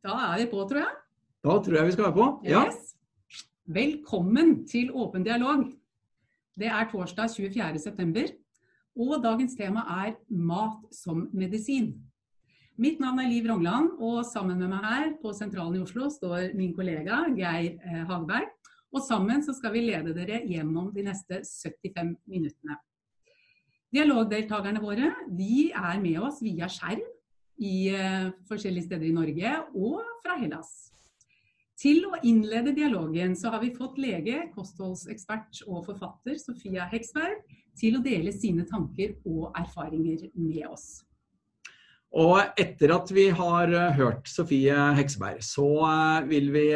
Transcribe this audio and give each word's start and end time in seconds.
Da 0.00 0.16
er 0.30 0.38
vi 0.40 0.48
på, 0.48 0.62
tror 0.64 0.80
jeg. 0.80 0.92
Da 1.44 1.54
tror 1.60 1.76
jeg 1.76 1.86
vi 1.90 1.92
skal 1.92 2.06
være 2.06 2.16
på. 2.16 2.26
Ja. 2.48 2.62
Yes. 2.66 2.94
Velkommen 3.68 4.62
til 4.68 4.88
Åpen 4.96 5.26
dialog. 5.26 5.66
Det 6.56 6.70
er 6.72 6.88
torsdag 6.88 7.28
24.9, 7.28 8.22
og 8.96 9.20
dagens 9.22 9.58
tema 9.58 9.84
er 10.00 10.14
mat 10.28 10.88
som 10.96 11.26
medisin. 11.36 11.92
Mitt 12.80 13.00
navn 13.00 13.20
er 13.20 13.28
Liv 13.28 13.50
Rongland, 13.50 13.92
og 14.00 14.24
sammen 14.24 14.58
med 14.58 14.72
meg 14.72 14.88
her 14.88 15.12
på 15.20 15.34
Sentralen 15.36 15.76
i 15.76 15.84
Oslo 15.84 16.08
står 16.08 16.54
min 16.56 16.72
kollega 16.72 17.26
Geir 17.36 17.76
eh, 17.76 18.02
Hagberg. 18.08 18.48
Og 18.96 19.04
sammen 19.04 19.44
så 19.44 19.52
skal 19.54 19.76
vi 19.76 19.84
lede 19.84 20.16
dere 20.16 20.40
gjennom 20.48 20.88
de 20.96 21.04
neste 21.06 21.44
75 21.44 22.16
minuttene. 22.24 22.80
Dialogdeltakerne 23.92 24.80
våre 24.80 25.12
de 25.28 25.68
er 25.76 26.00
med 26.00 26.24
oss 26.24 26.40
via 26.40 26.72
skjerm 26.72 27.04
i 27.60 27.90
uh, 27.92 28.30
forskjellige 28.48 28.88
steder 28.88 29.10
i 29.10 29.16
Norge 29.16 29.52
og 29.76 30.00
fra 30.24 30.38
Hellas. 30.40 30.90
Til 31.80 32.02
å 32.08 32.18
innlede 32.26 32.74
dialogen 32.76 33.32
så 33.38 33.52
har 33.54 33.62
vi 33.62 33.72
fått 33.72 33.96
lege, 34.00 34.50
kostholdsekspert 34.52 35.62
og 35.66 35.86
forfatter 35.86 36.36
Sofia 36.40 36.84
Heksberg 36.90 37.40
til 37.78 37.96
å 37.96 38.02
dele 38.04 38.34
sine 38.36 38.66
tanker 38.68 39.14
og 39.28 39.54
erfaringer 39.56 40.26
med 40.36 40.66
oss. 40.68 41.00
Og 42.20 42.40
etter 42.58 42.92
at 42.92 43.12
vi 43.14 43.28
har 43.32 43.70
eh, 43.70 43.94
hørt 43.96 44.28
Sofie 44.28 44.76
Heksberg, 44.98 45.40
så 45.46 45.68
eh, 45.86 46.28
vil 46.28 46.50
vi 46.56 46.66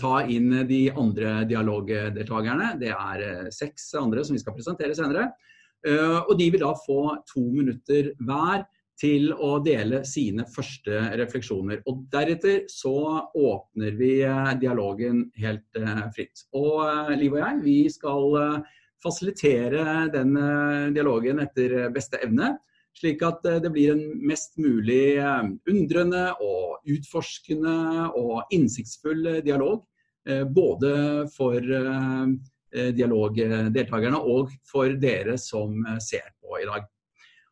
ta 0.00 0.14
inn 0.32 0.62
de 0.64 0.78
andre 0.96 1.42
dialogdeltakerne. 1.44 2.70
Det 2.80 2.88
er 2.88 3.50
seks 3.52 3.90
andre 4.00 4.22
som 4.24 4.32
vi 4.32 4.40
skal 4.40 4.54
presentere 4.56 4.94
senere. 4.96 5.26
Og 6.24 6.30
de 6.40 6.46
vil 6.54 6.62
da 6.62 6.70
få 6.86 7.02
to 7.28 7.42
minutter 7.52 8.08
hver 8.16 8.64
til 8.98 9.30
å 9.32 9.58
dele 9.62 10.02
sine 10.08 10.44
første 10.50 11.02
refleksjoner. 11.18 11.82
Og 11.88 12.04
Deretter 12.12 12.64
så 12.72 12.94
åpner 13.36 13.94
vi 13.98 14.12
eh, 14.26 14.52
dialogen 14.60 15.28
helt 15.38 15.78
eh, 15.78 16.04
fritt. 16.14 16.46
Og 16.58 16.82
eh, 16.86 17.14
Liv 17.20 17.36
og 17.36 17.42
jeg 17.44 17.60
vi 17.62 17.78
skal 17.92 18.38
fasilitere 18.98 20.08
den 20.10 20.32
dialogen 20.90 21.38
etter 21.44 21.84
beste 21.94 22.18
evne. 22.24 22.56
Slik 22.98 23.22
at 23.22 23.44
det 23.62 23.70
blir 23.70 23.92
en 23.92 24.02
mest 24.26 24.56
mulig 24.58 25.22
undrende 25.70 26.24
og 26.42 26.82
utforskende 26.90 28.08
og 28.18 28.50
innsiktsfull 28.50 29.38
dialog. 29.46 29.84
Både 30.50 30.90
for 31.30 31.62
dialogdeltakerne 32.98 34.18
og 34.18 34.50
for 34.66 34.98
dere 34.98 35.38
som 35.38 35.78
ser 36.02 36.26
på 36.42 36.58
i 36.58 36.66
dag. 36.66 36.90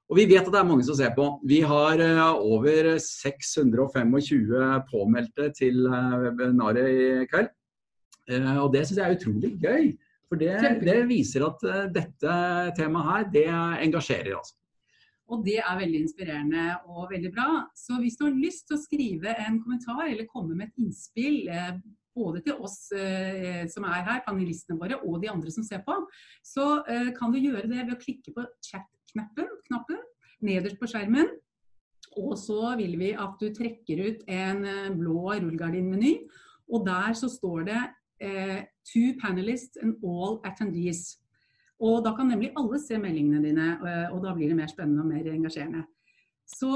Og 0.07 0.19
vi 0.21 0.27
vet 0.31 0.45
at 0.45 0.53
det 0.55 0.61
er 0.61 0.69
mange 0.69 0.87
som 0.87 0.97
ser 0.99 1.15
på. 1.17 1.27
Vi 1.47 1.61
har 1.67 1.99
uh, 1.99 2.39
over 2.39 2.93
625 3.03 4.85
påmeldte 4.91 5.49
til 5.57 5.87
uh, 5.91 6.19
webinaret 6.23 6.91
i 6.91 7.09
kveld. 7.31 7.51
Uh, 8.31 8.61
og 8.65 8.71
det 8.75 8.84
syns 8.87 9.01
jeg 9.01 9.07
er 9.07 9.17
utrolig 9.19 9.51
gøy. 9.62 9.91
For 10.27 10.39
det, 10.39 10.55
det 10.83 11.01
viser 11.07 11.45
at 11.47 11.61
dette 11.95 12.37
temaet 12.79 13.11
her, 13.11 13.27
det 13.34 13.45
engasjerer, 13.87 14.33
altså. 14.34 14.57
Og 15.31 15.43
det 15.47 15.59
er 15.59 15.79
veldig 15.79 16.01
inspirerende 16.05 16.65
og 16.87 17.09
veldig 17.11 17.31
bra. 17.34 17.51
Så 17.75 17.99
hvis 17.99 18.19
du 18.19 18.27
har 18.29 18.34
lyst 18.34 18.67
til 18.67 18.77
å 18.77 18.83
skrive 18.83 19.33
en 19.43 19.61
kommentar 19.62 20.05
eller 20.07 20.27
komme 20.31 20.55
med 20.55 20.69
et 20.69 20.84
innspill, 20.84 21.49
både 22.17 22.43
til 22.47 22.61
oss 22.65 22.79
eh, 22.97 23.65
som 23.71 23.87
er 23.89 24.05
her, 24.07 24.23
panelistene 24.27 24.79
våre, 24.81 24.99
og 25.05 25.21
de 25.23 25.31
andre 25.33 25.53
som 25.53 25.67
ser 25.67 25.83
på, 25.87 25.97
så 26.45 26.67
eh, 26.89 27.11
kan 27.17 27.33
du 27.33 27.41
gjøre 27.41 27.69
det 27.69 27.83
ved 27.83 27.97
å 27.97 28.01
klikke 28.01 28.34
på 28.37 28.47
chat-knappen 28.61 28.96
knappen, 29.69 30.00
nederst 30.45 30.81
på 30.81 30.89
skjermen. 30.91 31.31
Og 32.17 32.36
så 32.41 32.77
vil 32.78 32.97
vi 33.00 33.12
at 33.12 33.36
du 33.41 33.50
trekker 33.53 34.03
ut 34.06 34.25
en 34.31 34.64
eh, 34.64 34.92
blå 34.97 35.34
rullegardinmeny, 35.34 36.14
og 36.72 36.86
der 36.86 37.14
så 37.14 37.28
står 37.31 37.67
det 37.69 37.83
eh, 38.20 38.64
'Two 38.87 39.17
panelists 39.20 39.77
and 39.83 39.97
all 40.05 40.41
attendees'. 40.47 41.19
Og 41.81 42.05
da 42.05 42.15
kan 42.16 42.26
nemlig 42.26 42.53
alle 42.56 42.81
se 42.81 42.99
meldingene 42.99 43.43
dine, 43.44 43.66
eh, 43.88 44.09
og 44.15 44.25
da 44.25 44.32
blir 44.34 44.49
det 44.49 44.56
mer 44.56 44.72
spennende 44.72 45.03
og 45.03 45.10
mer 45.12 45.32
engasjerende. 45.32 45.84
Så 46.47 46.71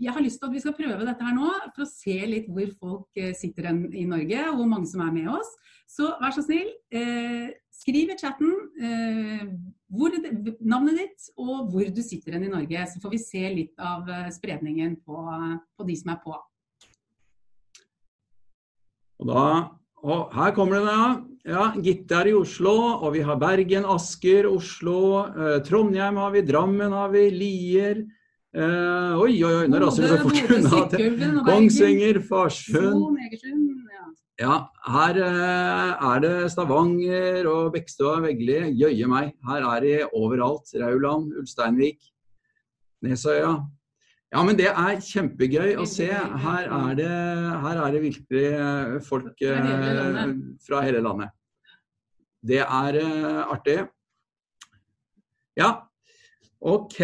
jeg 0.00 0.08
har 0.08 0.22
lyst 0.24 0.40
til 0.40 0.48
at 0.48 0.54
vi 0.54 0.62
skal 0.62 0.76
prøve 0.76 1.04
dette 1.04 1.26
her 1.26 1.34
nå, 1.36 1.50
for 1.74 1.84
å 1.84 1.90
se 1.90 2.16
litt 2.30 2.48
hvor 2.48 2.70
folk 2.80 3.20
eh, 3.20 3.34
sitter 3.36 3.68
i 3.92 4.06
Norge, 4.08 4.40
og 4.48 4.56
hvor 4.60 4.70
mange 4.70 4.88
som 4.88 5.02
er 5.04 5.12
med 5.12 5.28
oss. 5.34 5.50
Så 5.90 6.08
vær 6.22 6.32
så 6.32 6.42
snill, 6.46 6.70
eh, 6.96 7.52
skriv 7.74 8.14
i 8.14 8.16
chatten 8.18 8.54
eh, 8.80 9.44
hvor, 9.92 10.16
navnet 10.64 11.02
ditt 11.02 11.28
og 11.36 11.68
hvor 11.74 11.92
du 11.92 12.00
sitter 12.02 12.38
i 12.40 12.48
Norge. 12.48 12.88
Så 12.88 13.04
får 13.04 13.14
vi 13.14 13.22
se 13.22 13.44
litt 13.52 13.84
av 13.92 14.08
eh, 14.08 14.32
spredningen 14.32 14.96
på, 15.04 15.20
på 15.76 15.88
de 15.90 16.00
som 16.00 16.14
er 16.16 16.20
på. 16.24 16.40
Og 19.20 19.28
da 19.28 19.46
og 20.04 20.34
her 20.36 20.52
kommer 20.52 20.82
det, 20.84 20.92
ja. 20.92 21.04
ja. 21.48 21.66
Gitte 21.80 22.18
er 22.18 22.28
i 22.28 22.36
Oslo, 22.36 22.74
og 22.98 23.14
vi 23.14 23.22
har 23.24 23.38
Bergen, 23.40 23.86
Asker, 23.88 24.44
Oslo. 24.50 24.98
Eh, 25.32 25.62
Trondheim 25.64 26.18
har 26.20 26.34
vi, 26.34 26.42
Drammen 26.44 26.92
har 26.92 27.08
vi, 27.14 27.22
Lier. 27.32 28.02
Uh, 28.54 29.18
oi, 29.18 29.32
oi, 29.42 29.50
oi, 29.50 29.66
nå 29.66 29.80
raser 29.82 30.04
det 30.04 30.12
så 30.12 30.18
fort 30.22 30.52
unna. 30.54 31.40
Kongsvinger, 31.42 32.20
Farsund. 32.22 33.18
Ja, 34.38 34.60
her 34.86 35.18
uh, 35.18 36.04
er 36.12 36.22
det 36.22 36.30
Stavanger 36.54 37.48
og 37.50 37.72
Bekkestua, 37.74 38.20
Vegli, 38.22 38.60
Jøye 38.78 39.10
meg. 39.10 39.34
Her 39.48 39.66
er 39.72 39.82
de 39.82 39.96
overalt. 40.14 40.70
Rauland, 40.78 41.34
Ulsteinvik, 41.40 41.98
Nesøya. 43.02 43.56
Ja, 44.30 44.46
men 44.46 44.58
det 44.58 44.70
er 44.70 45.02
kjempegøy 45.02 45.74
å 45.82 45.90
se. 45.90 46.10
Her 46.14 46.70
er 46.78 46.96
det, 46.98 47.10
her 47.66 47.84
er 47.84 47.94
det 47.94 48.06
virkelig 48.06 48.46
eh, 48.54 48.96
folk 49.06 49.44
eh, 49.46 50.24
fra 50.66 50.82
hele 50.86 51.02
landet. 51.02 51.34
Det 52.42 52.62
er 52.62 53.02
artig. 53.50 53.80
Ja, 55.58 55.70
OK. 56.62 57.02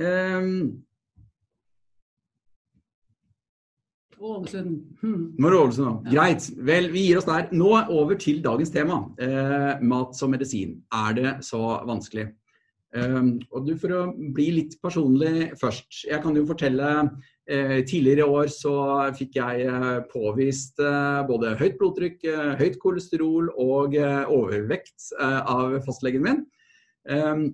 Um, 0.00 0.84
Ålesund. 4.20 4.98
Hmm. 5.00 5.30
Nå 5.38 5.48
er 5.48 5.54
det 5.54 5.60
Ålesund, 5.60 5.86
da. 5.88 6.12
Greit. 6.12 6.48
Vel, 6.68 6.90
vi 6.92 7.06
gir 7.06 7.20
oss 7.20 7.28
der. 7.28 7.48
Nå 7.56 7.70
over 7.88 8.18
til 8.20 8.42
dagens 8.44 8.72
tema. 8.72 9.02
Eh, 9.20 9.80
mat 9.80 10.16
som 10.16 10.32
medisin. 10.32 10.82
Er 10.92 11.16
det 11.16 11.32
så 11.46 11.80
vanskelig? 11.88 12.28
Um, 12.90 13.36
og 13.54 13.68
du, 13.68 13.76
For 13.78 13.94
å 13.94 14.00
bli 14.34 14.48
litt 14.58 14.76
personlig 14.82 15.52
først. 15.60 16.02
Jeg 16.10 16.20
kan 16.24 16.34
jo 16.36 16.42
fortelle 16.48 16.88
eh, 17.46 17.84
Tidligere 17.86 18.24
i 18.24 18.34
år 18.40 18.50
så 18.50 18.74
fikk 19.14 19.38
jeg 19.38 19.68
eh, 19.70 20.00
påvist 20.10 20.82
eh, 20.82 21.20
både 21.28 21.54
høyt 21.60 21.78
blodtrykk, 21.78 22.18
eh, 22.26 22.52
høyt 22.58 22.80
kolesterol 22.82 23.52
og 23.54 23.94
eh, 23.94 24.24
overvekt 24.26 25.12
av 25.22 25.78
fastlegen 25.86 26.26
min. 26.26 26.44
Um, 27.08 27.46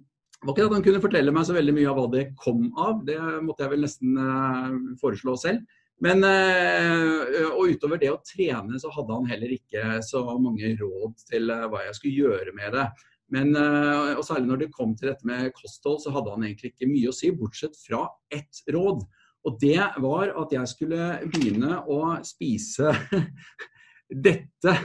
det 0.47 0.53
var 0.53 0.61
ikke 0.61 0.71
at 0.71 0.77
han 0.77 0.85
kunne 0.85 1.03
fortelle 1.03 1.33
meg 1.35 1.47
så 1.49 1.55
veldig 1.57 1.73
mye 1.75 1.89
av 1.91 1.97
hva 1.99 2.07
det 2.13 2.23
kom 2.39 2.69
av, 2.79 3.01
det 3.07 3.17
måtte 3.43 3.65
jeg 3.65 3.73
vel 3.73 3.83
nesten 3.83 4.15
uh, 4.21 4.77
foreslå 5.01 5.35
selv. 5.43 5.75
Men 6.05 6.23
uh, 6.23 7.51
og 7.57 7.73
utover 7.73 7.99
det 7.99 8.13
å 8.13 8.21
trene, 8.23 8.79
så 8.79 8.93
hadde 8.95 9.17
han 9.17 9.27
heller 9.31 9.57
ikke 9.57 9.99
så 10.07 10.23
mange 10.39 10.71
råd 10.79 11.27
til 11.33 11.51
uh, 11.51 11.67
hva 11.73 11.83
jeg 11.89 11.99
skulle 11.99 12.29
gjøre 12.29 12.55
med 12.55 12.77
det. 12.79 12.87
Men, 13.35 13.57
og 13.59 14.21
særlig 14.23 14.47
når 14.47 14.61
det 14.61 14.67
kom 14.71 14.93
til 14.95 15.09
dette 15.11 15.27
med 15.27 15.49
kosthold, 15.57 15.97
så 15.99 16.13
hadde 16.15 16.31
han 16.31 16.45
egentlig 16.47 16.69
ikke 16.71 16.87
mye 16.87 17.11
å 17.11 17.15
si, 17.17 17.33
bortsett 17.35 17.75
fra 17.83 18.05
ett 18.31 18.61
råd. 18.71 19.01
Og 19.51 19.57
det 19.59 19.81
var 20.05 20.31
at 20.31 20.55
jeg 20.55 20.71
skulle 20.71 21.09
begynne 21.33 21.81
å 21.91 21.99
spise 22.23 22.93
dette 24.29 24.77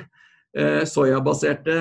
soyabaserte 0.90 1.78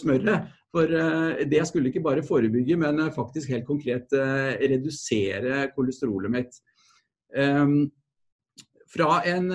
smøret 0.00 0.48
for 0.74 0.90
eh, 0.92 1.44
det 1.48 1.62
skulle 1.68 1.90
ikke 1.90 2.04
bare 2.04 2.24
forebygge, 2.26 2.76
men 2.80 3.00
eh, 3.00 3.14
faktisk 3.14 3.52
helt 3.54 3.66
konkret 3.68 4.12
eh, 4.16 4.56
redusere 4.72 5.68
kolesterolet 5.76 6.34
mitt. 6.34 6.60
Ehm, 7.36 7.88
fra 8.88 9.18
en 9.28 9.50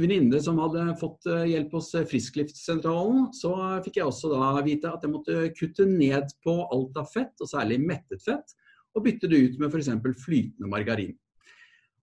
venninne 0.00 0.38
som 0.40 0.56
hadde 0.62 0.86
fått 0.96 1.26
hjelp 1.28 1.74
hos 1.76 1.90
Frisklivssentralen, 2.08 3.26
så 3.36 3.50
fikk 3.84 3.98
jeg 3.98 4.08
også 4.08 4.30
da 4.32 4.62
vite 4.64 4.88
at 4.88 5.04
jeg 5.04 5.12
måtte 5.12 5.50
kutte 5.58 5.84
ned 5.84 6.32
på 6.40 6.54
alt 6.64 6.96
av 6.96 7.10
fett, 7.12 7.34
og 7.44 7.50
særlig 7.50 7.76
mettet 7.84 8.24
fett, 8.24 8.56
og 8.96 9.04
bytte 9.04 9.28
det 9.28 9.42
ut 9.42 9.60
med 9.60 9.68
f.eks. 9.68 9.92
flytende 10.24 10.72
margarin. 10.72 11.12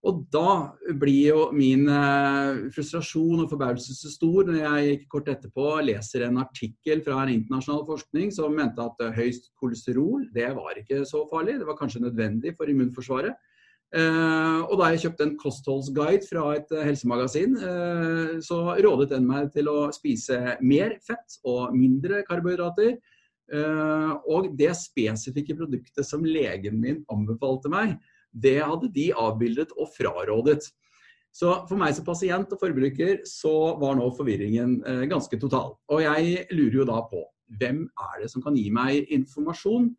Og 0.03 0.25
da 0.33 0.73
blir 0.99 1.29
jo 1.29 1.43
min 1.55 1.85
eh, 1.87 2.65
frustrasjon 2.75 3.45
og 3.45 3.51
forbauselse 3.53 4.11
stor 4.11 4.49
når 4.49 4.59
jeg 4.59 4.97
kort 5.11 5.29
etterpå 5.31 5.77
leser 5.87 6.25
en 6.27 6.41
artikkel 6.41 6.99
fra 7.05 7.21
en 7.21 7.31
internasjonal 7.37 7.85
forskning 7.87 8.33
som 8.35 8.55
mente 8.57 8.83
at 8.83 8.99
eh, 9.05 9.15
høyst 9.15 9.53
kolesterol 9.59 10.27
det 10.35 10.49
var 10.57 10.81
ikke 10.81 11.05
så 11.07 11.23
farlig, 11.31 11.55
det 11.61 11.69
var 11.69 11.79
kanskje 11.79 12.03
nødvendig 12.03 12.51
for 12.57 12.67
immunforsvaret. 12.67 13.39
Eh, 13.95 14.59
og 14.65 14.75
da 14.81 14.91
jeg 14.91 15.05
kjøpte 15.05 15.29
en 15.29 15.35
kostholdsguide 15.39 16.27
fra 16.27 16.49
et 16.57 16.75
helsemagasin, 16.83 17.55
så 18.43 18.61
rådet 18.83 19.13
den 19.13 19.29
meg 19.29 19.53
til 19.55 19.71
å 19.71 19.87
spise 19.95 20.57
mer 20.59 20.97
fett 21.05 21.39
og 21.47 21.77
mindre 21.77 22.25
karbohydrater. 22.27 22.97
og 24.33 24.47
det 24.57 24.71
spesifikke 24.79 25.55
produktet 25.55 26.07
som 26.07 26.23
legen 26.25 26.79
min 26.81 27.03
anbefalte 27.11 27.69
meg, 27.69 27.99
det 28.33 28.59
hadde 28.63 28.91
de 28.93 29.11
avbildet 29.13 29.73
og 29.77 29.91
frarådet. 29.95 30.61
Så 31.33 31.49
for 31.69 31.79
meg 31.81 31.95
som 31.97 32.05
pasient 32.05 32.51
og 32.53 32.61
forbruker, 32.61 33.23
så 33.25 33.73
var 33.81 33.97
nå 33.97 34.09
forvirringen 34.17 34.79
eh, 34.85 35.05
ganske 35.09 35.39
total. 35.41 35.73
Og 35.89 36.03
jeg 36.03 36.45
lurer 36.53 36.79
jo 36.81 36.89
da 36.89 36.99
på 37.09 37.23
hvem 37.59 37.85
er 37.89 38.21
det 38.21 38.29
som 38.31 38.43
kan 38.45 38.57
gi 38.57 38.67
meg 38.73 39.09
informasjon 39.13 39.89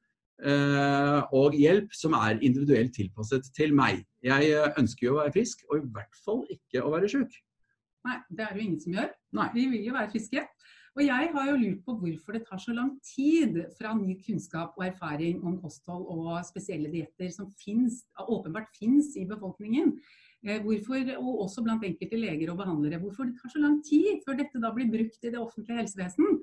eh, 0.46 1.34
og 1.34 1.56
hjelp 1.58 1.94
som 1.94 2.14
er 2.18 2.38
individuelt 2.38 2.94
tilpasset 2.94 3.50
til 3.56 3.74
meg. 3.74 4.04
Jeg 4.24 4.52
eh, 4.54 4.70
ønsker 4.78 5.08
jo 5.08 5.16
å 5.16 5.20
være 5.24 5.34
frisk, 5.34 5.66
og 5.70 5.80
i 5.80 5.90
hvert 5.96 6.22
fall 6.22 6.44
ikke 6.54 6.84
å 6.86 6.94
være 6.94 7.10
syk. 7.10 7.34
Nei, 8.04 8.18
det 8.30 8.44
er 8.44 8.52
det 8.52 8.60
jo 8.60 8.66
ingen 8.68 8.80
som 8.82 8.94
gjør. 8.98 9.12
Nei. 9.38 9.50
Vi 9.56 9.66
vil 9.72 9.86
jo 9.88 9.96
være 9.96 10.10
friske. 10.12 10.46
Og 10.94 11.02
jeg 11.02 11.30
har 11.34 11.48
jo 11.50 11.56
lurt 11.58 11.80
på 11.82 11.94
hvorfor 11.98 12.36
det 12.36 12.44
tar 12.46 12.60
så 12.62 12.72
lang 12.74 12.92
tid 13.02 13.56
fra 13.74 13.96
ny 13.98 14.14
kunnskap 14.22 14.76
og 14.78 14.84
erfaring 14.86 15.40
om 15.42 15.56
kosthold 15.58 16.04
og 16.06 16.36
spesielle 16.46 16.92
dietter 16.92 17.32
som 17.34 17.48
finnes, 17.58 18.04
åpenbart 18.22 18.70
finnes 18.78 19.10
i 19.18 19.24
befolkningen. 19.26 19.90
Eh, 20.46 20.60
hvorfor, 20.62 21.10
og 21.18 21.40
også 21.48 21.64
blant 21.66 21.86
enkelte 21.88 22.20
leger 22.20 22.52
og 22.52 22.60
behandlere. 22.62 23.00
Hvorfor 23.02 23.26
det 23.26 23.34
tar 23.40 23.50
så 23.50 23.64
lang 23.64 23.80
tid 23.82 24.22
før 24.22 24.38
dette 24.38 24.62
da 24.62 24.70
blir 24.76 24.92
brukt 24.92 25.18
i 25.18 25.32
det 25.32 25.40
offentlige 25.40 25.80
helsevesen. 25.82 26.38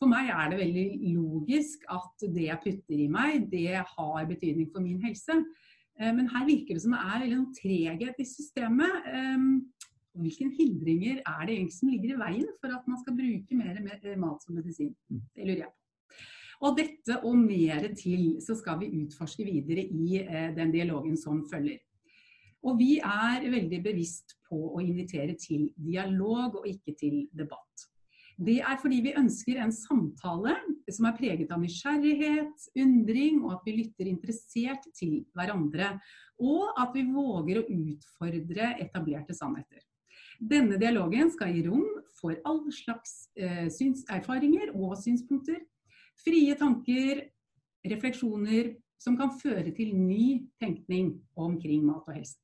For 0.00 0.10
meg 0.10 0.32
er 0.34 0.48
det 0.50 0.62
veldig 0.62 1.12
logisk 1.12 1.84
at 1.92 2.24
det 2.32 2.48
jeg 2.48 2.62
putter 2.64 3.04
i 3.04 3.10
meg, 3.12 3.44
det 3.52 3.76
har 3.76 4.24
betydning 4.30 4.72
for 4.72 4.80
min 4.80 5.04
helse. 5.04 5.36
Eh, 6.00 6.14
men 6.16 6.32
her 6.32 6.48
virker 6.48 6.78
det 6.78 6.86
som 6.86 6.96
det 6.96 7.04
er 7.04 7.26
veldig 7.26 7.44
treghet 7.60 8.24
i 8.24 8.30
systemet. 8.30 9.12
Ehm, 10.12 10.24
hvilke 10.26 10.48
hindringer 10.58 11.22
er 11.26 11.46
det 11.46 11.56
egentlig 11.56 11.78
som 11.78 11.88
ligger 11.88 12.14
i 12.14 12.20
veien 12.20 12.50
for 12.60 12.74
at 12.74 12.88
man 12.88 13.00
skal 13.02 13.16
bruke 13.16 13.56
mer 13.56 13.78
eh, 13.80 14.18
mat 14.18 14.44
som 14.44 14.54
medisin? 14.54 14.94
Mm. 15.08 15.22
Det 15.34 15.46
lurer 15.46 15.64
jeg 15.64 15.70
på. 15.70 15.78
Og 16.62 16.76
dette 16.78 17.16
og 17.26 17.38
mer 17.38 17.88
til 17.98 18.36
så 18.42 18.54
skal 18.54 18.78
vi 18.82 18.92
utforske 19.02 19.44
videre 19.44 19.82
i 19.82 20.20
eh, 20.22 20.52
den 20.54 20.70
dialogen 20.74 21.16
som 21.16 21.42
følger. 21.50 21.80
Og 22.62 22.78
vi 22.78 23.00
er 23.02 23.42
veldig 23.50 23.80
bevisst 23.82 24.36
på 24.46 24.58
å 24.76 24.82
invitere 24.84 25.34
til 25.34 25.72
dialog 25.74 26.60
og 26.60 26.68
ikke 26.70 26.94
til 27.00 27.24
debatt. 27.34 27.88
Det 28.38 28.60
er 28.64 28.78
fordi 28.80 29.00
vi 29.04 29.16
ønsker 29.18 29.58
en 29.60 29.74
samtale 29.74 30.54
som 30.90 31.06
er 31.08 31.16
preget 31.18 31.50
av 31.52 31.60
nysgjerrighet, 31.62 32.68
undring, 32.80 33.42
og 33.42 33.58
at 33.58 33.66
vi 33.66 33.74
lytter 33.82 34.08
interessert 34.08 34.86
til 34.96 35.20
hverandre. 35.36 35.96
Og 36.42 36.70
at 36.80 36.94
vi 36.94 37.04
våger 37.10 37.60
å 37.60 37.66
utfordre 37.66 38.72
etablerte 38.82 39.36
sannheter. 39.36 39.82
Denne 40.42 40.78
dialogen 40.80 41.30
skal 41.30 41.52
gi 41.54 41.62
rom 41.68 41.86
for 42.18 42.34
alle 42.48 42.72
slags 42.74 43.28
eh, 43.38 43.68
erfaringer 44.10 44.72
og 44.74 44.96
synspunkter. 44.98 45.60
Frie 46.22 46.54
tanker, 46.58 47.26
refleksjoner 47.86 48.74
som 49.02 49.18
kan 49.18 49.32
føre 49.38 49.72
til 49.74 49.94
ny 49.96 50.42
tenkning 50.62 51.16
omkring 51.38 51.84
mat 51.86 52.06
og 52.06 52.16
helse. 52.16 52.38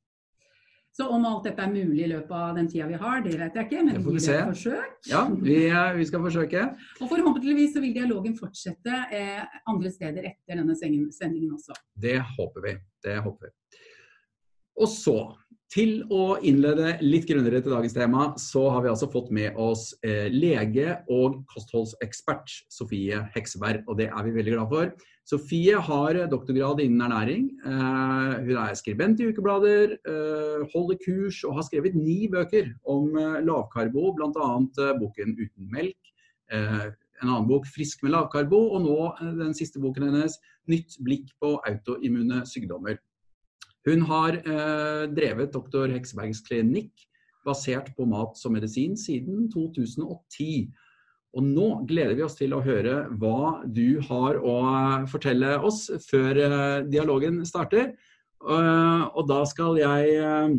Så 0.98 1.06
om 1.14 1.22
alt 1.28 1.44
dette 1.46 1.62
er 1.62 1.70
mulig 1.70 2.02
i 2.02 2.08
løpet 2.10 2.32
av 2.34 2.56
den 2.56 2.66
tida 2.66 2.88
vi 2.90 2.96
har, 2.98 3.20
det 3.22 3.36
vet 3.38 3.54
jeg 3.54 3.68
ikke. 3.68 3.82
Men 3.86 4.00
vi 4.02 4.14
gir 4.16 4.32
et 4.34 4.48
forsøk. 4.48 4.96
Ja, 5.06 5.20
vi, 5.30 5.58
vi, 5.98 6.06
skal 6.08 6.24
forsøke. 6.24 6.64
Og 6.98 7.12
forhåpentligvis 7.12 7.76
så 7.76 7.82
vil 7.84 7.92
dialogen 7.94 8.34
fortsette 8.38 9.04
eh, 9.14 9.44
andre 9.70 9.92
steder 9.94 10.26
etter 10.32 10.58
denne 10.58 10.74
sendingen 10.74 11.52
også. 11.54 11.76
Det 11.94 12.16
håper 12.32 12.66
vi. 12.66 12.74
Det 13.06 13.14
håper 13.22 13.46
vi. 13.46 13.54
Og 14.78 14.90
så 14.90 15.18
til 15.68 15.98
å 16.08 16.38
innlede 16.46 16.94
litt 17.04 17.26
grunnere 17.28 17.60
til 17.60 17.74
dagens 17.74 17.94
tema, 17.96 18.30
så 18.40 18.64
har 18.72 18.84
vi 18.84 18.90
altså 18.92 19.08
fått 19.12 19.28
med 19.34 19.56
oss 19.60 19.90
eh, 20.06 20.26
lege 20.32 20.96
og 21.12 21.42
kostholdsekspert 21.52 22.54
Sofie 22.72 23.20
Hekseberg, 23.34 23.82
og 23.84 23.98
det 24.00 24.08
er 24.08 24.24
vi 24.24 24.32
veldig 24.38 24.54
glad 24.54 24.72
for. 24.72 24.92
Sofie 25.28 25.76
har 25.84 26.16
doktorgrad 26.32 26.80
innen 26.80 27.04
ernæring. 27.04 27.50
Eh, 27.60 28.30
hun 28.46 28.60
er 28.62 28.78
skribent 28.80 29.20
i 29.20 29.28
ukeblader, 29.28 29.92
eh, 29.98 30.64
holder 30.72 31.00
kurs 31.04 31.42
og 31.44 31.58
har 31.58 31.68
skrevet 31.68 31.98
ni 31.98 32.22
bøker 32.32 32.72
om 32.88 33.12
lavkarbo, 33.44 34.14
bl.a. 34.16 34.48
Boken 35.02 35.36
'Uten 35.36 35.68
melk'. 35.68 36.14
En 36.48 37.28
annen 37.28 37.48
bok 37.48 37.66
'Frisk 37.68 38.02
med 38.02 38.14
lavkarbo', 38.14 38.72
og 38.72 38.80
nå 38.86 38.98
den 39.36 39.52
siste 39.52 39.82
boken 39.82 40.08
hennes 40.08 40.38
'Nytt 40.64 40.96
blikk 41.04 41.28
på 41.42 41.58
autoimmune 41.60 42.40
sykdommer'. 42.48 42.96
Hun 43.86 44.02
har 44.08 44.40
eh, 44.40 45.04
drevet 45.14 45.54
doktor 45.54 45.90
Heksebergs 45.92 46.42
klinikk 46.46 47.06
basert 47.46 47.92
på 47.96 48.06
mat 48.08 48.36
som 48.36 48.52
medisin 48.56 48.96
siden 48.98 49.46
2010. 49.52 50.68
Og 51.36 51.44
nå 51.44 51.68
gleder 51.88 52.16
vi 52.16 52.24
oss 52.24 52.38
til 52.38 52.54
å 52.56 52.62
høre 52.64 53.04
hva 53.20 53.60
du 53.64 54.00
har 54.08 54.40
å 54.40 54.56
fortelle 55.10 55.58
oss 55.64 55.86
før 56.08 56.40
eh, 56.42 56.86
dialogen 56.88 57.42
starter. 57.48 57.92
Uh, 58.38 59.10
og 59.18 59.24
da 59.26 59.40
skal 59.50 59.74
jeg 59.80 60.18
uh, 60.22 60.52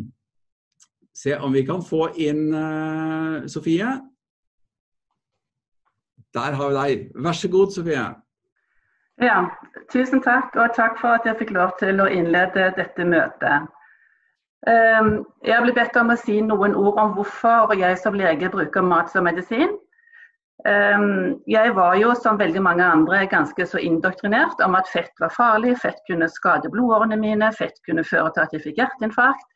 se 1.16 1.32
om 1.40 1.54
vi 1.56 1.62
kan 1.64 1.80
få 1.80 2.10
inn 2.20 2.50
uh, 2.52 3.46
Sofie. 3.48 3.88
Der 6.36 6.58
har 6.58 6.68
vi 6.68 6.76
deg. 6.76 7.06
Vær 7.24 7.38
så 7.38 7.48
god, 7.48 7.72
Sofie. 7.72 8.04
Ja, 9.20 9.50
tusen 9.92 10.22
takk, 10.24 10.54
og 10.56 10.72
takk 10.72 10.96
for 10.96 11.18
at 11.18 11.26
jeg 11.28 11.36
fikk 11.36 11.50
lov 11.52 11.74
til 11.80 12.00
å 12.00 12.08
innlede 12.08 12.70
dette 12.78 13.04
møtet. 13.04 13.68
Ehm, 14.68 15.10
jeg 15.44 15.60
ble 15.64 15.74
bedt 15.76 15.98
om 16.00 16.12
å 16.12 16.16
si 16.20 16.38
noen 16.44 16.72
ord 16.76 16.96
om 17.00 17.12
hvorfor 17.18 17.74
jeg 17.76 17.98
som 18.00 18.16
lege 18.16 18.48
bruker 18.52 18.84
mat 18.84 19.12
som 19.12 19.28
medisin. 19.28 19.76
Ehm, 20.68 21.36
jeg 21.48 21.74
var 21.76 21.98
jo 22.00 22.14
som 22.16 22.40
veldig 22.40 22.62
mange 22.64 22.84
andre 22.84 23.26
ganske 23.28 23.66
så 23.68 23.80
indoktrinert 23.80 24.60
om 24.64 24.76
at 24.80 24.88
fett 24.88 25.12
var 25.20 25.32
farlig, 25.36 25.76
fett 25.84 26.00
kunne 26.08 26.28
skade 26.28 26.72
blodårene 26.72 27.20
mine, 27.20 27.52
fett 27.56 27.76
kunne 27.84 28.04
føre 28.04 28.32
til 28.32 28.46
at 28.46 28.56
jeg 28.56 28.64
fikk 28.64 28.80
hjerteinfarkt. 28.80 29.46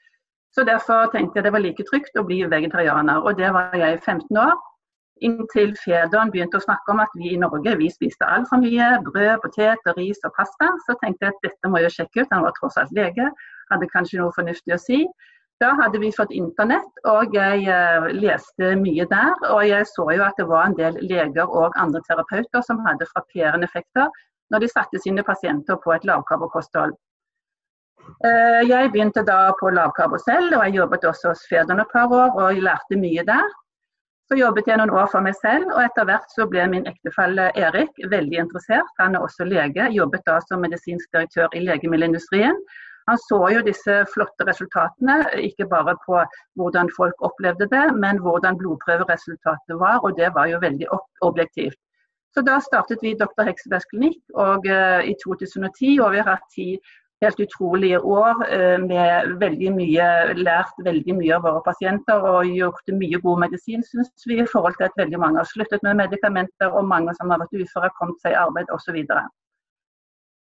Så 0.52 0.64
derfor 0.69 1.08
tenkte 1.12 1.40
jeg 1.40 1.49
det 1.49 1.56
var 1.56 1.64
like 1.64 1.88
trygt 1.88 2.20
å 2.20 2.25
bli 2.28 2.44
vegetarianer, 2.49 3.25
og 3.25 3.40
det 3.40 3.49
var 3.52 3.72
jeg 3.72 3.96
i 3.96 4.05
15 4.05 4.44
år. 4.44 4.55
Inntil 5.22 5.76
federen 5.78 6.32
begynte 6.34 6.58
å 6.58 6.64
snakke 6.64 6.90
om 6.90 7.00
at 7.05 7.12
vi 7.14 7.34
i 7.34 7.38
Norge 7.38 7.76
vi 7.78 7.87
spiste 7.93 8.26
altfor 8.26 8.58
mye 8.64 8.88
brød, 9.06 9.37
potet, 9.44 9.87
ris 9.99 10.19
og 10.26 10.34
pasta. 10.34 10.72
Så 10.87 10.96
tenkte 11.02 11.28
jeg 11.28 11.37
at 11.37 11.46
dette 11.46 11.70
må 11.70 11.82
jeg 11.84 11.94
sjekke 11.94 12.25
ut. 12.25 12.34
Han 12.34 12.43
var 12.46 12.56
tross 12.58 12.81
alt 12.81 12.93
lege, 12.96 13.28
hadde 13.70 13.90
kanskje 13.93 14.20
noe 14.20 14.34
fornuftig 14.34 14.75
å 14.75 14.81
si. 14.82 14.99
Da 15.62 15.70
hadde 15.78 16.00
vi 16.02 16.11
fått 16.12 16.34
internett, 16.34 16.99
og 17.06 17.34
jeg 17.37 17.62
uh, 17.70 18.08
leste 18.11 18.75
mye 18.81 19.06
der. 19.11 19.32
Og 19.55 19.62
jeg 19.69 19.87
så 19.93 20.08
jo 20.16 20.26
at 20.26 20.38
det 20.40 20.49
var 20.50 20.66
en 20.66 20.76
del 20.78 20.99
leger 21.06 21.46
og 21.46 21.78
andre 21.78 22.02
terapeuter 22.08 22.64
som 22.67 22.82
hadde 22.87 23.08
frapperende 23.12 23.70
effekter 23.70 24.10
når 24.52 24.64
de 24.64 24.69
satte 24.69 25.00
sine 25.00 25.22
pasienter 25.25 25.78
på 25.81 25.94
et 25.94 26.05
lavkarbokosthold. 26.10 26.99
Uh, 28.26 28.60
jeg 28.67 28.90
begynte 28.93 29.22
da 29.25 29.55
på 29.60 29.70
lavkarbo 29.72 30.19
selv, 30.20 30.58
og 30.58 30.67
jeg 30.67 30.81
jobbet 30.81 31.06
også 31.08 31.31
hos 31.32 31.46
Federn 31.49 31.81
et 31.81 31.93
par 31.94 32.10
år 32.12 32.34
og 32.34 32.50
jeg 32.50 32.67
lærte 32.67 32.98
mye 32.98 33.24
der. 33.31 33.55
Så 34.24 34.38
jobbet 34.38 34.69
jeg 34.70 34.81
noen 34.81 34.93
år 34.96 35.10
for 35.12 35.24
meg 35.24 35.36
selv, 35.36 35.69
og 35.74 35.82
etter 35.84 36.06
hvert 36.08 36.31
så 36.32 36.46
ble 36.48 36.64
min 36.72 36.86
ektefelle 36.88 37.50
Erik 37.60 37.98
veldig 38.08 38.38
interessert. 38.46 38.88
Han 39.02 39.19
er 39.19 39.26
også 39.26 39.44
lege, 39.44 39.90
jobbet 39.93 40.24
da 40.24 40.38
som 40.46 40.64
medisinsk 40.64 41.10
direktør 41.12 41.52
i 41.52 41.60
legemiddelindustrien. 41.66 42.56
Han 43.10 43.20
så 43.20 43.40
jo 43.52 43.60
disse 43.66 43.98
flotte 44.14 44.46
resultatene, 44.48 45.19
ikke 45.44 45.66
bare 45.69 45.93
på 46.06 46.22
hvordan 46.56 46.88
folk 46.96 47.26
opplevde 47.28 47.69
det, 47.69 47.84
men 48.00 48.22
hvordan 48.24 48.56
blodprøveresultatet 48.62 49.76
var, 49.82 50.00
og 50.00 50.16
det 50.16 50.32
var 50.36 50.48
jo 50.48 50.62
veldig 50.62 50.88
objektivt. 51.20 51.76
Så 52.34 52.43
da 52.43 52.56
startet 52.64 53.04
vi 53.04 53.12
Dr. 53.14 53.44
Heksebergs 53.46 53.86
klinikk 53.93 54.22
og, 54.32 54.64
uh, 54.66 55.04
i 55.04 55.12
2010, 55.20 56.00
og 56.00 56.14
vi 56.16 56.22
har 56.22 56.32
hatt 56.32 56.48
ti 56.54 56.70
helt 57.24 57.40
utrolige 57.44 58.00
år 58.00 58.43
eh, 58.48 58.76
med 58.81 59.36
veldig 59.40 59.70
mye, 59.76 60.08
lært 60.38 60.82
veldig 60.86 61.16
mye 61.20 61.36
av 61.36 61.46
våre 61.46 61.62
pasienter 61.66 62.26
og 62.31 62.50
gjort 62.50 62.93
mye 63.00 63.20
god 63.24 63.46
medisin, 63.46 63.84
syns 63.88 64.28
vi, 64.28 64.40
i 64.43 64.50
forhold 64.50 64.76
til 64.78 64.88
at 64.88 65.00
veldig 65.00 65.20
mange 65.22 65.40
har 65.43 65.48
sluttet 65.50 65.82
med 65.86 65.98
medikamenter, 66.02 66.70
og 66.70 66.90
mange 66.90 67.16
som 67.19 67.32
har 67.32 67.43
vært 67.43 67.56
uføre, 67.56 67.94
kommet 67.98 68.20
seg 68.22 68.36
i 68.36 68.43
arbeid 68.44 68.70
osv. 68.74 69.00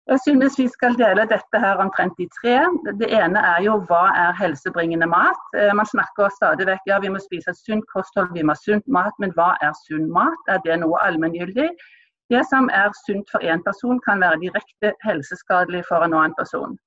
Jeg 0.10 0.20
synes 0.26 0.56
vi 0.58 0.66
skal 0.74 0.96
dele 0.98 1.28
dette 1.30 1.60
her 1.62 1.78
omtrent 1.84 2.18
i 2.24 2.26
tre. 2.40 2.56
Det 2.98 3.10
ene 3.14 3.42
er 3.52 3.60
jo 3.62 3.76
hva 3.90 4.08
er 4.24 4.38
helsebringende 4.40 5.06
mat. 5.12 5.44
Eh, 5.54 5.70
man 5.78 5.86
snakker 5.86 6.32
stadig 6.34 6.66
vekk 6.72 6.90
ja, 6.90 6.98
vi 7.04 7.12
må 7.14 7.22
spise 7.22 7.54
et 7.54 7.62
sunt 7.62 7.86
kosthold, 7.94 8.32
vi 8.34 8.42
må 8.42 8.56
ha 8.58 8.64
sunt 8.64 8.88
mat, 8.90 9.14
men 9.22 9.36
hva 9.38 9.52
er 9.62 9.76
sunn 9.84 10.10
mat? 10.16 10.50
Er 10.50 10.64
det 10.66 10.80
noe 10.82 10.98
allmenngyldig? 11.06 11.70
Det 12.30 12.44
som 12.46 12.70
er 12.70 12.92
sunt 13.06 13.32
for 13.34 13.42
én 13.42 13.64
person, 13.66 14.02
kan 14.08 14.22
være 14.22 14.42
direkte 14.44 14.94
helseskadelig 15.06 15.84
for 15.88 16.06
en 16.06 16.14
annen 16.14 16.36
person. 16.38 16.78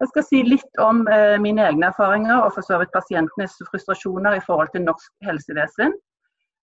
Jeg 0.00 0.08
skal 0.12 0.24
si 0.24 0.42
litt 0.46 0.80
om 0.80 1.02
eh, 1.10 1.36
mine 1.42 1.64
egne 1.66 1.90
erfaringer 1.90 2.38
og 2.44 2.52
for 2.54 2.64
så 2.64 2.78
vidt 2.80 2.94
pasientenes 2.94 3.56
frustrasjoner 3.70 4.38
i 4.38 4.44
forhold 4.46 4.70
til 4.72 4.86
norsk 4.86 5.10
helsevesen. 5.28 5.96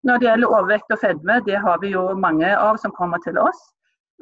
Når 0.08 0.18
det 0.18 0.28
gjelder 0.28 0.54
overvekt 0.56 0.94
og 0.94 1.02
fedme, 1.02 1.38
det 1.46 1.60
har 1.62 1.78
vi 1.82 1.92
jo 1.92 2.02
mange 2.26 2.50
av 2.56 2.80
som 2.82 2.94
kommer 2.96 3.20
til 3.26 3.38
oss. 3.42 3.60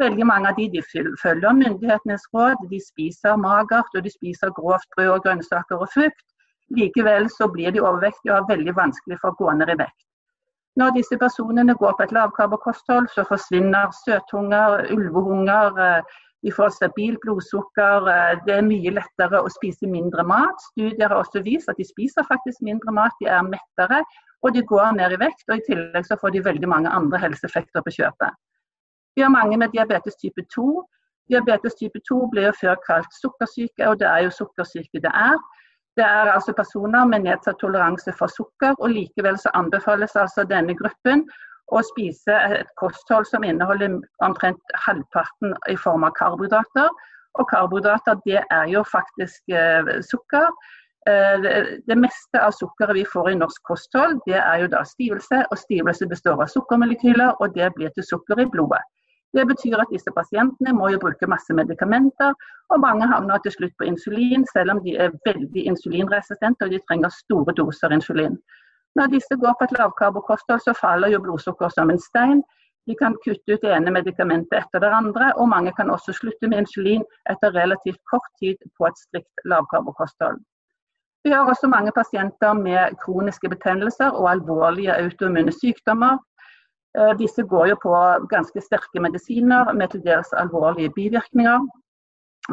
Veldig 0.02 0.26
mange 0.26 0.50
av 0.50 0.58
de, 0.58 0.66
de 0.75 0.82
følger 1.23 1.58
myndighetenes 1.61 2.25
råd, 2.34 2.64
de 2.70 2.80
spiser 2.82 3.37
magert 3.38 3.94
og 3.94 4.04
de 4.04 4.11
spiser 4.11 4.50
grovt 4.58 4.88
brød 4.96 5.12
og 5.16 5.23
grønnsaker 5.26 5.84
og 5.87 5.92
frukt. 5.94 6.26
Likevel 6.75 7.28
så 7.30 7.49
blir 7.52 7.70
de 7.70 7.82
overvektige 7.84 8.32
og 8.32 8.40
har 8.40 8.50
veldig 8.56 8.75
vanskelig 8.76 9.20
for 9.23 9.30
å 9.30 9.38
gå 9.38 9.54
ned 9.61 9.70
i 9.70 9.78
vekt. 9.84 10.00
Når 10.76 10.97
disse 10.97 11.16
personene 11.19 11.76
går 11.78 11.95
på 11.97 12.02
et 12.02 12.12
lavkarbokosthold, 12.12 13.09
så 13.14 13.25
forsvinner 13.28 13.93
søthunger, 14.04 14.87
ulvehunger, 14.95 15.83
eh, 15.88 16.21
De 16.45 16.52
får 16.52 16.69
stabilt 16.69 17.19
blodsukker. 17.25 18.09
Eh, 18.14 18.40
det 18.47 18.54
er 18.54 18.66
mye 18.66 18.90
lettere 18.93 19.40
å 19.40 19.49
spise 19.49 19.88
mindre 19.88 20.25
mat. 20.28 20.61
Studier 20.73 21.09
har 21.09 21.16
også 21.16 21.40
vist 21.40 21.71
at 21.73 21.78
de 21.81 21.85
spiser 21.88 22.26
faktisk 22.28 22.61
mindre 22.61 22.93
mat, 22.93 23.16
de 23.21 23.26
er 23.33 23.40
mettere 23.43 24.02
og 24.45 24.52
de 24.54 24.62
går 24.73 24.93
ned 24.99 25.16
i 25.16 25.21
vekt. 25.25 25.47
Og 25.49 25.57
i 25.57 25.66
tillegg 25.69 26.09
så 26.09 26.19
får 26.21 26.35
de 26.35 26.45
veldig 26.49 26.71
mange 26.71 26.93
andre 26.99 27.21
helseeffekter 27.23 27.85
på 27.85 27.97
kjøpet. 27.99 28.37
Vi 29.16 29.23
har 29.25 29.33
mange 29.33 29.59
med 29.61 29.73
diabetes 29.73 30.19
type 30.21 30.45
2. 30.54 30.69
Diabetes 31.33 31.76
type 31.81 32.00
2 32.09 32.21
ble 32.33 32.49
jo 32.49 32.54
før 32.61 32.81
kalt 32.85 33.21
sukkersyke, 33.21 33.87
og 33.88 34.00
det 34.02 34.09
er 34.11 34.26
jo 34.26 34.35
sukkersyke 34.40 35.00
det 35.00 35.12
er. 35.12 35.38
Det 35.97 36.05
er 36.05 36.33
altså 36.33 36.53
personer 36.57 37.07
med 37.07 37.23
nedsatt 37.27 37.61
toleranse 37.63 38.13
for 38.19 38.33
sukker, 38.33 38.75
og 38.79 38.91
likevel 38.91 39.39
så 39.39 39.53
anbefales 39.55 40.17
altså 40.19 40.43
denne 40.51 40.75
gruppen 40.79 41.23
å 41.73 41.81
spise 41.87 42.37
et 42.59 42.71
kosthold 42.81 43.27
som 43.31 43.45
inneholder 43.47 44.01
omtrent 44.27 44.75
halvparten 44.87 45.55
i 45.71 45.77
form 45.81 46.05
av 46.05 46.17
karbohydrater. 46.19 46.91
Og 47.41 47.49
karbohydrater 47.51 48.19
det 48.27 48.43
er 48.43 48.67
jo 48.71 48.83
faktisk 48.91 49.55
eh, 49.55 49.95
sukker. 50.05 50.51
Eh, 51.09 51.47
det, 51.89 51.97
meste 51.99 52.41
av 52.41 52.55
sukkeret 52.57 52.99
vi 52.99 53.07
får 53.09 53.33
i 53.33 53.39
norsk 53.41 53.63
kosthold, 53.71 54.21
det 54.27 54.39
er 54.41 54.65
jo 54.65 54.71
da 54.75 54.85
stivelse. 54.89 55.45
Og 55.51 55.63
stivelse 55.63 56.11
består 56.11 56.43
av 56.43 56.53
sukkermolekyler, 56.53 57.39
og 57.41 57.57
det 57.57 57.73
blir 57.79 57.95
til 57.97 58.07
sukker 58.11 58.45
i 58.45 58.51
blodet. 58.51 58.83
Det 59.35 59.47
betyr 59.50 59.81
at 59.83 59.91
disse 59.91 60.11
pasientene 60.14 60.73
må 60.79 60.88
jo 60.93 61.00
bruke 61.03 61.26
masse 61.26 61.55
medikamenter, 61.59 62.35
og 62.71 62.81
mange 62.81 63.07
havner 63.11 63.41
til 63.43 63.55
slutt 63.57 63.75
på 63.79 63.88
insulin, 63.91 64.47
selv 64.53 64.76
om 64.76 64.83
de 64.85 64.95
er 65.05 65.17
veldig 65.26 65.64
insulinresistente 65.73 66.67
og 66.67 66.75
de 66.75 66.83
trenger 66.88 67.11
store 67.17 67.55
doser 67.59 67.97
insulin. 67.97 68.38
Når 68.95 69.11
disse 69.17 69.37
går 69.43 69.57
på 69.59 69.67
et 69.67 69.75
lavkarbokosthold, 69.79 70.61
så 70.62 70.76
faller 70.81 71.11
jo 71.11 71.23
blodsukker 71.25 71.69
som 71.75 71.91
en 71.91 71.99
stein. 71.99 72.45
De 72.87 72.95
kan 73.00 73.17
kutte 73.25 73.57
ut 73.57 73.62
det 73.64 73.73
ene 73.75 73.91
medikamentet 73.91 74.59
etter 74.61 74.83
det 74.85 74.93
andre, 74.93 75.33
og 75.41 75.49
mange 75.49 75.73
kan 75.76 75.91
også 75.91 76.14
slutte 76.14 76.49
med 76.49 76.62
insulin 76.62 77.03
etter 77.33 77.57
relativt 77.59 78.03
kort 78.11 78.29
tid 78.38 78.61
på 78.79 78.87
et 78.87 79.00
strikt 79.07 79.47
lavkarbokosthold. 79.50 80.38
Vi 81.25 81.33
har 81.33 81.49
også 81.49 81.69
mange 81.73 81.93
pasienter 81.97 82.53
med 82.53 82.97
kroniske 83.03 83.49
betennelser 83.49 84.11
og 84.12 84.31
alvorlige 84.31 84.95
autoimmune 84.95 85.53
sykdommer. 85.53 86.19
Eh, 86.99 87.15
disse 87.19 87.43
går 87.43 87.69
jo 87.73 87.77
på 87.83 87.93
ganske 88.31 88.63
sterke 88.63 89.03
medisiner 89.03 89.73
med 89.75 89.91
til 89.91 90.03
dels 90.05 90.31
alvorlige 90.39 90.93
bivirkninger. 90.95 91.65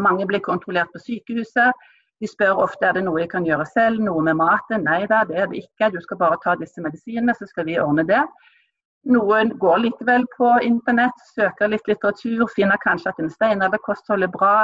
Mange 0.01 0.25
blir 0.27 0.41
kontrollert 0.41 0.89
på 0.93 1.01
sykehuset. 1.03 1.73
De 2.21 2.29
spør 2.29 2.61
ofte 2.63 2.85
er 2.85 2.95
det 2.97 3.03
noe 3.05 3.21
jeg 3.21 3.29
kan 3.29 3.45
gjøre 3.45 3.65
selv, 3.69 4.01
noe 4.01 4.21
med 4.25 4.37
maten. 4.39 4.85
Nei 4.85 5.03
da, 5.09 5.23
det 5.29 5.37
er 5.41 5.49
det 5.51 5.61
ikke. 5.63 5.91
Du 5.93 5.99
skal 6.01 6.17
bare 6.17 6.39
ta 6.43 6.55
disse 6.57 6.81
medisinene, 6.81 7.33
så 7.37 7.47
skal 7.49 7.65
vi 7.69 7.79
ordne 7.81 8.05
det. 8.07 8.21
Noen 9.09 9.55
går 9.61 9.81
likevel 9.81 10.27
på 10.37 10.51
internett, 10.61 11.23
søker 11.33 11.71
litt 11.73 11.87
litteratur, 11.89 12.45
finner 12.55 12.81
kanskje 12.83 13.09
at 13.09 13.21
en 13.21 13.33
steinalderkosthold 13.33 14.25
er 14.25 14.33
bra. 14.33 14.55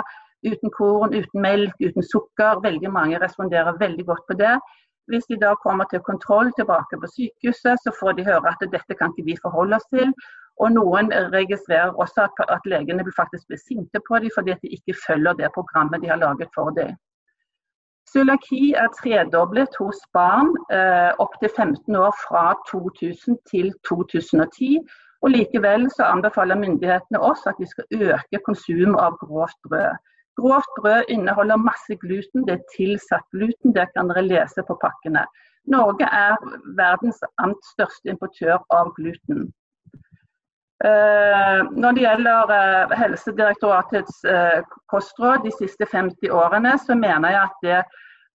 Uten 0.45 0.73
korn, 0.73 1.15
uten 1.17 1.41
melk, 1.41 1.73
uten 1.81 2.05
sukker. 2.05 2.61
Veldig 2.65 2.93
mange 2.93 3.21
responderer 3.21 3.77
veldig 3.81 4.05
godt 4.05 4.25
på 4.29 4.37
det. 4.41 4.53
Hvis 5.07 5.27
de 5.29 5.37
da 5.39 5.53
kommer 5.63 5.85
til 5.91 6.03
kontroll 6.09 6.51
tilbake 6.57 6.99
på 7.01 7.07
sykehuset, 7.15 7.79
så 7.83 7.91
får 7.99 8.11
de 8.17 8.27
høre 8.29 8.51
at 8.51 8.67
dette 8.75 8.97
kan 8.99 9.13
ikke 9.13 9.27
vi 9.29 9.35
forholde 9.41 9.79
oss 9.79 9.87
til. 9.95 10.13
Og 10.63 10.71
noen 10.73 11.11
registrerer 11.37 11.93
også 12.03 12.27
at, 12.27 12.39
at 12.55 12.65
legene 12.65 13.05
faktisk 13.21 13.47
blir 13.47 13.61
sinte 13.61 14.01
på 14.07 14.19
dem 14.23 14.33
fordi 14.35 14.55
de 14.63 14.73
ikke 14.77 14.97
følger 15.07 15.37
det 15.39 15.53
programmet 15.57 16.01
de 16.01 16.09
har 16.11 16.19
laget 16.25 16.49
for 16.55 16.73
dem. 16.79 16.95
Cøliaki 18.11 18.73
er 18.83 18.87
tredoblet 18.99 19.73
hos 19.79 19.99
barn 20.15 20.53
eh, 20.71 21.11
opp 21.23 21.33
til 21.41 21.51
15 21.55 21.95
år 21.95 22.13
fra 22.23 22.43
2000 22.71 23.37
til 23.51 23.73
2010. 23.89 24.79
Og 25.21 25.33
Likevel 25.33 25.89
så 25.91 26.07
anbefaler 26.13 26.59
myndighetene 26.61 27.19
oss 27.29 27.43
at 27.51 27.59
vi 27.59 27.67
skal 27.67 27.85
øke 27.91 28.39
konsum 28.45 28.95
av 28.95 29.17
grovt 29.23 29.59
brød. 29.67 29.97
Grovt 30.37 30.73
brød 30.81 31.09
inneholder 31.09 31.57
masse 31.57 31.95
gluten, 32.03 32.45
det 32.47 32.57
er 32.57 32.65
tilsatt 32.75 33.25
gluten, 33.33 33.73
det 33.73 33.87
kan 33.95 34.09
dere 34.11 34.25
lese 34.25 34.63
på 34.67 34.77
pakkene. 34.81 35.25
Norge 35.67 36.07
er 36.13 36.35
verdens 36.77 37.23
amt 37.43 37.63
største 37.73 38.13
importør 38.13 38.59
av 38.73 38.93
gluten. 38.99 39.47
Uh, 40.85 41.65
når 41.73 41.95
det 41.97 42.03
gjelder 42.03 42.51
uh, 42.53 42.91
Helsedirektoratets 42.99 44.19
uh, 44.29 44.61
kostråd 44.93 45.41
de 45.47 45.51
siste 45.57 45.87
50 45.89 46.29
årene, 46.29 46.75
så 46.85 46.95
mener 46.95 47.33
jeg 47.33 47.41
at 47.41 47.63
det 47.65 47.79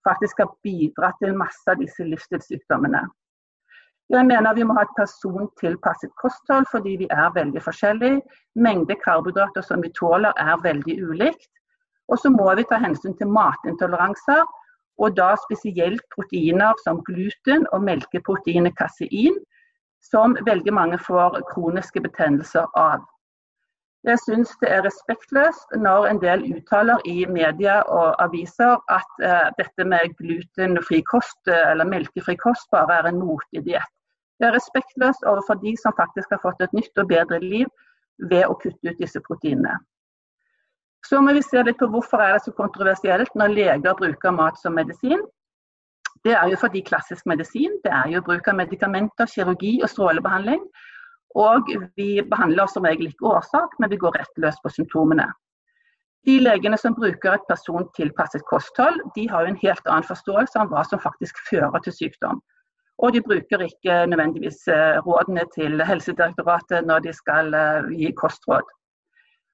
faktisk 0.03 0.43
har 0.43 0.51
bidratt 0.67 1.23
til 1.23 1.39
masse 1.39 1.63
av 1.71 1.79
disse 1.79 2.03
livsstilssykdommene. 2.03 3.05
Jeg 4.11 4.27
mener 4.27 4.59
vi 4.59 4.67
må 4.67 4.75
ha 4.77 4.83
et 4.85 4.97
persontilpasset 4.99 6.11
kosthold 6.21 6.67
fordi 6.73 6.99
vi 7.05 7.07
er 7.15 7.31
veldig 7.39 7.63
forskjellige. 7.63 8.21
Mengde 8.59 8.99
karbohydrater 9.05 9.65
som 9.65 9.81
vi 9.87 9.95
tåler 9.97 10.35
er 10.37 10.59
veldig 10.67 10.99
ulikt. 11.07 11.49
Og 12.11 12.19
så 12.19 12.33
må 12.33 12.49
vi 12.59 12.67
ta 12.69 12.81
hensyn 12.83 13.15
til 13.19 13.31
matintoleranser, 13.31 14.43
og 14.99 15.17
da 15.17 15.33
spesielt 15.45 16.03
proteiner 16.15 16.77
som 16.85 17.01
gluten 17.07 17.65
og 17.73 17.85
melkeproteinet 17.87 18.77
kasein 18.79 19.39
som 20.03 20.37
veldig 20.47 20.75
mange 20.75 20.99
får 20.99 21.41
kroniske 21.53 22.03
betennelser 22.05 22.67
av. 22.79 23.03
Jeg 24.03 24.19
syns 24.19 24.51
det 24.59 24.67
er 24.75 24.83
respektløst 24.83 25.77
når 25.79 26.09
en 26.11 26.21
del 26.25 26.41
uttaler 26.51 26.99
i 27.07 27.23
media 27.31 27.77
og 27.87 28.17
aviser 28.25 28.81
at 28.91 29.23
eh, 29.23 29.51
dette 29.61 29.87
med 29.87 30.17
glutenfri 30.19 30.99
kost 31.07 31.39
uh, 31.47 31.71
eller 31.71 31.87
melkefri 31.87 32.35
kost 32.41 32.67
bare 32.75 32.97
er 32.99 33.11
en 33.13 33.21
motig 33.23 33.63
diett. 33.69 33.93
Det 34.43 34.49
er 34.49 34.57
respektløst 34.57 35.23
overfor 35.23 35.61
de 35.63 35.77
som 35.79 35.95
faktisk 35.95 36.35
har 36.35 36.43
fått 36.43 36.65
et 36.67 36.75
nytt 36.75 36.99
og 36.99 37.13
bedre 37.15 37.39
liv 37.45 37.71
ved 38.33 38.43
å 38.51 38.59
kutte 38.59 38.91
ut 38.91 38.99
disse 38.99 39.23
proteinene. 39.23 39.79
Så 41.07 41.21
må 41.21 41.35
vi 41.35 41.43
se 41.43 41.63
litt 41.67 41.79
på 41.81 41.89
hvorfor 41.91 42.23
er 42.23 42.37
det 42.37 42.45
så 42.45 42.55
kontroversielt 42.57 43.33
når 43.39 43.55
leger 43.57 43.99
bruker 43.99 44.35
mat 44.35 44.59
som 44.61 44.77
medisin. 44.79 45.23
Det 46.23 46.37
er 46.39 46.53
jo 46.53 46.59
fordi 46.61 46.85
klassisk 46.87 47.27
medisin 47.27 47.75
det 47.83 47.91
er 47.91 48.13
jo 48.15 48.23
bruk 48.23 48.47
av 48.49 48.59
medikamenter, 48.61 49.27
kirurgi 49.27 49.81
og 49.83 49.91
strålebehandling. 49.91 50.63
Og 51.35 51.71
vi 51.97 52.21
behandler 52.29 52.69
som 52.71 52.85
regel 52.87 53.09
ikke 53.09 53.31
årsak, 53.33 53.75
men 53.81 53.91
vi 53.91 53.99
går 53.99 54.15
rett 54.19 54.43
løs 54.45 54.61
på 54.63 54.71
symptomene. 54.71 55.27
De 56.29 56.37
legene 56.39 56.79
som 56.79 56.95
bruker 56.95 57.35
et 57.35 57.47
persontilpasset 57.49 58.45
kosthold, 58.47 59.01
de 59.17 59.25
har 59.31 59.43
jo 59.43 59.53
en 59.53 59.63
helt 59.65 59.89
annen 59.89 60.07
forståelse 60.07 60.61
av 60.61 60.71
hva 60.71 60.85
som 60.87 61.03
faktisk 61.03 61.41
fører 61.49 61.83
til 61.83 61.97
sykdom. 61.97 62.39
Og 63.03 63.17
de 63.17 63.23
bruker 63.25 63.65
ikke 63.65 64.05
nødvendigvis 64.07 64.61
eh, 64.71 65.01
rådene 65.03 65.43
til 65.57 65.83
Helsedirektoratet 65.83 66.87
når 66.87 67.03
de 67.09 67.15
skal 67.17 67.51
eh, 67.59 67.91
gi 67.99 68.13
kostråd. 68.21 68.69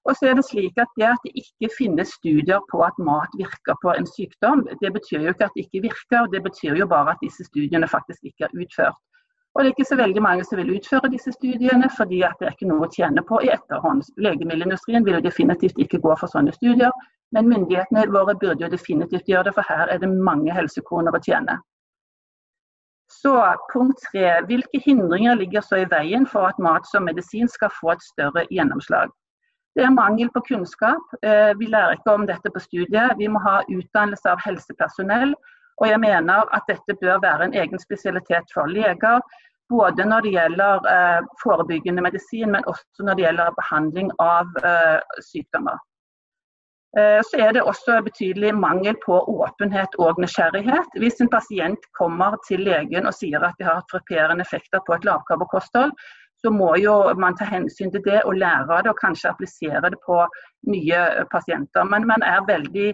Og 0.09 0.17
så 0.17 0.31
er 0.31 0.39
det 0.39 0.45
slik 0.49 0.79
at 0.81 0.89
Det 0.97 1.05
at 1.05 1.25
det 1.25 1.33
ikke 1.43 1.69
finnes 1.79 2.09
studier 2.19 2.61
på 2.73 2.81
at 2.89 2.97
mat 2.99 3.33
virker 3.37 3.77
på 3.83 3.93
en 3.93 4.07
sykdom, 4.07 4.65
det 4.83 4.93
betyr 4.97 5.21
jo 5.21 5.35
ikke 5.35 5.45
at 5.45 5.57
det 5.57 5.67
ikke 5.67 5.85
virker, 5.89 6.31
det 6.33 6.43
betyr 6.43 6.75
jo 6.81 6.87
bare 6.87 7.11
at 7.11 7.21
disse 7.23 7.45
studiene 7.45 7.89
faktisk 7.89 8.25
ikke 8.25 8.49
er 8.49 8.57
utført. 8.63 8.97
Og 9.55 9.65
Det 9.65 9.69
er 9.69 9.75
ikke 9.77 9.93
så 9.93 9.97
veldig 9.97 10.23
mange 10.23 10.45
som 10.45 10.59
vil 10.59 10.77
utføre 10.77 11.13
disse 11.13 11.33
studiene, 11.33 11.91
fordi 11.99 12.23
at 12.23 12.37
det 12.41 12.47
er 12.47 12.55
ikke 12.57 12.69
noe 12.71 12.87
å 12.87 12.93
tjene 12.97 13.23
på 13.31 13.41
i 13.45 13.53
etterhånd. 13.53 14.03
Legemiddelindustrien 14.17 15.05
vil 15.05 15.19
jo 15.19 15.25
definitivt 15.29 15.81
ikke 15.85 16.01
gå 16.05 16.17
for 16.21 16.31
sånne 16.35 16.53
studier, 16.57 16.93
men 17.35 17.49
myndighetene 17.53 18.07
våre 18.15 18.37
burde 18.39 18.65
jo 18.65 18.71
definitivt 18.71 19.29
gjøre 19.29 19.49
det, 19.49 19.55
for 19.57 19.67
her 19.69 19.91
er 19.93 19.99
det 19.99 20.09
mange 20.09 20.55
helsekroner 20.55 21.17
å 21.17 21.23
tjene. 21.25 21.59
Så 23.13 23.35
punkt 23.73 24.01
tre. 24.13 24.41
Hvilke 24.47 24.81
hindringer 24.85 25.35
ligger 25.35 25.65
så 25.65 25.83
i 25.83 25.89
veien 25.91 26.27
for 26.27 26.49
at 26.49 26.61
mat 26.63 26.87
som 26.87 27.09
medisin 27.09 27.49
skal 27.49 27.73
få 27.81 27.97
et 27.97 28.05
større 28.05 28.45
gjennomslag? 28.53 29.11
Det 29.77 29.85
er 29.85 29.95
mangel 29.95 30.31
på 30.35 30.41
kunnskap. 30.49 31.13
Eh, 31.23 31.53
vi 31.59 31.69
lærer 31.71 31.99
ikke 31.99 32.15
om 32.15 32.27
dette 32.27 32.51
på 32.51 32.63
studiet. 32.63 33.19
Vi 33.19 33.29
må 33.31 33.41
ha 33.45 33.61
utdannelse 33.69 34.31
av 34.33 34.41
helsepersonell. 34.43 35.35
Og 35.79 35.87
jeg 35.87 36.01
mener 36.03 36.49
at 36.57 36.65
dette 36.71 36.97
bør 37.03 37.21
være 37.23 37.47
en 37.47 37.55
egen 37.55 37.79
spesialitet 37.79 38.51
for 38.55 38.67
leger. 38.67 39.21
Både 39.71 40.07
når 40.09 40.25
det 40.25 40.33
gjelder 40.35 40.89
eh, 40.95 41.29
forebyggende 41.43 42.03
medisin, 42.03 42.51
men 42.57 42.67
også 42.67 43.07
når 43.07 43.19
det 43.19 43.27
gjelder 43.27 43.59
behandling 43.61 44.11
av 44.25 44.59
eh, 44.65 45.23
sykdommer. 45.31 45.79
Så 46.99 47.37
er 47.37 47.53
det 47.53 47.63
også 47.69 47.99
betydelig 48.03 48.55
mangel 48.57 48.97
på 49.03 49.19
åpenhet 49.29 49.93
og 50.01 50.17
nysgjerrighet. 50.19 50.95
Hvis 50.97 51.21
en 51.21 51.29
pasient 51.29 51.85
kommer 51.99 52.39
til 52.47 52.65
legen 52.65 53.07
og 53.07 53.13
sier 53.15 53.45
at 53.45 53.59
de 53.61 53.67
har 53.69 53.85
frapperende 53.93 54.43
effekter 54.43 54.81
på 54.87 54.97
et 54.97 55.05
lavkarbokosthold, 55.05 55.93
så 56.43 56.51
må 56.55 56.75
jo 56.79 56.95
man 57.19 57.37
ta 57.39 57.47
hensyn 57.49 57.93
til 57.95 58.05
det 58.05 58.21
og 58.25 58.37
lære 58.39 58.71
av 58.71 58.85
det 58.85 58.93
og 58.93 59.01
kanskje 59.01 59.31
applisere 59.33 59.91
det 59.91 59.99
på 60.07 60.19
nye 60.73 61.01
pasienter. 61.33 61.85
Men 61.85 62.07
man 62.07 62.23
er 62.23 62.47
veldig, 62.47 62.89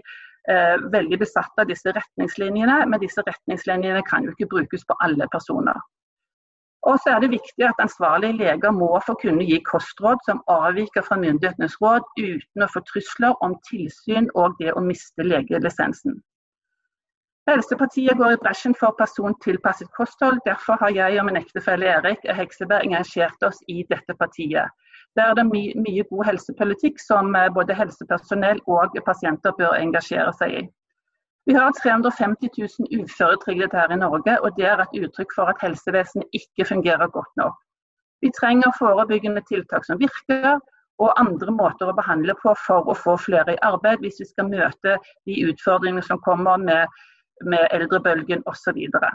eh, 0.49 0.77
veldig 0.97 1.19
besatt 1.19 1.59
av 1.59 1.69
disse 1.69 1.93
retningslinjene, 1.93 2.87
men 2.87 3.01
disse 3.01 3.25
retningslinjene 3.27 4.03
kan 4.09 4.25
jo 4.25 4.33
ikke 4.33 4.53
brukes 4.57 4.87
på 4.89 4.97
alle 5.01 5.29
personer. 5.33 5.81
Og 6.85 6.99
så 7.01 7.15
er 7.15 7.21
det 7.21 7.33
viktig 7.33 7.65
at 7.65 7.81
ansvarlige 7.81 8.37
leger 8.37 8.73
må 8.77 8.91
få 9.07 9.15
kunne 9.23 9.45
gi 9.49 9.57
kostråd 9.65 10.21
som 10.27 10.43
avviker 10.53 11.05
fra 11.07 11.17
myndighetenes 11.17 11.79
råd, 11.81 12.05
uten 12.21 12.65
å 12.65 12.69
få 12.73 12.83
trusler 12.91 13.33
om 13.47 13.57
tilsyn 13.71 14.29
og 14.35 14.59
det 14.61 14.75
å 14.77 14.85
miste 14.85 15.25
legelisensen. 15.25 16.21
Helsepartiet 17.51 18.17
går 18.17 18.35
i 18.35 18.39
bresjen 18.41 18.75
for 18.79 18.95
persontilpasset 18.99 19.91
kosthold. 19.97 20.39
Derfor 20.47 20.79
har 20.81 20.95
jeg 20.97 21.19
og 21.21 21.27
min 21.29 21.37
ektefelle 21.37 21.91
Erik 21.93 22.25
Hekseberg 22.39 22.87
engasjert 22.89 23.45
oss 23.45 23.61
i 23.69 23.83
dette 23.91 24.17
partiet. 24.17 24.73
Der 25.17 25.31
er 25.31 25.37
det 25.39 25.45
my 25.47 25.67
mye 25.79 26.07
god 26.09 26.25
helsepolitikk 26.31 26.97
som 27.03 27.37
både 27.55 27.77
helsepersonell 27.77 28.63
og 28.67 28.97
pasienter 29.07 29.53
bør 29.59 29.77
engasjere 29.77 30.33
seg 30.41 30.57
i. 30.63 30.65
Vi 31.47 31.53
har 31.53 31.77
350 31.77 32.49
000 32.57 33.05
uføretrygdede 33.05 33.77
her 33.77 33.93
i 33.93 34.01
Norge, 34.01 34.39
og 34.41 34.57
det 34.57 34.65
er 34.65 34.81
et 34.81 34.97
uttrykk 35.05 35.37
for 35.37 35.53
at 35.53 35.61
helsevesenet 35.61 36.41
ikke 36.41 36.65
fungerer 36.73 37.13
godt 37.13 37.37
nok. 37.37 37.59
Vi 38.25 38.33
trenger 38.41 38.73
forebyggende 38.79 39.45
tiltak 39.51 39.85
som 39.85 40.01
virker, 40.01 40.57
og 40.99 41.21
andre 41.21 41.53
måter 41.53 41.91
å 41.91 41.97
behandle 41.99 42.33
på 42.41 42.55
for 42.67 42.89
å 42.89 42.95
få 42.97 43.19
flere 43.21 43.53
i 43.53 43.63
arbeid, 43.67 44.01
hvis 44.01 44.23
vi 44.23 44.31
skal 44.31 44.49
møte 44.49 44.97
de 45.29 45.41
utfordringene 45.51 46.07
som 46.07 46.23
kommer 46.25 46.57
med, 46.57 46.89
med 47.45 47.67
eldrebølgen 47.77 48.43
osv. 48.51 48.79
Så, 48.95 49.11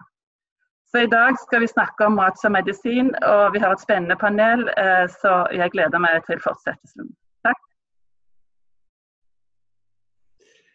så 0.92 1.04
i 1.06 1.12
dag 1.12 1.38
skal 1.46 1.64
vi 1.64 1.72
snakke 1.72 2.06
om 2.06 2.18
mat 2.20 2.40
som 2.42 2.56
medisin, 2.58 3.12
og 3.24 3.54
vi 3.54 3.64
har 3.64 3.76
et 3.76 3.82
spennende 3.82 4.18
panel, 4.20 4.68
eh, 4.78 5.06
så 5.22 5.42
jeg 5.56 5.72
gleder 5.76 6.06
meg 6.06 6.22
til 6.30 6.42
fortsettelsen. 6.44 7.12
Takk. 7.48 7.62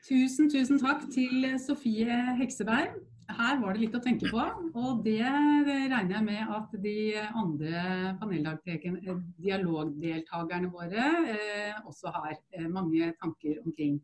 Tusen, 0.08 0.52
tusen 0.52 0.80
takk 0.82 1.08
til 1.14 1.50
Sofie 1.66 2.22
Hekseberg 2.40 2.94
her 3.32 3.56
var 3.60 3.74
det 3.74 3.80
litt 3.84 3.94
å 3.96 4.00
tenke 4.02 4.28
på. 4.30 4.42
Og 4.76 5.02
det 5.04 5.24
regner 5.24 6.14
jeg 6.16 6.24
med 6.26 6.48
at 6.56 6.68
de 6.84 6.96
andre 7.40 8.16
paneldialogdeltakerne 8.20 10.68
våre 10.72 11.04
eh, 11.32 11.74
også 11.84 12.06
har 12.14 12.32
eh, 12.34 12.68
mange 12.68 13.12
tanker 13.22 13.54
omkring. 13.64 13.94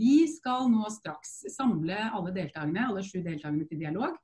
Vi 0.00 0.24
skal 0.32 0.70
nå 0.72 0.88
straks 0.92 1.42
samle 1.52 1.98
alle 2.08 2.32
deltakerne, 2.34 2.88
alle 2.88 3.04
sju 3.04 3.20
deltakerne 3.20 3.68
til 3.68 3.82
dialog. 3.82 4.16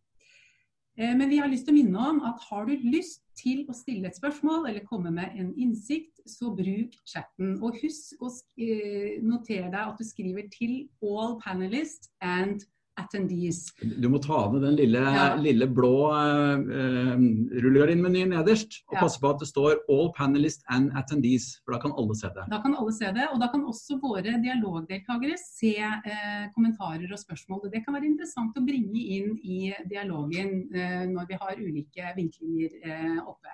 Eh, 0.97 1.13
men 1.13 1.29
vi 1.29 1.41
har 1.43 1.51
lyst 1.53 1.67
til 1.69 1.75
å 1.75 1.77
minne 1.77 2.05
om 2.13 2.23
at 2.25 2.41
har 2.49 2.69
du 2.69 2.87
lyst 2.89 3.23
til 3.37 3.67
å 3.69 3.77
stille 3.77 4.09
et 4.09 4.17
spørsmål 4.17 4.71
eller 4.71 4.87
komme 4.89 5.13
med 5.13 5.37
en 5.37 5.53
innsikt, 5.61 6.23
så 6.27 6.49
bruk 6.57 6.97
chatten. 7.07 7.59
Og 7.61 7.77
husk 7.83 8.25
å 8.25 8.31
eh, 8.57 9.19
notere 9.23 9.69
deg 9.69 9.83
at 9.83 10.01
du 10.01 10.09
skriver 10.09 10.49
til 10.55 10.87
all 11.05 11.37
panelists 11.45 12.11
and 12.25 12.65
attendees. 13.01 13.59
Du 13.81 14.09
må 14.13 14.21
ta 14.23 14.39
med 14.53 14.63
den 14.65 14.77
lille, 14.79 15.01
ja. 15.01 15.27
lille 15.41 15.69
blå 15.69 16.11
uh, 16.13 17.17
rullegardinmenyen 17.65 18.33
nederst. 18.35 18.81
Og 18.91 18.97
ja. 18.97 19.03
passe 19.05 19.21
på 19.23 19.31
at 19.31 19.43
det 19.43 19.49
står 19.51 19.83
'all 19.85 20.11
panelists 20.17 20.65
and 20.73 20.93
attendees', 20.99 21.49
for 21.65 21.77
da 21.77 21.81
kan 21.83 21.95
alle 21.97 22.17
se 22.19 22.31
det. 22.37 22.47
Da 22.53 22.61
kan 22.63 22.77
alle 22.79 22.95
se 22.97 23.13
det, 23.19 23.29
og 23.33 23.41
da 23.43 23.51
kan 23.53 23.67
også 23.73 23.99
våre 24.03 24.39
dialogdeltakere 24.47 25.37
se 25.43 25.75
uh, 25.83 26.47
kommentarer 26.55 27.13
og 27.13 27.21
spørsmål. 27.21 27.69
Det 27.73 27.85
kan 27.85 27.97
være 27.99 28.11
interessant 28.13 28.57
å 28.57 28.65
bringe 28.65 29.05
inn 29.19 29.37
i 29.45 29.61
dialogen 29.91 30.67
uh, 30.73 31.05
når 31.13 31.31
vi 31.31 31.41
har 31.45 31.63
ulike 31.63 32.17
vinklinger 32.17 33.23
oppe. 33.27 33.53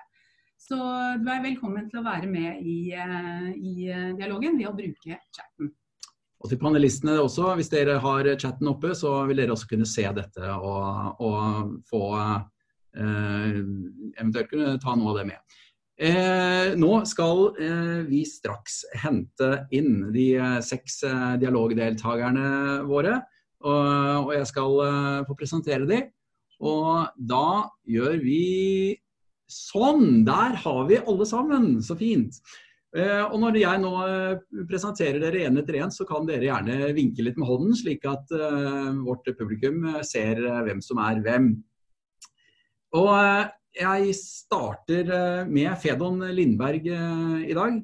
Så 0.63 0.77
du 1.19 1.27
er 1.27 1.43
velkommen 1.43 1.89
til 1.91 1.99
å 1.99 2.05
være 2.05 2.27
med 2.31 2.61
i, 2.63 2.93
i 2.95 3.73
dialogen 4.15 4.55
ved 4.55 4.69
å 4.69 4.75
bruke 4.77 5.17
chatten. 5.35 5.73
Og 6.43 6.51
til 6.51 6.59
panelistene 6.59 7.15
også, 7.23 7.53
hvis 7.55 7.71
dere 7.71 8.01
har 8.03 8.27
chatten 8.35 8.67
oppe, 8.67 8.91
så 8.99 9.21
vil 9.29 9.39
dere 9.39 9.55
også 9.55 9.69
kunne 9.69 9.87
se 9.87 10.03
dette 10.15 10.55
og, 10.57 11.21
og 11.23 11.77
få 11.87 12.01
eh, 12.19 13.61
eventuelt 14.19 14.49
kunne 14.51 14.73
ta 14.83 14.95
noe 14.99 15.13
av 15.13 15.21
det 15.21 15.29
med. 15.31 15.59
Eh, 16.03 16.73
nå 16.75 16.89
skal 17.07 17.45
eh, 17.61 18.01
vi 18.09 18.23
straks 18.27 18.81
hente 19.05 19.51
inn 19.71 20.09
de 20.11 20.33
eh, 20.35 20.57
seks 20.65 20.99
eh, 21.07 21.29
dialogdeltakerne 21.39 22.81
våre. 22.89 23.21
Og, 23.63 24.27
og 24.27 24.33
jeg 24.35 24.49
skal 24.49 24.81
eh, 24.83 25.21
få 25.29 25.37
presentere 25.39 25.87
dem. 25.87 26.11
Og 26.63 27.07
da 27.15 27.69
gjør 27.87 28.19
vi 28.19 28.43
sånn. 29.47 30.25
Der 30.27 30.59
har 30.59 30.83
vi 30.89 30.99
alle 30.99 31.27
sammen. 31.29 31.77
Så 31.85 31.95
fint. 31.99 32.41
Eh, 32.93 33.23
og 33.25 33.39
når 33.41 33.57
jeg 33.57 33.81
nå 33.81 33.91
eh, 34.05 34.63
presenterer 34.69 35.17
dere 35.21 35.47
én 35.47 35.57
etter 35.57 35.79
én, 35.79 35.93
så 35.93 36.05
kan 36.05 36.27
dere 36.29 36.45
gjerne 36.45 36.91
vinke 36.93 37.25
litt 37.25 37.39
med 37.41 37.49
hånden, 37.49 37.73
slik 37.77 38.05
at 38.05 38.29
uh, 38.37 38.93
vårt 39.01 39.31
publikum 39.39 39.87
ser 40.05 40.41
hvem 40.67 40.81
som 40.83 41.01
er 41.01 41.23
hvem. 41.25 41.49
Og 42.93 43.09
jeg 43.73 44.13
starter 44.13 45.09
med 45.49 45.71
Fedon 45.81 46.21
Lindberg 46.29 46.85
i 46.85 47.55
dag. 47.57 47.79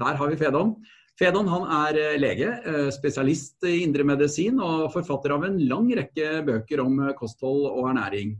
Der 0.00 0.16
har 0.16 0.30
vi 0.32 0.38
Fedon. 0.40 0.72
Fedon 1.18 1.48
han 1.50 1.64
er 1.74 1.96
eh, 1.98 2.16
lege, 2.20 2.48
eh, 2.70 2.88
spesialist 2.94 3.64
i 3.66 3.80
indremedisin 3.82 4.60
og 4.62 4.84
forfatter 4.94 5.32
av 5.34 5.48
en 5.48 5.56
lang 5.66 5.88
rekke 5.98 6.44
bøker 6.46 6.82
om 6.84 7.00
eh, 7.02 7.14
kosthold 7.18 7.64
og 7.72 7.88
ernæring. 7.90 8.36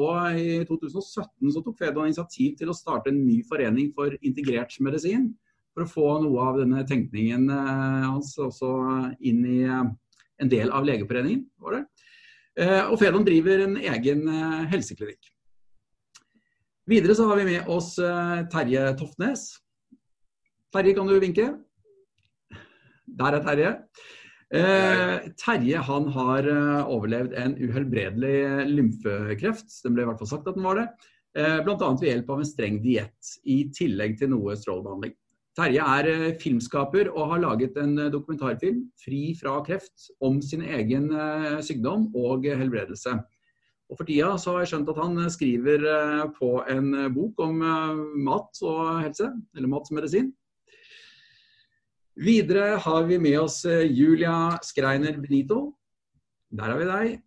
Og 0.00 0.38
I 0.40 0.62
2017 0.68 1.52
så 1.52 1.60
tok 1.60 1.76
Fedon 1.76 2.08
initiativ 2.08 2.54
til 2.56 2.72
å 2.72 2.76
starte 2.76 3.12
en 3.12 3.20
ny 3.26 3.42
forening 3.48 3.90
for 3.96 4.14
integrert 4.24 4.78
medisin. 4.80 5.34
For 5.72 5.84
å 5.84 5.88
få 5.90 6.06
noe 6.24 6.46
av 6.48 6.60
denne 6.60 6.82
tenkningen 6.88 7.46
hans 7.48 8.34
også 8.40 8.70
inn 9.24 9.40
i 9.48 9.60
en 9.64 10.50
del 10.52 10.68
av 10.68 10.84
Legeforeningen. 10.84 11.46
var 11.64 11.78
det. 11.78 11.82
Og 12.90 12.98
Fedon 13.00 13.24
driver 13.24 13.64
en 13.64 13.78
egen 13.80 14.26
helseklinikk. 14.68 15.32
Videre 16.92 17.16
så 17.16 17.24
har 17.30 17.40
vi 17.40 17.48
med 17.54 17.72
oss 17.72 17.94
Terje 18.52 18.84
Toftnes. 19.00 19.46
Terje, 20.76 20.92
kan 20.98 21.08
du 21.08 21.16
vinke? 21.24 21.48
Der 23.18 23.36
er 23.36 23.44
Terje. 23.44 23.70
Eh, 24.52 25.30
Terje 25.40 25.80
han 25.80 26.10
har 26.12 26.44
uh, 26.44 26.90
overlevd 26.92 27.32
en 27.40 27.54
uhelbredelig 27.56 28.68
lymfekreft. 28.68 29.68
Det 29.80 29.92
ble 29.92 30.04
i 30.04 30.08
hvert 30.10 30.20
fall 30.20 30.30
sagt 30.34 30.48
at 30.50 30.58
den 30.58 30.66
var 30.66 30.80
det. 30.80 30.86
Eh, 31.32 31.60
Bl.a. 31.64 31.76
ved 31.78 32.08
hjelp 32.10 32.32
av 32.34 32.42
en 32.42 32.48
streng 32.48 32.76
diett, 32.84 33.34
i 33.48 33.62
tillegg 33.72 34.18
til 34.20 34.34
noe 34.34 34.56
strålebehandling. 34.60 35.14
Terje 35.56 35.84
er 35.94 36.08
uh, 36.08 36.26
filmskaper 36.40 37.08
og 37.12 37.32
har 37.32 37.44
laget 37.46 37.80
en 37.80 37.96
uh, 38.00 38.10
dokumentarfilm, 38.12 38.84
'Fri 39.00 39.22
fra 39.40 39.58
kreft', 39.64 40.10
om 40.20 40.40
sin 40.44 40.64
egen 40.64 41.08
sykdom 41.64 42.10
og 42.16 42.44
helbredelse. 42.48 43.16
Og 43.92 43.98
For 43.98 44.08
tida 44.08 44.34
så 44.40 44.54
har 44.54 44.62
jeg 44.62 44.72
skjønt 44.72 44.88
at 44.88 45.00
han 45.00 45.18
skriver 45.32 45.82
på 46.38 46.62
en 46.72 46.94
bok 47.12 47.40
om 47.44 47.58
mat 48.24 48.60
og 48.64 49.02
helse, 49.04 49.28
eller 49.52 49.68
mat 49.68 49.84
som 49.84 49.98
medisin. 50.00 50.30
Videre 52.20 52.76
har 52.76 53.04
vi 53.08 53.16
med 53.18 53.38
oss 53.40 53.62
eh, 53.64 53.86
Julia 53.88 54.58
Skreiner 54.62 55.16
Benito. 55.16 55.72
Der 56.52 56.68
har 56.68 56.80
vi 56.80 56.88
deg. 56.88 57.20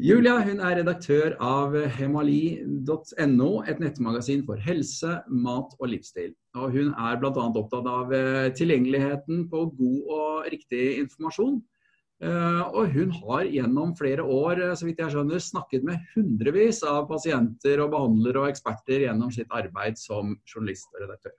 Julia 0.00 0.38
hun 0.46 0.62
er 0.62 0.78
redaktør 0.78 1.34
av 1.42 1.74
hemali.no, 1.98 3.48
et 3.66 3.82
nettmagasin 3.82 4.44
for 4.46 4.62
helse, 4.62 5.16
mat 5.28 5.74
og 5.80 5.90
livsstil. 5.90 6.30
Og 6.56 6.76
hun 6.78 6.94
er 6.94 7.18
bl.a. 7.20 7.34
opptatt 7.34 7.90
av 7.90 8.14
eh, 8.14 8.48
tilgjengeligheten 8.56 9.44
på 9.52 9.66
god 9.76 10.14
og 10.16 10.48
riktig 10.54 10.86
informasjon. 11.02 11.60
Eh, 12.24 12.62
og 12.70 12.96
hun 12.96 13.12
har 13.18 13.52
gjennom 13.52 13.92
flere 13.98 14.24
år 14.24 14.64
så 14.78 14.88
vidt 14.88 15.04
jeg 15.04 15.12
skjønner, 15.12 15.44
snakket 15.44 15.84
med 15.84 16.08
hundrevis 16.14 16.80
av 16.88 17.04
pasienter 17.10 17.84
og 17.84 17.92
behandlere 17.98 18.46
og 18.46 18.54
eksperter 18.54 19.04
gjennom 19.04 19.34
sitt 19.34 19.52
arbeid 19.52 20.00
som 20.00 20.38
journalist 20.48 20.88
og 20.94 21.04
redaktør. 21.04 21.36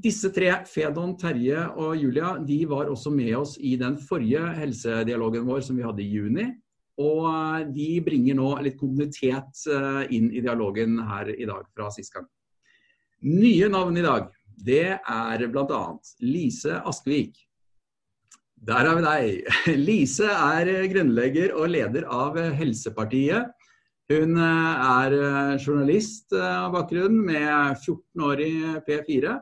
Disse 0.00 0.30
tre, 0.32 0.52
Fedon, 0.70 1.12
Terje 1.18 1.60
og 1.76 1.92
Julia, 1.98 2.32
de 2.46 2.62
var 2.68 2.88
også 2.88 3.10
med 3.12 3.34
oss 3.36 3.56
i 3.60 3.74
den 3.80 3.98
forrige 4.00 4.46
helsedialogen 4.56 5.44
vår 5.48 5.64
som 5.66 5.76
vi 5.76 5.84
hadde 5.84 6.04
i 6.04 6.08
juni. 6.14 6.46
Og 7.00 7.26
eh, 7.28 7.66
de 7.74 7.88
bringer 8.04 8.38
nå 8.38 8.54
litt 8.64 8.78
kontinuitet 8.80 9.64
eh, 9.68 10.02
inn 10.16 10.30
i 10.32 10.40
dialogen 10.44 10.98
her 11.10 11.32
i 11.34 11.48
dag 11.48 11.68
fra 11.74 11.90
sist 11.92 12.14
gang. 12.14 12.28
Nye 13.28 13.68
navn 13.72 14.00
i 14.00 14.04
dag, 14.06 14.30
det 14.64 14.96
er 14.96 15.46
bl.a. 15.52 15.82
Lise 16.24 16.80
Askvik. 16.88 17.36
Der 18.60 18.88
har 18.88 18.96
vi 18.96 19.04
deg. 19.04 19.52
Lise 19.88 20.32
er 20.32 20.72
grunnlegger 20.92 21.56
og 21.56 21.72
leder 21.74 22.08
av 22.08 22.40
Helsepartiet. 22.56 23.52
Hun 24.10 24.40
eh, 24.40 24.88
er 24.96 25.20
journalist 25.60 26.32
av 26.32 26.72
bakgrunn 26.78 27.20
med 27.28 27.76
14 27.84 28.28
år 28.30 28.44
i 28.48 28.52
P4. 28.88 29.36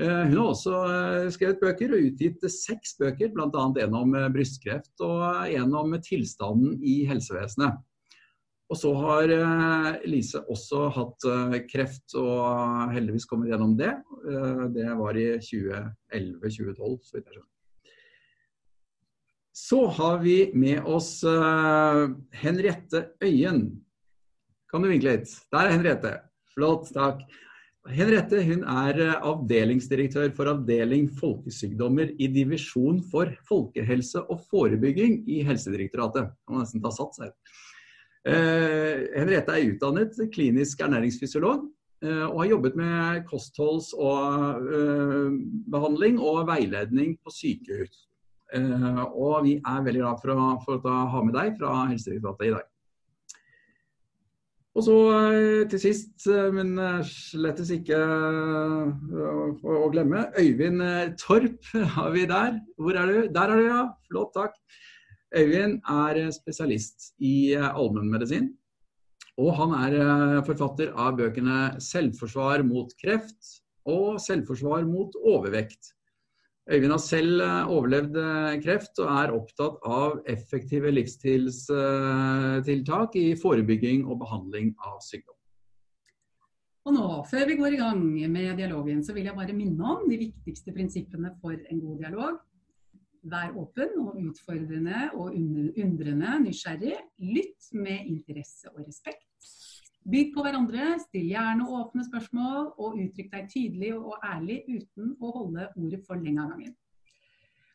Eh, 0.00 0.22
hun 0.30 0.38
har 0.38 0.48
også 0.48 0.78
eh, 0.88 1.26
skrevet 1.34 1.60
bøker 1.60 1.92
og 1.92 2.06
utgitt 2.08 2.44
seks 2.54 2.94
bøker, 2.96 3.34
bl.a. 3.34 3.48
en 3.84 3.96
om 3.98 4.14
eh, 4.16 4.30
brystkreft 4.32 5.02
og 5.04 5.24
en 5.44 5.74
om 5.76 5.96
tilstanden 6.00 6.78
i 6.80 7.02
helsevesenet. 7.10 7.82
Og 8.70 8.78
så 8.78 8.92
har 8.94 9.32
Lise 10.06 10.38
også 10.46 10.84
hatt 10.94 11.24
kreft 11.72 12.12
og 12.14 12.92
heldigvis 12.94 13.24
kommet 13.26 13.48
gjennom 13.50 13.72
det. 13.74 13.88
Det 14.76 14.84
var 14.94 15.18
i 15.18 15.24
2011-2012, 15.42 17.00
så 17.02 17.16
vidt 17.16 17.32
jeg 17.32 17.34
skjønner. 17.34 17.48
Så 19.58 19.80
har 19.98 20.22
vi 20.22 20.36
med 20.54 20.86
oss 20.86 21.10
Henriette 22.44 23.08
Øyen. 23.26 23.64
Kan 24.70 24.86
du 24.86 24.92
vinke 24.92 25.16
litt? 25.16 25.34
Der 25.50 25.66
er 25.66 25.74
Henriette. 25.74 26.14
Flott, 26.54 26.94
takk. 26.94 27.26
Henriette 27.88 28.42
hun 28.44 28.60
er 28.68 28.98
eh, 29.00 29.14
avdelingsdirektør 29.24 30.28
for 30.36 30.50
avdeling 30.52 31.06
folkesykdommer 31.16 32.12
i 32.20 32.28
divisjon 32.28 33.00
for 33.08 33.24
folkehelse 33.48 34.20
og 34.28 34.44
forebygging 34.50 35.24
i 35.30 35.42
Helsedirektoratet. 35.48 36.28
Jeg 36.28 36.52
må 36.52 36.58
nesten 36.60 36.82
ta 36.84 36.90
sats 36.92 37.16
her. 37.24 37.32
Eh, 38.28 39.08
Henriette 39.16 39.52
er 39.56 39.64
utdannet 39.72 40.12
klinisk 40.34 40.80
ernæringsfysiolog 40.84 41.60
og 42.00 42.38
har 42.40 42.48
jobbet 42.48 42.74
med 42.80 43.28
kostholdsbehandling 43.28 46.16
og, 46.16 46.30
og 46.30 46.48
veiledning 46.48 47.20
på 47.20 47.28
sykehus. 47.36 48.08
Og 48.56 49.44
vi 49.44 49.60
er 49.60 49.84
veldig 49.84 50.00
glad 50.00 50.16
for 50.22 50.32
å, 50.32 50.56
for 50.64 50.80
ha 50.88 51.20
med 51.26 51.36
deg 51.36 51.60
fra 51.60 51.84
Helsedirektoratet 51.90 52.48
i 52.48 52.54
dag. 52.56 52.64
Og 54.78 54.84
så 54.86 54.96
til 55.72 55.80
sist, 55.82 56.28
men 56.54 56.76
slettes 57.02 57.72
ikke 57.74 57.98
å 57.98 59.88
glemme, 59.90 60.28
Øyvind 60.38 60.84
Torp 61.18 61.72
har 61.96 62.14
vi 62.14 62.22
der. 62.30 62.60
Hvor 62.78 62.94
er 63.00 63.10
du? 63.10 63.18
Der 63.34 63.50
er 63.50 63.58
du, 63.58 63.66
ja. 63.66 63.82
Flott, 64.06 64.30
takk. 64.36 64.54
Øyvind 65.34 65.80
er 65.90 66.30
spesialist 66.34 67.10
i 67.18 67.50
allmennmedisin. 67.58 68.52
Og 69.40 69.54
han 69.56 69.72
er 69.78 69.96
eh, 70.00 70.42
forfatter 70.44 70.90
av 70.98 71.16
bøkene 71.20 71.78
'Selvforsvar 71.80 72.64
mot 72.66 72.90
kreft' 73.00 73.60
og 73.88 74.18
'Selvforsvar 74.20 74.84
mot 74.88 75.14
overvekt'. 75.16 75.94
Øyvind 76.70 76.94
har 76.94 77.02
selv 77.02 77.42
eh, 77.42 77.66
overlevd 77.74 78.14
eh, 78.22 78.54
kreft 78.62 78.94
og 79.02 79.10
er 79.10 79.34
opptatt 79.34 79.82
av 79.82 80.22
effektive 80.30 80.86
livsstilstiltak 80.94 83.18
i 83.18 83.34
forebygging 83.42 84.06
og 84.06 84.22
behandling 84.22 84.70
av 84.78 85.02
sykdom. 85.02 85.34
Og 86.86 86.94
nå, 86.94 87.24
Før 87.30 87.46
vi 87.48 87.56
går 87.58 87.70
i 87.74 87.80
gang 87.80 88.04
med 88.32 88.56
dialogen, 88.56 89.04
så 89.04 89.12
vil 89.16 89.26
jeg 89.28 89.36
bare 89.36 89.56
minne 89.56 89.96
om 89.96 90.06
de 90.08 90.16
viktigste 90.22 90.72
prinsippene 90.76 91.30
for 91.42 91.52
en 91.52 91.82
god 91.82 91.96
dialog. 92.04 92.34
Vær 93.30 93.50
åpen 93.60 93.90
og 94.00 94.16
utfordrende 94.16 95.10
og 95.12 95.34
undrende 95.36 96.38
nysgjerrig. 96.46 96.96
Lytt 97.20 97.68
med 97.76 97.98
interesse 98.14 98.66
og 98.72 98.80
respekt. 98.86 99.26
Bygg 100.08 100.30
på 100.34 100.44
hverandre, 100.44 100.94
still 101.02 101.28
gjerne 101.28 101.66
åpne 101.76 102.06
spørsmål, 102.06 102.70
og 102.80 102.96
uttrykk 103.02 103.32
deg 103.34 103.50
tydelig 103.52 103.90
og 103.98 104.22
ærlig 104.24 104.62
uten 104.68 105.12
å 105.20 105.32
holde 105.34 105.68
ordet 105.76 106.00
for 106.06 106.20
lenge 106.20 106.44
av 106.44 106.54
gangen. 106.54 106.74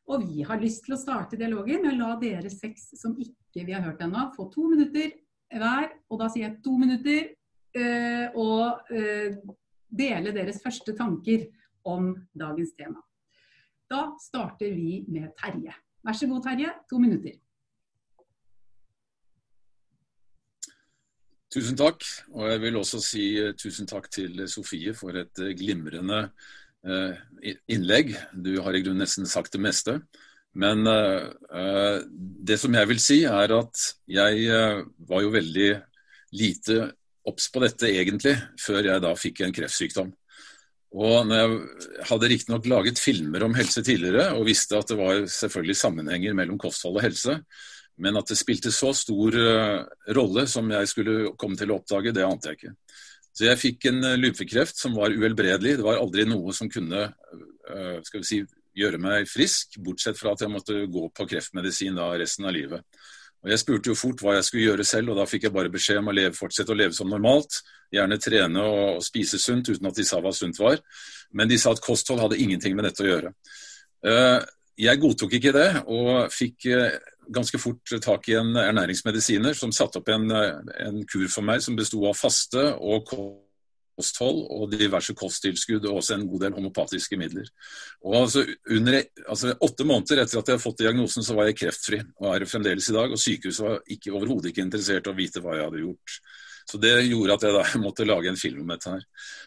Og 0.05 0.25
vi 0.25 0.45
har 0.45 0.61
lyst 0.61 0.83
til 0.85 0.95
å 0.95 1.01
starte 1.01 1.38
dialogen 1.38 1.85
med 1.85 1.95
å 1.95 1.99
la 2.01 2.17
dere 2.21 2.49
seks 2.53 2.91
som 2.97 3.15
ikke 3.17 3.65
vi 3.65 3.73
har 3.73 3.85
hørt 3.85 4.01
ennå, 4.05 4.27
få 4.35 4.49
to 4.53 4.67
minutter 4.69 5.13
hver. 5.53 5.89
Og 6.09 6.21
da 6.21 6.29
sier 6.29 6.47
jeg 6.47 6.59
to 6.65 6.75
minutter, 6.81 7.33
Øh, 7.75 8.27
og 8.35 8.79
øh, 8.91 9.35
dele 9.97 10.31
deres 10.31 10.61
første 10.63 10.95
tanker 10.95 11.45
om 11.83 12.13
dagens 12.39 12.71
tema. 12.79 13.01
Da 13.91 14.15
starter 14.21 14.71
vi 14.71 15.03
med 15.07 15.33
Terje. 15.41 15.73
Vær 16.03 16.15
så 16.15 16.27
god, 16.27 16.43
Terje. 16.43 16.71
To 16.89 16.97
minutter. 16.97 17.35
Tusen 21.55 21.77
takk. 21.79 22.03
Og 22.35 22.49
jeg 22.51 22.61
vil 22.65 22.77
også 22.81 22.99
si 23.03 23.25
uh, 23.39 23.53
tusen 23.55 23.87
takk 23.87 24.09
til 24.11 24.43
Sofie 24.51 24.93
for 24.97 25.15
et 25.15 25.43
uh, 25.43 25.53
glimrende 25.55 26.27
innlegg. 27.65 28.11
Du 28.45 28.59
har 28.61 28.75
i 28.77 28.81
grunnen 28.85 29.01
nesten 29.01 29.25
sagt 29.25 29.55
det 29.55 29.61
meste. 29.63 29.95
Men 30.53 30.85
det 32.45 32.59
som 32.61 32.75
jeg 32.77 32.89
vil 32.91 32.99
si, 33.01 33.17
er 33.25 33.53
at 33.55 33.85
jeg 34.05 34.83
var 35.09 35.23
jo 35.23 35.31
veldig 35.33 35.71
lite 36.37 36.75
obs 37.25 37.47
på 37.49 37.63
dette 37.63 37.89
egentlig, 37.89 38.35
før 38.61 38.85
jeg 38.85 39.01
da 39.01 39.15
fikk 39.17 39.41
en 39.41 39.55
kreftsykdom. 39.57 40.13
Og 40.95 41.25
når 41.27 41.41
jeg 41.41 42.05
hadde 42.11 42.29
riktignok 42.31 42.69
laget 42.71 43.01
filmer 43.01 43.43
om 43.43 43.57
helse 43.57 43.81
tidligere, 43.83 44.29
og 44.37 44.45
visste 44.47 44.77
at 44.77 44.93
det 44.93 44.99
var 44.99 45.25
selvfølgelig 45.25 45.79
sammenhenger 45.79 46.37
mellom 46.37 46.61
kosthold 46.61 47.01
og 47.01 47.07
helse, 47.09 47.39
men 48.01 48.19
at 48.19 48.31
det 48.31 48.38
spilte 48.39 48.73
så 48.75 48.91
stor 48.95 49.38
uh, 49.39 49.86
rolle 50.17 50.45
som 50.51 50.67
jeg 50.71 50.91
skulle 50.91 51.34
komme 51.39 51.60
til 51.60 51.71
å 51.71 51.79
oppdage, 51.79 52.13
det 52.15 52.25
ante 52.27 52.51
jeg 52.51 52.60
ikke. 52.60 52.73
Så 53.36 53.47
jeg 53.47 53.62
fikk 53.62 53.89
en 53.91 54.01
uh, 54.03 54.17
lymfekreft 54.19 54.79
som 54.79 54.97
var 54.97 55.15
uhelbredelig. 55.15 55.77
Det 55.79 55.88
var 55.88 56.01
aldri 56.01 56.27
noe 56.27 56.55
som 56.55 56.71
kunne 56.71 57.08
uh, 57.08 57.97
skal 58.03 58.21
vi 58.21 58.27
si, 58.27 58.41
gjøre 58.75 58.99
meg 58.99 59.29
frisk, 59.31 59.79
bortsett 59.84 60.19
fra 60.19 60.36
at 60.36 60.43
jeg 60.43 60.51
måtte 60.51 60.81
gå 60.91 61.08
på 61.15 61.27
kreftmedisin 61.31 61.95
da 61.95 62.12
resten 62.19 62.47
av 62.47 62.55
livet. 62.55 62.84
Og 63.45 63.51
Jeg 63.51 63.62
spurte 63.62 63.91
jo 63.91 63.95
fort 63.97 64.21
hva 64.25 64.34
jeg 64.39 64.45
skulle 64.47 64.65
gjøre 64.65 64.84
selv, 64.89 65.13
og 65.13 65.19
da 65.19 65.27
fikk 65.29 65.45
jeg 65.45 65.53
bare 65.53 65.69
beskjed 65.69 65.99
om 66.01 66.10
å 66.10 66.15
leve, 66.17 66.34
fortsette 66.34 66.73
å 66.73 66.77
leve 66.77 66.97
som 66.97 67.12
normalt. 67.12 67.60
Gjerne 67.93 68.17
trene 68.17 68.63
og, 68.65 69.03
spise 69.05 69.38
sunt, 69.39 69.69
uten 69.69 69.86
at 69.86 69.99
de 69.99 70.05
sa 70.08 70.17
hva 70.17 70.31
sunt 70.34 70.58
var. 70.58 70.81
Men 71.29 71.51
de 71.51 71.60
sa 71.62 71.75
at 71.75 71.84
kosthold 71.86 72.23
hadde 72.23 72.39
ingenting 72.41 72.73
med 72.75 72.88
dette 72.89 73.05
å 73.05 73.08
gjøre. 73.12 73.31
Eh, 74.10 74.39
jeg 74.81 75.01
godtok 75.03 75.38
ikke 75.38 75.53
det, 75.53 75.67
og 75.86 76.34
fikk 76.34 76.65
eh, 76.73 76.97
ganske 77.33 77.59
fort 77.61 77.95
tak 78.03 78.29
i 78.29 78.38
en 78.39 78.55
ernæringsmedisiner 78.59 79.57
som 79.57 79.73
satte 79.75 80.01
opp 80.01 80.11
en, 80.13 80.29
en 80.31 81.01
kur 81.09 81.27
for 81.31 81.45
meg 81.47 81.63
som 81.63 81.77
besto 81.77 82.03
av 82.09 82.17
faste 82.19 82.69
og 82.75 83.11
kosthold 83.95 84.41
og 84.51 84.71
diverse 84.73 85.15
kosttilskudd 85.17 85.85
og 85.88 86.01
også 86.01 86.17
en 86.17 86.25
god 86.29 86.45
del 86.45 86.55
homopatiske 86.57 87.17
midler. 87.19 87.47
Og 88.03 88.17
altså, 88.23 88.45
under, 88.71 89.01
altså, 89.27 89.55
Åtte 89.61 89.88
måneder 89.88 90.23
etter 90.23 90.39
at 90.39 90.49
jeg 90.49 90.57
hadde 90.57 90.63
fått 90.63 90.81
diagnosen, 90.83 91.23
så 91.23 91.35
var 91.38 91.49
jeg 91.49 91.59
kreftfri 91.61 92.01
og 92.19 92.31
er 92.33 92.47
fremdeles 92.49 92.89
i 92.91 92.97
dag. 92.97 93.11
Og 93.11 93.21
sykehuset 93.21 93.65
var 93.65 94.17
overhodet 94.19 94.51
ikke 94.51 94.65
interessert 94.65 95.07
i 95.07 95.13
å 95.13 95.17
vite 95.17 95.43
hva 95.43 95.55
jeg 95.57 95.69
hadde 95.69 95.85
gjort. 95.85 96.19
Så 96.65 96.80
Det 96.82 96.93
gjorde 97.06 97.36
at 97.36 97.43
jeg 97.45 97.54
da 97.54 97.63
måtte 97.86 98.08
lage 98.08 98.32
en 98.32 98.39
film 98.39 98.63
om 98.63 98.71
dette. 98.73 98.89
her. 98.89 99.04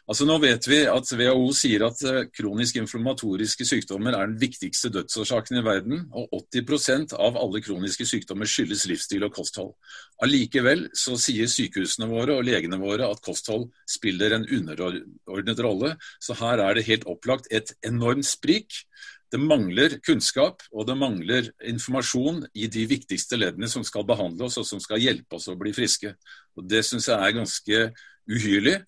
Altså 0.09 0.25
Nå 0.25 0.39
vet 0.41 0.69
vi 0.71 0.79
at 0.87 1.11
WHO 1.13 1.49
sier 1.57 1.85
at 1.89 2.03
eh, 2.07 2.29
kronisk 2.33 2.79
inflammatoriske 2.79 3.67
sykdommer 3.67 4.15
er 4.15 4.31
den 4.31 4.39
viktigste 4.41 4.91
dødsårsaken 4.95 5.59
i 5.59 5.65
verden, 5.67 6.05
og 6.15 6.31
80% 6.55 7.17
av 7.19 7.37
alle 7.41 7.63
kroniske 7.65 8.07
sykdommer 8.07 8.49
skyldes 8.49 8.87
livsstil 8.89 9.27
og 9.27 9.35
kosthold. 9.35 9.75
Allikevel 10.23 10.87
så 10.97 11.19
sier 11.21 11.51
sykehusene 11.51 12.09
våre 12.11 12.39
og 12.39 12.47
legene 12.47 12.79
våre 12.81 13.11
at 13.11 13.23
kosthold 13.25 13.69
spiller 13.91 14.37
en 14.37 14.47
underordnet 14.47 15.63
rolle, 15.65 15.95
så 16.23 16.39
her 16.39 16.63
er 16.65 16.79
det 16.79 16.89
helt 16.89 17.09
opplagt 17.11 17.51
et 17.51 17.75
enormt 17.87 18.27
sprik. 18.27 18.85
Det 19.29 19.41
mangler 19.41 19.99
kunnskap 20.05 20.63
og 20.73 20.87
det 20.89 20.97
mangler 20.97 21.51
informasjon 21.69 22.47
i 22.57 22.69
de 22.73 22.87
viktigste 22.89 23.37
leddene 23.37 23.69
som 23.69 23.85
skal 23.85 24.07
behandle 24.09 24.47
oss 24.49 24.57
og 24.61 24.67
som 24.69 24.81
skal 24.81 25.03
hjelpe 25.03 25.37
oss 25.37 25.51
å 25.53 25.57
bli 25.59 25.75
friske. 25.77 26.15
Og 26.57 26.65
Det 26.69 26.81
syns 26.87 27.11
jeg 27.11 27.19
er 27.19 27.37
ganske 27.37 27.83
uhyrlig. 28.29 28.79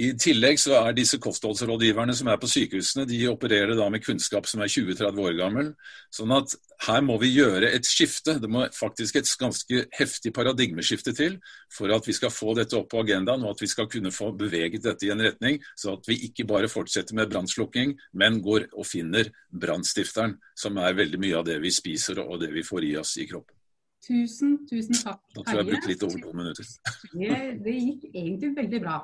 I 0.00 0.08
tillegg 0.18 0.58
så 0.58 0.72
er 0.78 0.94
disse 0.96 1.18
kostholdsrådgiverne 1.22 2.14
som 2.16 2.30
er 2.32 2.38
på 2.40 2.48
sykehusene, 2.50 3.04
de 3.06 3.18
opererer 3.30 3.76
da 3.78 3.86
med 3.92 4.02
kunnskap 4.02 4.48
som 4.48 4.62
er 4.64 4.70
20-30 4.72 5.20
år 5.22 5.36
gammel. 5.38 5.68
Sånn 6.14 6.32
at 6.34 6.54
her 6.86 7.04
må 7.04 7.18
vi 7.20 7.30
gjøre 7.34 7.68
et 7.68 7.86
skifte. 7.86 8.38
Det 8.40 8.50
må 8.50 8.64
faktisk 8.74 9.20
et 9.20 9.30
ganske 9.40 9.84
heftig 9.98 10.32
paradigmeskifte 10.36 11.14
til 11.16 11.36
for 11.70 11.92
at 11.94 12.08
vi 12.08 12.16
skal 12.16 12.32
få 12.34 12.56
dette 12.58 12.78
opp 12.78 12.88
på 12.94 13.04
agendaen, 13.04 13.44
og 13.44 13.54
at 13.54 13.62
vi 13.62 13.70
skal 13.70 13.90
kunne 13.92 14.14
få 14.14 14.32
beveget 14.40 14.82
dette 14.88 15.06
i 15.06 15.12
en 15.14 15.22
retning, 15.22 15.60
så 15.78 15.94
at 15.98 16.08
vi 16.08 16.18
ikke 16.30 16.48
bare 16.48 16.72
fortsetter 16.72 17.18
med 17.18 17.30
brannslukking, 17.30 17.94
men 18.16 18.40
går 18.42 18.70
og 18.72 18.88
finner 18.88 19.30
brannstifteren, 19.52 20.38
som 20.56 20.80
er 20.80 20.98
veldig 20.98 21.20
mye 21.20 21.38
av 21.38 21.46
det 21.46 21.60
vi 21.62 21.74
spiser 21.74 22.24
og 22.24 22.40
det 22.42 22.50
vi 22.56 22.66
får 22.66 22.88
i 22.88 22.96
oss 23.04 23.16
i 23.20 23.28
kroppen. 23.30 23.54
Tusen, 24.00 24.56
tusen 24.64 24.96
takk. 24.96 25.20
Da 25.36 25.42
tror 25.44 25.58
jeg 25.58 25.60
jeg 25.60 25.72
brukte 25.74 25.90
litt 25.90 26.04
over 26.06 26.20
to 26.24 26.30
minutter. 26.32 26.68
Det, 27.12 27.40
det 27.66 27.74
gikk 27.76 28.06
egentlig 28.14 28.54
veldig 28.56 28.80
bra. 28.86 29.00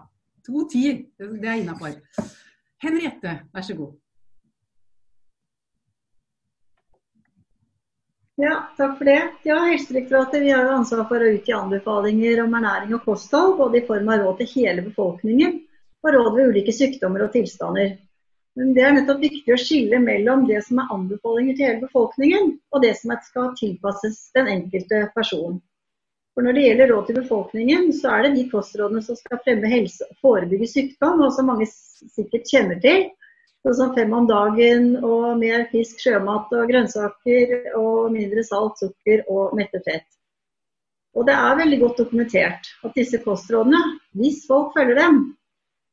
To 0.46 0.64
tier, 0.70 1.04
det 1.18 1.48
er 1.48 1.61
innafor. 1.61 1.96
Henriette, 2.82 3.38
vær 3.54 3.64
så 3.66 3.74
god. 3.78 3.94
Ja, 8.37 8.52
takk 8.76 8.98
for 8.98 9.09
det. 9.09 9.20
Ja, 9.48 9.56
Helsedirektoratet 9.64 10.42
vi 10.44 10.50
har 10.52 10.66
jo 10.66 10.74
ansvar 10.76 11.06
for 11.09 11.24
å 11.24 11.30
utgi 11.38 11.54
anbefalinger 11.56 12.42
om 12.44 12.56
ernæring 12.59 12.92
og 12.92 13.06
kosthold, 13.09 13.54
både 13.56 13.80
i 13.80 13.87
form 13.88 14.11
av 14.12 14.20
råd 14.20 14.42
til 14.42 14.50
hele 14.59 14.85
befolkningen 14.85 15.62
og 16.04 16.12
råd 16.14 16.35
ved 16.37 16.50
ulike 16.52 16.74
sykdommer 16.76 17.24
og 17.24 17.32
tilstander. 17.35 17.94
Men 18.56 18.74
det 18.76 18.85
er 18.85 18.92
nettopp 18.96 19.24
viktig 19.24 19.54
å 19.54 19.61
skille 19.61 19.98
mellom 20.04 20.44
det 20.48 20.61
som 20.68 20.78
er 20.80 20.92
anbefalinger 20.94 21.56
til 21.56 21.66
hele 21.66 21.82
befolkningen, 21.88 22.52
og 22.72 22.85
det 22.85 22.92
som 23.00 23.16
skal 23.24 23.50
tilpasses 23.59 24.20
den 24.37 24.52
enkelte 24.52 25.06
person. 25.16 25.59
For 26.37 26.44
Når 26.44 26.53
det 26.53 26.62
gjelder 26.66 26.90
råd 26.92 27.07
til 27.09 27.16
befolkningen, 27.16 27.87
så 27.96 28.11
er 28.12 28.27
det 28.27 28.35
de 28.35 28.42
kostrådene 28.51 29.01
som 29.01 29.16
skal 29.16 29.38
fremme 29.40 29.70
helse 29.72 30.05
og 30.05 30.18
forebygge 30.20 30.66
sykdom, 30.68 31.22
og 31.25 31.31
som 31.33 31.46
mange 31.49 31.64
sikkert 31.72 32.51
kjenner 32.51 32.77
til. 32.83 33.07
Sånn 33.64 33.79
som 33.79 33.94
fem 33.96 34.12
om 34.12 34.27
dagen 34.29 34.90
og 35.01 35.40
mer 35.40 35.64
fisk, 35.70 35.96
sjømat 36.05 36.53
og 36.53 36.68
grønnsaker 36.68 37.72
og 37.81 38.12
mindre 38.12 38.44
salt, 38.44 38.77
sukker 38.83 39.25
og 39.33 39.57
mettet 39.57 39.88
fett. 39.88 40.05
Og 41.16 41.25
det 41.25 41.38
er 41.40 41.57
veldig 41.62 41.81
godt 41.87 42.05
dokumentert 42.05 42.68
at 42.85 43.01
disse 43.01 43.22
kostrådene, 43.25 43.81
hvis 44.20 44.44
folk 44.44 44.77
følger 44.77 45.01
dem, 45.01 45.22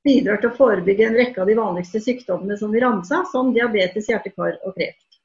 bidrar 0.04 0.44
til 0.44 0.52
å 0.52 0.58
forebygge 0.60 1.08
en 1.08 1.18
rekke 1.22 1.40
av 1.40 1.48
de 1.48 1.56
vanligste 1.56 2.04
sykdommene 2.04 2.60
som 2.60 2.76
vi 2.76 2.84
ramsa, 2.84 3.24
som 3.32 3.56
diabetes, 3.56 4.12
hjertekar 4.12 4.60
og 4.60 4.76
kreft. 4.76 5.22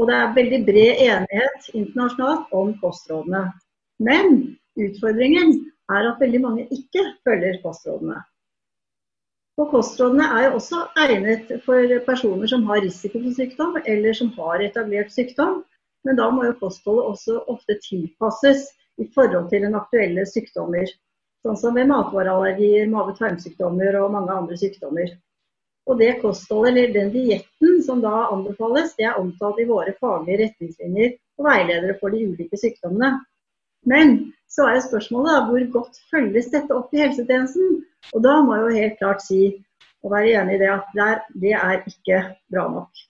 Og 0.00 0.08
det 0.08 0.16
er 0.16 0.34
veldig 0.40 0.64
bred 0.64 1.06
enighet 1.10 1.70
internasjonalt 1.76 2.56
om 2.56 2.72
kostrådene. 2.80 3.44
Men 3.98 4.56
utfordringen 4.76 5.52
er 5.92 6.08
at 6.10 6.20
veldig 6.20 6.40
mange 6.42 6.66
ikke 6.74 7.04
følger 7.24 7.60
kostrådene. 7.62 8.20
Og 9.56 9.70
kostrådene 9.72 10.26
er 10.36 10.46
jo 10.46 10.56
også 10.58 10.82
egnet 11.00 11.52
for 11.64 11.92
personer 12.04 12.50
som 12.50 12.66
har 12.68 12.82
risiko 12.84 13.22
for 13.22 13.36
sykdom, 13.38 13.78
eller 13.86 14.16
som 14.18 14.32
har 14.36 14.64
etablert 14.66 15.14
sykdom. 15.14 15.62
Men 16.04 16.18
da 16.20 16.28
må 16.30 16.44
jo 16.44 16.58
kostholdet 16.60 17.06
også 17.12 17.38
ofte 17.48 17.78
tilpasses 17.86 18.66
i 19.00 19.06
forhold 19.14 19.48
til 19.50 19.64
den 19.64 19.78
aktuelle 19.78 20.26
sykdommer. 20.28 20.90
Sånn 21.46 21.56
som 21.60 21.78
ved 21.78 21.88
matvareallergier, 21.88 22.90
mage-tarmsykdommer 22.92 23.96
og 24.02 24.12
mange 24.12 24.34
andre 24.34 24.58
sykdommer. 24.60 25.14
Og 25.86 26.00
det 26.02 26.16
kostholdet, 26.20 26.72
eller 26.72 26.94
den 26.94 27.12
dietten 27.14 27.80
som 27.86 28.02
da 28.02 28.26
anbefales, 28.34 28.94
det 28.98 29.06
er 29.08 29.20
omtalt 29.20 29.60
i 29.62 29.68
våre 29.68 29.94
faglige 30.00 30.42
retningslinjer 30.42 31.14
og 31.38 31.48
veiledere 31.48 31.96
for 32.00 32.12
de 32.12 32.24
ulike 32.26 32.58
sykdommene. 32.60 33.12
Men 33.86 34.16
så 34.50 34.66
er 34.70 34.82
spørsmålet 34.84 35.32
da, 35.32 35.40
hvor 35.46 35.66
godt 35.78 35.98
følges 36.10 36.50
dette 36.52 36.74
opp 36.74 36.94
i 36.94 37.02
helsetjenesten? 37.04 37.80
Og 38.14 38.22
da 38.24 38.38
må 38.42 38.56
jeg 38.56 38.64
jo 38.64 38.80
helt 38.80 38.98
klart 39.00 39.24
si 39.24 39.40
og 40.04 40.12
være 40.12 40.36
enig 40.38 40.56
i 40.56 40.62
det 40.62 40.70
at 40.70 40.94
der, 40.94 41.20
det 41.42 41.52
er 41.58 41.82
ikke 41.90 42.22
bra 42.52 42.66
nok. 42.70 43.02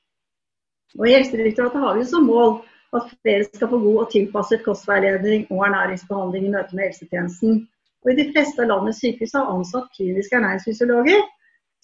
Og 0.97 1.09
I 1.09 1.17
Helsedirektoratet 1.19 1.83
har 1.83 1.95
vi 1.95 2.05
jo 2.05 2.09
som 2.09 2.29
mål 2.29 2.53
at 2.97 3.09
flere 3.21 3.45
skal 3.45 3.69
få 3.69 3.81
god 3.83 3.99
og 4.05 4.13
tilpasset 4.13 4.63
kostveiledning 4.65 5.45
og 5.51 5.65
ernæringsbehandling 5.67 6.47
i 6.47 6.53
møte 6.55 6.77
med 6.77 6.89
helsetjenesten. 6.89 7.67
Og 8.05 8.13
I 8.13 8.19
de 8.21 8.29
fleste 8.33 8.63
av 8.63 8.71
landets 8.71 9.03
sykehus 9.03 9.35
har 9.37 9.51
ansatt 9.53 9.91
kliniske 9.97 10.39
ernæringsfysiologer 10.39 11.25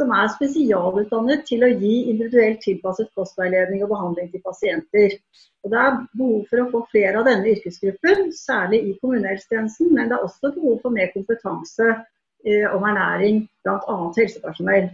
som 0.03 0.13
er 0.17 0.31
spesialutdannet 0.35 1.45
til 1.47 1.63
å 1.63 1.71
gi 1.71 1.93
individuelt 2.11 2.63
tilpasset 2.65 3.11
kostveiledning 3.19 3.85
og 3.85 3.93
behandling 3.95 4.31
til 4.33 4.43
pasienter. 4.43 5.15
Og 5.63 5.71
Det 5.71 5.79
er 5.79 6.01
behov 6.19 6.41
for 6.51 6.63
å 6.63 6.71
få 6.73 6.81
flere 6.91 7.21
av 7.21 7.29
denne 7.29 7.53
yrkesgruppen, 7.53 8.33
særlig 8.35 8.83
i 8.89 8.97
kommunehelsetjenesten, 8.99 9.93
men 9.95 10.11
det 10.11 10.19
er 10.19 10.27
også 10.27 10.51
behov 10.57 10.81
for 10.83 10.97
mer 10.97 11.13
kompetanse 11.15 11.87
eh, 11.93 12.67
om 12.75 12.83
ernæring 12.83 13.45
bl.a. 13.63 13.97
helsepersonell. 14.19 14.91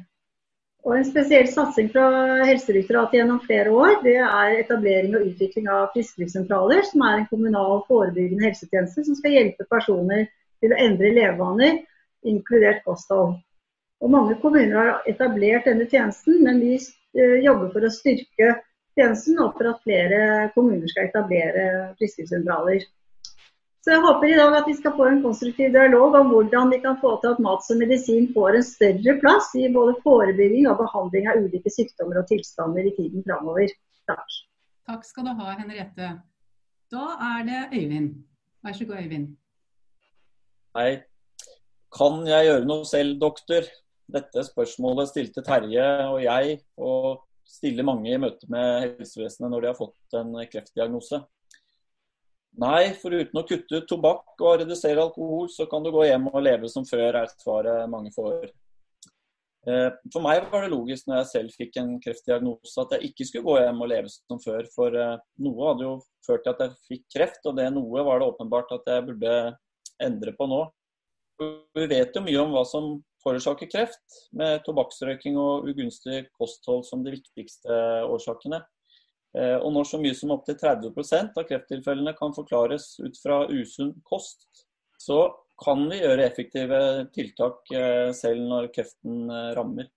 Og 0.86 0.94
En 0.96 1.04
spesiell 1.08 1.48
satsing 1.50 1.88
fra 1.92 2.04
Helsedirektoratet 2.46 3.18
gjennom 3.18 3.40
flere 3.44 3.72
år, 3.74 3.96
det 4.04 4.18
er 4.20 4.60
etablering 4.60 5.16
og 5.16 5.26
utvikling 5.32 5.66
av 5.72 5.90
frisklivssentraler, 5.96 6.84
som 6.86 7.02
er 7.08 7.18
en 7.18 7.28
kommunal 7.32 7.82
forebyggende 7.88 8.46
helsetjeneste 8.46 9.08
som 9.08 9.18
skal 9.18 9.34
hjelpe 9.34 9.66
personer 9.72 10.28
til 10.62 10.72
å 10.72 10.80
endre 10.84 11.10
levevaner, 11.16 11.82
inkludert 12.28 12.84
kosthold. 12.86 13.38
Og 13.98 14.10
Mange 14.14 14.36
kommuner 14.42 14.76
har 14.78 15.08
etablert 15.10 15.66
denne 15.66 15.88
tjenesten, 15.90 16.42
men 16.44 16.60
vi 16.62 16.76
eh, 16.76 17.38
jobber 17.44 17.72
for 17.74 17.86
å 17.86 17.90
styrke 17.92 18.52
tjenesten 18.98 19.40
og 19.42 19.56
for 19.58 19.70
at 19.72 19.82
flere 19.86 20.20
kommuner 20.54 20.90
skal 20.90 21.08
etablere 21.08 21.64
friskesentraler. 21.98 22.86
Så 23.84 23.94
jeg 23.94 24.02
håper 24.04 24.28
i 24.28 24.36
dag 24.36 24.54
at 24.58 24.66
vi 24.68 24.74
skal 24.76 24.94
få 24.98 25.04
en 25.08 25.20
konstruktiv 25.24 25.70
dialog 25.72 26.16
om 26.18 26.32
hvordan 26.34 26.72
vi 26.74 26.80
kan 26.82 26.98
få 27.00 27.14
til 27.22 27.32
at 27.32 27.42
mat 27.42 27.62
som 27.64 27.78
medisin 27.80 28.26
får 28.34 28.58
en 28.58 28.66
større 28.66 29.14
plass 29.22 29.50
i 29.56 29.68
både 29.72 29.94
forebygging 30.04 30.66
og 30.68 30.80
behandling 30.82 31.28
av 31.30 31.38
ulike 31.40 31.72
sykdommer 31.72 32.20
og 32.20 32.28
tilstander 32.28 32.90
i 32.90 32.94
tiden 32.98 33.24
framover. 33.26 33.70
Takk. 34.10 34.38
Takk 34.90 35.06
skal 35.08 35.30
du 35.30 35.32
ha, 35.38 35.54
Henriette. 35.60 36.10
Da 36.92 37.06
er 37.30 37.46
det 37.48 37.62
Øyvind. 37.78 38.10
Vær 38.64 38.76
så 38.76 38.88
god, 38.88 39.02
Øyvind. 39.06 39.28
Hei. 40.76 40.90
Kan 41.96 42.26
jeg 42.28 42.44
gjøre 42.44 42.68
noe 42.68 42.84
selv, 42.84 43.16
doktor? 43.22 43.68
Dette 44.08 44.44
spørsmålet 44.46 45.10
stilte 45.10 45.44
Terje 45.44 45.86
og 46.08 46.20
jeg, 46.24 46.60
og 46.80 47.24
stiller 47.48 47.86
mange 47.86 48.12
i 48.12 48.20
møte 48.20 48.48
med 48.52 48.84
helsevesenet 48.84 49.52
når 49.52 49.64
de 49.64 49.70
har 49.70 49.78
fått 49.78 50.16
en 50.18 50.32
kreftdiagnose. 50.52 51.22
Nei, 52.58 52.90
foruten 52.98 53.38
å 53.38 53.44
kutte 53.46 53.78
ut 53.78 53.86
tobakk 53.86 54.40
og 54.42 54.62
redusere 54.62 55.02
alkohol, 55.02 55.46
så 55.52 55.68
kan 55.70 55.84
du 55.84 55.92
gå 55.94 56.08
hjem 56.08 56.26
og 56.32 56.40
leve 56.42 56.70
som 56.72 56.86
før, 56.88 57.20
er 57.20 57.30
svaret 57.38 57.86
mange 57.90 58.10
får. 58.14 58.48
Eh, 59.68 59.90
for 60.12 60.24
meg 60.24 60.46
var 60.50 60.64
det 60.64 60.72
logisk 60.72 61.08
når 61.08 61.20
jeg 61.20 61.30
selv 61.32 61.54
fikk 61.60 61.78
en 61.80 61.96
kreftdiagnose 62.02 62.82
at 62.82 62.96
jeg 62.96 63.10
ikke 63.10 63.26
skulle 63.28 63.46
gå 63.46 63.56
hjem 63.60 63.84
og 63.84 63.90
leve 63.92 64.10
som 64.10 64.40
før. 64.42 64.66
For 64.74 64.96
eh, 64.96 65.20
noe 65.44 65.70
hadde 65.70 65.86
jo 65.86 65.94
ført 66.26 66.44
til 66.46 66.54
at 66.54 66.64
jeg 66.64 66.76
fikk 66.88 67.04
kreft, 67.14 67.46
og 67.46 67.58
det 67.58 67.68
noe 67.74 68.04
var 68.06 68.20
det 68.20 68.30
åpenbart 68.32 68.74
at 68.78 68.90
jeg 68.90 69.06
burde 69.10 69.34
endre 70.02 70.34
på 70.38 70.48
nå. 70.50 70.62
Vi 71.78 71.86
vet 71.90 72.16
jo 72.16 72.24
mye 72.24 72.42
om 72.42 72.54
hva 72.54 72.64
som 72.66 72.96
forårsaker 73.28 73.68
kreft, 73.70 74.18
med 74.32 74.64
tobakksrøyking 74.64 75.36
og 75.38 75.68
ugunstig 75.68 76.24
kosthold 76.32 76.86
som 76.88 77.04
de 77.04 77.12
viktigste 77.14 77.78
årsakene. 78.08 78.62
Eh, 79.36 79.56
og 79.60 79.72
når 79.74 79.90
så 79.90 80.00
mye 80.00 80.16
som 80.16 80.32
opptil 80.32 80.56
30% 80.56 81.36
av 81.36 81.46
krefttilfellene 81.48 82.14
kan 82.16 82.34
forklares 82.36 82.94
ut 83.02 83.18
fra 83.20 83.42
usunn 83.52 83.92
kost, 84.08 84.46
så 84.98 85.26
kan 85.60 85.84
vi 85.90 86.00
gjøre 86.00 86.24
effektive 86.24 86.80
tiltak 87.14 87.72
eh, 87.74 88.10
selv 88.16 88.46
når 88.48 88.70
kreften 88.74 89.28
eh, 89.28 89.50
rammer. 89.58 89.90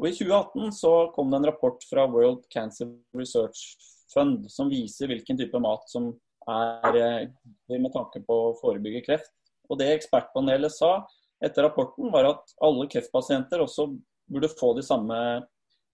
Og 0.00 0.08
I 0.08 0.14
2018 0.14 0.74
så 0.76 0.92
kom 1.14 1.30
det 1.30 1.40
en 1.40 1.48
rapport 1.50 1.82
fra 1.88 2.06
World 2.10 2.46
Cancer 2.52 2.90
Research 3.16 3.74
Fund 4.12 4.46
som 4.52 4.70
viser 4.70 5.08
hvilken 5.10 5.38
type 5.38 5.58
mat 5.62 5.84
som 5.88 6.10
er 6.50 7.28
med 7.70 7.92
tanke 7.94 8.20
på 8.26 8.36
å 8.48 8.54
forebygge 8.58 9.04
kreft. 9.06 9.30
Og 9.70 9.78
Det 9.78 9.92
ekspertpanelet 9.92 10.74
sa, 10.74 11.04
etter 11.44 11.66
rapporten, 11.66 12.10
var 12.12 12.28
at 12.30 12.54
alle 12.62 12.88
kreftpasienter 12.90 13.62
også 13.64 13.88
burde 14.32 14.50
få 14.52 14.72
de 14.78 14.84
samme 14.86 15.16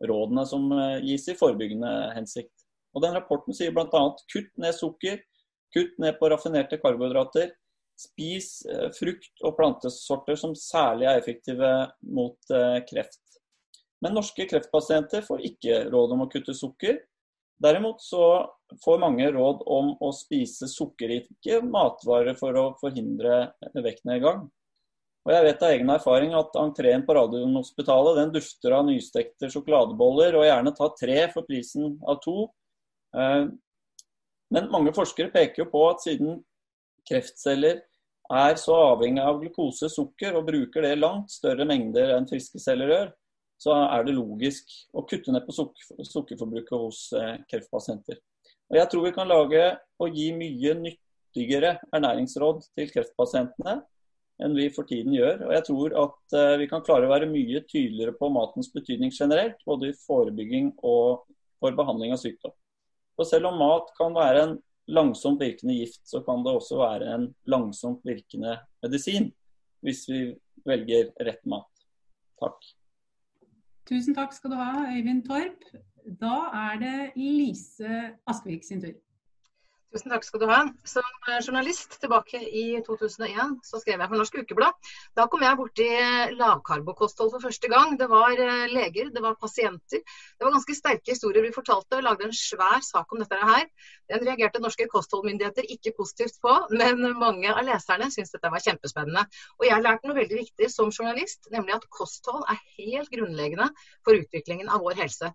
rådene 0.05 0.45
som 0.47 0.71
eh, 0.73 0.99
gis 1.07 1.29
i 1.31 1.37
forebyggende 1.39 1.93
hensikt. 2.17 2.55
Og 2.95 3.05
den 3.05 3.17
Rapporten 3.17 3.57
sier 3.57 3.75
bl.a.: 3.75 4.03
kutt 4.33 4.53
ned 4.61 4.77
sukker, 4.77 5.21
kutt 5.75 5.99
ned 6.03 6.19
på 6.21 6.31
raffinerte 6.33 6.79
karbohydrater, 6.83 7.53
spis 7.99 8.63
eh, 8.71 8.89
frukt 8.95 9.45
og 9.45 9.57
plantesorter 9.59 10.39
som 10.39 10.55
særlig 10.59 11.09
er 11.09 11.21
effektive 11.21 11.73
mot 12.15 12.55
eh, 12.55 12.81
kreft. 12.89 13.23
Men 14.05 14.15
norske 14.15 14.47
kreftpasienter 14.47 15.25
får 15.27 15.43
ikke 15.49 15.85
råd 15.91 16.15
om 16.15 16.27
å 16.27 16.31
kutte 16.31 16.55
sukker. 16.55 17.01
Derimot 17.59 17.99
så 18.05 18.47
får 18.85 19.01
mange 19.03 19.27
råd 19.35 19.65
om 19.67 19.91
å 20.05 20.13
spise 20.15 20.69
sukkerrike 20.71 21.59
matvarer 21.67 22.39
for 22.39 22.55
å 22.55 22.69
forhindre 22.79 23.49
vektnedgang. 23.75 24.45
Og 25.29 25.35
jeg 25.35 25.45
vet 25.45 25.63
av 25.63 25.73
egen 25.75 25.91
erfaring 25.93 26.31
at 26.33 26.55
entreen 26.57 27.03
på 27.05 27.13
Radiumhospitalet 27.13 28.17
den 28.17 28.31
dufter 28.33 28.73
av 28.73 28.87
nystekte 28.89 29.51
sjokoladeboller, 29.53 30.39
og 30.39 30.47
gjerne 30.49 30.73
ta 30.73 30.89
tre 30.97 31.19
for 31.35 31.45
prisen 31.45 31.99
av 32.09 32.17
to. 32.25 32.47
Eh, 33.13 33.51
men 34.57 34.71
mange 34.73 34.95
forskere 34.97 35.29
peker 35.35 35.67
jo 35.67 35.67
på 35.69 35.83
at 35.91 36.01
siden 36.07 36.39
kreftceller 37.11 37.83
er 38.39 38.57
så 38.61 38.79
avhengig 38.95 39.21
av 39.21 39.43
glukose, 39.43 39.91
sukker, 39.93 40.33
og 40.33 40.49
bruker 40.49 40.89
det 40.89 40.95
langt 40.97 41.29
større 41.33 41.69
mengder 41.69 42.15
enn 42.17 42.29
friske 42.29 42.61
celler 42.65 42.95
gjør, 42.95 43.13
så 43.61 43.77
er 43.83 44.09
det 44.09 44.17
logisk 44.17 44.73
å 44.97 45.05
kutte 45.09 45.35
ned 45.35 45.45
på 45.45 45.59
sukkerforbruket 46.09 46.73
hos 46.73 47.03
eh, 47.13 47.37
kreftpasienter. 47.53 48.17
Og 48.73 48.81
Jeg 48.81 48.93
tror 48.93 49.05
vi 49.05 49.15
kan 49.21 49.29
lage 49.29 49.69
og 50.01 50.17
gi 50.17 50.31
mye 50.33 50.75
nyttigere 50.81 51.77
ernæringsråd 51.93 52.65
til 52.73 52.97
kreftpasientene 52.97 53.79
enn 54.45 54.55
vi 54.57 54.69
for 54.75 54.87
tiden 54.89 55.15
gjør. 55.17 55.43
Og 55.49 55.53
jeg 55.57 55.67
tror 55.67 55.97
at 56.05 56.37
uh, 56.37 56.55
vi 56.61 56.69
kan 56.71 56.85
klare 56.87 57.09
å 57.09 57.13
være 57.13 57.31
mye 57.31 57.63
tydeligere 57.67 58.15
på 58.19 58.31
matens 58.33 58.71
betydning 58.75 59.13
generelt, 59.15 59.59
både 59.67 59.91
i 59.91 59.99
forebygging 60.07 60.73
og 60.79 61.27
for 61.59 61.77
behandling 61.79 62.15
av 62.15 62.23
sykdom. 62.23 62.55
Og 63.19 63.27
selv 63.27 63.51
om 63.51 63.59
mat 63.59 63.91
kan 63.99 64.15
være 64.15 64.45
en 64.45 64.57
langsomt 64.89 65.43
virkende 65.43 65.75
gift, 65.81 66.05
så 66.09 66.23
kan 66.25 66.45
det 66.45 66.55
også 66.55 66.79
være 66.81 67.11
en 67.17 67.27
langsomt 67.51 68.05
virkende 68.07 68.57
medisin. 68.85 69.33
Hvis 69.85 70.07
vi 70.11 70.23
velger 70.67 71.11
rett 71.27 71.45
mat. 71.47 71.69
Takk. 72.43 72.63
Tusen 73.89 74.15
takk 74.17 74.35
skal 74.37 74.53
du 74.53 74.59
ha, 74.59 74.89
Øyvind 74.95 75.25
Torp. 75.27 75.67
Da 76.21 76.37
er 76.57 76.81
det 76.81 76.97
Lise 77.19 78.15
Askvik 78.29 78.65
sin 78.65 78.83
tur. 78.83 78.95
Tusen 79.89 80.13
takk 80.13 80.25
skal 80.27 80.43
du 80.43 80.51
ha. 80.51 80.59
Som 80.85 81.07
journalist 81.41 81.95
tilbake 82.03 82.39
i 82.45 82.65
2001 82.85 83.55
så 83.65 83.79
skrev 83.81 84.03
jeg 84.03 84.11
for 84.11 84.21
Norsk 84.21 84.35
Ukeblad. 84.43 84.91
Da 85.17 85.25
kom 85.33 85.45
jeg 85.47 85.57
borti 85.57 85.87
lavkarbokosthold 86.37 87.31
for 87.33 87.47
første 87.47 87.71
gang. 87.73 87.95
Det 88.01 88.09
var 88.11 88.37
eh, 88.37 88.67
leger, 88.69 89.09
det 89.15 89.23
var 89.25 89.39
pasienter. 89.41 90.03
Det 90.05 90.45
var 90.45 90.53
ganske 90.59 90.77
sterke 90.77 91.15
historier 91.15 91.47
vi 91.47 91.55
fortalte 91.57 92.03
og 92.03 92.05
lagde 92.05 92.29
en 92.29 92.37
svær 92.37 92.85
sak 92.85 93.17
om 93.17 93.25
dette 93.25 93.41
her. 93.41 93.65
Den 94.13 94.29
reagerte 94.29 94.61
norske 94.61 94.91
kostholdmyndigheter 94.93 95.73
ikke 95.73 95.97
positivt 95.97 96.37
på, 96.45 96.53
men 96.77 97.01
mange 97.17 97.49
av 97.55 97.65
leserne 97.65 98.13
syntes 98.13 98.37
dette 98.37 98.53
var 98.53 98.65
kjempespennende. 98.69 99.25
Og 99.57 99.71
jeg 99.71 99.89
lærte 99.89 100.11
noe 100.11 100.21
veldig 100.21 100.45
viktig 100.45 100.69
som 100.75 100.93
journalist, 100.93 101.49
nemlig 101.55 101.79
at 101.81 101.89
kosthold 101.89 102.45
er 102.53 102.61
helt 102.77 103.09
grunnleggende 103.17 103.73
for 104.05 104.21
utviklingen 104.21 104.69
av 104.69 104.85
vår 104.85 105.01
helse. 105.01 105.33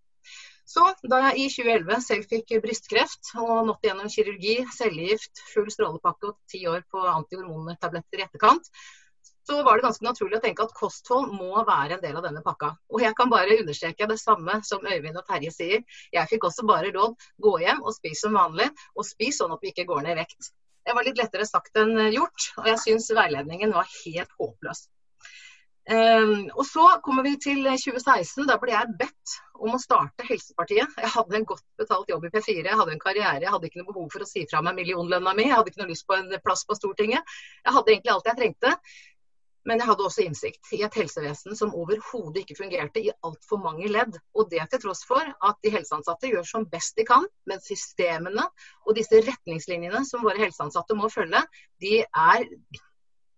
Så 0.65 0.83
da 1.11 1.19
jeg 1.27 1.39
i 1.43 1.45
2011 1.51 2.03
selv 2.05 2.27
fikk 2.31 2.53
brystkreft 2.63 3.33
og 3.35 3.67
nådde 3.67 3.89
gjennom 3.89 4.11
kirurgi, 4.11 4.57
cellegift, 4.77 5.41
full 5.51 5.69
strålepakke 5.73 6.31
og 6.31 6.37
ti 6.49 6.63
år 6.71 6.85
på 6.91 7.03
antihormontabletter 7.11 8.21
i 8.21 8.25
etterkant, 8.27 8.69
så 9.43 9.59
var 9.67 9.75
det 9.75 9.83
ganske 9.83 10.05
naturlig 10.05 10.37
å 10.39 10.43
tenke 10.43 10.63
at 10.63 10.75
kosthold 10.77 11.33
må 11.35 11.65
være 11.67 11.97
en 11.97 12.03
del 12.03 12.15
av 12.15 12.23
denne 12.23 12.43
pakka. 12.45 12.71
Og 12.95 13.03
jeg 13.03 13.15
kan 13.17 13.31
bare 13.31 13.59
understreke 13.59 14.07
det 14.07 14.19
samme 14.21 14.59
som 14.63 14.87
Øyvind 14.87 15.19
og 15.19 15.27
Terje 15.27 15.51
sier. 15.51 15.83
Jeg 16.15 16.31
fikk 16.31 16.47
også 16.47 16.63
bare 16.69 16.93
råd 16.95 17.27
gå 17.43 17.53
hjem 17.65 17.83
og 17.83 17.95
spis 17.97 18.23
som 18.23 18.39
vanlig, 18.39 18.69
og 18.95 19.07
spis 19.07 19.41
sånn 19.41 19.51
at 19.55 19.63
vi 19.63 19.73
ikke 19.73 19.87
går 19.89 20.05
ned 20.07 20.15
i 20.15 20.21
vekt. 20.23 20.53
Det 20.87 20.95
var 20.95 21.07
litt 21.07 21.19
lettere 21.19 21.47
sagt 21.47 21.75
enn 21.79 21.95
gjort, 22.11 22.49
og 22.59 22.71
jeg 22.71 22.79
syns 22.85 23.11
veiledningen 23.15 23.75
var 23.75 23.91
helt 23.99 24.31
håpløs. 24.39 24.87
Um, 25.83 26.47
og 26.55 26.65
Så 26.65 26.83
kommer 27.03 27.23
vi 27.23 27.33
til 27.43 27.65
2016. 27.67 28.45
Da 28.47 28.55
ble 28.61 28.71
jeg 28.71 28.93
bedt 28.99 29.33
om 29.59 29.75
å 29.75 29.81
starte 29.81 30.25
Helsepartiet. 30.27 30.95
Jeg 30.99 31.11
hadde 31.11 31.39
en 31.39 31.47
godt 31.47 31.65
betalt 31.79 32.11
jobb 32.11 32.27
i 32.27 32.31
P4, 32.31 32.61
jeg 32.63 32.77
hadde 32.79 32.93
en 32.95 33.01
karriere, 33.01 33.41
jeg 33.43 33.51
hadde 33.51 33.67
ikke 33.67 33.81
noe 33.81 33.91
behov 33.91 34.11
for 34.11 34.23
å 34.23 34.27
si 34.27 34.45
fra 34.49 34.61
meg 34.63 34.77
millionlønna 34.79 35.33
mi, 35.35 35.47
jeg 35.49 35.57
hadde 35.57 35.73
ikke 35.73 35.83
noe 35.83 35.91
lyst 35.91 36.07
på 36.07 36.15
en 36.17 36.31
plass 36.43 36.63
på 36.67 36.77
Stortinget. 36.79 37.35
Jeg 37.65 37.75
hadde 37.75 37.93
egentlig 37.93 38.13
alt 38.15 38.31
jeg 38.31 38.39
trengte. 38.39 38.77
Men 39.63 39.79
jeg 39.79 39.87
hadde 39.87 40.03
også 40.03 40.23
innsikt 40.25 40.71
i 40.75 40.81
et 40.83 40.95
helsevesen 40.99 41.55
som 41.55 41.71
overhodet 41.79 42.41
ikke 42.41 42.57
fungerte 42.57 42.99
i 42.99 43.13
altfor 43.23 43.61
mange 43.63 43.87
ledd. 43.87 44.17
Og 44.35 44.49
det 44.51 44.65
til 44.71 44.81
tross 44.83 45.05
for 45.07 45.23
at 45.23 45.59
de 45.63 45.71
helseansatte 45.71 46.31
gjør 46.31 46.47
som 46.47 46.67
best 46.71 46.99
de 46.99 47.05
kan, 47.07 47.23
men 47.47 47.63
systemene 47.63 48.43
og 48.83 48.97
disse 48.99 49.23
retningslinjene 49.23 50.03
som 50.07 50.25
våre 50.27 50.43
helseansatte 50.43 50.97
må 50.99 51.07
følge, 51.13 51.39
de 51.79 52.01
er 52.03 52.43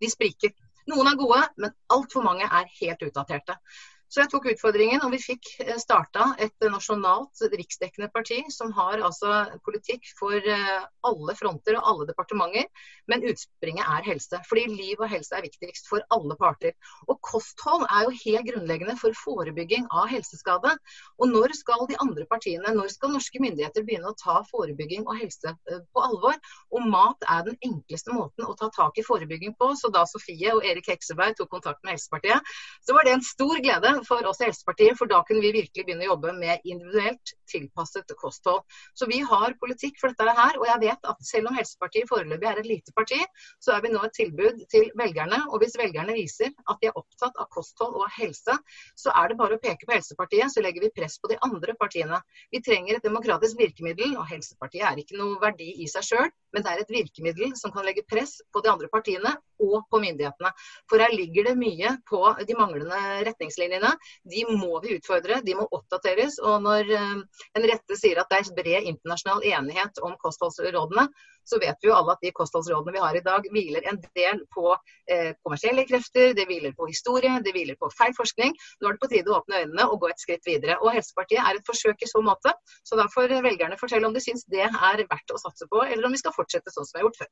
de 0.02 0.10
spriker. 0.10 0.56
Noen 0.92 1.10
er 1.10 1.18
gode, 1.18 1.42
men 1.62 1.74
altfor 1.96 2.26
mange 2.26 2.46
er 2.46 2.72
helt 2.80 3.06
utdaterte. 3.08 3.58
Så 4.06 4.22
jeg 4.22 4.30
tok 4.32 4.46
utfordringen, 4.52 5.02
og 5.02 5.12
vi 5.16 5.20
fikk 5.22 5.48
eh, 5.64 5.78
starta 5.82 6.30
et 6.42 6.66
nasjonalt 6.70 7.42
riksdekkende 7.52 8.08
parti 8.14 8.38
som 8.54 8.70
har 8.78 9.02
altså 9.04 9.42
politikk 9.66 10.06
for 10.20 10.36
eh, 10.38 10.86
alle 11.10 11.36
fronter 11.38 11.80
og 11.80 11.90
alle 11.90 12.08
departementer, 12.12 12.70
men 13.10 13.26
utspringet 13.26 13.90
er 13.98 14.06
helse. 14.06 14.40
Fordi 14.50 14.68
liv 14.70 15.02
og 15.02 15.10
helse 15.10 15.34
er 15.36 15.46
viktigst 15.46 15.90
for 15.90 16.06
alle 16.14 16.38
parter. 16.38 16.76
Og 17.10 17.18
kosthold 17.26 17.88
er 17.90 18.06
jo 18.06 18.14
helt 18.22 18.50
grunnleggende 18.52 18.96
for 19.02 19.18
forebygging 19.24 19.90
av 19.90 20.08
helseskade. 20.14 20.76
Og 21.20 21.34
når 21.34 21.56
skal 21.58 21.88
de 21.90 21.98
andre 22.06 22.28
partiene, 22.30 22.76
når 22.78 22.94
skal 22.94 23.16
norske 23.16 23.42
myndigheter 23.42 23.86
begynne 23.88 24.14
å 24.14 24.20
ta 24.22 24.38
forebygging 24.52 25.10
og 25.10 25.18
helse 25.24 25.56
eh, 25.72 25.82
på 25.92 26.06
alvor? 26.06 26.38
Og 26.78 26.88
mat 26.94 27.26
er 27.26 27.46
den 27.50 27.58
enkleste 27.66 28.14
måten 28.14 28.46
å 28.46 28.56
ta 28.60 28.70
tak 28.76 29.02
i 29.02 29.08
forebygging 29.08 29.58
på. 29.58 29.74
Så 29.82 29.90
da 29.94 30.06
Sofie 30.10 30.54
og 30.54 30.64
Erik 30.66 30.94
Hekseberg 30.94 31.36
tok 31.42 31.52
kontakt 31.58 31.82
med 31.84 31.98
Helsepartiet, 31.98 32.56
så 32.86 32.94
var 32.96 33.08
det 33.08 33.18
en 33.18 33.26
stor 33.26 33.58
glede 33.60 33.95
for 34.04 34.26
oss 34.28 34.42
i 34.42 34.48
Helsepartiet, 34.50 34.98
for 35.00 35.10
da 35.12 35.22
kunne 35.28 35.44
vi 35.44 35.54
virkelig 35.56 35.86
begynne 35.86 36.06
å 36.06 36.12
jobbe 36.14 36.34
med 36.38 36.64
individuelt 36.68 37.34
tilpasset 37.52 38.12
kosthold. 38.20 38.64
Så 38.94 39.08
vi 39.10 39.22
har 39.26 39.56
politikk 39.62 40.00
for 40.02 40.12
dette 40.12 40.36
her, 40.38 40.60
og 40.60 40.66
jeg 40.70 40.82
vet 40.84 41.10
at 41.12 41.26
selv 41.30 41.52
om 41.52 41.58
Helsepartiet 41.58 42.10
foreløpig 42.10 42.50
er 42.50 42.62
et 42.62 42.70
lite 42.70 42.96
parti, 42.98 43.20
så 43.64 43.76
er 43.76 43.86
vi 43.86 43.94
nå 43.94 44.02
et 44.06 44.16
tilbud 44.18 44.64
til 44.72 44.90
velgerne. 45.00 45.42
Og 45.52 45.62
hvis 45.64 45.78
velgerne 45.80 46.16
viser 46.18 46.52
at 46.66 46.82
de 46.82 46.90
er 46.92 47.00
opptatt 47.00 47.38
av 47.42 47.50
kosthold 47.54 47.98
og 48.02 48.12
helse, 48.18 48.58
så 49.00 49.14
er 49.16 49.32
det 49.32 49.40
bare 49.40 49.60
å 49.60 49.64
peke 49.64 49.88
på 49.88 49.96
Helsepartiet, 49.96 50.52
så 50.52 50.64
legger 50.66 50.88
vi 50.88 50.94
press 50.96 51.20
på 51.22 51.32
de 51.32 51.40
andre 51.46 51.78
partiene. 51.80 52.20
Vi 52.54 52.64
trenger 52.66 52.98
et 52.98 53.06
demokratisk 53.06 53.60
virkemiddel, 53.62 54.18
og 54.20 54.28
Helsepartiet 54.32 54.88
er 54.90 55.02
ikke 55.02 55.20
noe 55.20 55.40
verdi 55.42 55.72
i 55.84 55.90
seg 55.92 56.10
sjøl, 56.10 56.32
men 56.56 56.64
det 56.64 56.72
er 56.72 56.82
et 56.82 56.94
virkemiddel 56.94 57.56
som 57.60 57.74
kan 57.76 57.86
legge 57.88 58.06
press 58.08 58.38
på 58.54 58.62
de 58.64 58.72
andre 58.72 58.88
partiene 58.92 59.36
og 59.64 59.84
på 59.92 60.00
myndighetene. 60.04 60.52
For 60.90 61.04
her 61.04 61.14
ligger 61.16 61.50
det 61.50 61.56
mye 61.60 61.96
på 62.10 62.22
de 62.48 62.58
manglende 62.58 63.00
retningslinjene. 63.28 63.85
De 64.32 64.44
må 64.50 64.80
vi 64.84 64.96
utfordre, 64.98 65.42
de 65.46 65.56
må 65.58 65.68
oppdateres. 65.76 66.40
Og 66.44 66.64
når 66.66 66.92
eh, 66.96 67.40
en 67.60 67.68
rette 67.72 67.98
sier 68.00 68.20
at 68.22 68.32
det 68.32 68.42
er 68.42 68.52
bred 68.58 68.90
internasjonal 68.92 69.46
enighet 69.52 70.02
om 70.06 70.16
kostholdsrådene, 70.22 71.08
så 71.46 71.60
vet 71.62 71.78
vi 71.82 71.90
jo 71.92 71.96
alle 71.96 72.16
at 72.16 72.24
de 72.26 72.32
kostholdsrådene 72.34 72.96
vi 72.96 73.04
har 73.04 73.18
i 73.18 73.24
dag, 73.26 73.46
hviler 73.54 73.86
en 73.92 74.00
del 74.18 74.42
på 74.56 74.72
eh, 74.74 75.32
kommersielle 75.46 75.86
krefter, 75.90 76.34
det 76.38 76.48
hviler 76.50 76.74
på 76.78 76.90
historie, 76.90 77.36
det 77.46 77.54
hviler 77.54 77.78
på 77.80 77.92
feil 77.94 78.16
forskning. 78.18 78.56
Nå 78.82 78.90
er 78.90 78.98
det 78.98 79.04
på 79.04 79.12
tide 79.14 79.32
å 79.32 79.40
åpne 79.40 79.62
øynene 79.64 79.88
og 79.90 80.02
gå 80.04 80.10
et 80.12 80.24
skritt 80.24 80.46
videre. 80.48 80.80
Og 80.82 80.94
Helsepartiet 80.96 81.44
er 81.44 81.60
et 81.60 81.70
forsøk 81.70 82.02
i 82.02 82.10
så 82.10 82.24
måte. 82.26 82.54
Så 82.88 82.98
da 83.00 83.06
får 83.14 83.38
velgerne 83.46 83.78
fortelle 83.82 84.10
om 84.10 84.16
de 84.16 84.24
syns 84.24 84.48
det 84.52 84.66
er 84.66 85.06
verdt 85.06 85.36
å 85.36 85.42
satse 85.42 85.70
på, 85.70 85.84
eller 85.86 86.08
om 86.08 86.16
vi 86.16 86.22
skal 86.24 86.36
fortsette 86.36 86.74
sånn 86.74 86.88
som 86.88 86.98
vi 86.98 87.04
har 87.04 87.10
gjort 87.10 87.22
før. 87.24 87.32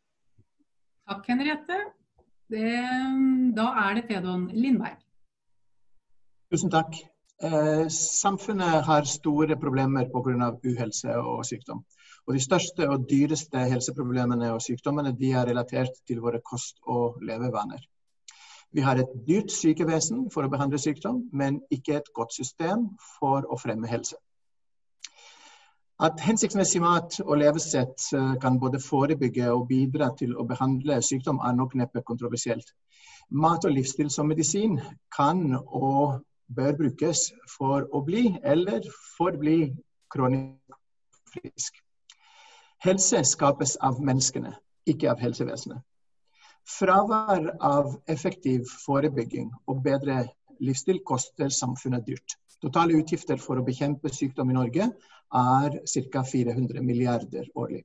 Takk, 1.09 1.25
Henriette. 1.33 1.79
Det, 2.53 2.69
da 3.57 3.65
er 3.87 3.97
det 3.97 4.05
Fedon 4.09 4.45
Lindberg. 4.53 4.99
Tusen 6.53 6.69
takk. 6.69 6.93
Eh, 7.41 7.87
samfunnet 7.89 8.83
har 8.85 9.07
store 9.09 9.55
problemer 9.57 10.05
pga. 10.05 10.49
uhelse 10.63 11.15
og 11.17 11.45
sykdom. 11.45 11.79
Og 12.27 12.33
De 12.35 12.39
største 12.39 12.89
og 12.89 13.07
dyreste 13.09 13.57
helseproblemene 13.57 14.51
og 14.53 14.61
sykdommene 14.61 15.17
de 15.17 15.31
er 15.31 15.47
relatert 15.47 15.95
til 16.07 16.19
våre 16.21 16.41
kost- 16.45 16.77
og 16.85 17.17
levevaner. 17.21 17.79
Vi 18.71 18.81
har 18.81 18.95
et 18.97 19.09
dyrt 19.27 19.49
sykevesen 19.51 20.29
for 20.29 20.43
å 20.43 20.49
behandle 20.49 20.77
sykdom, 20.77 21.23
men 21.33 21.59
ikke 21.71 21.95
et 21.95 22.13
godt 22.13 22.33
system 22.33 22.97
for 23.19 23.41
å 23.49 23.57
fremme 23.57 23.87
helse. 23.87 24.15
At 25.99 26.19
hensiktsmessig 26.19 26.81
mat 26.81 27.17
og 27.25 27.37
levesett 27.37 28.13
eh, 28.13 28.35
kan 28.41 28.59
både 28.59 28.79
forebygge 28.79 29.49
og 29.49 29.67
bidra 29.69 30.11
til 30.15 30.37
å 30.37 30.45
behandle 30.45 31.01
sykdom, 31.01 31.41
er 31.41 31.57
nok 31.57 31.73
neppe 31.73 32.05
kontroversielt. 32.05 32.75
Mat 33.31 33.65
og 33.65 33.73
livsstil 33.73 34.11
som 34.13 34.27
medisin 34.29 34.77
kan 35.17 35.57
og 35.65 36.21
bør 36.55 36.77
brukes 36.79 37.27
for 37.57 37.87
å 37.91 38.03
bli 38.05 38.27
eller 38.43 38.85
forbli 39.17 39.73
kronisk 40.13 40.79
frisk. 41.33 41.79
Helse 42.83 43.23
skapes 43.25 43.77
av 43.81 44.01
menneskene, 44.03 44.53
ikke 44.89 45.11
av 45.13 45.21
helsevesenet. 45.23 45.81
Fravær 46.67 47.49
av 47.63 47.95
effektiv 48.11 48.69
forebygging 48.85 49.49
og 49.67 49.81
bedre 49.83 50.21
livsstil 50.63 51.01
koster 51.07 51.51
samfunnet 51.51 52.05
dyrt. 52.07 52.37
Totale 52.63 52.95
utgifter 52.95 53.39
for 53.41 53.59
å 53.59 53.65
bekjempe 53.67 54.11
sykdom 54.13 54.53
i 54.53 54.55
Norge 54.55 54.87
er 54.87 55.79
ca. 56.13 56.23
400 56.23 56.83
milliarder 56.85 57.49
årlig. 57.59 57.83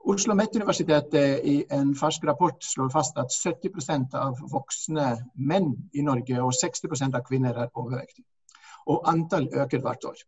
Oslo 0.00 0.34
Met-universitetet 0.34 1.44
i 1.44 1.54
en 1.76 1.92
fersk 1.94 2.24
rapport 2.24 2.64
slår 2.64 2.88
fast 2.88 3.18
at 3.20 3.34
70% 3.34 4.14
av 4.16 4.38
voksne 4.48 5.06
menn 5.36 5.74
i 5.92 6.02
Norge 6.02 6.40
og 6.40 6.54
60% 6.56 7.16
av 7.18 7.24
kvinner 7.26 7.58
er 7.64 7.72
overvektige. 7.74 8.24
Og 8.88 9.04
antall 9.12 9.50
øker 9.52 9.82
hvert 9.84 10.04
år. 10.08 10.22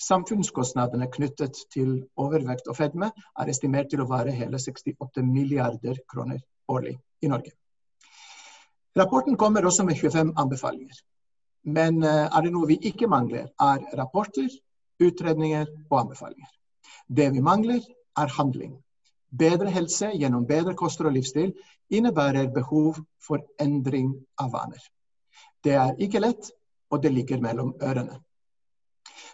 Samfunnskostnadene 0.00 1.10
knyttet 1.12 1.60
til 1.74 1.98
overvekt 2.16 2.70
og 2.72 2.78
fedme 2.78 3.10
er 3.12 3.50
estimert 3.52 3.90
til 3.92 4.00
å 4.02 4.08
være 4.08 4.32
hele 4.34 4.58
68 4.58 5.26
milliarder 5.26 6.00
kroner 6.08 6.40
årlig 6.72 6.96
i 7.20 7.28
Norge. 7.28 7.52
Rapporten 8.96 9.36
kommer 9.36 9.66
også 9.66 9.84
med 9.84 9.96
25 10.00 10.32
anbefalinger. 10.36 10.96
Men 11.64 12.02
eh, 12.02 12.26
er 12.26 12.42
det 12.42 12.52
noe 12.52 12.68
vi 12.68 12.78
ikke 12.90 13.08
mangler, 13.08 13.52
er 13.60 13.84
rapporter, 13.98 14.48
utredninger 15.02 15.68
og 15.90 16.00
anbefalinger. 16.00 16.48
Det 17.08 17.28
vi 17.32 17.44
mangler, 17.44 17.84
er 18.16 18.34
handling. 18.38 18.74
Bedre 19.32 19.70
helse 19.72 20.10
gjennom 20.12 20.44
bedre 20.46 20.74
koster 20.76 21.08
og 21.08 21.14
livsstil 21.16 21.54
innebærer 21.90 22.50
behov 22.52 22.98
for 23.20 23.40
endring 23.60 24.12
av 24.40 24.52
vaner. 24.52 24.82
Det 25.64 25.72
er 25.78 25.96
ikke 26.04 26.20
lett, 26.20 26.50
og 26.92 27.02
det 27.02 27.12
ligger 27.14 27.40
mellom 27.40 27.72
ørene. 27.80 28.18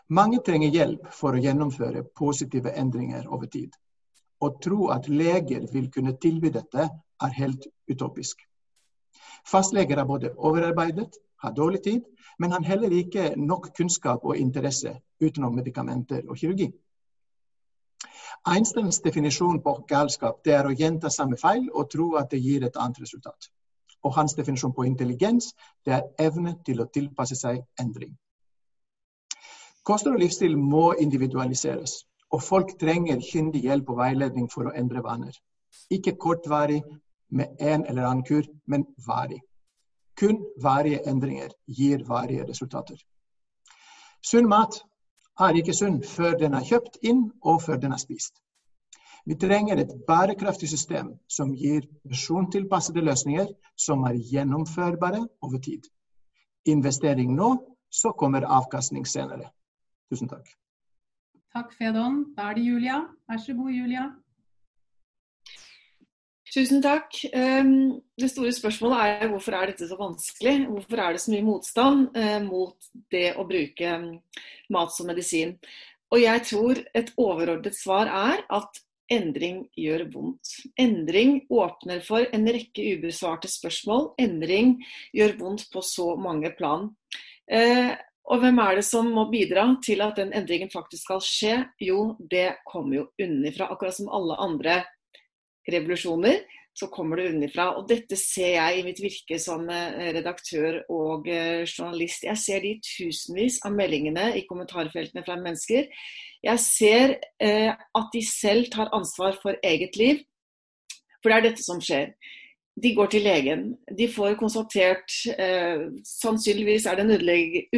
Mange 0.08 0.38
trenger 0.44 0.70
hjelp 0.72 1.10
for 1.12 1.34
å 1.34 1.42
gjennomføre 1.42 2.04
positive 2.16 2.72
endringer 2.78 3.26
over 3.28 3.50
tid. 3.50 3.74
Å 4.40 4.48
tro 4.62 4.88
at 4.94 5.08
leger 5.10 5.66
vil 5.72 5.90
kunne 5.90 6.14
tilby 6.22 6.52
dette, 6.54 6.88
er 7.18 7.34
helt 7.34 7.66
utopisk. 7.90 8.44
Fastleger 9.50 9.98
er 9.98 10.06
både 10.06 10.30
overarbeidet, 10.36 11.18
har 11.42 11.54
dårlig 11.54 11.82
tid, 11.82 12.04
men 12.38 12.54
har 12.54 12.62
heller 12.66 12.94
ikke 12.94 13.32
nok 13.36 13.72
kunnskap 13.76 14.24
og 14.24 14.38
interesse 14.38 14.94
utenom 15.20 15.58
medikamenter 15.58 16.22
og 16.28 16.38
kirurgi. 16.38 16.70
Einsteins 18.46 19.00
definisjon 19.04 19.60
på 19.62 19.74
galskap 19.88 20.42
det 20.44 20.54
er 20.56 20.66
å 20.68 20.74
gjenta 20.74 21.10
samme 21.10 21.36
feil 21.36 21.68
og 21.72 21.90
tro 21.92 22.14
at 22.20 22.30
det 22.30 22.40
gir 22.44 22.64
et 22.66 22.76
annet 22.76 23.00
resultat. 23.02 23.50
Og 24.04 24.14
hans 24.14 24.34
definisjon 24.38 24.74
på 24.74 24.86
intelligens 24.86 25.52
det 25.86 25.94
er 25.96 26.28
evne 26.28 26.54
til 26.66 26.80
å 26.80 26.88
tilpasse 26.94 27.36
seg 27.36 27.60
endring. 27.80 28.14
Kosthold 29.82 30.18
og 30.18 30.22
livsstil 30.22 30.56
må 30.60 30.92
individualiseres, 31.00 32.02
og 32.32 32.42
folk 32.44 32.74
trenger 32.80 33.22
kyndig 33.24 33.62
hjelp 33.64 33.90
og 33.90 34.00
veiledning 34.02 34.48
for 34.52 34.68
å 34.68 34.74
endre 34.76 35.02
vaner. 35.04 35.32
Ikke 35.90 36.16
kortvarig 36.20 36.82
med 37.30 37.56
en 37.60 37.86
eller 37.86 38.04
annen 38.04 38.24
kur, 38.24 38.44
men 38.66 38.84
varig. 39.06 39.40
Kun 40.18 40.42
varige 40.62 41.00
endringer 41.08 41.54
gir 41.66 42.04
varige 42.08 42.44
resultater. 42.48 42.98
Sunn 44.20 44.48
mat 44.50 44.80
er 45.46 45.58
ikke 45.60 45.74
sunn 45.76 46.02
før 46.02 46.36
den 46.38 46.54
er 46.58 46.66
kjøpt 46.66 46.98
inn 47.02 47.28
og 47.42 47.62
før 47.62 47.80
den 47.82 47.94
er 47.94 48.02
spist. 48.02 48.40
Vi 49.28 49.36
trenger 49.36 49.76
et 49.78 49.92
bærekraftig 50.08 50.68
system 50.68 51.12
som 51.28 51.52
gir 51.52 51.84
persontilpassede 52.08 53.02
løsninger 53.04 53.50
som 53.76 54.06
er 54.08 54.16
gjennomførbare 54.30 55.20
over 55.42 55.58
tid. 55.58 55.84
Investering 56.64 57.34
nå, 57.36 57.50
så 57.90 58.12
kommer 58.12 58.46
avkastning 58.46 59.06
senere. 59.06 59.50
Tusen 60.10 60.28
takk. 60.28 60.48
Takk, 61.52 61.74
Fedon. 61.78 62.22
Da 62.36 62.50
er 62.50 62.58
det 62.58 62.64
Julia. 62.64 63.02
Vær 63.28 63.44
så 63.44 63.54
god, 63.56 63.70
Julia. 63.72 64.08
Tusen 66.48 66.80
takk. 66.82 67.12
Ehm, 67.32 68.00
det 68.16 68.30
store 68.32 68.54
spørsmålet 68.56 68.98
er 69.04 69.30
hvorfor 69.32 69.56
er 69.58 69.70
dette 69.70 69.88
så 69.88 69.98
vanskelig? 69.98 70.54
Hvorfor 70.70 71.02
er 71.04 71.12
det 71.12 71.22
så 71.22 71.32
mye 71.34 71.44
motstand 71.44 72.16
eh, 72.16 72.38
mot 72.44 72.90
det 73.12 73.34
å 73.36 73.44
bruke 73.48 73.94
mm, 74.00 74.10
mat 74.72 74.94
som 74.94 75.10
medisin? 75.10 75.56
Og 76.08 76.22
jeg 76.22 76.44
tror 76.48 76.80
et 76.96 77.12
overordnet 77.20 77.76
svar 77.76 78.08
er 78.08 78.44
at 78.48 78.80
endring 79.12 79.62
gjør 79.76 80.06
vondt. 80.12 80.54
Endring 80.80 81.42
åpner 81.52 82.00
for 82.04 82.24
en 82.32 82.48
rekke 82.48 82.94
ubesvarte 82.96 83.48
spørsmål. 83.48 84.12
Endring 84.20 84.78
gjør 85.16 85.36
vondt 85.40 85.68
på 85.72 85.84
så 85.84 86.14
mange 86.16 86.52
plan. 86.56 86.88
Eh, 87.44 87.92
og 88.28 88.42
hvem 88.42 88.60
er 88.60 88.76
det 88.76 88.84
som 88.84 89.08
må 89.12 89.24
bidra 89.32 89.64
til 89.84 90.02
at 90.04 90.16
den 90.20 90.34
endringen 90.36 90.72
faktisk 90.72 91.06
skal 91.06 91.20
skje? 91.24 91.54
Jo, 91.80 92.14
det 92.20 92.58
kommer 92.68 93.02
jo 93.02 93.04
unnifra. 93.20 93.70
Akkurat 93.72 93.96
som 93.96 94.10
alle 94.12 94.36
andre 94.44 94.82
revolusjoner, 95.72 96.40
så 96.78 96.86
kommer 96.92 97.18
det 97.18 97.28
unnifra. 97.32 97.72
Og 97.78 97.88
dette 97.90 98.16
ser 98.18 98.54
jeg 98.54 98.78
i 98.78 98.84
mitt 98.86 99.00
virke 99.02 99.38
som 99.42 99.66
eh, 99.72 100.12
redaktør 100.14 100.80
og 100.94 101.26
eh, 101.30 101.64
journalist. 101.66 102.26
Jeg 102.28 102.38
ser 102.38 102.64
de 102.64 102.76
tusenvis 102.84 103.60
av 103.66 103.74
meldingene 103.74 104.30
i 104.38 104.44
kommentarfeltene 104.48 105.24
fra 105.26 105.38
mennesker. 105.40 105.88
Jeg 106.44 106.62
ser 106.62 107.16
eh, 107.42 107.72
at 107.72 108.12
de 108.14 108.22
selv 108.26 108.70
tar 108.74 108.92
ansvar 108.94 109.38
for 109.42 109.58
eget 109.66 109.98
liv. 109.98 110.22
For 111.18 111.32
det 111.32 111.38
er 111.38 111.48
dette 111.48 111.66
som 111.66 111.82
skjer. 111.82 112.12
De 112.82 112.92
går 112.94 113.10
til 113.10 113.24
legen. 113.26 113.62
De 113.96 114.06
får 114.12 114.36
konstatert 114.38 115.14
eh, 115.34 115.88
Sannsynligvis 116.06 116.86
er 116.86 116.98
det 116.98 117.04
en 117.06 117.14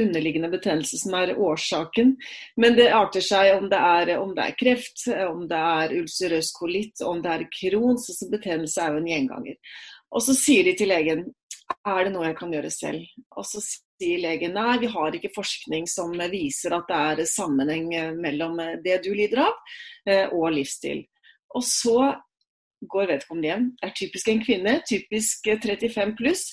underliggende 0.03 0.51
betennelse 0.53 0.98
som 1.01 1.14
er 1.16 1.32
årsaken. 1.38 2.16
Men 2.61 2.76
det 2.76 2.90
arter 2.96 3.24
seg 3.24 3.55
om 3.57 3.68
det 3.72 3.80
er, 3.80 4.14
om 4.20 4.34
det 4.36 4.46
er 4.46 4.57
kreft, 4.61 5.07
om 5.28 5.46
det 5.51 5.61
er 5.61 5.96
ulcerøs 6.01 6.53
kolitt, 6.57 7.05
om 7.07 7.22
det 7.24 7.36
er 7.36 7.46
Crohns. 7.55 8.09
Altså 8.12 8.30
betennelse 8.32 8.82
er 8.82 8.92
jo 8.92 9.03
en 9.03 9.12
gjenganger. 9.12 9.76
Og 10.11 10.26
så 10.26 10.34
sier 10.36 10.66
de 10.66 10.74
til 10.76 10.90
legen 10.90 11.28
er 11.86 12.03
det 12.05 12.12
noe 12.12 12.26
jeg 12.26 12.38
kan 12.40 12.53
gjøre 12.53 12.72
selv. 12.74 13.05
Og 13.38 13.46
så 13.46 13.62
sier 13.62 14.20
legen 14.24 14.57
nei, 14.57 14.80
vi 14.82 14.90
har 14.90 15.16
ikke 15.16 15.32
forskning 15.34 15.86
som 15.88 16.12
viser 16.32 16.74
at 16.76 16.90
det 16.90 16.98
er 17.12 17.30
sammenheng 17.30 17.92
mellom 18.20 18.59
det 18.84 19.01
du 19.05 19.12
lider 19.14 19.46
av 19.46 19.55
eh, 20.09 20.26
og 20.34 20.51
livsstil. 20.57 21.05
Og 21.57 21.64
så 21.66 21.96
går 22.89 23.09
vedkommende 23.14 23.51
hjem. 23.51 23.70
Det 23.78 23.89
er 23.89 23.97
typisk 24.01 24.28
en 24.28 24.45
kvinne, 24.45 24.74
typisk 24.89 25.49
35 25.51 26.03
eh, 26.03 26.14
pluss. 26.18 26.45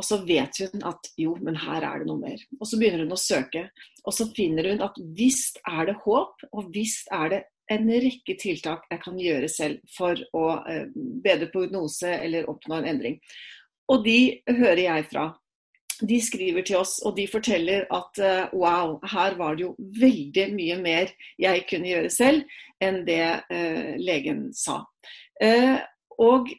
Og 0.00 0.06
så 0.08 0.22
vet 0.24 0.56
hun 0.62 0.84
at 0.88 1.10
jo, 1.20 1.34
men 1.44 1.58
her 1.66 1.84
er 1.84 2.00
det 2.00 2.08
noe 2.08 2.20
mer. 2.20 2.44
Og 2.58 2.68
så 2.68 2.78
begynner 2.80 3.04
hun 3.04 3.12
å 3.12 3.20
søke. 3.20 3.66
Og 4.06 4.16
så 4.16 4.28
finner 4.36 4.70
hun 4.72 4.84
at 4.84 4.96
visst 5.18 5.60
er 5.68 5.90
det 5.90 5.98
håp, 6.06 6.46
og 6.52 6.70
visst 6.74 7.12
er 7.12 7.34
det 7.34 7.42
en 7.72 7.88
rekke 7.88 8.36
tiltak 8.40 8.88
jeg 8.90 9.00
kan 9.04 9.20
gjøre 9.20 9.48
selv 9.52 9.92
for 9.96 10.18
å 10.36 10.46
eh, 10.68 10.88
bedre 11.24 11.48
prognose 11.52 12.10
eller 12.18 12.48
oppnå 12.50 12.80
en 12.80 12.90
endring. 12.94 13.20
Og 13.92 14.04
de 14.06 14.18
hører 14.48 14.84
jeg 14.86 15.06
fra. 15.12 15.28
De 16.02 16.18
skriver 16.24 16.64
til 16.66 16.80
oss 16.80 16.96
og 17.06 17.14
de 17.18 17.28
forteller 17.30 17.84
at 17.94 18.18
uh, 18.18 18.54
wow, 18.56 18.96
her 19.12 19.36
var 19.38 19.54
det 19.54 19.66
jo 19.66 19.74
veldig 20.00 20.46
mye 20.56 20.78
mer 20.82 21.12
jeg 21.38 21.66
kunne 21.70 21.90
gjøre 21.90 22.10
selv 22.10 22.56
enn 22.82 23.02
det 23.06 23.26
uh, 23.52 23.92
legen 24.00 24.48
sa. 24.56 24.80
Eh, 25.40 25.78
og 26.18 26.50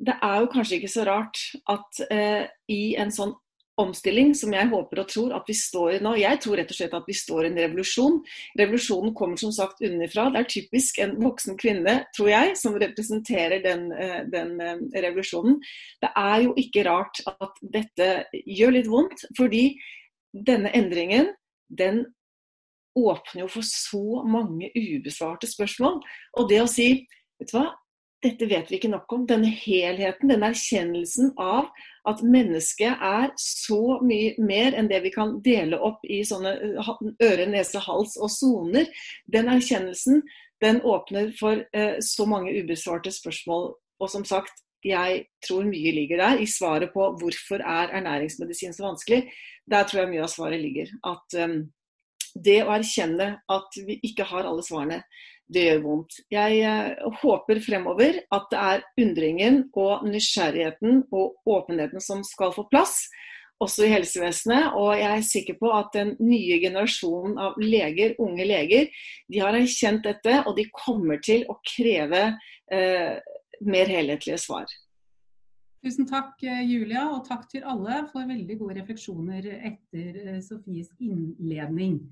det 0.00 0.16
er 0.16 0.40
jo 0.40 0.50
kanskje 0.50 0.80
ikke 0.80 0.90
så 0.90 1.04
rart 1.08 1.38
at 1.68 2.02
eh, 2.10 2.48
i 2.72 2.96
en 2.98 3.12
sånn 3.12 3.34
omstilling 3.80 4.34
som 4.36 4.52
jeg 4.52 4.68
håper 4.68 5.00
og 5.00 5.08
tror 5.08 5.34
at 5.38 5.46
vi 5.48 5.54
står 5.56 5.94
i 5.94 6.00
nå. 6.04 6.12
Jeg 6.20 6.40
tror 6.42 6.58
rett 6.60 6.72
og 6.72 6.76
slett 6.76 6.96
at 6.96 7.06
vi 7.08 7.16
står 7.16 7.46
i 7.46 7.50
en 7.50 7.60
revolusjon. 7.62 8.18
Revolusjonen 8.60 9.14
kommer 9.16 9.40
som 9.40 9.52
sagt 9.56 9.80
underfra. 9.86 10.28
Det 10.32 10.42
er 10.42 10.50
typisk 10.52 11.00
en 11.00 11.14
voksen 11.22 11.56
kvinne, 11.60 11.96
tror 12.16 12.30
jeg, 12.32 12.56
som 12.60 12.76
representerer 12.80 13.62
den, 13.64 13.88
eh, 13.92 14.20
den 14.32 14.56
revolusjonen. 14.92 15.60
Det 16.02 16.12
er 16.12 16.36
jo 16.44 16.54
ikke 16.60 16.84
rart 16.88 17.22
at 17.30 17.60
dette 17.78 18.10
gjør 18.44 18.76
litt 18.76 18.90
vondt, 18.90 19.24
fordi 19.38 19.64
denne 20.32 20.72
endringen 20.76 21.32
den 21.68 22.04
åpner 22.98 23.44
jo 23.44 23.48
for 23.48 23.66
så 23.66 24.22
mange 24.26 24.70
ubesvarte 24.74 25.48
spørsmål. 25.48 26.00
Og 26.38 26.48
det 26.50 26.60
å 26.62 26.68
si 26.70 27.06
vet 27.40 27.52
du 27.52 27.56
hva, 27.56 27.68
dette 28.20 28.46
vet 28.50 28.68
vi 28.68 28.76
ikke 28.76 28.90
nok 28.92 29.12
om. 29.16 29.24
Denne 29.28 29.48
helheten, 29.48 30.28
denne 30.28 30.50
erkjennelsen 30.52 31.32
av 31.40 31.70
at 32.08 32.20
mennesket 32.24 33.00
er 33.00 33.32
så 33.40 33.98
mye 34.04 34.34
mer 34.44 34.76
enn 34.76 34.90
det 34.90 35.00
vi 35.06 35.12
kan 35.14 35.38
dele 35.44 35.80
opp 35.80 36.04
i 36.04 36.20
sånne 36.28 36.52
eh, 36.68 36.90
øre, 37.24 37.48
nese, 37.48 37.80
hals 37.86 38.18
og 38.20 38.32
soner. 38.34 38.90
Den 39.32 39.48
erkjennelsen 39.52 40.20
den 40.60 40.82
åpner 40.84 41.32
for 41.38 41.64
eh, 41.72 41.96
så 42.04 42.26
mange 42.28 42.52
ubesvarte 42.60 43.12
spørsmål. 43.14 43.72
Og 44.00 44.12
som 44.12 44.26
sagt, 44.28 44.60
jeg 44.84 45.24
tror 45.44 45.64
mye 45.68 45.92
ligger 45.92 46.20
der 46.20 46.40
i 46.40 46.48
svaret 46.48 46.92
på 46.92 47.10
hvorfor 47.20 47.60
er 47.60 47.92
ernæringsmedisin 47.96 48.76
så 48.76 48.86
vanskelig. 48.90 49.26
Der 49.70 49.84
tror 49.88 50.04
jeg 50.04 50.12
mye 50.12 50.24
av 50.24 50.32
svaret 50.32 50.60
ligger. 50.60 50.92
At 51.04 51.36
um, 51.44 51.58
det 52.34 52.62
å 52.64 52.72
erkjenne 52.72 53.34
at 53.50 53.76
vi 53.86 53.98
ikke 54.06 54.24
har 54.30 54.48
alle 54.48 54.64
svarene, 54.64 55.02
det 55.50 55.64
gjør 55.66 55.80
vondt. 55.84 56.20
Jeg 56.32 56.60
eh, 56.66 57.08
håper 57.22 57.62
fremover 57.64 58.20
at 58.32 58.46
det 58.52 58.60
er 58.60 58.84
undringen 59.02 59.62
og 59.78 60.06
nysgjerrigheten 60.08 61.04
og 61.10 61.50
åpenheten 61.50 62.02
som 62.04 62.22
skal 62.26 62.54
få 62.54 62.66
plass, 62.70 63.02
også 63.60 63.86
i 63.86 63.92
helsevesenet. 63.92 64.76
Og 64.78 64.94
jeg 64.98 65.10
er 65.10 65.26
sikker 65.26 65.58
på 65.60 65.72
at 65.76 65.90
den 65.96 66.14
nye 66.22 66.60
generasjonen 66.62 67.40
av 67.42 67.58
leger, 67.60 68.14
unge 68.22 68.46
leger, 68.46 68.86
de 69.28 69.42
har 69.42 69.58
erkjent 69.58 70.06
dette, 70.06 70.38
og 70.46 70.54
de 70.58 70.68
kommer 70.74 71.20
til 71.24 71.44
å 71.50 71.58
kreve 71.74 72.22
eh, 72.72 73.18
mer 73.66 73.92
helhetlige 73.92 74.38
svar. 74.40 74.70
Tusen 75.80 76.04
takk 76.08 76.42
eh, 76.44 76.62
Julia, 76.68 77.06
og 77.08 77.24
takk 77.28 77.46
til 77.48 77.64
alle 77.64 78.02
for 78.12 78.28
veldig 78.28 78.56
gode 78.60 78.76
refleksjoner 78.82 79.46
etter 79.56 80.18
eh, 80.26 80.40
Sofies 80.44 80.90
innledning. 81.00 82.02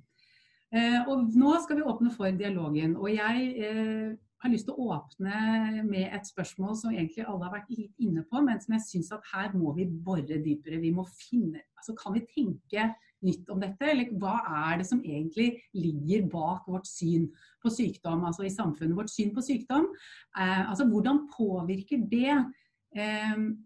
Eh, 0.69 1.01
og 1.09 1.31
nå 1.33 1.55
skal 1.65 1.79
vi 1.79 1.87
åpne 1.89 2.13
for 2.13 2.33
dialogen. 2.37 2.97
Og 3.01 3.09
jeg 3.15 3.45
eh, 3.65 4.13
har 4.43 4.53
lyst 4.53 4.69
til 4.69 4.77
å 4.77 4.93
åpne 4.99 5.83
med 5.89 6.13
et 6.13 6.29
spørsmål 6.29 6.77
som 6.79 6.93
egentlig 6.93 7.25
alle 7.25 7.47
har 7.47 7.57
vært 7.57 7.73
litt 7.73 8.05
inne 8.05 8.25
på, 8.29 8.43
men 8.45 8.61
som 8.61 8.77
jeg 8.77 8.85
syns 8.85 9.13
at 9.17 9.31
her 9.33 9.55
må 9.57 9.73
vi 9.79 9.89
bore 9.89 10.41
dypere. 10.45 10.81
Vi 10.83 10.95
må 10.95 11.07
finne 11.17 11.65
Altså 11.79 11.93
kan 11.95 12.11
vi 12.11 12.25
tenke 12.27 12.89
nytt 13.23 13.51
om 13.55 13.61
dette, 13.63 13.87
eller 13.87 14.09
hva 14.19 14.33
er 14.67 14.81
det 14.81 14.87
som 14.89 14.99
egentlig 14.99 15.61
ligger 15.79 16.25
bak 16.27 16.65
vårt 16.67 16.89
syn 16.91 17.29
på 17.63 17.71
sykdom, 17.71 18.25
altså 18.27 18.43
i 18.49 18.51
samfunnet 18.51 18.99
vårt 18.99 19.13
syn 19.13 19.31
på 19.35 19.45
sykdom? 19.47 19.87
Eh, 20.35 20.65
altså 20.65 20.89
hvordan 20.91 21.29
påvirker 21.37 22.03
det 22.11 22.35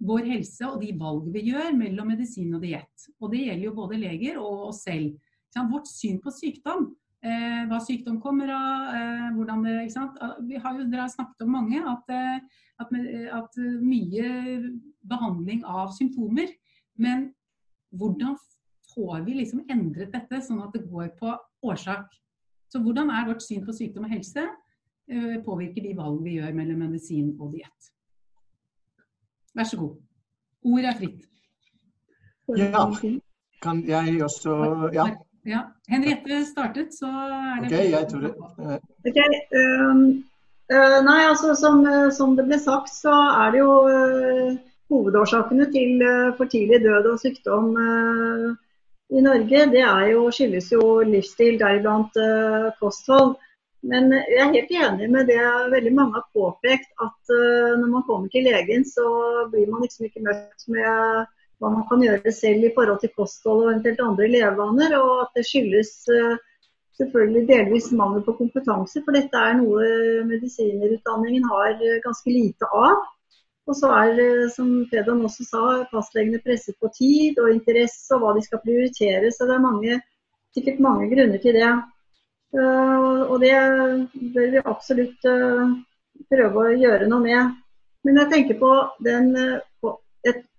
vår 0.03 0.27
helse 0.27 0.67
og 0.67 0.81
de 0.83 0.89
valg 0.99 1.29
vi 1.33 1.45
gjør 1.47 1.71
mellom 1.79 2.11
medisin 2.13 2.53
og 2.59 2.67
diett? 2.67 3.07
Og 3.23 3.31
det 3.33 3.47
gjelder 3.47 3.69
jo 3.69 3.77
både 3.79 4.01
leger 4.03 4.41
og 4.43 4.67
oss 4.69 4.83
selv. 4.85 5.15
Vårt 5.53 5.87
syn 5.87 6.19
på 6.23 6.33
sykdom, 6.33 6.87
eh, 7.23 7.67
hva 7.69 7.79
sykdom 7.81 8.21
kommer 8.23 8.49
av, 8.49 8.95
eh, 8.97 9.29
hvordan 9.37 9.65
det 9.65 9.75
ikke 9.83 9.93
sant? 9.93 10.17
Vi 10.49 10.57
har 10.57 10.79
jo, 10.79 10.87
Dere 10.89 11.05
har 11.05 11.13
snakket 11.13 11.43
om 11.43 11.53
mange, 11.53 11.77
at, 11.77 12.09
eh, 12.09 12.41
at, 12.81 12.89
at, 13.33 13.57
mye 13.81 14.79
behandling 15.05 15.65
av 15.65 15.93
symptomer. 15.93 16.49
Men 16.97 17.35
hvordan 17.95 18.37
får 18.95 19.25
vi 19.27 19.35
liksom 19.35 19.65
endret 19.69 20.13
dette, 20.13 20.41
sånn 20.41 20.63
at 20.63 20.73
det 20.73 20.89
går 20.89 21.13
på 21.19 21.37
årsak? 21.63 22.09
Så 22.73 22.81
hvordan 22.81 23.11
er 23.11 23.29
vårt 23.29 23.43
syn 23.43 23.65
på 23.65 23.73
sykdom 23.73 24.05
og 24.05 24.11
helse? 24.11 24.49
Påvirker 25.45 25.83
de 25.83 25.97
valg 25.99 26.23
vi 26.23 26.39
gjør 26.39 26.55
mellom 26.55 26.79
medisin 26.79 27.37
og 27.39 27.53
diett? 27.53 27.91
Vær 29.53 29.65
så 29.69 29.77
god. 29.77 29.99
Ordet 30.65 30.89
er 30.89 30.97
fritt. 30.97 31.27
Ja, 32.57 32.87
kan 33.61 33.83
jeg 33.85 34.23
også 34.23 34.91
Ja. 34.95 35.05
Ja. 35.43 35.63
Henriette 35.91 36.45
startet, 36.47 36.95
så 36.95 37.09
er 37.11 37.63
det 37.63 37.71
Ok, 37.71 37.79
jeg 37.91 38.09
tror 38.11 38.27
det. 38.27 38.33
Okay, 39.11 39.39
um, 39.59 40.03
uh, 40.71 40.99
nei, 41.03 41.21
altså 41.27 41.57
som, 41.59 41.81
uh, 41.83 42.11
som, 42.15 42.37
det 42.39 42.47
ble 42.47 42.59
sagt, 42.63 42.93
så 42.95 43.15
er 43.43 43.55
det 43.55 43.63
jo 43.63 43.73
uh, 43.91 44.53
hovedårsakene 44.93 45.67
til 45.75 46.05
for 46.39 46.51
tidlig 46.53 46.83
død 46.85 47.09
og 47.15 47.21
sykdom 47.23 47.71
i 49.09 49.23
Norge. 49.25 49.63
Det 49.73 49.85
jo, 50.11 50.27
skyldes 50.37 50.67
jo 50.75 50.83
livsstil, 51.09 51.57
deriblant 51.57 52.19
kosthold. 52.77 53.39
Men 53.89 54.13
jeg 54.13 54.43
er 54.43 54.53
helt 54.53 54.75
enig 54.77 55.09
med 55.15 55.33
det 55.33 55.41
veldig 55.73 55.95
mange 55.97 56.19
har 56.19 56.27
påpekt, 56.37 56.93
at 57.01 57.33
når 57.33 57.89
man 57.89 58.05
kommer 58.05 58.29
til 58.29 58.45
legen, 58.45 58.85
så 58.85 59.07
blir 59.49 59.73
man 59.73 59.81
liksom 59.87 60.11
ikke 60.11 60.27
møtt 60.29 60.69
med 60.77 61.25
hva 61.63 61.71
man 61.71 61.87
kan 61.87 62.03
gjøre 62.03 62.33
selv 62.35 62.67
i 62.67 62.73
forhold 62.75 62.99
til 63.03 63.13
kosthold 63.15 63.63
og 63.63 63.71
eventuelt 63.71 64.03
andre 64.03 64.29
levevaner. 64.35 64.97
Og 64.99 65.13
at 65.23 65.39
det 65.39 65.47
skyldes 65.47 65.93
eh, 66.11 66.35
selvfølgelig 66.99 67.43
delvis 67.51 67.91
mangel 67.95 68.25
på 68.27 68.35
kompetanse, 68.41 69.03
for 69.05 69.15
dette 69.15 69.39
er 69.39 69.59
noe 69.61 69.87
medisinerutdanningen 70.27 71.47
har 71.53 71.77
eh, 71.79 72.01
ganske 72.03 72.35
lite 72.35 72.67
av. 72.67 73.07
Og 73.71 73.79
så 73.79 73.93
er, 73.95 74.19
eh, 74.25 74.49
som 74.51 74.75
Fedon 74.91 75.23
også 75.29 75.47
sa, 75.47 75.65
fastlegene 75.93 76.43
presset 76.43 76.79
på 76.83 76.91
tid 76.99 77.39
og 77.39 77.55
interesse 77.55 78.11
og 78.17 78.25
hva 78.25 78.35
de 78.35 78.43
skal 78.49 78.65
prioritere. 78.67 79.31
Så 79.31 79.47
det 79.47 79.55
er 79.55 79.67
mange, 79.69 80.03
sikkert 80.59 80.83
mange 80.83 81.11
grunner 81.15 81.43
til 81.43 81.61
det. 81.61 81.73
Og 82.53 83.39
det 83.41 83.53
bør 84.35 84.51
vi 84.53 84.61
absolutt 84.61 85.23
prøve 86.29 86.65
å 86.67 86.75
gjøre 86.77 87.07
noe 87.09 87.25
med. 87.25 87.55
Men 88.05 88.19
jeg 88.21 88.29
tenker 88.29 88.59
på 88.61 88.73
den 89.07 89.31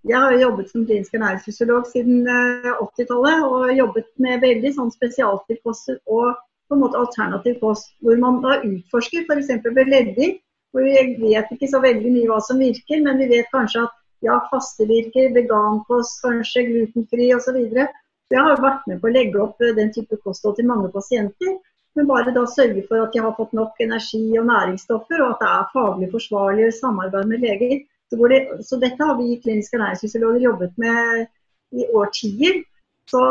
jeg 0.04 0.20
har 0.20 0.34
jobbet 0.36 0.72
som 0.72 0.86
klinisk 0.86 1.14
ernæringsfysiolog 1.16 1.86
siden 1.88 2.26
80-tallet 2.28 3.38
eh, 3.38 3.43
og 3.47 3.76
jobbet 3.78 4.10
med 4.26 4.41
veldig 4.43 4.74
sånn 4.76 4.91
spesialtilkost 4.91 5.93
og 5.95 6.34
på 6.68 6.76
en 6.76 6.82
måte 6.82 6.99
alternativ 6.99 7.60
kost, 7.62 7.93
hvor 8.04 8.20
man 8.20 8.41
da 8.43 8.58
utforsker 8.66 9.24
f.eks. 9.28 9.51
ved 9.64 9.91
leddig, 9.91 10.30
hvor 10.74 10.84
vi 10.84 10.95
vet 11.22 11.51
ikke 11.54 11.70
så 11.72 11.80
veldig 11.84 12.12
mye 12.12 12.30
hva 12.32 12.39
som 12.43 12.60
virker, 12.60 13.04
men 13.06 13.22
vi 13.22 13.30
vet 13.32 13.51
kanskje 13.54 13.86
at 13.86 13.99
ja, 14.26 14.39
faste 14.51 14.88
virker, 14.89 15.32
vegankost, 15.36 16.20
kanskje 16.24 16.66
glutenfri 16.70 17.30
osv. 17.36 17.60
Så, 17.60 17.86
så 17.86 18.38
jeg 18.38 18.47
har 18.47 18.64
vært 18.64 18.88
med 18.89 18.99
på 18.99 19.08
å 19.08 19.14
legge 19.14 19.41
opp 19.43 19.64
eh, 19.64 19.76
den 19.78 19.93
type 19.95 20.20
kosthold 20.26 20.60
til 20.60 20.68
mange 20.68 20.91
pasienter. 20.91 21.60
Men 21.93 22.10
bare 22.10 22.34
da 22.34 22.43
sørge 22.49 22.82
for 22.89 23.04
at 23.04 23.14
de 23.14 23.22
har 23.22 23.36
fått 23.38 23.51
nok 23.54 23.80
energi 23.86 24.24
og 24.41 24.47
næringsstoffer, 24.49 25.22
og 25.22 25.36
at 25.36 25.43
det 25.43 25.49
er 25.51 25.74
faglig 25.76 26.08
forsvarlig 26.12 26.72
samarbeid 26.80 27.30
med 27.30 27.43
leger. 27.45 27.84
Så, 28.14 28.28
det, 28.30 28.39
så 28.68 28.78
dette 28.78 29.07
har 29.09 29.18
vi 29.18 29.39
kliniske 29.41 29.78
ernæringsfysiologer 29.80 30.45
jobbet 30.45 30.78
med 30.78 31.26
i 31.74 31.88
årtier. 31.97 32.61
Så, 33.09 33.22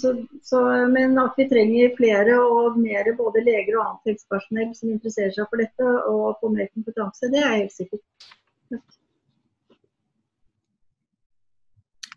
så, 0.00 0.12
så, 0.42 0.60
men 0.94 1.18
at 1.18 1.34
vi 1.36 1.48
trenger 1.50 1.96
flere 1.98 2.36
og 2.40 2.78
mer 2.80 3.10
både 3.18 3.42
leger 3.44 3.76
og 3.76 3.82
annet 3.86 4.12
helsepersonell 4.12 4.70
som 4.78 4.92
interesserer 4.94 5.34
seg 5.34 5.50
for 5.50 5.60
dette 5.60 5.90
og 6.12 6.38
får 6.40 6.54
mer 6.54 6.70
kompetanse, 6.72 7.28
det 7.34 7.42
er 7.42 7.58
helt 7.58 7.74
sikkert. 7.74 8.04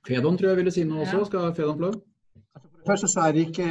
Fedon 0.07 0.37
tror 0.37 0.53
jeg 0.53 0.61
ville 0.61 0.73
si 0.73 0.85
noe 0.87 1.03
også. 1.03 1.25
Skal 1.27 1.51
Fedon 1.57 1.81
få 1.81 1.89
lov? 1.89 1.99
Først 2.87 3.11
så 3.11 3.27
er 3.27 3.41
ikke, 3.43 3.69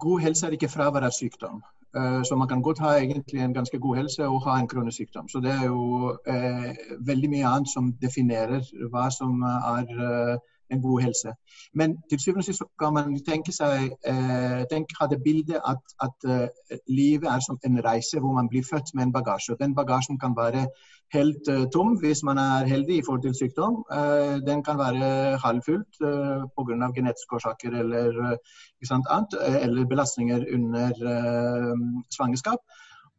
God 0.00 0.24
helse 0.24 0.46
er 0.46 0.56
ikke 0.56 0.72
fravær 0.72 1.04
av 1.06 1.14
sykdom. 1.14 1.60
Eh, 1.96 2.22
så 2.24 2.36
man 2.36 2.48
kan 2.48 2.62
godt 2.62 2.78
ha 2.78 2.96
egentlig 2.96 3.40
en 3.40 3.54
ganske 3.54 3.78
god 3.78 3.96
helse 3.96 4.28
og 4.28 4.42
ha 4.48 4.58
en 4.60 4.68
kronisk 4.68 4.96
sykdom. 4.96 5.28
Så 5.28 5.40
det 5.40 5.50
er 5.50 5.64
jo 5.66 6.16
eh, 6.26 6.74
veldig 7.00 7.30
mye 7.30 7.46
annet 7.46 7.72
som 7.72 7.92
definerer 8.02 8.60
hva 8.92 9.08
som 9.18 9.42
er 9.46 9.86
eh, 10.08 10.36
en 10.70 10.82
god 10.82 11.00
helse. 11.00 11.32
Men 11.74 11.96
til 12.10 12.20
syvende 12.20 12.38
og 12.38 12.44
sist 12.44 12.62
kan 12.80 12.94
man 12.94 13.18
tenke 13.28 13.52
seg 13.52 13.92
eh, 14.12 14.62
tenke, 14.70 14.98
ha 15.00 15.06
det 15.06 15.22
bildet 15.24 15.60
at, 15.72 15.82
at 16.06 16.28
uh, 16.30 16.78
livet 16.88 17.28
er 17.30 17.40
som 17.46 17.58
en 17.64 17.84
reise 17.84 18.20
hvor 18.20 18.32
man 18.32 18.48
blir 18.48 18.66
født 18.70 18.94
med 18.94 19.04
en 19.04 19.12
bagasje. 19.12 19.52
og 19.54 19.60
Den 19.60 19.74
bagasjen 19.74 20.18
kan 20.18 20.34
være 20.36 20.66
helt 21.14 21.48
uh, 21.52 21.64
tom 21.74 21.96
hvis 22.02 22.22
man 22.26 22.38
er 22.38 22.66
heldig 22.66 22.98
i 22.98 23.02
forhold 23.06 23.22
til 23.22 23.34
sykdom. 23.34 23.82
Uh, 23.90 24.36
den 24.46 24.62
kan 24.64 24.78
være 24.78 25.38
halvfullt 25.44 26.00
uh, 26.02 26.46
pga. 26.56 26.90
genetiske 26.96 27.38
årsaker 27.38 27.78
eller, 27.82 28.36
annet, 28.92 29.38
eller 29.62 29.86
belastninger 29.86 30.44
under 30.54 30.92
svangerskap. 32.14 32.58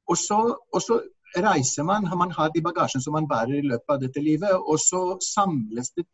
Og 0.07 0.17
så 0.17 1.01
reiser 1.38 1.83
man, 1.83 2.07
man 2.17 2.31
har 2.31 2.49
de 2.49 2.61
bagasjen 2.61 3.01
som 3.01 3.13
man 3.13 3.27
bærer 3.27 3.59
i 3.59 3.67
løpet 3.67 3.89
av 3.89 3.99
dette 4.01 4.21
livet, 4.21 4.53
og 4.53 4.79
så 4.79 5.01
samles 5.33 5.91
det 5.97 6.05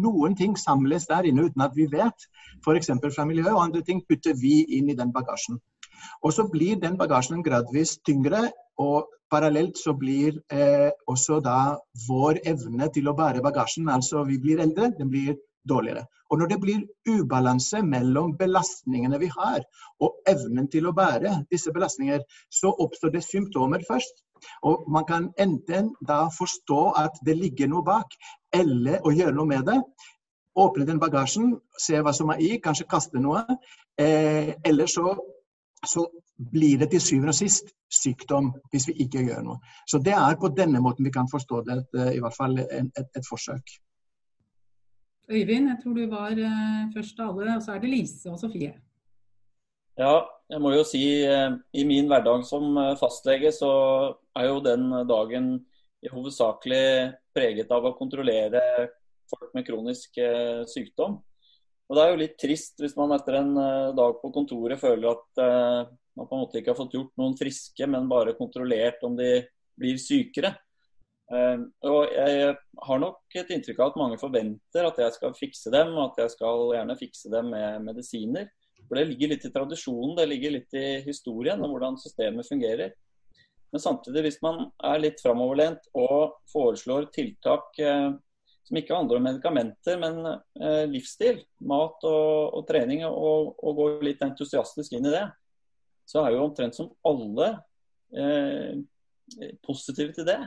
noen 0.00 0.36
ting 0.36 0.56
samles 0.56 1.06
der 1.10 1.28
inne 1.28 1.44
uten 1.48 1.64
at 1.64 1.74
vi 1.76 1.86
vet, 1.92 2.26
f.eks. 2.64 2.90
fra 3.16 3.26
miljøet, 3.28 3.52
og 3.52 3.62
andre 3.64 3.82
ting 3.82 4.02
putter 4.08 4.36
vi 4.40 4.62
inn 4.78 4.88
i 4.88 4.96
den 4.96 5.12
bagasjen. 5.12 5.60
Og 6.24 6.32
så 6.32 6.46
blir 6.50 6.80
den 6.80 6.96
bagasjen 7.00 7.44
gradvis 7.44 7.98
tyngre, 8.06 8.48
og 8.78 9.10
parallelt 9.34 9.80
så 9.80 9.96
blir 9.98 10.38
eh, 10.52 10.90
også 11.10 11.40
da 11.44 11.74
vår 12.06 12.44
evne 12.54 12.88
til 12.94 13.10
å 13.10 13.16
bære 13.18 13.42
bagasjen, 13.44 13.90
altså 13.90 14.22
vi 14.28 14.38
blir 14.42 14.62
eldre, 14.62 14.92
den 14.98 15.10
blir 15.10 15.34
dårligere. 15.68 16.06
Og 16.30 16.38
når 16.40 16.50
det 16.50 16.60
blir 16.60 16.84
ubalanse 17.08 17.82
mellom 17.86 18.34
belastningene 18.38 19.18
vi 19.20 19.28
har, 19.32 19.64
og 20.02 20.16
evnen 20.30 20.68
til 20.72 20.88
å 20.88 20.94
bære 20.96 21.34
disse 21.52 21.72
belastninger, 21.74 22.24
så 22.50 22.72
oppstår 22.84 23.14
det 23.14 23.24
symptomer 23.26 23.84
først. 23.88 24.24
Og 24.68 24.88
man 24.92 25.06
kan 25.08 25.28
enten 25.40 25.92
da 26.08 26.24
forstå 26.38 26.80
at 27.00 27.20
det 27.26 27.36
ligger 27.38 27.70
noe 27.70 27.84
bak, 27.86 28.16
eller 28.52 29.04
å 29.04 29.12
gjøre 29.14 29.36
noe 29.36 29.50
med 29.52 29.64
det. 29.68 29.78
Åpne 30.58 30.86
den 30.86 31.00
bagasjen, 31.02 31.54
se 31.80 32.00
hva 32.02 32.12
som 32.14 32.30
er 32.34 32.42
i, 32.42 32.50
kanskje 32.62 32.88
kaste 32.90 33.22
noe. 33.22 33.42
Eh, 33.98 34.54
eller 34.64 34.90
så, 34.90 35.14
så 35.86 36.06
blir 36.36 36.78
det 36.78 36.90
til 36.90 37.02
syvende 37.02 37.32
og 37.34 37.38
sist 37.38 37.70
sykdom 37.94 38.50
hvis 38.72 38.88
vi 38.90 38.96
ikke 39.04 39.22
gjør 39.28 39.42
noe. 39.46 39.58
Så 39.86 40.00
det 40.02 40.14
er 40.16 40.38
på 40.40 40.50
denne 40.56 40.82
måten 40.82 41.06
vi 41.06 41.12
kan 41.14 41.30
forstå 41.30 41.62
det, 41.68 41.80
i 42.14 42.22
hvert 42.22 42.36
fall 42.36 42.58
et, 42.58 42.90
et, 42.98 43.10
et 43.14 43.28
forsøk. 43.28 43.76
Øyvind, 45.30 45.70
jeg 45.70 45.78
tror 45.82 45.94
du 45.96 46.06
var 46.10 46.34
uh, 46.36 46.80
først 46.92 47.20
av 47.22 47.38
alle, 47.38 47.54
og 47.56 47.62
så 47.64 47.74
er 47.74 47.84
det 47.84 47.92
Lise 47.92 48.32
og 48.32 48.40
Sofie. 48.40 48.74
Ja, 49.96 50.18
jeg 50.50 50.60
må 50.60 50.74
jo 50.74 50.82
si 50.84 51.04
uh, 51.24 51.54
i 51.72 51.86
min 51.88 52.10
hverdag 52.10 52.44
som 52.44 52.76
fastlege 53.00 53.54
så 53.54 53.70
er 54.36 54.50
jo 54.50 54.60
den 54.64 54.90
dagen 55.08 55.54
hovedsakelig 56.04 57.14
preget 57.32 57.70
av 57.72 57.86
å 57.88 57.94
kontrollere 57.96 58.60
folk 59.30 59.54
med 59.56 59.64
kronisk 59.64 60.18
sykdom. 60.68 61.14
Og 61.88 61.96
Det 61.96 62.02
er 62.02 62.10
jo 62.10 62.20
litt 62.20 62.34
trist 62.40 62.82
hvis 62.82 62.92
man 62.98 63.14
etter 63.16 63.38
en 63.38 63.54
dag 63.96 64.18
på 64.20 64.28
kontoret 64.34 64.80
føler 64.80 65.14
at 65.14 65.88
man 66.16 66.28
på 66.28 66.36
en 66.36 66.44
måte 66.44 66.60
ikke 66.60 66.72
har 66.72 66.78
fått 66.78 66.94
gjort 66.96 67.14
noen 67.20 67.36
friske, 67.38 67.88
men 67.90 68.10
bare 68.10 68.36
kontrollert 68.38 69.02
om 69.06 69.16
de 69.18 69.30
blir 69.80 69.98
sykere. 69.98 70.54
Ehm, 71.32 71.68
og 71.88 72.12
jeg 72.12 72.52
har 72.86 73.00
nok 73.00 73.38
et 73.40 73.54
inntrykk 73.54 73.80
av 73.80 73.92
at 73.92 74.00
mange 74.02 74.18
forventer 74.20 74.88
at 74.88 75.00
jeg 75.00 75.16
skal 75.16 75.38
fikse 75.38 75.72
dem, 75.74 75.94
og 75.96 76.12
at 76.12 76.24
jeg 76.24 76.34
skal 76.36 76.68
gjerne 76.76 76.98
fikse 77.00 77.32
dem 77.32 77.50
med 77.54 77.86
medisiner. 77.88 78.50
For 78.84 78.98
Det 78.98 79.08
ligger 79.08 79.32
litt 79.32 79.46
i 79.48 79.52
tradisjonen, 79.54 80.16
det 80.18 80.28
ligger 80.28 80.54
litt 80.58 80.76
i 80.76 80.86
historien 81.06 81.62
og 81.64 81.72
hvordan 81.72 81.96
systemet 82.00 82.48
fungerer. 82.48 82.92
Men 83.72 83.82
samtidig, 83.82 84.26
hvis 84.26 84.42
man 84.44 84.68
er 84.86 85.00
litt 85.02 85.22
framoverlent 85.24 85.88
og 85.98 86.36
foreslår 86.52 87.08
tiltak 87.14 87.80
eh, 87.82 88.12
som 88.64 88.78
ikke 88.78 88.94
handler 88.96 89.18
om 89.18 89.26
medikamenter, 89.26 89.98
men 90.00 90.20
eh, 90.28 90.84
livsstil, 90.88 91.40
mat 91.66 92.04
og, 92.06 92.60
og 92.60 92.68
trening, 92.68 93.02
og, 93.08 93.56
og, 93.58 93.72
går 93.80 94.04
litt 94.06 94.22
entusiastisk 94.24 94.94
inn 94.94 95.08
i 95.08 95.12
det, 95.16 95.24
så 96.04 96.24
er 96.24 96.34
jo 96.34 96.44
omtrent 96.44 96.76
som 96.76 96.90
alle 97.06 97.50
eh, 98.16 98.82
positive 99.64 100.14
til 100.16 100.28
det. 100.28 100.40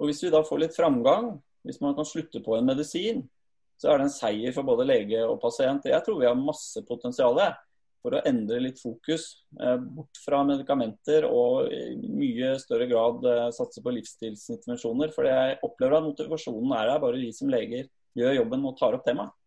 Og 0.00 0.08
Hvis 0.08 0.22
vi 0.24 0.32
da 0.32 0.42
får 0.44 0.64
litt 0.64 0.76
framgang, 0.76 1.34
hvis 1.66 1.80
man 1.82 1.94
kan 1.94 2.08
slutte 2.08 2.42
på 2.42 2.56
en 2.56 2.66
medisin, 2.66 3.22
så 3.78 3.90
er 3.90 3.98
det 3.98 4.08
en 4.08 4.14
seier 4.14 4.54
for 4.54 4.66
både 4.66 4.86
lege 4.86 5.20
og 5.26 5.40
pasient. 5.42 5.86
Jeg 5.90 6.04
tror 6.06 6.20
vi 6.20 6.28
har 6.28 6.38
masse 6.38 6.82
potensial 6.86 7.38
for 8.02 8.16
å 8.16 8.22
endre 8.26 8.58
litt 8.62 8.80
fokus 8.82 9.28
eh, 9.62 9.76
bort 9.78 10.18
fra 10.24 10.42
medikamenter 10.46 11.26
og 11.28 11.70
i 11.70 11.94
mye 12.10 12.56
større 12.62 12.88
grad 12.90 13.26
eh, 13.30 13.48
satse 13.54 13.82
på 13.82 13.94
livsstilsintervensjoner. 13.94 15.12
For 15.14 15.28
jeg 15.30 15.60
opplever 15.62 15.98
at 15.98 16.08
motivasjonen 16.08 16.74
er 16.78 16.92
her, 16.92 17.02
bare 17.02 17.20
vi 17.22 17.30
som 17.36 17.50
leger 17.52 17.86
gjør 18.18 18.38
jobben 18.40 18.66
og 18.68 18.76
tar 18.78 18.98
opp 18.98 19.06
temaet. 19.06 19.38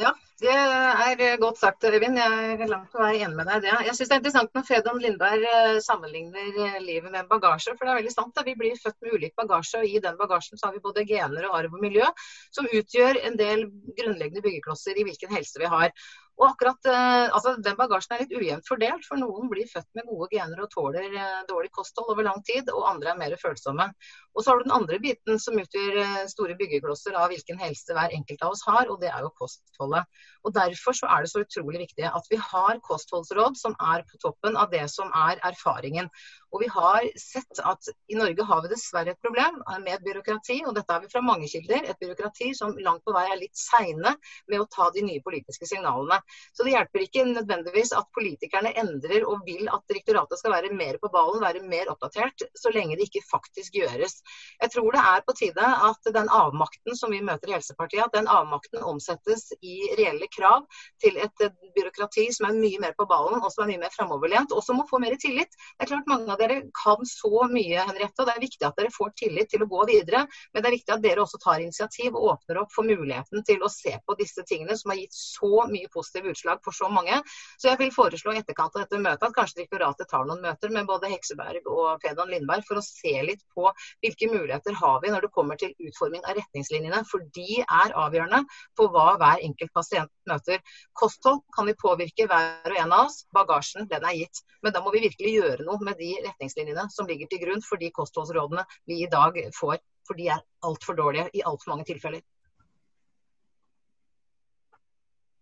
Ja, 0.00 0.14
det 0.40 1.26
er 1.26 1.40
godt 1.40 1.58
sagt, 1.58 1.84
Øyvind. 1.84 2.16
Jeg 2.18 2.54
er 2.60 2.70
langt 2.70 2.92
på 2.92 3.00
vei 3.02 3.20
enig 3.20 3.36
med 3.36 3.46
deg 3.48 3.58
i 3.58 3.64
det. 3.66 3.74
Jeg 3.86 3.96
syns 3.96 4.08
det 4.08 4.14
er 4.14 4.20
interessant 4.20 4.54
når 4.56 4.64
Fredon 4.68 5.02
Lindberg 5.02 5.44
eh, 5.50 5.80
sammenligner 5.84 6.60
eh, 6.64 6.78
livet 6.80 7.12
med 7.12 7.28
bagasje. 7.28 7.74
For 7.76 7.84
det 7.84 7.92
er 7.92 8.00
veldig 8.00 8.14
sant. 8.14 8.32
Da. 8.36 8.44
Vi 8.46 8.56
blir 8.56 8.78
født 8.80 8.96
med 9.02 9.18
ulik 9.18 9.34
bagasje, 9.36 9.82
og 9.82 9.86
i 9.86 10.00
den 10.00 10.16
bagasjen 10.20 10.60
så 10.60 10.68
har 10.68 10.76
vi 10.76 10.84
både 10.84 11.04
gener 11.08 11.48
og 11.50 11.58
arv 11.58 11.76
og 11.76 11.84
miljø, 11.84 12.08
som 12.56 12.68
utgjør 12.70 13.20
en 13.28 13.36
del 13.40 13.66
grunnleggende 13.98 14.44
byggeklosser 14.46 14.96
i 14.96 15.06
hvilken 15.08 15.36
helse 15.36 15.60
vi 15.60 15.70
har. 15.74 15.92
Og 16.40 16.46
akkurat, 16.48 16.86
eh, 16.88 17.26
altså 17.36 17.52
Den 17.60 17.76
bagasjen 17.76 18.14
er 18.16 18.22
litt 18.22 18.32
ujevnt 18.32 18.68
fordelt, 18.68 19.04
for 19.04 19.20
noen 19.20 19.50
blir 19.52 19.68
født 19.68 19.88
med 19.98 20.08
gode 20.08 20.30
gener 20.32 20.62
og 20.64 20.70
tåler 20.72 21.12
eh, 21.12 21.42
dårlig 21.50 21.68
kosthold 21.76 22.14
over 22.14 22.24
lang 22.24 22.40
tid, 22.48 22.70
og 22.72 22.86
andre 22.88 23.12
er 23.12 23.18
mer 23.20 23.36
følsomme. 23.42 23.90
Og 24.32 24.44
Så 24.44 24.50
har 24.50 24.58
du 24.58 24.64
den 24.64 24.76
andre 24.78 24.98
biten 25.02 25.40
som 25.42 25.58
utgjør 25.60 26.00
eh, 26.00 26.22
store 26.32 26.56
byggeklosser 26.56 27.18
av 27.20 27.28
hvilken 27.28 27.60
helse 27.60 27.96
hver 27.96 28.16
enkelt 28.16 28.46
av 28.46 28.56
oss 28.56 28.64
har, 28.64 28.88
og 28.88 29.02
det 29.04 29.12
er 29.12 29.20
jo 29.26 29.34
kostholdet. 29.36 30.22
Og 30.48 30.56
Derfor 30.56 30.96
så 30.96 31.10
er 31.12 31.26
det 31.26 31.32
så 31.34 31.44
utrolig 31.44 31.84
viktig 31.84 32.08
at 32.08 32.32
vi 32.32 32.40
har 32.40 32.80
kostholdsråd 32.88 33.60
som 33.60 33.76
er 33.92 34.06
på 34.08 34.22
toppen 34.24 34.56
av 34.56 34.72
det 34.72 34.86
som 34.88 35.12
er 35.12 35.44
erfaringen. 35.44 36.08
Og 36.50 36.62
vi 36.64 36.68
har 36.72 37.06
sett 37.20 37.60
at 37.62 37.90
i 38.10 38.16
Norge 38.18 38.44
har 38.46 38.62
vi 38.64 38.70
dessverre 38.72 39.14
et 39.14 39.22
problem 39.22 39.60
med 39.84 40.02
byråkrati, 40.06 40.60
og 40.66 40.74
dette 40.74 40.92
har 40.92 41.02
vi 41.04 41.10
fra 41.12 41.22
mange 41.24 41.48
kilder. 41.50 41.84
Et 41.86 42.00
byråkrati 42.00 42.50
som 42.58 42.74
langt 42.82 43.04
på 43.06 43.14
vei 43.14 43.26
er 43.30 43.38
litt 43.40 43.56
seine 43.56 44.16
med 44.50 44.62
å 44.62 44.66
ta 44.70 44.88
de 44.94 45.04
nye 45.06 45.22
politiske 45.24 45.68
signalene. 45.70 46.18
Så 46.56 46.66
det 46.66 46.74
hjelper 46.74 47.04
ikke 47.04 47.26
nødvendigvis 47.30 47.94
at 47.96 48.10
politikerne 48.16 48.74
endrer 48.82 49.26
og 49.28 49.44
vil 49.46 49.70
at 49.70 49.84
direktoratet 49.90 50.42
skal 50.42 50.54
være 50.56 50.72
mer 50.74 50.98
på 51.02 51.12
ballen, 51.14 51.42
være 51.44 51.62
mer 51.66 51.92
oppdatert, 51.92 52.46
så 52.58 52.72
lenge 52.74 52.98
det 52.98 53.08
ikke 53.08 53.24
faktisk 53.30 53.78
gjøres. 53.80 54.18
Jeg 54.60 54.74
tror 54.74 54.90
det 54.96 55.04
er 55.12 55.24
på 55.26 55.36
tide 55.38 55.70
at 55.90 56.12
den 56.18 56.30
avmakten 56.34 56.98
som 56.98 57.14
vi 57.14 57.22
møter 57.24 57.52
i 57.52 57.56
Helsepartiet, 57.58 58.08
at 58.08 58.16
den 58.18 58.30
avmakten 58.30 58.82
omsettes 58.86 59.50
i 59.62 59.76
reelle 59.98 60.26
krav 60.34 60.66
til 61.02 61.18
et 61.20 61.46
byråkrati 61.76 62.26
som 62.34 62.50
er 62.50 62.58
mye 62.58 62.82
mer 62.82 62.96
på 62.98 63.06
ballen 63.10 63.40
og 63.40 63.50
som 63.54 63.64
er 63.64 63.74
mye 63.74 63.84
mer 63.84 63.94
framoverlent, 63.94 64.54
og 64.56 64.64
som 64.66 64.80
må 64.80 64.86
få 64.90 65.00
mer 65.02 65.16
tillit. 65.20 65.54
Det 65.78 65.86
er 65.86 65.92
klart 65.94 66.10
mange 66.10 66.30
av 66.32 66.39
dere 66.40 66.60
kan 66.76 67.04
så 67.06 67.46
mye, 67.50 67.84
Henriette, 67.86 68.22
og 68.22 68.28
det 68.28 68.34
er 68.34 68.44
viktig 68.44 68.66
at 68.66 68.78
dere 68.78 68.92
får 68.94 69.12
tillit 69.20 69.50
til 69.52 69.64
å 69.64 69.68
gå 69.70 69.84
videre. 69.90 70.24
Men 70.52 70.62
det 70.62 70.70
er 70.70 70.76
viktig 70.76 70.94
at 70.94 71.04
dere 71.04 71.24
også 71.24 71.40
tar 71.42 71.62
initiativ 71.62 72.16
og 72.16 72.28
åpner 72.34 72.62
opp 72.62 72.74
for 72.74 72.88
muligheten 72.88 73.44
til 73.46 73.62
å 73.64 73.70
se 73.72 73.94
på 74.06 74.16
disse 74.18 74.44
tingene 74.48 74.76
som 74.78 74.92
har 74.92 75.00
gitt 75.02 75.16
så 75.16 75.66
mye 75.70 75.90
positive 75.92 76.32
utslag 76.34 76.62
for 76.64 76.76
så 76.76 76.90
mange. 76.92 77.20
Så 77.60 77.70
jeg 77.70 77.80
vil 77.82 77.94
foreslå 77.94 78.34
i 78.34 78.40
etterkant 78.42 78.76
av 78.76 78.84
dette 78.84 79.00
møtet 79.02 79.28
at 79.28 79.36
kanskje 79.36 79.60
direktoratet 79.62 80.10
tar 80.10 80.26
noen 80.28 80.42
møter 80.44 80.72
med 80.74 80.88
både 80.88 81.10
Hekseberg 81.12 81.68
og 81.70 82.02
Fedon 82.04 82.32
Lindberg 82.32 82.66
for 82.68 82.80
å 82.80 82.84
se 82.84 83.14
litt 83.26 83.44
på 83.54 83.68
hvilke 84.04 84.30
muligheter 84.32 84.76
har 84.80 85.00
vi 85.04 85.12
når 85.12 85.26
det 85.26 85.32
kommer 85.34 85.60
til 85.60 85.74
utforming 85.78 86.24
av 86.24 86.38
retningslinjene. 86.40 87.02
For 87.10 87.26
de 87.36 87.62
er 87.64 87.96
avgjørende 87.98 88.44
for 88.78 88.92
hva 88.94 89.16
hver 89.20 89.44
enkelt 89.44 89.74
pasient 89.76 90.12
møter. 90.30 90.60
Kosthold 90.96 91.42
kan 91.56 91.68
vi 91.68 91.76
påvirke 91.78 92.28
hver 92.30 92.70
og 92.70 92.78
en 92.78 92.94
av 92.96 93.08
oss. 93.08 93.24
Bagasjen, 93.34 93.88
den 93.90 94.06
er 94.06 94.16
gitt. 94.22 94.42
Men 94.64 94.74
da 94.74 94.82
må 94.84 94.92
vi 94.94 95.04
virkelig 95.06 95.34
gjøre 95.36 95.66
noe 95.66 95.80
med 95.84 95.98
de 96.00 96.14
retningslinjene 96.30 96.88
som 96.94 97.08
ligger 97.10 97.30
til 97.30 97.44
grunn 97.44 97.64
for 97.66 97.80
de 97.82 97.92
kostholdsrådene 97.94 98.66
vi 98.88 99.02
i 99.04 99.10
dag 99.10 99.36
får. 99.56 99.80
For 100.08 100.18
de 100.18 100.30
er 100.32 100.44
altfor 100.66 100.96
dårlige 100.98 101.30
i 101.36 101.44
altfor 101.46 101.74
mange 101.74 101.86
tilfeller. 101.92 102.22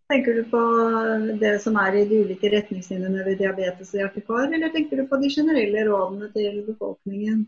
Tenker 0.09 0.39
du 0.39 0.45
på 0.49 0.61
det 1.41 1.59
som 1.61 1.76
er 1.76 1.99
i 2.01 2.07
de 2.09 2.22
ulike 2.24 2.49
retningslinjene 2.53 3.24
ved 3.26 3.43
diabetes 3.43 3.93
og 3.93 4.01
hjertekar, 4.01 4.47
eller 4.57 4.72
tenker 4.72 5.03
du 5.03 5.09
på 5.11 5.18
de 5.20 5.28
generelle 5.34 5.84
rådene 5.84 6.30
til 6.32 6.62
befolkningen? 6.64 7.43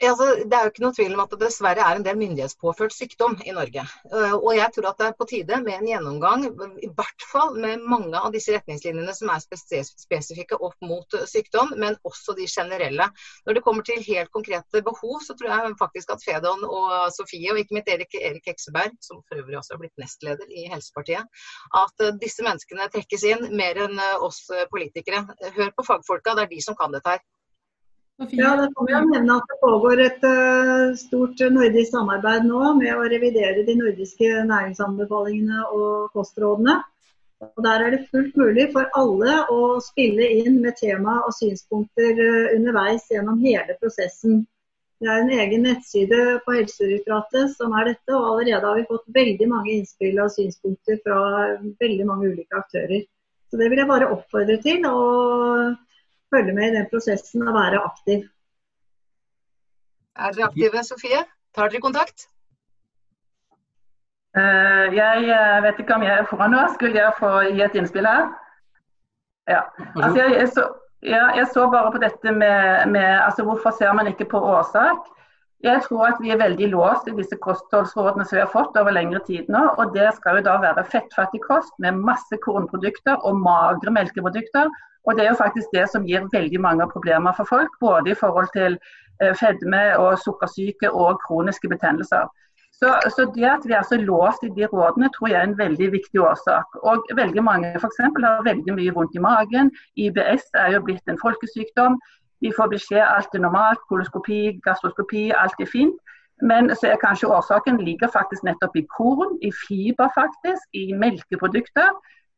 Altså, 0.00 0.26
det 0.48 0.56
er 0.56 0.64
jo 0.64 0.70
ikke 0.70 0.82
noe 0.82 0.96
tvil 0.96 1.12
om 1.12 1.20
at 1.20 1.32
det 1.34 1.38
dessverre 1.42 1.84
er 1.84 1.98
en 1.98 2.04
del 2.04 2.16
myndighetspåført 2.16 2.94
sykdom 2.96 3.34
i 3.44 3.52
Norge. 3.52 3.82
Uh, 4.08 4.32
og 4.38 4.54
jeg 4.56 4.72
tror 4.72 4.86
at 4.90 5.00
det 5.00 5.08
er 5.10 5.16
på 5.18 5.26
tide 5.28 5.58
med 5.60 5.74
en 5.76 5.88
gjennomgang, 5.90 6.46
i 6.80 6.88
hvert 6.96 7.26
fall 7.28 7.58
med 7.60 7.84
mange 7.84 8.16
av 8.16 8.32
disse 8.32 8.54
retningslinjene 8.54 9.12
som 9.16 9.28
er 9.34 9.44
spesifikke 9.44 10.56
opp 10.56 10.78
mot 10.88 11.18
uh, 11.18 11.26
sykdom, 11.28 11.74
men 11.82 11.98
også 12.08 12.32
de 12.38 12.46
generelle. 12.48 13.10
Når 13.44 13.58
det 13.58 13.64
kommer 13.66 13.84
til 13.84 14.00
helt 14.06 14.32
konkrete 14.32 14.80
behov, 14.86 15.18
så 15.26 15.36
tror 15.36 15.52
jeg 15.52 15.76
faktisk 15.82 16.14
at 16.14 16.24
Fedon 16.24 16.64
og 16.64 16.94
Sofie, 17.12 17.52
og 17.52 17.60
ikke 17.60 17.76
minst 17.76 17.92
Erik, 17.92 18.16
Erik 18.16 18.48
Hekseberg, 18.48 18.96
som 19.04 19.20
for 19.28 19.42
øvrig 19.42 19.58
også 19.60 19.76
har 19.76 19.82
blitt 19.82 20.00
nestleder 20.00 20.48
i 20.48 20.64
Helsepartiet, 20.72 21.44
at 21.82 22.06
uh, 22.06 22.14
disse 22.24 22.46
menneskene 22.46 22.88
trekkes 22.96 23.28
inn 23.34 23.50
mer 23.52 23.84
enn 23.84 24.00
oss 24.24 24.46
politikere. 24.72 25.26
Hør 25.58 25.76
på 25.76 25.86
fagfolka, 25.92 26.38
det 26.38 26.46
er 26.46 26.52
de 26.54 26.64
som 26.64 26.78
kan 26.80 26.96
dette 26.96 27.18
her. 27.18 27.20
Ja, 28.28 28.56
det 28.56 28.68
kan 28.76 28.86
vi 28.86 28.92
nevne 28.92 29.36
at 29.38 29.48
Det 29.48 29.56
pågår 29.60 30.00
et 30.04 30.24
uh, 30.28 30.94
stort 30.96 31.40
nordisk 31.54 31.94
samarbeid 31.94 32.44
nå 32.44 32.74
med 32.76 32.92
å 32.92 33.08
revidere 33.08 33.64
de 33.64 33.76
nordiske 33.78 34.28
næringsanbefalingene 34.50 35.64
og 35.72 36.10
kostrådene. 36.12 36.76
Og 37.40 37.64
Der 37.64 37.86
er 37.86 37.96
det 37.96 38.08
fullt 38.12 38.36
mulig 38.36 38.68
for 38.74 38.92
alle 39.00 39.38
å 39.48 39.80
spille 39.80 40.28
inn 40.42 40.60
med 40.60 40.76
tema 40.76 41.22
og 41.24 41.32
synspunkter 41.38 42.20
uh, 42.20 42.52
underveis 42.58 43.08
gjennom 43.08 43.40
hele 43.40 43.78
prosessen. 43.80 44.42
Det 45.00 45.08
er 45.08 45.22
en 45.22 45.32
egen 45.32 45.62
nettside 45.64 46.24
på 46.44 46.58
Helsedirektoratet 46.58 47.54
som 47.56 47.72
er 47.72 47.94
dette, 47.94 48.12
og 48.12 48.34
allerede 48.34 48.66
har 48.68 48.76
vi 48.76 48.88
fått 48.90 49.06
veldig 49.16 49.48
mange 49.48 49.78
innspill 49.78 50.20
og 50.20 50.34
synspunkter 50.34 51.00
fra 51.06 51.20
veldig 51.80 52.04
mange 52.04 52.34
ulike 52.34 52.58
aktører. 52.58 53.06
Så 53.48 53.56
Det 53.56 53.70
vil 53.70 53.80
jeg 53.80 53.88
bare 53.88 54.12
oppfordre 54.12 54.60
til. 54.60 54.84
og 54.84 55.78
følge 56.34 56.54
med 56.56 56.70
i 56.70 56.76
den 56.76 56.88
prosessen 56.92 57.48
og 57.48 57.54
være 57.54 57.82
aktiv. 57.84 58.26
Er 60.16 60.34
dere 60.36 60.50
aktive, 60.50 60.84
Sofie? 60.84 61.22
Tar 61.54 61.70
dere 61.72 61.82
kontakt? 61.82 62.26
Uh, 64.38 64.86
jeg 64.94 65.26
uh, 65.26 65.62
vet 65.64 65.80
ikke 65.82 65.96
om 65.96 66.04
jeg 66.06 66.18
er 66.18 66.28
foran 66.30 66.54
nå. 66.54 66.60
Skulle 66.74 67.00
jeg 67.00 67.16
få 67.18 67.30
gi 67.48 67.64
et 67.66 67.78
innspill 67.78 68.06
her? 68.06 68.28
Ja. 69.50 69.62
Altså, 69.96 70.16
jeg, 70.20 70.36
jeg, 70.36 70.48
så, 70.54 70.66
ja, 71.02 71.24
jeg, 71.38 71.46
så, 71.54 71.66
bare 71.70 71.92
på 71.92 72.02
dette 72.02 72.32
med, 72.32 72.86
med 72.94 73.08
altså, 73.26 73.42
hvorfor 73.44 73.74
ser 73.78 73.92
man 73.92 74.06
ikke 74.06 74.28
på 74.30 74.38
årsak. 74.38 75.08
Jeg 75.60 75.82
tror 75.84 76.06
at 76.06 76.20
vi 76.24 76.30
er 76.32 76.38
veldig 76.40 76.70
låst 76.72 77.08
i 77.10 77.12
disse 77.16 77.36
kostholdsrådene 77.44 78.24
som 78.24 78.38
vi 78.38 78.40
har 78.40 78.52
fått 78.52 78.78
over 78.80 78.94
lengre 78.96 79.20
tid 79.26 79.50
nå. 79.52 79.60
og 79.76 79.92
Det 79.96 80.06
skal 80.16 80.38
jo 80.38 80.46
da 80.46 80.54
være 80.62 80.86
fettfattig 80.88 81.42
kost 81.44 81.74
med 81.84 81.98
masse 82.00 82.38
kornprodukter 82.46 83.20
og 83.28 83.36
magre 83.44 83.92
melkeprodukter. 83.92 84.70
Og 85.04 85.16
Det 85.16 85.24
er 85.24 85.30
jo 85.30 85.42
faktisk 85.42 85.68
det 85.76 85.84
som 85.92 86.06
gir 86.08 86.28
veldig 86.32 86.60
mange 86.60 86.88
problemer 86.88 87.36
for 87.36 87.44
folk, 87.44 87.76
både 87.80 88.10
i 88.10 88.18
forhold 88.22 88.48
til 88.56 88.78
eh, 89.20 89.34
fedme 89.36 89.82
og 89.98 90.18
sukkersyke 90.24 90.92
og 90.92 91.20
kroniske 91.26 91.68
betennelser. 91.68 92.28
Så, 92.80 92.94
så, 93.16 93.26
det 93.34 93.44
at 93.44 93.64
vi 93.68 93.74
er 93.76 93.84
så 93.84 93.96
låst 94.00 94.44
i 94.46 94.52
de 94.56 94.64
rådene, 94.66 95.10
tror 95.12 95.28
jeg 95.28 95.38
er 95.40 95.48
en 95.48 95.58
veldig 95.58 95.90
viktig 95.92 96.20
årsak. 96.24 96.78
Og 96.88 97.04
veldig 97.16 97.42
mange 97.44 97.74
for 97.80 97.92
eksempel, 97.92 98.24
har 98.24 98.46
veldig 98.46 98.76
mye 98.78 98.94
vondt 98.96 99.18
i 99.18 99.24
magen. 99.24 99.68
IBS 99.96 100.46
er 100.62 100.72
jo 100.74 100.80
blitt 100.86 101.12
en 101.12 101.20
folkesykdom. 101.20 101.98
De 102.40 102.52
får 102.56 102.70
beskjed 102.72 103.04
alt 103.04 103.34
er 103.34 103.42
normalt, 103.44 103.82
koloskopi, 103.88 104.60
gastroskopi, 104.64 105.30
alt 105.36 105.60
er 105.60 105.68
fint. 105.68 105.98
Men 106.42 106.72
så 106.76 106.88
er 106.88 107.02
kanskje 107.02 107.28
årsaken 107.28 107.82
ligger 107.84 108.08
faktisk 108.08 108.46
nettopp 108.48 108.76
i 108.80 108.86
korn, 108.96 109.36
i 109.44 109.50
fiber 109.66 110.08
faktisk, 110.14 110.64
i 110.72 110.92
melkeprodukter. 110.96 111.90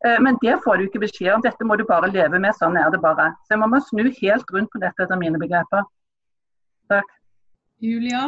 Eh, 0.06 0.18
men 0.20 0.38
det 0.42 0.58
får 0.64 0.76
du 0.76 0.88
ikke 0.88 1.04
beskjed 1.04 1.34
om. 1.36 1.42
Dette 1.42 1.64
må 1.64 1.78
du 1.78 1.84
bare 1.86 2.10
leve 2.10 2.40
med. 2.42 2.56
Sånn 2.58 2.78
er 2.78 2.90
det 2.90 3.02
bare. 3.02 3.30
Så 3.46 3.58
man 3.60 3.70
må 3.70 3.82
snu 3.86 4.08
helt 4.08 4.54
rundt 4.54 4.72
på 4.72 4.82
dette 4.82 5.06
etter 5.06 5.20
mine 5.20 5.38
begreper. 5.38 5.86
Takk. 6.90 7.14
Julia? 7.82 8.26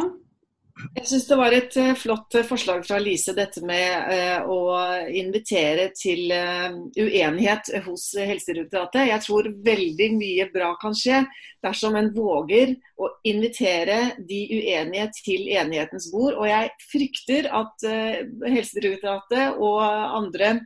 Jeg 0.75 1.07
syns 1.07 1.27
det 1.29 1.37
var 1.39 1.55
et 1.55 1.77
eh, 1.79 1.93
flott 1.95 2.35
eh, 2.35 2.47
forslag 2.47 2.83
fra 2.87 2.99
Lise, 2.99 3.35
dette 3.37 3.63
med 3.67 4.49
å 4.51 4.59
invitere 5.07 5.87
til 5.95 6.33
uenighet 6.33 7.71
hos 7.87 8.09
Helsedirektoratet. 8.19 9.07
Jeg 9.13 9.23
tror 9.23 9.51
veldig 9.69 10.09
mye 10.19 10.49
bra 10.55 10.73
kan 10.81 10.97
skje 10.99 11.23
dersom 11.65 11.95
en 11.99 12.11
våger 12.17 12.75
å 12.99 13.13
invitere 13.31 14.17
de 14.19 14.41
uenige 14.59 15.07
til 15.21 15.47
enighetens 15.55 16.11
bord. 16.13 16.35
Og 16.35 16.51
jeg 16.51 16.75
frykter 16.91 17.49
at 17.55 17.87
Helsedirektoratet 17.87 19.63
og 19.63 19.81
andre 19.85 20.59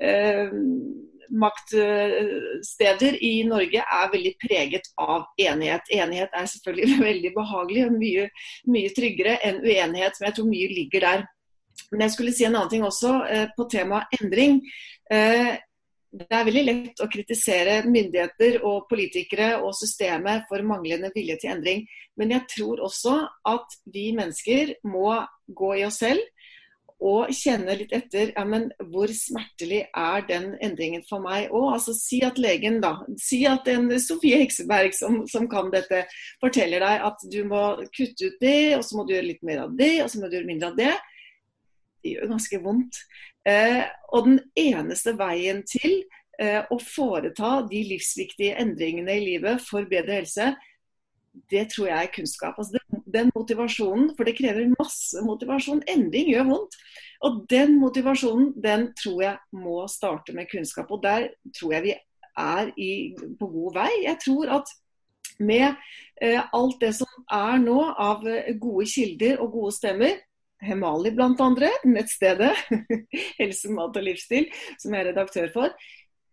Eh, 0.00 0.50
maktsteder 1.30 3.18
i 3.24 3.32
Norge 3.48 3.82
er 3.82 4.12
veldig 4.12 4.32
preget 4.42 4.90
av 5.00 5.28
enighet. 5.38 5.90
Enighet 5.94 6.36
er 6.36 6.50
selvfølgelig 6.52 7.00
veldig 7.10 7.32
behagelig 7.36 7.86
og 7.86 7.96
mye, 7.98 8.28
mye 8.70 8.92
tryggere 8.96 9.38
enn 9.46 9.62
uenighet, 9.64 10.18
men 10.18 10.30
jeg 10.30 10.38
tror 10.38 10.50
mye 10.50 10.70
ligger 10.74 11.06
der. 11.06 11.26
Men 11.90 12.06
jeg 12.06 12.14
skulle 12.14 12.34
si 12.36 12.46
en 12.46 12.54
annen 12.54 12.70
ting 12.70 12.86
også 12.86 13.16
eh, 13.30 13.48
på 13.56 13.66
temaet 13.70 14.20
endring. 14.20 14.60
Eh, 15.10 15.56
det 16.10 16.26
er 16.34 16.46
veldig 16.46 16.62
lett 16.66 17.00
å 17.04 17.06
kritisere 17.10 17.76
myndigheter 17.86 18.58
og 18.66 18.88
politikere 18.90 19.52
og 19.62 19.76
systemet 19.78 20.48
for 20.50 20.66
manglende 20.66 21.12
vilje 21.14 21.36
til 21.38 21.52
endring. 21.54 21.84
Men 22.18 22.34
jeg 22.34 22.48
tror 22.50 22.82
også 22.86 23.14
at 23.46 23.78
vi 23.94 24.08
mennesker 24.16 24.74
må 24.90 25.20
gå 25.46 25.76
i 25.78 25.84
oss 25.86 26.00
selv 26.02 26.22
og 27.00 27.30
kjenne 27.32 27.74
litt 27.80 27.92
etter 27.96 28.32
ja, 28.34 28.42
men 28.44 28.68
hvor 28.92 29.10
smertelig 29.16 29.80
er 29.96 30.24
den 30.28 30.50
endringen 30.60 31.02
for 31.08 31.22
meg 31.24 31.48
òg. 31.48 31.70
Altså, 31.78 31.94
si 31.96 32.20
at 32.26 32.38
legen, 32.40 32.80
da, 32.84 32.98
si 33.20 33.40
at 33.48 33.68
en 33.72 33.88
Sofie 34.02 34.42
Hekseberg 34.42 34.94
som, 34.96 35.22
som, 35.30 35.48
kan 35.50 35.72
dette, 35.72 36.04
forteller 36.42 36.84
deg 36.84 37.06
at 37.08 37.24
du 37.32 37.40
må 37.48 37.64
kutte 37.96 38.28
ut 38.28 38.38
det, 38.44 38.76
og 38.76 38.84
så 38.84 38.98
må 38.98 39.06
du 39.06 39.14
gjøre 39.16 39.30
litt 39.30 39.46
mer 39.46 39.64
av 39.64 39.74
det, 39.78 39.94
og 40.04 40.12
så 40.12 40.20
må 40.20 40.28
du 40.28 40.36
gjøre 40.36 40.50
mindre 40.52 40.72
av 40.72 40.80
det. 40.80 40.94
Det 42.00 42.14
gjør 42.14 42.32
ganske 42.34 42.62
vondt. 42.64 43.02
Eh, 43.48 43.82
og 44.12 44.26
den 44.28 44.40
eneste 44.60 45.16
veien 45.16 45.62
til 45.68 46.02
eh, 46.40 46.60
å 46.68 46.76
foreta 46.84 47.60
de 47.68 47.80
livsviktige 47.94 48.58
endringene 48.60 49.16
i 49.16 49.24
livet 49.24 49.64
for 49.64 49.88
bedre 49.88 50.20
helse, 50.20 50.52
det 51.50 51.68
tror 51.70 51.88
jeg 51.90 52.04
er 52.04 52.12
kunnskap. 52.14 52.58
Altså 52.58 52.78
den, 52.78 53.02
den, 53.14 53.30
motivasjonen, 53.34 54.12
for 54.16 54.26
det 54.26 54.36
krever 54.38 54.70
masse 54.78 55.22
motivasjon. 55.24 55.82
Endring 55.90 56.30
gjør 56.32 56.48
vondt. 56.50 56.78
Og 57.26 57.42
den 57.50 57.76
motivasjonen, 57.80 58.52
den 58.64 58.90
tror 58.98 59.22
jeg 59.22 59.36
må 59.52 59.82
starte 59.90 60.34
med 60.36 60.50
kunnskap. 60.52 60.90
Og 60.90 61.02
der 61.02 61.28
tror 61.58 61.76
jeg 61.76 61.86
vi 61.88 61.94
er 62.38 62.72
i, 62.76 62.92
på 63.40 63.50
god 63.50 63.74
vei. 63.82 63.90
Jeg 64.04 64.18
tror 64.24 64.56
at 64.60 64.74
med 65.40 65.70
eh, 66.22 66.40
alt 66.52 66.80
det 66.80 66.92
som 66.98 67.22
er 67.32 67.60
nå 67.62 67.78
av 67.98 68.26
eh, 68.28 68.52
gode 68.60 68.86
kilder 68.90 69.40
og 69.40 69.54
gode 69.56 69.76
stemmer, 69.76 70.18
Hemali 70.60 71.14
bl.a., 71.16 71.70
nettstedet 71.88 72.52
Helse, 73.40 73.70
mat 73.72 73.96
og 73.96 74.04
livsstil, 74.04 74.50
som 74.76 74.92
jeg 74.92 75.06
er 75.06 75.08
redaktør 75.08 75.48
for, 75.54 75.72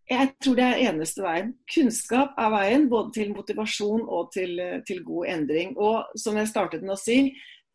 jeg 0.08 0.30
tror 0.40 0.56
det 0.56 0.64
er 0.64 0.82
eneste 0.88 1.24
veien. 1.24 1.52
Kunnskap 1.74 2.38
er 2.40 2.52
veien 2.54 2.88
både 2.92 3.12
til 3.18 3.34
motivasjon 3.36 4.06
og 4.06 4.32
til, 4.32 4.56
til, 4.88 5.04
god 5.04 5.28
endring. 5.34 5.74
Og 5.76 6.18
som 6.20 6.40
jeg 6.40 6.48
startet 6.48 6.86
med 6.86 6.96
å 6.96 7.02
si, 7.02 7.34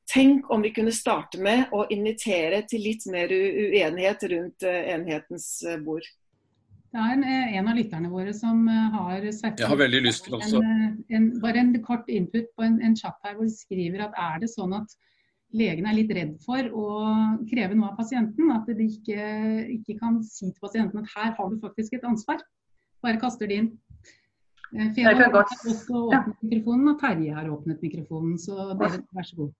tenk 0.09 0.49
om 0.53 0.65
vi 0.65 0.73
kunne 0.75 0.95
starte 0.95 1.41
med 1.43 1.73
å 1.77 1.85
invitere 1.93 2.63
til 2.71 2.85
litt 2.87 3.05
mer 3.13 3.33
uenighet 3.33 4.25
rundt 4.33 4.67
uh, 4.67 4.81
enhetens 4.95 5.49
uh, 5.69 5.77
bord. 5.85 6.09
Det 6.93 7.01
er 7.01 7.13
en, 7.15 7.23
eh, 7.25 7.55
en, 7.57 7.69
av 7.71 7.79
lytterne 7.79 8.09
våre 8.13 8.35
som 8.37 8.67
har 8.69 9.23
sagt 9.33 9.63
Jeg 9.63 9.69
har 9.71 9.79
veldig 9.81 10.01
lyst 10.05 10.27
til 10.27 10.35
også. 10.37 10.59
En, 10.61 10.99
en, 11.17 11.29
bare 11.41 11.63
en 11.63 11.71
kort 11.85 12.11
input 12.13 12.51
på 12.53 12.67
en, 12.67 12.75
en 12.85 12.97
chat 12.99 13.17
her 13.25 13.39
hvor 13.39 13.49
de 13.49 13.55
skriver 13.55 14.03
at 14.05 14.19
er 14.21 14.43
det 14.43 14.51
sånn 14.53 14.75
at 14.77 14.93
legen 15.57 15.87
er 15.87 15.97
litt 15.97 16.13
redd 16.15 16.35
for 16.45 16.69
å 16.73 16.87
kreve 17.51 17.77
noe 17.77 17.93
av 17.93 17.99
pasienten. 18.01 18.51
At 18.55 18.69
de 18.69 18.89
ikke, 18.89 19.29
ikke, 19.77 19.99
kan 20.01 20.21
si 20.27 20.49
til 20.49 20.61
pasienten 20.63 21.03
at 21.03 21.15
her 21.15 21.35
har 21.39 21.51
du 21.51 21.59
faktisk 21.63 21.99
et 21.99 22.07
ansvar. 22.09 22.43
Bare 23.03 23.21
kaster 23.23 23.51
det 23.51 23.61
inn. 23.63 23.71
Eh, 24.73 24.89
Fena 24.97 25.15
har 25.19 25.37
også 25.43 26.07
åpnet 26.09 26.47
mikrofonen, 26.47 26.95
og 26.95 26.99
Terje 27.03 27.37
har 27.37 27.51
åpnet 27.53 27.85
mikrofonen. 27.85 28.39
Så 28.41 28.73
dere, 28.81 29.03
vær 29.13 29.29
så 29.29 29.41
god. 29.43 29.53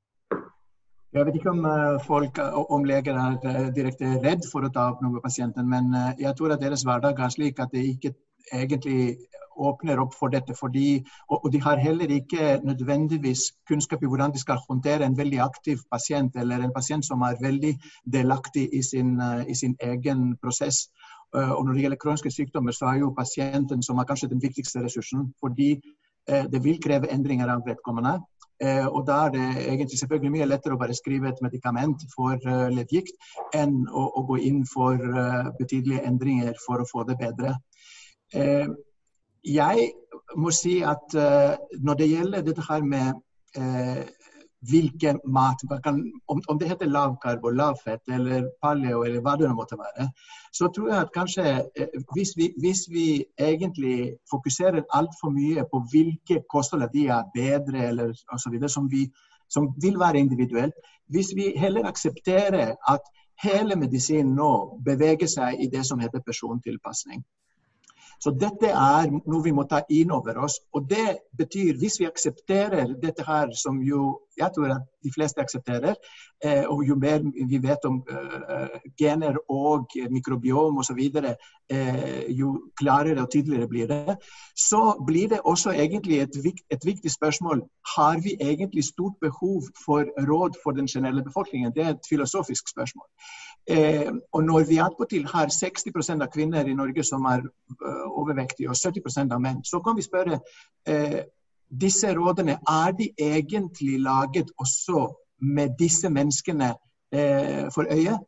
Jeg 1.13 1.29
vet 1.29 1.37
ikke 1.37 1.53
om 1.53 1.65
eh, 1.69 1.97
folk, 2.07 2.39
om 2.73 2.87
leger 2.89 3.19
er 3.21 3.49
eh, 3.51 3.71
direkte 3.77 4.17
redd 4.25 4.49
for 4.49 4.65
å 4.65 4.73
ta 4.73 4.89
opp 4.95 5.03
noe 5.05 5.19
med 5.19 5.25
pasienten, 5.25 5.69
men 5.69 5.93
jeg 6.21 6.33
tror 6.39 6.55
at 6.55 6.63
deres 6.65 6.87
hverdag 6.89 7.21
er 7.21 7.35
slik 7.35 7.61
at 7.61 7.75
det 7.75 7.85
ikke 7.91 8.15
egentlig 8.53 9.17
åpner 9.57 10.01
opp 10.01 10.15
for 10.15 10.29
dette. 10.29 10.55
Fordi, 10.55 11.05
og, 11.29 11.53
de 11.53 11.61
har 11.61 11.77
heller 11.77 12.11
ikke 12.11 12.61
nødvendigvis 12.65 13.41
kunnskap 13.69 14.03
i 14.03 14.07
hvordan 14.07 14.33
de 14.33 14.41
skal 14.41 14.61
håndtere 14.69 15.07
en 15.07 15.19
veldig 15.19 15.41
aktiv 15.41 15.79
pasient, 15.93 16.37
eller 16.37 16.57
en 16.57 16.75
pasient 16.75 17.07
som 17.07 17.23
er 17.23 17.41
veldig 17.41 17.79
delaktig 18.13 18.69
i 18.73 18.83
sin, 18.83 19.21
uh, 19.21 19.43
i 19.49 19.55
sin 19.55 19.77
egen 19.81 20.37
prosess. 20.43 20.89
Uh, 21.37 21.51
og 21.51 21.65
når 21.65 21.73
det 21.73 21.83
gjelder 21.83 22.03
kroniske 22.05 22.31
sykdommer, 22.31 22.73
så 22.73 22.87
er 22.87 22.99
jo 23.01 23.15
pasienten 23.19 23.83
som 23.83 23.99
er 23.99 24.05
kanskje 24.05 24.29
den 24.29 24.43
viktigste 24.43 24.85
ressursen. 24.85 25.33
Fordi 25.41 25.81
uh, 26.31 26.45
det 26.53 26.65
vil 26.65 26.83
kreve 26.83 27.13
endringer 27.13 27.49
av 27.49 27.67
vedkommende. 27.67 28.21
Eh, 28.63 28.87
og 28.87 29.07
da 29.07 29.15
er 29.27 29.31
det 29.35 29.47
egentlig 29.73 29.99
selvfølgelig 29.99 30.31
mye 30.31 30.47
lettere 30.47 30.77
å 30.77 30.79
bare 30.79 30.95
skrive 30.95 31.27
et 31.33 31.41
medikament 31.43 32.05
for 32.13 32.39
leddgikt 32.71 33.17
enn 33.59 33.73
å, 33.91 34.05
å, 34.05 34.23
gå 34.29 34.37
inn 34.47 34.61
for 34.71 35.03
betydelige 35.59 36.05
endringer 36.07 36.55
for 36.67 36.79
å 36.79 36.87
få 36.87 37.03
det 37.09 37.17
bedre. 37.19 37.57
Eh, 38.35 38.69
jeg 39.55 39.91
må 40.37 40.51
si 40.55 40.79
at 40.87 41.17
uh, 41.19 41.55
når 41.83 41.95
det 41.99 42.09
gjelder 42.09 42.45
dette 42.47 42.63
her 42.69 42.85
med 42.87 43.13
hvilken 44.69 45.19
mat 45.27 45.63
om, 46.29 46.59
det 46.59 46.69
heter 46.69 46.87
lavkarbo, 46.87 47.51
lavfett 47.51 48.09
eller 48.09 48.47
paleo 48.63 49.03
eller 49.03 49.23
hva 49.25 49.35
det 49.39 49.51
måtte 49.55 49.79
være, 49.79 50.07
så 50.55 50.69
tror 50.75 50.89
jeg 50.89 51.01
at 51.01 51.15
kanskje 51.15 51.47
eh, 51.77 51.99
hvis 52.15 52.35
vi, 52.37 52.53
hvis 52.63 52.85
vi 52.91 53.25
egentlig 53.39 54.15
fokuserer 54.31 54.85
altfor 54.95 55.35
mye 55.35 55.67
på 55.73 55.83
hvilke 55.91 56.43
kosthold 56.51 56.87
de 56.95 57.09
er 57.09 57.27
bedre 57.35 57.89
eller 57.89 58.15
osv., 58.33 58.59
som, 58.69 58.89
som 59.51 59.69
vil 59.83 59.99
være 59.99 60.19
individuelt, 60.19 60.75
hvis 61.11 61.35
vi 61.37 61.53
heller 61.57 61.89
aksepterer 61.89 62.75
at 62.89 63.13
hele 63.43 63.77
medisinen 63.77 64.37
nå 64.39 64.53
beveger 64.87 65.27
seg 65.27 65.59
i 65.61 65.71
det 65.73 65.83
som 65.87 65.99
heter 65.99 66.23
persontilpasning, 66.27 67.25
så 68.23 68.31
dette 68.39 68.71
er 68.71 69.11
noe 69.11 69.43
vi 69.43 69.55
må 69.55 69.65
ta 69.67 69.81
inn 69.91 70.13
over 70.15 70.39
oss. 70.45 70.61
Og 70.77 70.87
det 70.91 71.25
betyr, 71.39 71.75
hvis 71.81 71.99
vi 71.99 72.07
aksepterer 72.07 72.95
dette 73.03 73.27
her, 73.27 73.51
som 73.59 73.81
jo 73.83 74.21
jeg 74.39 74.51
tror 74.55 74.71
at 74.73 74.85
de 75.05 75.11
fleste 75.15 75.41
aksepterer, 75.41 75.95
eh, 76.45 76.65
og 76.69 76.85
jo 76.89 76.95
mer 76.97 77.21
vi 77.49 77.59
vet 77.63 77.85
om 77.85 77.99
eh, 78.09 78.79
gener 78.99 79.37
og 79.51 79.93
mikrobiom 80.11 80.79
osv., 80.79 81.01
eh, 81.71 82.23
jo 82.29 82.53
klarere 82.79 83.23
og 83.23 83.31
tydeligere 83.33 83.69
blir 83.69 83.87
det. 83.91 84.17
Så 84.57 84.83
blir 85.07 85.29
det 85.29 85.41
også 85.45 85.71
egentlig 85.73 86.21
et, 86.21 86.37
et 86.71 86.87
viktig 86.87 87.11
spørsmål 87.11 87.63
har 87.97 88.21
vi 88.25 88.37
egentlig 88.41 88.85
stort 88.85 89.19
behov 89.21 89.63
for 89.85 90.07
råd 90.31 90.59
for 90.63 90.73
den 90.73 90.87
generelle 90.87 91.25
befolkningen. 91.25 91.75
Det 91.75 91.85
er 91.85 91.91
et 91.91 92.09
filosofisk 92.09 92.69
spørsmål. 92.71 93.07
Eh, 93.71 94.11
og 94.33 94.45
når 94.45 94.65
vi 94.69 94.81
attpåtil 94.83 95.27
har 95.31 95.53
60% 95.55 96.23
av 96.23 96.31
kvinner 96.35 96.67
i 96.67 96.75
Norge 96.75 97.05
som 97.07 97.25
er 97.31 97.45
uh, 97.47 98.09
overvektige, 98.11 98.69
og 98.69 98.77
70 98.77 99.31
av 99.31 99.41
menn, 99.41 99.63
så 99.65 99.79
kan 99.85 99.97
vi 99.97 100.03
spørre 100.03 100.41
eh, 100.89 101.23
disse 101.81 102.11
rådene 102.15 102.59
er 102.69 102.93
de 102.99 103.09
egentlig 103.19 104.01
laget 104.01 104.51
også 104.59 105.07
med 105.41 105.79
disse 105.79 106.11
menneskene 106.11 106.75
eh, 107.15 107.71
for 107.75 107.87
øye? 107.91 108.19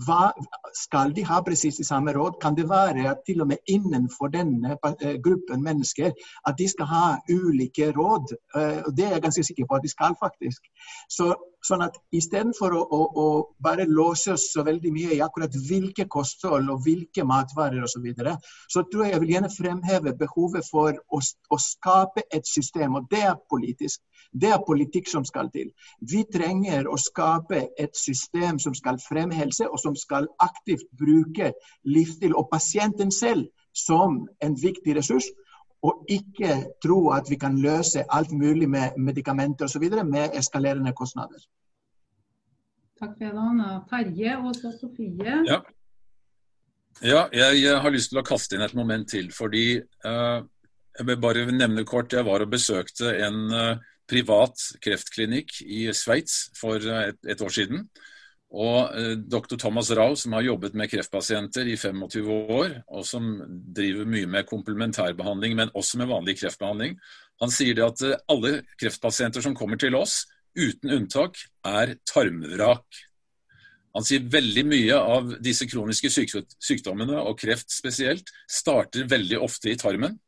Hva, 0.00 0.30
skal 0.74 1.12
de 1.16 1.24
ha 1.28 1.40
presis 1.44 1.76
de 1.76 1.84
samme 1.84 2.12
råd? 2.16 2.38
Kan 2.40 2.56
det 2.56 2.68
være 2.68 3.10
at 3.10 3.24
til 3.26 3.40
og 3.40 3.48
med 3.48 3.56
innenfor 3.68 4.30
denne 4.32 4.76
eh, 5.00 5.16
gruppen 5.24 5.62
mennesker 5.64 6.12
at 6.48 6.54
de 6.58 6.68
skal 6.68 6.86
ha 6.86 7.04
ulike 7.28 7.90
råd? 7.96 8.36
Eh, 8.56 8.82
det 8.96 9.06
er 9.06 9.16
jeg 9.16 9.22
ganske 9.22 9.44
sikker 9.44 9.66
på 9.68 9.74
at 9.74 9.82
de 9.82 9.88
skal, 9.88 10.16
faktisk. 10.22 10.62
Så, 11.08 11.34
sånn 11.64 11.84
at 11.84 11.96
Istedenfor 12.16 12.74
å, 12.76 12.80
å, 12.82 13.00
å 13.22 13.26
bare 13.62 13.86
låse 13.88 14.34
oss 14.34 14.48
så 14.54 14.64
veldig 14.66 14.92
mye 14.94 15.16
i 15.16 15.22
akkurat 15.24 15.54
hvilke 15.68 16.06
kosthold 16.10 16.70
og 16.72 16.84
hvilke 16.86 17.24
matvarer 17.28 17.84
osv., 17.84 17.98
så, 18.00 18.02
videre, 18.04 18.36
så 18.70 18.84
tror 18.88 19.04
jeg 19.04 19.14
jeg 19.14 19.22
vil 19.24 19.32
gjerne 19.34 19.52
fremheve 19.52 20.14
behovet 20.16 20.66
for 20.66 20.96
å, 20.96 21.20
å 21.20 21.58
skape 21.60 22.24
et 22.32 22.48
system, 22.48 22.96
og 22.96 23.10
det 23.12 23.22
er 23.28 23.36
politisk. 23.50 24.00
Det 24.32 24.50
er 24.54 24.62
politikk 24.66 25.08
som 25.10 25.24
skal 25.26 25.50
til. 25.52 25.72
Vi 26.00 26.22
trenger 26.32 26.88
å 26.88 26.96
skape 27.00 27.64
et 27.78 27.96
system 27.98 28.60
som 28.62 28.76
skal 28.78 29.00
fremme 29.02 29.36
helse, 29.36 29.66
og 29.68 29.80
som 29.82 29.96
skal 29.98 30.28
aktivt 30.40 30.86
bruke 30.96 31.52
livsstil 31.84 32.36
og 32.38 32.48
pasienten 32.52 33.10
selv 33.14 33.48
som 33.76 34.26
en 34.42 34.56
viktig 34.58 34.96
ressurs. 34.96 35.28
Og 35.86 36.04
ikke 36.12 36.56
tro 36.82 36.98
at 37.16 37.30
vi 37.30 37.38
kan 37.40 37.56
løse 37.60 38.04
alt 38.12 38.32
mulig 38.36 38.68
med 38.68 38.98
medikamenter 39.00 39.64
osv. 39.64 39.86
med 40.04 40.36
eskalerende 40.36 40.92
kostnader. 40.92 41.40
Takk 43.00 43.14
for 43.16 43.56
det, 43.56 43.68
Terje 43.88 44.32
og 44.36 44.56
så 44.56 44.72
Sofie. 44.76 45.36
Ja. 45.48 45.60
ja. 47.00 47.22
jeg 47.32 47.78
har 47.80 47.94
lyst 47.94 48.12
til 48.12 48.20
å 48.20 48.26
kaste 48.26 48.58
inn 48.58 48.64
et 48.66 48.76
moment 48.76 49.08
til. 49.08 49.30
Fordi 49.32 49.80
uh, 49.80 50.44
Jeg 50.98 51.06
vil 51.06 51.20
bare 51.22 51.46
nevne 51.48 51.86
kort. 51.88 52.12
Jeg 52.12 52.26
var 52.26 52.44
og 52.44 52.52
besøkte 52.52 53.14
en 53.24 53.46
uh, 53.48 53.80
privat 54.10 54.66
kreftklinikk 54.84 55.62
i 55.64 55.86
Sveits 55.96 56.50
for 56.58 56.76
et, 56.76 57.16
et, 57.24 57.40
år 57.40 57.54
siden. 57.54 57.86
Og 58.50 58.96
eh, 58.98 59.12
dr. 59.30 59.54
Thomas 59.60 59.92
Rau, 59.94 60.16
som 60.18 60.34
har 60.34 60.42
jobbet 60.42 60.74
med 60.78 60.90
kreftpasienter 60.90 61.68
i 61.70 61.76
25 61.78 62.30
år, 62.50 62.80
og 62.90 63.06
som 63.06 63.28
driver 63.46 64.08
mye 64.10 64.26
med 64.30 64.48
komplementærbehandling, 64.48 65.54
men 65.58 65.70
også 65.78 66.00
med 66.00 66.10
vanlig 66.10 66.40
kreftbehandling, 66.40 66.96
han 67.40 67.54
sier 67.54 67.78
det 67.78 67.86
at 67.86 68.02
eh, 68.06 68.18
alle 68.32 68.56
kreftpasienter 68.80 69.44
som 69.44 69.54
kommer 69.56 69.78
til 69.80 69.94
oss, 69.98 70.24
uten 70.58 70.90
unntak, 70.96 71.38
er 71.62 71.94
tarmvrak. 72.10 73.04
Han 73.94 74.06
sier 74.06 74.26
veldig 74.30 74.64
mye 74.66 74.98
av 74.98 75.30
disse 75.42 75.66
kroniske 75.70 76.10
sykdommene, 76.10 77.22
og 77.22 77.38
kreft 77.38 77.70
spesielt, 77.74 78.34
starter 78.50 79.06
veldig 79.10 79.38
ofte 79.46 79.70
i 79.70 79.78
tarmen. 79.78 80.18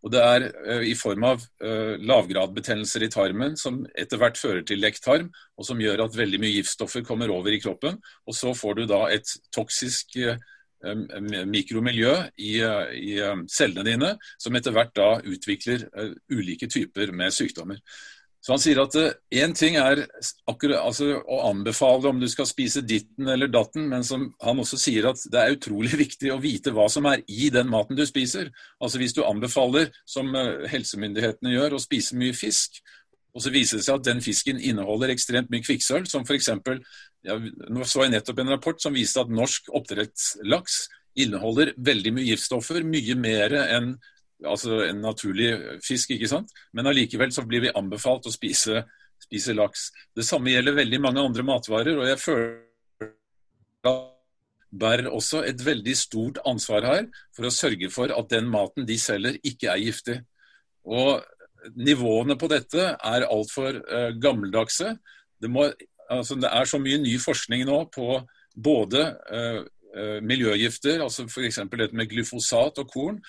Og 0.00 0.12
det 0.14 0.20
er 0.24 0.46
uh, 0.50 0.84
i 0.86 0.94
form 0.98 1.26
av 1.28 1.42
uh, 1.64 1.96
lavgradbetennelser 2.00 3.04
i 3.04 3.10
tarmen 3.12 3.56
som 3.60 3.82
etter 3.98 4.20
hvert 4.20 4.40
fører 4.40 4.62
til 4.66 4.80
lekktarm, 4.82 5.28
og 5.58 5.68
som 5.68 5.80
gjør 5.82 6.06
at 6.06 6.16
veldig 6.16 6.40
mye 6.42 6.56
giftstoffer 6.56 7.04
kommer 7.06 7.32
over 7.34 7.52
i 7.52 7.60
kroppen. 7.62 8.00
Og 8.26 8.36
så 8.36 8.54
får 8.56 8.80
du 8.80 8.86
da 8.90 9.02
et 9.12 9.34
toksisk 9.54 10.16
uh, 10.24 10.38
mikromiljø 11.44 12.14
i, 12.40 12.54
i 12.96 13.10
cellene 13.52 13.84
dine, 13.84 14.14
som 14.40 14.54
etter 14.56 14.72
hvert 14.72 14.94
da 14.96 15.10
utvikler 15.28 15.84
ulike 16.32 16.70
typer 16.72 17.12
med 17.12 17.34
sykdommer. 17.36 17.82
Så 18.40 18.54
Han 18.54 18.60
sier 18.62 18.78
at 18.80 18.94
én 19.36 19.52
ting 19.52 19.74
er 19.76 20.00
akkurat, 20.48 20.80
altså, 20.80 21.18
å 21.20 21.42
anbefale 21.50 22.08
om 22.08 22.20
du 22.22 22.28
skal 22.30 22.48
spise 22.48 22.80
ditten 22.80 23.28
eller 23.28 23.50
datten, 23.52 23.84
men 23.90 24.04
som 24.06 24.30
han 24.40 24.62
også 24.62 24.78
sier 24.80 25.10
at 25.10 25.20
det 25.28 25.42
er 25.42 25.56
utrolig 25.58 25.92
viktig 26.04 26.32
å 26.32 26.40
vite 26.40 26.72
hva 26.76 26.88
som 26.92 27.08
er 27.10 27.20
i 27.28 27.50
den 27.52 27.68
maten 27.68 27.98
du 27.98 28.06
spiser. 28.08 28.48
Altså 28.80 29.02
Hvis 29.02 29.16
du 29.16 29.20
anbefaler, 29.26 29.92
som 30.08 30.32
eh, 30.32 30.64
helsemyndighetene 30.72 31.52
gjør, 31.52 31.76
å 31.76 31.84
spise 31.84 32.16
mye 32.16 32.36
fisk, 32.36 32.80
og 33.36 33.44
så 33.44 33.52
viser 33.54 33.78
det 33.78 33.86
seg 33.86 34.00
at 34.00 34.06
den 34.08 34.22
fisken 34.24 34.58
inneholder 34.58 35.12
ekstremt 35.12 35.52
mye 35.52 35.62
kvikksølv, 35.62 36.08
som 36.10 36.24
f.eks. 36.24 36.48
Ja, 37.28 37.36
nå 37.36 37.84
så 37.86 38.06
jeg 38.06 38.14
nettopp 38.14 38.40
en 38.40 38.54
rapport 38.54 38.80
som 38.82 38.96
viste 38.96 39.20
at 39.22 39.30
norsk 39.30 39.68
oppdrettslaks 39.76 40.86
inneholder 41.20 41.74
veldig 41.76 42.14
mye 42.16 42.30
giftstoffer, 42.32 42.82
mye 42.86 43.16
mer 43.20 43.54
enn 43.66 43.92
altså 44.46 44.82
en 44.86 45.02
naturlig 45.04 45.50
fisk, 45.84 46.14
ikke 46.14 46.30
sant. 46.30 46.52
Men 46.72 46.90
allikevel 46.90 47.32
så 47.34 47.44
blir 47.48 47.66
vi 47.66 47.74
anbefalt 47.76 48.28
å 48.28 48.34
spise, 48.34 48.84
spise, 49.20 49.56
laks. 49.56 49.90
Det 50.16 50.24
samme 50.26 50.54
gjelder 50.54 50.78
veldig 50.78 51.00
mange 51.02 51.24
andre 51.24 51.46
matvarer. 51.46 51.98
og 51.98 52.08
jeg 52.08 52.18
føler 52.22 52.58
bærer 54.70 55.10
også 55.10 55.42
et 55.46 55.64
veldig 55.66 55.96
stort 55.98 56.38
ansvar 56.46 56.86
her 56.86 57.06
for 57.34 57.48
å 57.48 57.54
sørge 57.54 57.90
for 57.90 58.12
at 58.14 58.30
den 58.30 58.48
maten 58.50 58.86
de 58.86 58.96
selger, 58.98 59.38
ikke 59.42 59.70
er 59.72 59.82
giftig. 59.82 60.20
Og 60.86 61.20
Nivåene 61.76 62.38
på 62.40 62.48
dette 62.48 62.86
er 62.96 63.26
altfor 63.28 63.82
uh, 63.82 64.10
gammeldagse. 64.16 64.94
Det, 65.40 65.50
må, 65.52 65.66
altså, 66.08 66.38
det, 66.40 66.48
er 66.48 66.64
så 66.68 66.80
mye 66.80 67.00
ny 67.02 67.18
forskning 67.20 67.66
nå 67.68 67.82
på 67.92 68.16
både 68.56 69.02
uh, 69.28 69.60
uh, 69.96 70.18
miljøgifter, 70.24 71.02
altså 71.04 71.26
f.eks. 71.28 71.60
dette 71.74 71.96
med 71.96 72.08
glyfosat 72.08 72.80
og 72.80 72.88
korn, 72.94 73.20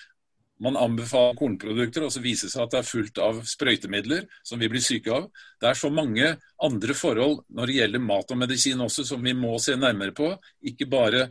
man 0.62 0.78
anbefaler 0.78 1.38
kornprodukter, 1.40 2.06
og 2.06 2.14
så 2.14 2.22
viser 2.22 2.48
det 2.48 2.54
seg 2.54 2.66
at 2.66 2.74
det 2.74 2.80
er 2.82 2.90
fullt 2.90 3.22
av 3.26 3.40
sprøytemidler 3.50 4.28
som 4.46 4.62
vi 4.62 4.70
blir 4.70 4.84
syke 4.84 5.14
av. 5.16 5.30
Det 5.62 5.72
er 5.72 5.80
så 5.80 5.90
mange 5.94 6.36
andre 6.62 6.98
forhold 6.98 7.40
når 7.50 7.72
det 7.72 7.78
gjelder 7.80 8.04
mat 8.06 8.34
og 8.34 8.42
medisin 8.44 8.84
også 8.86 9.06
som 9.10 9.26
vi 9.26 9.34
må 9.38 9.56
se 9.64 9.74
nærmere 9.80 10.14
på. 10.18 10.30
Ikke 10.70 10.90
bare 10.92 11.28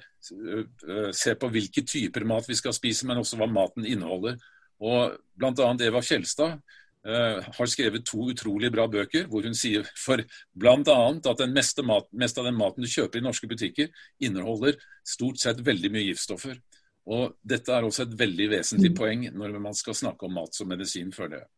se 1.14 1.35
på 1.39 1.51
hvilke 1.53 1.85
typer 1.87 2.26
mat 2.28 2.49
vi 2.51 2.59
skal 2.59 2.74
spise, 2.76 3.07
men 3.09 3.22
også 3.22 3.39
hva 3.41 3.49
maten 3.51 3.87
inneholder. 3.87 4.37
Og 4.81 5.16
Bl.a. 5.37 5.70
Eva 5.87 6.03
Kjelstad 6.05 6.57
uh, 7.07 7.39
har 7.57 7.70
skrevet 7.70 8.07
to 8.09 8.31
utrolig 8.33 8.70
bra 8.72 8.87
bøker 8.91 9.28
hvor 9.31 9.45
hun 9.47 9.57
sier 9.57 9.87
for 9.99 10.22
bl.a. 10.57 10.99
at 11.14 11.43
den 11.43 11.55
meste, 11.57 11.85
mat, 11.87 12.09
meste 12.12 12.43
av 12.43 12.49
den 12.49 12.59
maten 12.59 12.85
du 12.85 12.91
kjøper 12.91 13.20
i 13.20 13.24
norske 13.24 13.49
butikker, 13.51 13.91
inneholder 14.20 14.81
stort 15.07 15.41
sett 15.43 15.62
veldig 15.66 15.93
mye 15.93 16.09
giftstoffer. 16.11 16.59
Og 17.07 17.36
Dette 17.42 17.72
er 17.72 17.86
også 17.86 18.05
et 18.05 18.18
veldig 18.18 18.51
vesentlig 18.53 18.92
mm. 18.92 18.98
poeng 18.98 19.24
når 19.32 19.57
man 19.62 19.74
skal 19.76 19.96
snakke 19.96 20.28
om 20.28 20.36
mat 20.36 20.55
som 20.55 20.68
medisin, 20.68 21.12
føler 21.14 21.40
jeg. 21.40 21.48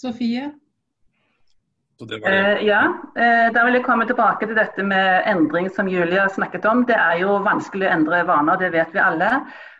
Sofie? 0.00 0.50
Eh, 2.00 2.62
ja, 2.64 2.80
eh, 3.12 3.50
da 3.52 3.62
vil 3.66 3.76
jeg 3.76 3.84
komme 3.84 4.06
tilbake 4.08 4.46
til 4.48 4.56
dette 4.56 4.84
med 4.88 5.26
endring 5.28 5.66
som 5.68 5.88
Julia 5.88 6.28
snakket 6.32 6.64
om. 6.64 6.86
Det 6.88 6.96
er 6.96 7.18
jo 7.20 7.34
vanskelig 7.44 7.90
å 7.90 7.92
endre 7.92 8.22
vaner, 8.28 8.56
det 8.62 8.70
vet 8.72 8.94
vi 8.94 9.02
alle. 9.04 9.28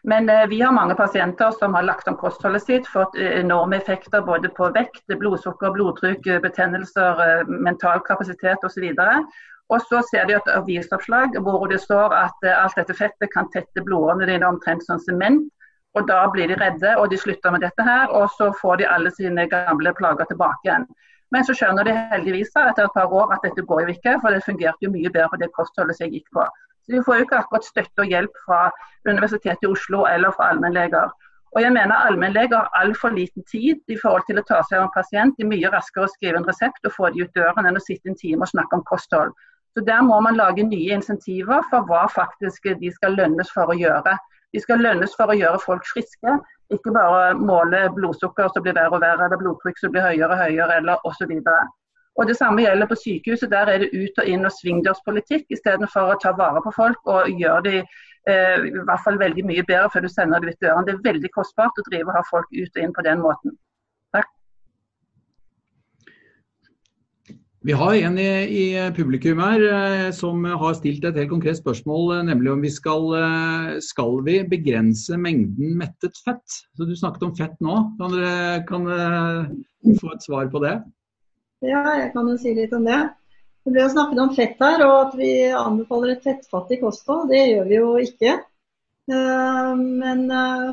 Men 0.02 0.28
eh, 0.28 0.46
vi 0.46 0.60
har 0.60 0.72
mange 0.72 0.94
pasienter 0.94 1.50
som 1.50 1.74
har 1.74 1.82
lagt 1.82 2.08
om 2.08 2.16
kostholdet 2.16 2.64
sitt, 2.64 2.88
fått 2.88 3.16
eh, 3.16 3.40
enorme 3.40 3.76
effekter 3.80 4.24
både 4.24 4.48
på 4.56 4.68
vekt, 4.76 5.04
blodsukker, 5.08 5.72
blodtrykk, 5.76 6.28
betennelser, 6.44 7.24
eh, 7.24 7.48
mental 7.48 8.00
kapasitet 8.04 8.64
osv. 8.64 8.86
Og 8.90 9.00
så 9.00 9.22
ser 9.78 10.26
de 10.26 10.34
et 10.34 10.48
avisoppslag 10.50 11.36
hvor 11.44 11.66
det 11.70 11.80
står 11.80 12.14
at 12.16 12.46
eh, 12.46 12.56
alt 12.64 12.76
dette 12.76 12.96
fettet 12.98 13.30
kan 13.34 13.50
tette 13.54 13.84
blodårene 13.86 14.26
dine 14.26 14.46
omtrent 14.46 14.82
som 14.86 14.98
sement. 14.98 15.46
Og 15.94 16.06
da 16.06 16.22
blir 16.30 16.50
de 16.50 16.58
redde 16.58 16.96
og 16.98 17.10
de 17.10 17.18
slutter 17.18 17.50
med 17.50 17.62
dette 17.66 17.82
her, 17.82 18.10
og 18.14 18.30
så 18.38 18.52
får 18.60 18.76
de 18.76 18.88
alle 18.88 19.10
sine 19.10 19.46
gamle 19.50 19.94
plager 19.98 20.26
tilbake 20.30 20.66
igjen. 20.66 20.86
Men 21.34 21.46
så 21.46 21.54
skjønner 21.54 21.86
de 21.86 21.94
heldigvis 21.94 22.50
etter 22.58 22.84
et 22.84 22.94
par 22.94 23.12
år 23.14 23.34
at 23.34 23.42
dette 23.46 23.62
går 23.62 23.84
jo 23.84 23.94
ikke, 23.94 24.18
for 24.22 24.34
det 24.34 24.44
fungerte 24.46 24.86
jo 24.86 24.90
mye 24.90 25.10
bedre 25.10 25.30
på 25.32 25.40
det 25.42 25.50
kostholdet 25.54 25.98
som 25.98 26.06
jeg 26.06 26.20
gikk 26.20 26.30
på. 26.34 26.46
Så 26.82 26.94
De 26.94 27.02
får 27.06 27.18
jo 27.18 27.26
ikke 27.26 27.40
akkurat 27.42 27.66
støtte 27.66 28.02
og 28.02 28.10
hjelp 28.10 28.38
fra 28.46 28.60
Universitetet 29.06 29.66
i 29.66 29.70
Oslo 29.70 30.06
eller 30.10 30.34
fra 30.34 30.50
allmennleger. 30.50 31.10
Og 31.54 31.62
jeg 31.62 31.72
mener 31.74 31.94
Allmennleger 32.06 32.56
har 32.56 32.70
altfor 32.78 33.08
liten 33.08 33.42
tid 33.50 33.78
i 33.90 33.96
forhold 34.02 34.22
til 34.28 34.38
å 34.38 34.44
ta 34.46 34.60
seg 34.66 34.78
av 34.78 34.84
en 34.86 34.92
pasient. 34.94 35.34
De 35.36 35.42
er 35.42 35.50
mye 35.50 35.70
raskere 35.72 36.06
å 36.06 36.12
skrive 36.12 36.38
en 36.38 36.46
resept 36.46 36.86
og 36.86 36.94
få 36.94 37.10
de 37.10 37.24
ut 37.24 37.32
døren 37.34 37.66
enn 37.66 37.78
å 37.78 37.82
sitte 37.82 38.10
en 38.10 38.18
time 38.20 38.46
og 38.46 38.52
snakke 38.52 38.78
om 38.78 38.84
kosthold. 38.86 39.34
Så 39.76 39.84
Der 39.86 40.02
må 40.02 40.20
man 40.20 40.36
lage 40.36 40.66
nye 40.66 40.94
insentiver 40.96 41.62
for 41.70 41.86
hva 41.86 42.06
faktisk 42.10 42.66
de 42.80 42.90
skal 42.92 43.14
lønnes 43.14 43.52
for 43.54 43.70
å 43.70 43.76
gjøre. 43.78 44.16
De 44.52 44.60
skal 44.60 44.82
lønnes 44.82 45.12
for 45.16 45.30
å 45.30 45.36
gjøre 45.38 45.60
folk 45.62 45.84
friske, 45.86 46.38
ikke 46.74 46.94
bare 46.94 47.34
måle 47.38 47.84
blodsukker 47.94 48.50
som 48.50 48.64
blir 48.64 48.74
verre 48.74 48.98
og 48.98 49.04
verre, 49.04 49.26
eller 49.28 49.38
blodtrykk 49.38 49.78
som 49.78 49.92
blir 49.94 50.06
høyere 50.06 50.34
og 50.34 50.42
høyere, 50.42 50.80
eller 50.82 51.06
osv. 51.06 51.32
Og 52.18 52.26
Det 52.26 52.36
samme 52.36 52.62
gjelder 52.62 52.86
på 52.90 52.98
sykehuset. 53.04 53.50
Der 53.50 53.70
er 53.70 53.78
det 53.78 53.90
ut 53.94 54.18
og 54.18 54.26
inn 54.26 54.44
og 54.44 54.52
svingdørspolitikk 54.58 55.54
istedenfor 55.54 56.12
å 56.12 56.18
ta 56.22 56.34
vare 56.36 56.62
på 56.66 56.74
folk 56.74 57.14
og 57.14 57.30
gjøre 57.30 57.62
de 57.68 57.76
eh, 57.80 58.58
i 58.66 58.84
hvert 58.84 59.04
fall 59.06 59.18
veldig 59.22 59.46
mye 59.46 59.64
bedre 59.70 59.90
før 59.94 60.04
du 60.04 60.10
sender 60.10 60.42
dem 60.42 60.50
ut 60.50 60.62
døren. 60.66 60.86
Det 60.86 60.96
er 60.96 61.06
veldig 61.06 61.30
kostbart 61.38 61.78
å 61.78 61.86
drive 61.88 62.10
og 62.10 62.18
ha 62.18 62.24
folk 62.30 62.50
ut 62.50 62.76
og 62.76 62.82
inn 62.82 62.96
på 62.96 63.06
den 63.06 63.22
måten. 63.22 63.54
Vi 67.62 67.72
har 67.76 67.94
en 67.94 68.14
i, 68.18 68.24
i, 68.56 68.92
publikum 68.96 69.40
her 69.44 69.62
eh, 69.68 70.06
som 70.16 70.46
har 70.48 70.76
stilt 70.78 71.04
et 71.04 71.16
helt 71.20 71.28
konkret 71.28 71.58
spørsmål, 71.58 72.06
eh, 72.14 72.22
nemlig 72.30 72.52
om 72.54 72.62
vi 72.64 72.70
skal, 72.72 73.02
eh, 73.18 73.72
skal 73.84 74.14
vi 74.24 74.38
begrense 74.48 75.18
mengden 75.20 75.74
mettet 75.76 76.16
fett. 76.24 76.54
Så 76.72 76.86
Du 76.88 76.94
snakket 76.96 77.26
om 77.26 77.34
fett 77.36 77.58
nå. 77.60 77.74
Kan 77.98 78.14
dere 78.16 78.62
kan, 78.64 78.88
få 80.00 80.12
et 80.14 80.24
svar 80.24 80.48
på 80.48 80.62
det? 80.64 80.78
Ja, 81.60 81.82
jeg 81.98 82.14
kan 82.14 82.30
jo 82.32 82.38
si 82.40 82.54
litt 82.56 82.72
om 82.72 82.86
det. 82.88 83.00
Det 83.66 83.74
ble 83.74 83.88
snakket 83.92 84.22
om 84.24 84.32
fett 84.32 84.62
her, 84.64 84.80
og 84.86 84.94
at 85.02 85.18
vi 85.20 85.32
anbefaler 85.52 86.14
et 86.14 86.24
fettfattig 86.24 86.80
kosthold. 86.80 87.28
Det 87.28 87.42
gjør 87.44 87.68
vi 87.68 87.76
jo 87.76 87.90
ikke. 88.00 88.38
Men 89.10 90.30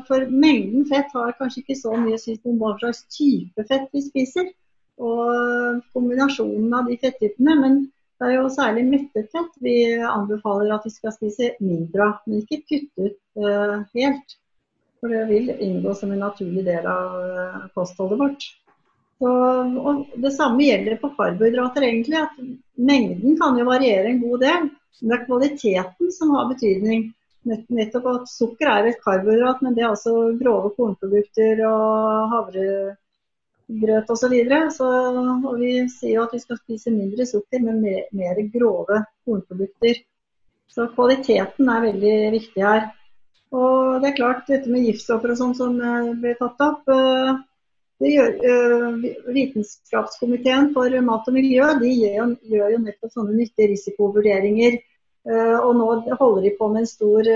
for 0.08 0.24
mengden 0.30 0.86
fett 0.88 1.12
har 1.12 1.36
kanskje 1.36 1.66
ikke 1.66 1.76
så 1.82 1.92
mye 2.00 2.16
å 2.16 2.22
si 2.22 2.38
om 2.48 2.56
hva 2.62 2.72
slags 2.78 3.02
type 3.12 3.66
fett 3.68 3.92
vi 3.92 4.04
spiser 4.06 4.48
og 4.98 5.80
kombinasjonen 5.94 6.74
av 6.74 6.90
de 6.90 6.98
fettypene. 7.00 7.56
Men 7.62 7.78
det 8.18 8.28
er 8.28 8.36
jo 8.38 8.50
særlig 8.50 8.84
mettet 8.88 9.30
fett 9.34 9.58
vi 9.62 9.76
anbefaler 10.02 10.74
at 10.74 10.86
vi 10.88 10.94
skal 10.94 11.14
spise 11.14 11.52
mindre 11.62 12.08
av, 12.08 12.22
men 12.26 12.42
ikke 12.42 12.62
kutte 12.66 13.10
ut 13.10 13.44
uh, 13.44 13.76
helt. 13.94 14.38
For 14.98 15.14
det 15.14 15.26
vil 15.28 15.52
inngå 15.54 15.92
som 15.94 16.10
en 16.10 16.24
naturlig 16.24 16.64
del 16.66 16.88
av 16.90 17.14
uh, 17.14 17.68
kostholdet 17.76 18.18
vårt. 18.18 18.48
Så, 19.18 19.30
det 20.22 20.30
samme 20.34 20.62
gjelder 20.62 20.98
på 20.98 21.10
karbohydrater, 21.14 21.86
egentlig. 21.86 22.18
at 22.18 22.34
Mengden 22.78 23.38
kan 23.38 23.58
jo 23.58 23.66
variere 23.66 24.12
en 24.12 24.20
god 24.22 24.42
del. 24.46 24.68
Men 25.00 25.12
det 25.12 25.16
er 25.16 25.24
kvaliteten 25.26 26.12
som 26.14 26.34
har 26.34 26.50
betydning. 26.50 27.08
Nettopp 27.46 28.06
at 28.10 28.30
sukker 28.30 28.70
er 28.70 28.90
et 28.90 29.02
karbohydrat, 29.02 29.62
men 29.62 29.74
det 29.74 29.84
er 29.84 29.92
også 29.92 30.14
grove 30.40 30.72
kornprodukter 30.76 31.62
og 31.66 32.34
havre 32.34 32.64
grøt 33.68 34.10
osv. 34.10 34.20
Så 34.20 34.28
videre. 34.32 34.60
så, 34.70 34.88
og 35.50 35.58
vi 35.60 35.72
sier 35.92 36.16
jo 36.16 36.26
at 36.26 36.34
vi 36.34 36.42
skal 36.42 36.60
spise 36.60 36.94
mindre 36.94 37.26
sukker, 37.28 37.62
men 37.64 37.82
mer, 37.82 38.06
mer 38.16 38.40
grove 38.52 39.02
kornprodukter. 39.26 40.00
Så 40.68 40.88
kvaliteten 40.94 41.68
er 41.72 41.84
veldig 41.88 42.16
viktig 42.36 42.64
her. 42.64 42.88
Og 43.56 44.02
det 44.02 44.10
er 44.10 44.16
klart, 44.18 44.48
dette 44.48 44.70
med 44.70 44.84
giftstoffer 44.84 45.32
og 45.32 45.38
sånn 45.40 45.54
som 45.56 45.78
eh, 45.80 46.10
ble 46.20 46.34
tatt 46.40 46.60
opp. 46.64 46.90
Eh, 46.92 47.38
det 47.98 48.10
gjør, 48.12 48.34
uh, 48.46 49.06
Vitenskapskomiteen 49.34 50.68
for 50.70 50.92
mat 51.02 51.24
og 51.26 51.34
miljø 51.34 51.64
de 51.80 51.88
gjør, 51.90 52.36
gjør 52.46 52.68
jo 52.70 52.82
nettopp 52.84 53.10
sånne 53.10 53.34
nyttige 53.34 53.72
risikovurderinger. 53.72 54.76
Og 55.26 55.72
nå 55.74 55.88
holder 56.20 56.44
de 56.44 56.52
på 56.60 56.68
med 56.70 56.84
en 56.84 56.86
stor 56.88 57.26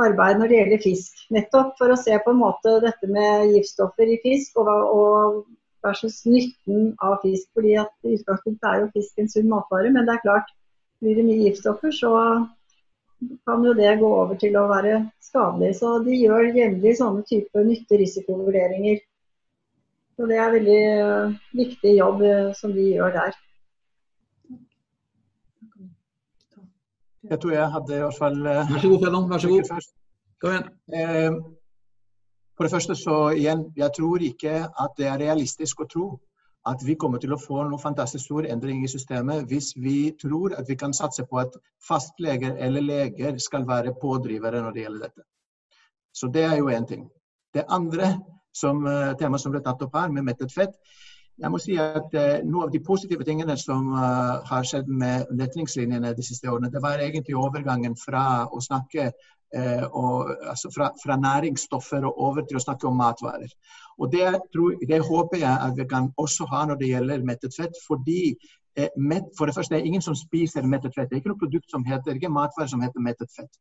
arbeid 0.00 0.40
når 0.40 0.50
det 0.50 0.58
gjelder 0.60 0.82
fisk. 0.84 1.22
Nettopp 1.32 1.76
for 1.78 1.92
å 1.92 2.00
se 2.00 2.16
på 2.22 2.32
en 2.32 2.40
måte 2.40 2.76
dette 2.84 3.08
med 3.10 3.54
giftstoffer 3.54 4.12
i 4.12 4.18
fisk 4.24 4.60
og, 4.62 4.68
og 4.70 5.40
versus 5.86 6.20
nytten 6.28 6.92
av 7.04 7.18
fisk. 7.22 7.48
fordi 7.54 7.76
at 7.80 7.92
I 8.04 8.18
utgangspunktet 8.18 8.68
er 8.70 8.82
jo 8.82 8.92
fisk 8.94 9.18
en 9.22 9.32
sunn 9.32 9.50
matvare, 9.52 9.92
men 9.94 10.06
det 10.06 10.16
er 10.16 10.24
klart 10.24 10.52
blir 11.00 11.18
det 11.18 11.26
mye 11.26 11.42
giftstoffer, 11.44 11.92
så 11.92 12.12
kan 13.48 13.64
jo 13.64 13.72
det 13.76 13.98
gå 14.00 14.08
over 14.20 14.36
til 14.40 14.56
å 14.56 14.68
være 14.70 15.00
skadelig. 15.24 15.74
Så 15.80 15.98
de 16.04 16.16
gjør 16.16 16.50
jevnlig 16.56 16.96
sånne 17.00 17.24
type 17.28 17.64
nytte-risikovurderinger. 17.68 19.02
Så 20.16 20.28
det 20.30 20.38
er 20.40 20.54
veldig 20.54 20.82
uh, 21.04 21.34
viktig 21.56 21.96
jobb 21.98 22.22
uh, 22.24 22.52
som 22.56 22.72
de 22.76 22.86
gjør 22.94 23.12
der. 23.16 23.36
Jeg 27.30 27.40
tror 27.42 27.52
jeg 27.52 27.70
hadde 27.74 27.96
i 27.96 28.02
hvert 28.04 28.18
fall 28.18 28.38
eh, 28.46 28.72
Vær 28.72 28.82
så 28.82 28.88
god, 28.88 29.04
Fedon. 29.04 29.30
Vær 29.30 29.42
så 29.42 29.48
god. 29.48 29.86
Kom 30.42 30.52
igjen. 30.52 30.68
Eh, 30.94 31.32
for 32.56 32.64
det 32.64 32.72
første 32.72 32.94
så 32.96 33.16
igjen, 33.36 33.66
jeg 33.76 33.90
tror 33.96 34.22
ikke 34.24 34.54
at 34.64 34.94
det 34.98 35.08
er 35.10 35.20
realistisk 35.20 35.82
å 35.82 35.88
tro 35.92 36.06
at 36.66 36.82
vi 36.82 36.96
kommer 36.98 37.20
til 37.22 37.34
å 37.34 37.38
få 37.38 37.62
noe 37.68 37.78
fantastisk 37.78 38.24
stor 38.24 38.46
endring 38.50 38.80
i 38.82 38.90
systemet 38.90 39.44
hvis 39.50 39.74
vi 39.78 40.12
tror 40.18 40.56
at 40.58 40.66
vi 40.68 40.74
kan 40.78 40.94
satse 40.96 41.26
på 41.28 41.38
at 41.42 41.54
fastleger 41.88 42.56
eller 42.66 42.82
leger 42.82 43.38
skal 43.42 43.66
være 43.68 43.94
pådrivere 44.00 44.62
når 44.64 44.74
det 44.74 44.86
gjelder 44.86 45.04
dette. 45.06 45.26
Så 46.16 46.32
det 46.32 46.46
er 46.48 46.56
jo 46.58 46.72
én 46.72 46.88
ting. 46.88 47.04
Det 47.54 47.66
andre 47.68 48.16
som, 48.56 48.86
eh, 48.86 49.36
som 49.36 49.52
ble 49.52 49.60
tatt 49.60 49.82
opp 49.84 49.94
her, 49.94 50.08
med 50.08 50.24
mettet 50.24 50.52
fett, 50.52 50.74
jeg 51.38 51.52
må 51.52 51.60
si 51.60 51.76
at 51.80 52.14
eh, 52.16 52.42
Noe 52.48 52.66
av 52.66 52.72
de 52.72 52.80
positive 52.84 53.24
tingene 53.28 53.56
som 53.60 53.92
uh, 53.92 54.42
har 54.48 54.66
skjedd 54.66 54.88
med 54.88 55.32
retningslinjene 55.36 56.14
de 56.16 56.24
siste 56.24 56.48
årene, 56.50 56.72
det 56.72 56.82
var 56.84 57.02
egentlig 57.02 57.36
overgangen 57.36 57.96
fra 58.00 58.46
å 58.48 58.60
snakke 58.64 59.10
eh, 59.10 59.84
og, 59.86 60.32
altså 60.48 60.72
fra, 60.74 60.90
fra, 61.02 61.18
næringsstoffer 61.20 62.06
og 62.08 62.22
over 62.28 62.46
til 62.48 62.56
å 62.56 62.64
snakke 62.64 62.88
om 62.88 62.96
matvarer. 63.00 63.52
Og 64.00 64.12
Det, 64.12 64.28
tror, 64.52 64.78
det 64.88 65.02
håper 65.04 65.42
jeg 65.42 65.52
at 65.68 65.76
vi 65.76 65.88
kan 65.90 66.08
også 66.16 66.48
ha 66.52 66.64
når 66.70 66.80
det 66.80 66.92
gjelder 66.94 67.28
mettet 67.28 67.56
fett. 67.56 67.76
fordi 67.86 68.36
Mett, 68.76 69.30
for 69.38 69.48
det 69.48 69.54
første 69.56 69.72
det 69.72 69.78
er 69.80 69.86
ingen 69.88 70.02
som 70.04 70.12
spiser 70.12 70.66
mettet 70.68 70.92
fett. 70.92 71.08
Det 71.08 71.16
er 71.16 71.22
ikke 71.22 71.30
noe 71.30 71.40
produkt 71.40 71.70
som 71.72 71.84
heter, 71.88 72.18
ikke 72.18 72.28
matvare 72.28 72.68
som 72.68 72.82
heter 72.84 73.00
mettet 73.00 73.30
fett. 73.32 73.54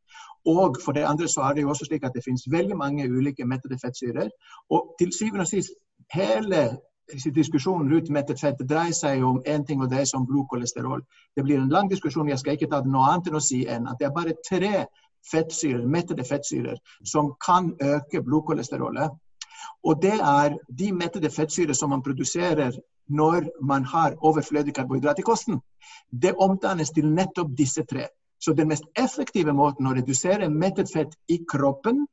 Og 0.44 0.76
for 0.84 0.92
det 0.92 1.06
andre 1.08 1.30
så 1.32 1.46
er 1.48 1.56
det 1.56 1.64
jo 1.64 1.70
også 1.72 1.88
slik 1.88 2.04
at 2.04 2.12
det 2.18 2.24
finnes 2.26 2.44
veldig 2.52 2.76
mange 2.76 3.08
ulike 3.08 3.48
mettede 3.48 3.80
fettsyrer. 3.80 4.28
Og 4.76 4.92
til 5.00 5.16
syvende 5.16 5.48
og 5.48 5.54
sist, 5.54 5.72
hele 6.12 6.66
diskusjonen 7.14 7.92
rundt 7.92 8.10
metafett 8.10 8.58
fett 8.58 8.68
dreier 8.68 8.94
seg 8.94 9.24
om 9.24 9.42
én 9.46 9.66
ting, 9.66 9.82
og 9.82 9.90
det 9.90 10.00
er 10.00 10.06
som 10.10 10.26
blodkolesterol. 10.26 11.04
Det 11.36 11.44
blir 11.44 11.60
en 11.60 11.70
lang 11.70 11.90
diskusjon. 11.90 12.30
Jeg 12.30 12.40
skal 12.40 12.54
ikke 12.54 12.70
ta 12.72 12.82
noe 12.86 13.10
annet 13.12 13.28
enn 13.30 13.38
å 13.38 13.44
si 13.44 13.66
enn 13.68 13.88
at 13.88 14.00
det 14.00 14.08
er 14.08 14.16
bare 14.16 14.34
tre 14.50 14.86
fettsyrer, 15.32 15.86
mettede 15.86 16.24
fettsyrer 16.24 16.78
som 17.04 17.34
kan 17.46 17.74
øke 17.82 18.22
blodkolesterolet. 18.22 19.12
Og 19.86 20.02
det 20.02 20.18
er 20.20 20.58
de 20.70 20.92
mettede 20.94 21.30
fettsyrer 21.30 21.74
som 21.74 21.90
man 21.90 22.04
produserer 22.06 22.76
når 23.10 23.50
man 23.62 23.86
har 23.86 24.18
overflødig 24.22 24.74
karbohydrat 24.74 25.20
i 25.20 25.26
kosten. 25.26 25.62
Det 26.12 26.34
omdannes 26.38 26.92
til 26.92 27.10
nettopp 27.14 27.54
disse 27.58 27.86
tre. 27.86 28.08
Så 28.40 28.54
den 28.54 28.68
mest 28.68 28.84
effektive 28.98 29.54
måten 29.54 29.88
å 29.88 29.94
redusere 29.96 30.50
mettet 30.50 30.92
fett 30.94 31.14
i 31.30 31.40
kroppen, 31.50 32.06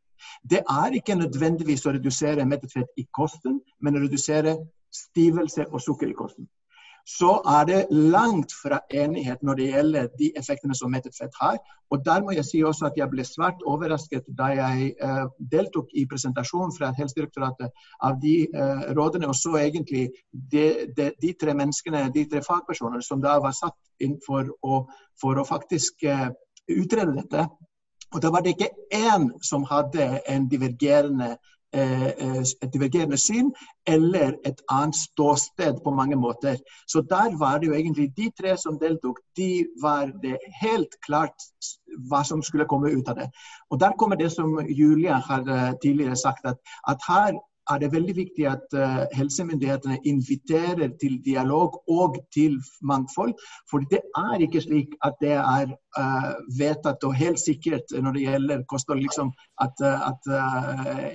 det 0.42 0.62
er 0.70 0.94
ikke 0.96 1.16
nødvendigvis 1.18 1.86
å 1.86 1.96
redusere 1.96 2.46
mettet 2.46 2.72
fett 2.72 2.92
i 2.96 3.06
kosten, 3.10 3.60
men 3.80 3.96
å 3.96 4.04
redusere 4.04 4.56
stivelse 4.92 5.66
og 5.70 5.80
sukker 5.80 6.10
i 6.10 6.16
kosten. 6.16 6.48
Så 7.06 7.40
er 7.58 7.64
det 7.66 7.86
langt 7.90 8.52
fra 8.62 8.78
enighet 8.94 9.42
når 9.42 9.54
det 9.54 9.70
gjelder 9.72 10.08
de 10.18 10.28
effektene 10.38 10.74
som 10.74 10.90
mettet 10.90 11.16
fett 11.18 11.34
har. 11.40 11.56
Og 11.90 12.04
der 12.04 12.22
må 12.22 12.30
jeg 12.30 12.44
si 12.46 12.62
også 12.62 12.86
at 12.86 12.96
jeg 12.96 13.10
ble 13.10 13.24
svært 13.26 13.64
overrasket 13.66 14.28
da 14.38 14.52
jeg 14.54 14.92
uh, 15.02 15.26
deltok 15.52 15.90
i 15.98 16.06
presentasjonen 16.06 16.70
fra 16.76 16.92
Helsedirektoratet 16.98 17.74
av 18.00 18.20
de 18.22 18.36
uh, 18.54 18.86
rådene, 18.94 19.26
og 19.26 19.34
så 19.34 19.56
egentlig 19.64 20.08
de, 20.30 20.64
de, 20.96 21.10
de, 21.22 21.32
tre 21.40 21.54
menneskene, 21.58 22.06
de 22.14 22.24
tre 22.30 22.42
fagpersonene 22.46 23.02
som 23.02 23.20
da 23.20 23.34
var 23.42 23.56
satt 23.56 23.78
inn 24.00 24.20
for 24.26 24.54
å, 24.62 24.84
for 25.20 25.42
å 25.42 25.46
faktisk 25.48 26.06
uh, 26.06 26.30
utrede 26.70 27.18
dette. 27.18 27.48
Og 28.12 28.22
da 28.22 28.30
var 28.30 28.44
det 28.44 28.54
ikke 28.54 28.74
én 28.94 29.30
som 29.42 29.66
hadde 29.66 30.20
en 30.28 30.46
divergerende 30.48 31.34
et 31.72 32.72
divergerende 32.72 33.16
syn 33.16 33.48
eller 33.88 34.34
et 34.46 34.60
annet 34.70 34.96
ståsted 34.96 35.80
på 35.84 35.90
mange 35.90 36.16
måter. 36.16 36.56
Så 36.88 37.00
der 37.10 37.38
var 37.38 37.58
det 37.58 37.70
jo 37.70 37.74
egentlig 37.74 38.12
de 38.16 38.30
tre 38.40 38.56
som 38.60 38.78
deltok, 38.78 39.20
de 39.36 39.66
var 39.82 40.12
det 40.22 40.36
helt 40.60 40.96
klart 41.06 41.48
hva 42.10 42.22
som 42.24 42.42
skulle 42.42 42.68
komme 42.68 42.92
ut 42.92 43.08
av 43.08 43.16
det. 43.20 43.28
Og 43.70 43.80
der 43.80 43.96
kommer 43.98 44.16
det 44.16 44.32
som 44.32 44.58
Julia 44.68 45.20
har 45.28 45.48
eh, 45.48 45.72
tidligere 45.82 46.16
sagt, 46.16 46.44
at, 46.44 46.60
at 46.88 47.08
her 47.08 47.32
er 47.70 47.78
det 47.78 47.92
veldig 47.92 48.16
viktig 48.16 48.46
at 48.50 48.76
uh, 48.76 49.04
helsemyndighetene 49.14 49.98
inviterer 50.08 50.90
til 51.00 51.18
dialog 51.24 51.78
og 51.90 52.18
til 52.34 52.58
mangfold. 52.82 53.34
For 53.70 53.84
det 53.92 54.02
er 54.18 54.42
ikke 54.46 54.64
slik 54.64 54.96
at 55.06 55.18
det 55.22 55.36
er 55.38 55.72
uh, 55.98 56.32
vedtatt 56.58 57.04
og 57.04 57.14
helt 57.14 57.40
sikkert 57.40 57.94
når 57.94 58.18
det 58.18 58.26
gjelder 58.26 58.66
kosthold, 58.68 59.02
liksom, 59.06 59.32
at, 59.60 59.74
uh, 59.84 60.10
at 60.10 60.30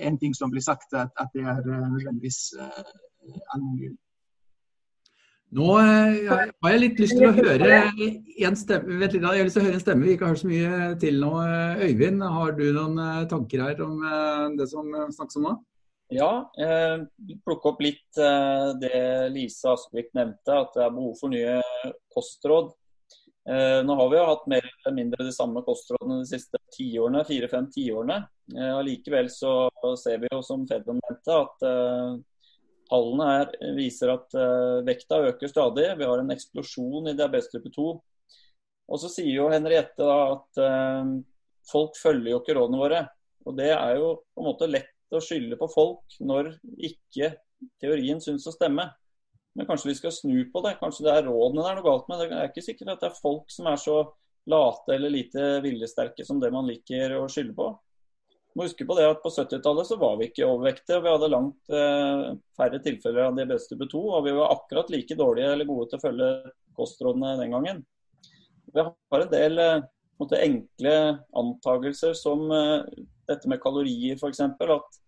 en 0.00 0.18
ting 0.18 0.36
som 0.36 0.50
blir 0.50 0.64
sagt, 0.64 0.92
at, 0.92 1.12
at 1.20 1.32
det 1.34 1.44
er 1.44 1.64
nødvendigvis 1.64 2.54
uh, 2.58 3.96
Nå 5.48 5.78
jeg, 5.80 6.50
har 6.60 6.72
jeg 6.74 6.80
litt 6.82 6.98
lyst 7.00 7.16
til 7.16 7.24
å 7.24 7.32
høre 7.32 7.68
en 7.88 8.58
stemme, 8.58 8.98
litt, 9.00 9.14
jeg 9.16 9.24
har 9.24 9.46
lyst 9.46 9.56
til 9.56 9.62
å 9.62 9.64
høre 9.64 9.78
en 9.78 9.84
stemme 9.84 10.04
vi 10.04 10.12
ikke 10.12 10.26
har 10.26 10.34
hørt 10.34 10.42
så 10.42 10.50
mye 10.50 10.90
til 11.00 11.16
nå. 11.22 11.30
Eh, 11.40 11.86
Øyvind, 11.88 12.20
har 12.36 12.52
du 12.58 12.66
noen 12.66 13.00
eh, 13.00 13.22
tanker 13.30 13.64
her 13.64 13.80
om 13.86 13.96
det 14.58 14.68
som 14.68 14.92
snakkes 14.92 15.40
om 15.40 15.48
nå? 15.48 15.54
Ja, 16.08 16.52
eh, 16.56 17.02
plukke 17.44 17.72
opp 17.72 17.82
litt 17.84 18.16
eh, 18.16 18.68
det 18.80 19.00
Lise 19.34 19.74
Askvik 19.74 20.14
nevnte, 20.16 20.54
at 20.56 20.76
det 20.76 20.84
er 20.86 20.94
behov 20.94 21.18
for 21.20 21.32
nye 21.32 21.58
kostråd. 22.14 22.70
Eh, 23.48 23.80
nå 23.84 23.96
har 23.98 24.08
vi 24.08 24.16
jo 24.16 24.24
hatt 24.30 24.48
mer 24.48 24.64
eller 24.64 24.96
mindre 24.96 25.26
de 25.26 25.34
samme 25.36 25.60
kostrådene 25.66 26.22
de 26.22 26.30
siste 26.30 26.60
tiårene, 26.76 27.26
fire-fem 27.28 27.68
tiårene. 27.74 28.22
Eh, 28.56 28.80
likevel 28.88 29.28
så 29.32 29.52
ser 30.00 30.24
vi 30.24 30.32
jo, 30.32 30.40
som 30.44 30.64
Fedron 30.68 31.00
nevnte, 31.04 31.42
at 31.44 32.24
Tallene 32.88 33.24
her 33.28 33.74
viser 33.76 34.12
at 34.14 34.34
uh, 34.36 34.80
vekta 34.86 35.20
øker 35.28 35.50
stadig. 35.50 35.90
Vi 35.98 36.06
har 36.08 36.22
en 36.22 36.32
eksplosjon 36.32 37.10
i 37.10 37.16
diabetes 37.16 37.50
type 37.52 37.72
2. 37.74 37.88
Og 38.88 39.00
så 39.02 39.10
sier 39.12 39.34
jo 39.34 39.50
Henriette 39.52 40.00
da 40.00 40.18
at 40.32 40.60
uh, 40.64 41.10
folk 41.68 41.98
følger 42.00 42.32
jo 42.32 42.40
ikke 42.40 42.56
rådene 42.56 42.80
våre. 42.80 43.02
Og 43.44 43.58
det 43.58 43.72
er 43.74 43.98
jo 44.00 44.14
på 44.32 44.42
en 44.42 44.48
måte 44.48 44.70
lett 44.70 44.94
å 45.16 45.22
skylde 45.24 45.56
på 45.60 45.70
folk 45.72 46.18
når 46.20 46.52
ikke 46.76 47.32
teorien 47.80 48.20
syns 48.22 48.46
å 48.48 48.54
stemme. 48.54 48.88
Men 49.56 49.66
kanskje 49.66 49.90
vi 49.90 49.98
skal 49.98 50.14
snu 50.14 50.36
på 50.52 50.62
det. 50.66 50.76
Kanskje 50.82 51.08
det 51.08 51.16
er 51.16 51.26
rådene 51.30 51.64
det 51.64 51.70
er 51.72 51.78
noe 51.80 51.88
galt 51.88 52.10
med. 52.10 52.20
Det 52.20 52.36
er 52.36 52.50
ikke 52.50 52.66
sikkert 52.66 52.94
at 52.94 53.04
det 53.04 53.10
er 53.10 53.20
folk 53.22 53.50
som 53.50 53.70
er 53.70 53.80
så 53.82 53.98
late 54.48 54.94
eller 54.94 55.12
lite 55.12 55.48
viljesterke 55.64 56.24
som 56.24 56.38
det 56.40 56.52
man 56.54 56.68
liker 56.68 57.16
å 57.18 57.26
skylde 57.32 57.56
på 57.56 57.72
må 58.58 58.66
huske 58.66 58.86
på 58.86 58.96
det 58.98 59.06
at 59.08 59.20
På 59.22 59.30
70-tallet 59.32 59.86
så 59.88 59.98
var 60.00 60.16
vi 60.18 60.28
ikke 60.28 60.46
overvektige. 60.48 61.02
Vi 61.04 61.12
hadde 61.12 61.30
langt 61.30 61.74
eh, 61.74 62.24
færre 62.58 62.80
tilfeller 62.82 63.28
av 63.28 63.36
diabetes 63.36 63.68
type 63.70 63.86
2. 63.92 64.00
Og 64.18 64.24
vi 64.26 64.34
var 64.38 64.54
akkurat 64.54 64.90
like 64.94 65.18
dårlige 65.18 65.52
eller 65.54 65.68
gode 65.68 65.90
til 65.90 66.00
å 66.00 66.04
følge 66.06 66.30
kostrådene 66.78 67.36
den 67.42 67.54
gangen. 67.54 67.84
Vi 68.74 68.84
har 68.84 69.24
en 69.24 69.32
del 69.32 69.62
eh, 69.62 69.86
enkle 70.42 70.96
antagelser 71.42 72.16
som 72.18 72.48
eh, 72.54 73.06
dette 73.28 73.50
med 73.50 73.62
kalorier 73.62 74.18
f.eks. 74.18 74.42
At 74.44 74.98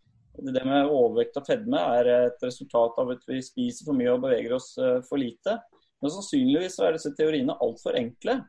det 0.40 0.62
med 0.64 0.88
overvekt 0.88 1.36
og 1.40 1.46
fedme 1.48 1.80
er 1.98 2.10
et 2.14 2.46
resultat 2.46 2.98
av 3.02 3.12
at 3.16 3.28
vi 3.28 3.40
spiser 3.44 3.88
for 3.88 3.98
mye 3.98 4.14
og 4.14 4.24
beveger 4.24 4.56
oss 4.56 4.72
eh, 4.78 5.00
for 5.08 5.20
lite. 5.20 5.58
Men 6.00 6.14
sannsynligvis 6.14 6.78
er 6.80 6.96
disse 6.96 7.12
teoriene 7.18 7.58
altfor 7.60 7.98
enkle. 7.98 8.40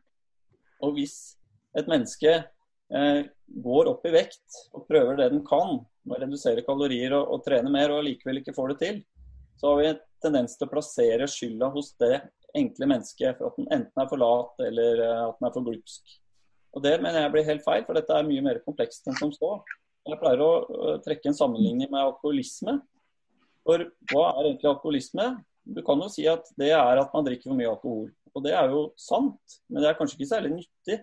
Og 0.82 0.95
hvis 0.95 1.17
et 1.78 1.89
menneske 1.89 2.39
Eh, 2.91 3.26
går 3.45 3.88
opp 3.88 4.05
i 4.05 4.11
vekt 4.11 4.57
og 4.76 4.84
prøver 4.89 5.15
det 5.15 5.30
den 5.32 5.45
kan 5.47 5.78
med 6.03 6.17
å 6.17 6.22
redusere 6.26 6.63
kalorier 6.65 7.13
og, 7.15 7.30
og 7.32 7.43
trene 7.45 7.72
mer, 7.72 7.93
og 7.95 8.03
likevel 8.03 8.41
ikke 8.41 8.55
får 8.57 8.74
det 8.74 8.78
til, 8.82 8.97
så 9.61 9.69
har 9.69 9.78
vi 9.80 9.86
en 9.88 10.01
tendens 10.24 10.57
til 10.57 10.67
å 10.67 10.72
plassere 10.74 11.28
skylda 11.30 11.69
hos 11.72 11.93
det 12.01 12.17
enkle 12.57 12.89
mennesket 12.91 13.39
for 13.39 13.47
at 13.47 13.61
den 13.61 13.69
enten 13.72 14.03
er 14.03 14.09
for 14.11 14.19
lat 14.19 14.65
eller 14.67 15.03
eh, 15.05 15.22
at 15.30 15.39
den 15.39 15.47
er 15.47 15.55
for 15.55 15.69
glupsk. 15.69 16.17
Og 16.72 16.84
Det 16.84 16.95
mener 17.01 17.26
jeg 17.26 17.34
blir 17.34 17.47
helt 17.49 17.63
feil, 17.65 17.84
for 17.86 17.97
dette 17.97 18.15
er 18.15 18.28
mye 18.28 18.43
mer 18.45 18.61
komplekst 18.65 19.07
enn 19.07 19.17
som 19.19 19.32
så. 19.36 19.57
Jeg 20.07 20.17
pleier 20.22 20.41
å 20.41 20.97
trekke 21.05 21.30
en 21.30 21.38
sammenligning 21.38 21.91
med 21.91 22.01
alkoholisme. 22.01 22.80
For 23.67 23.84
hva 24.11 24.26
er 24.32 24.49
egentlig 24.49 24.72
alkoholisme? 24.72 25.28
Du 25.61 25.84
kan 25.86 26.01
jo 26.01 26.09
si 26.09 26.26
at 26.30 26.47
det 26.57 26.72
er 26.74 27.01
at 27.03 27.13
man 27.13 27.28
drikker 27.28 27.51
for 27.51 27.59
mye 27.59 27.69
alkohol. 27.69 28.09
Og 28.32 28.45
det 28.45 28.53
er 28.55 28.72
jo 28.72 28.86
sant, 28.99 29.59
men 29.69 29.84
det 29.84 29.91
er 29.91 29.97
kanskje 29.99 30.17
ikke 30.17 30.32
særlig 30.32 30.53
nyttig. 30.55 31.01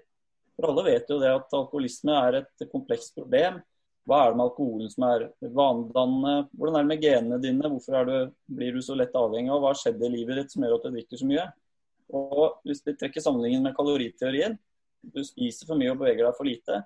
For 0.58 0.72
alle 0.72 0.86
vet 0.88 1.10
jo 1.12 1.20
det 1.22 1.30
at 1.30 1.54
alkoholisme 1.54 2.16
er 2.16 2.40
et 2.40 2.70
komplekst 2.72 3.14
problem. 3.14 3.60
Hva 4.08 4.22
er 4.24 4.32
det 4.32 4.38
med 4.40 4.46
alkoholen 4.48 4.90
som 4.90 5.04
er 5.06 5.26
vanedannende? 5.44 6.48
Hvordan 6.56 6.78
er 6.78 6.86
det 6.86 6.90
med 6.90 7.02
genene 7.04 7.38
dine? 7.42 7.70
Hvorfor 7.70 8.08
du, 8.08 8.14
blir 8.56 8.74
du 8.74 8.80
så 8.82 8.96
lett 8.96 9.14
avhengig 9.20 9.52
av? 9.52 9.60
Hva 9.60 9.74
har 9.74 9.78
skjedd 9.78 10.00
i 10.02 10.10
livet 10.16 10.40
ditt 10.40 10.54
som 10.54 10.64
gjør 10.64 10.78
at 10.78 10.86
du 10.88 10.96
drikker 10.96 11.20
så 11.20 11.28
mye? 11.28 11.44
Og 12.16 12.62
Hvis 12.64 12.80
vi 12.86 12.96
trekker 12.96 13.22
sammenligningen 13.22 13.68
med 13.68 13.76
kaloriteorien, 13.76 14.56
du 15.03 15.20
spiser 15.26 15.68
for 15.68 15.78
mye 15.78 15.92
og 15.92 16.01
beveger 16.01 16.26
deg 16.26 16.36
for 16.36 16.49
lite. 16.49 16.80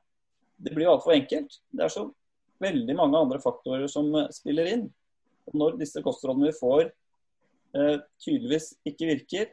Det 0.62 0.74
blir 0.74 0.90
altfor 0.90 1.14
enkelt. 1.16 1.58
Det 1.72 1.86
er 1.86 1.92
så 1.92 2.06
veldig 2.62 2.96
mange 2.98 3.18
andre 3.18 3.40
faktorer 3.42 3.88
som 3.90 4.10
spiller 4.34 4.70
inn. 4.74 4.84
Og 5.48 5.56
når 5.58 5.80
disse 5.80 6.02
kostrådene 6.04 6.50
vi 6.50 6.58
får 6.58 6.84
eh, 6.86 7.96
tydeligvis 8.22 8.72
ikke 8.86 9.10
virker, 9.10 9.50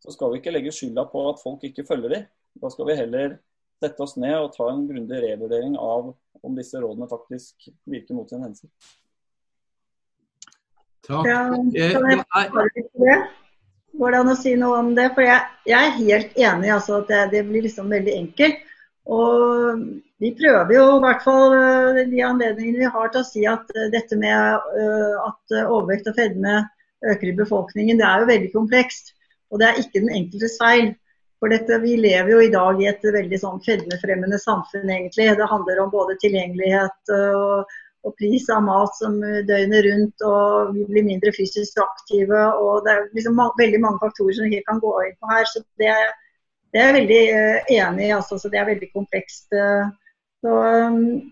så 0.00 0.14
skal 0.14 0.32
vi 0.32 0.40
ikke 0.40 0.54
legge 0.54 0.72
skylda 0.74 1.04
på 1.12 1.22
at 1.30 1.42
folk 1.42 1.64
ikke 1.68 1.86
følger 1.86 2.16
dem. 2.16 2.26
Da 2.60 2.70
skal 2.72 2.88
vi 2.88 2.98
heller 2.98 3.36
sette 3.80 4.04
oss 4.04 4.16
ned 4.20 4.36
og 4.36 4.54
ta 4.56 4.68
en 4.72 4.86
grundig 4.88 5.20
revurdering 5.22 5.76
av 5.80 6.10
om 6.40 6.56
disse 6.56 6.80
rådene 6.80 7.08
faktisk 7.08 7.68
virker 7.88 8.16
mot 8.16 8.32
sin 8.32 8.42
hensikt. 8.44 8.96
Takk. 11.06 11.26
Ja, 11.26 11.44
kan 11.52 11.70
jeg 13.04 13.20
Går 13.98 14.12
det 14.12 14.20
an 14.22 14.32
å 14.32 14.38
si 14.38 14.54
noe 14.58 14.80
om 14.80 14.90
det? 14.96 15.08
For 15.16 15.26
jeg, 15.26 15.46
jeg 15.68 15.78
er 15.88 15.96
helt 15.98 16.36
enig 16.38 16.72
altså, 16.74 17.00
at 17.02 17.10
det, 17.10 17.22
det, 17.34 17.44
blir 17.48 17.64
liksom 17.66 17.90
veldig 17.90 18.14
enkelt. 18.16 18.66
Og 19.10 19.80
vi 20.22 20.30
prøver 20.38 20.74
jo 20.76 20.84
i 20.94 21.02
hvert 21.02 21.24
fall 21.24 21.56
eh, 21.56 22.02
de 22.10 22.22
anledningene 22.22 22.84
vi 22.84 22.92
har 22.94 23.10
til 23.10 23.22
å 23.22 23.26
si 23.26 23.46
at 23.48 23.72
eh, 23.74 23.88
dette 23.94 24.18
med 24.20 24.68
uh, 24.76 25.30
at 25.30 25.56
overvekt 25.64 26.10
og 26.12 26.18
fedme 26.20 26.60
øker 27.08 27.30
i 27.30 27.36
befolkningen, 27.38 27.98
det 27.98 28.06
er 28.06 28.22
jo 28.22 28.30
veldig 28.30 28.50
komplekst. 28.52 29.14
Og 29.50 29.58
det 29.60 29.68
er 29.68 29.80
ikke 29.80 30.02
den 30.04 30.12
enkeltes 30.14 30.58
feil. 30.60 30.92
For 31.40 31.50
dette, 31.50 31.78
Vi 31.80 31.94
lever 31.96 32.34
jo 32.34 32.40
i 32.44 32.52
dag 32.52 32.80
i 32.82 32.88
et 32.90 33.04
veldig 33.04 33.38
sånn 33.40 33.62
fedmefremmende 33.64 34.38
samfunn, 34.38 34.90
egentlig. 34.92 35.30
Det 35.38 35.48
handler 35.48 35.80
om 35.80 35.92
både 35.92 36.18
tilgjengelighet 36.20 37.12
og, 37.16 37.78
og, 38.06 38.14
pris 38.16 38.48
av 38.52 38.62
mat 38.64 38.96
som 38.96 39.18
døgnet 39.20 39.84
rundt, 39.86 40.24
og 40.26 40.74
vi 40.76 40.86
blir 40.88 41.06
mindre 41.08 41.32
fysisk 41.36 41.80
aktive. 41.82 42.40
og 42.60 42.84
Det 42.84 42.94
er 42.94 43.08
liksom 43.16 43.40
veldig 43.58 43.80
mange 43.82 44.00
faktorer 44.02 44.38
som 44.38 44.48
vi 44.48 44.62
kan 44.68 44.80
gå 44.82 44.92
inn 45.06 45.18
på 45.20 45.32
her. 45.32 45.44
så 45.50 45.62
Det, 45.80 45.90
det 46.72 46.80
er 46.80 46.88
jeg 46.88 46.98
veldig 47.00 47.20
uh, 47.34 47.74
enig 47.76 48.06
i. 48.06 48.14
Altså, 48.16 48.38
så 48.38 48.48
Det 48.48 48.60
er 48.60 48.72
veldig 48.72 48.90
komplekst. 48.94 49.48
Uh, 49.52 49.92
så, 50.40 50.56
um, 50.88 51.30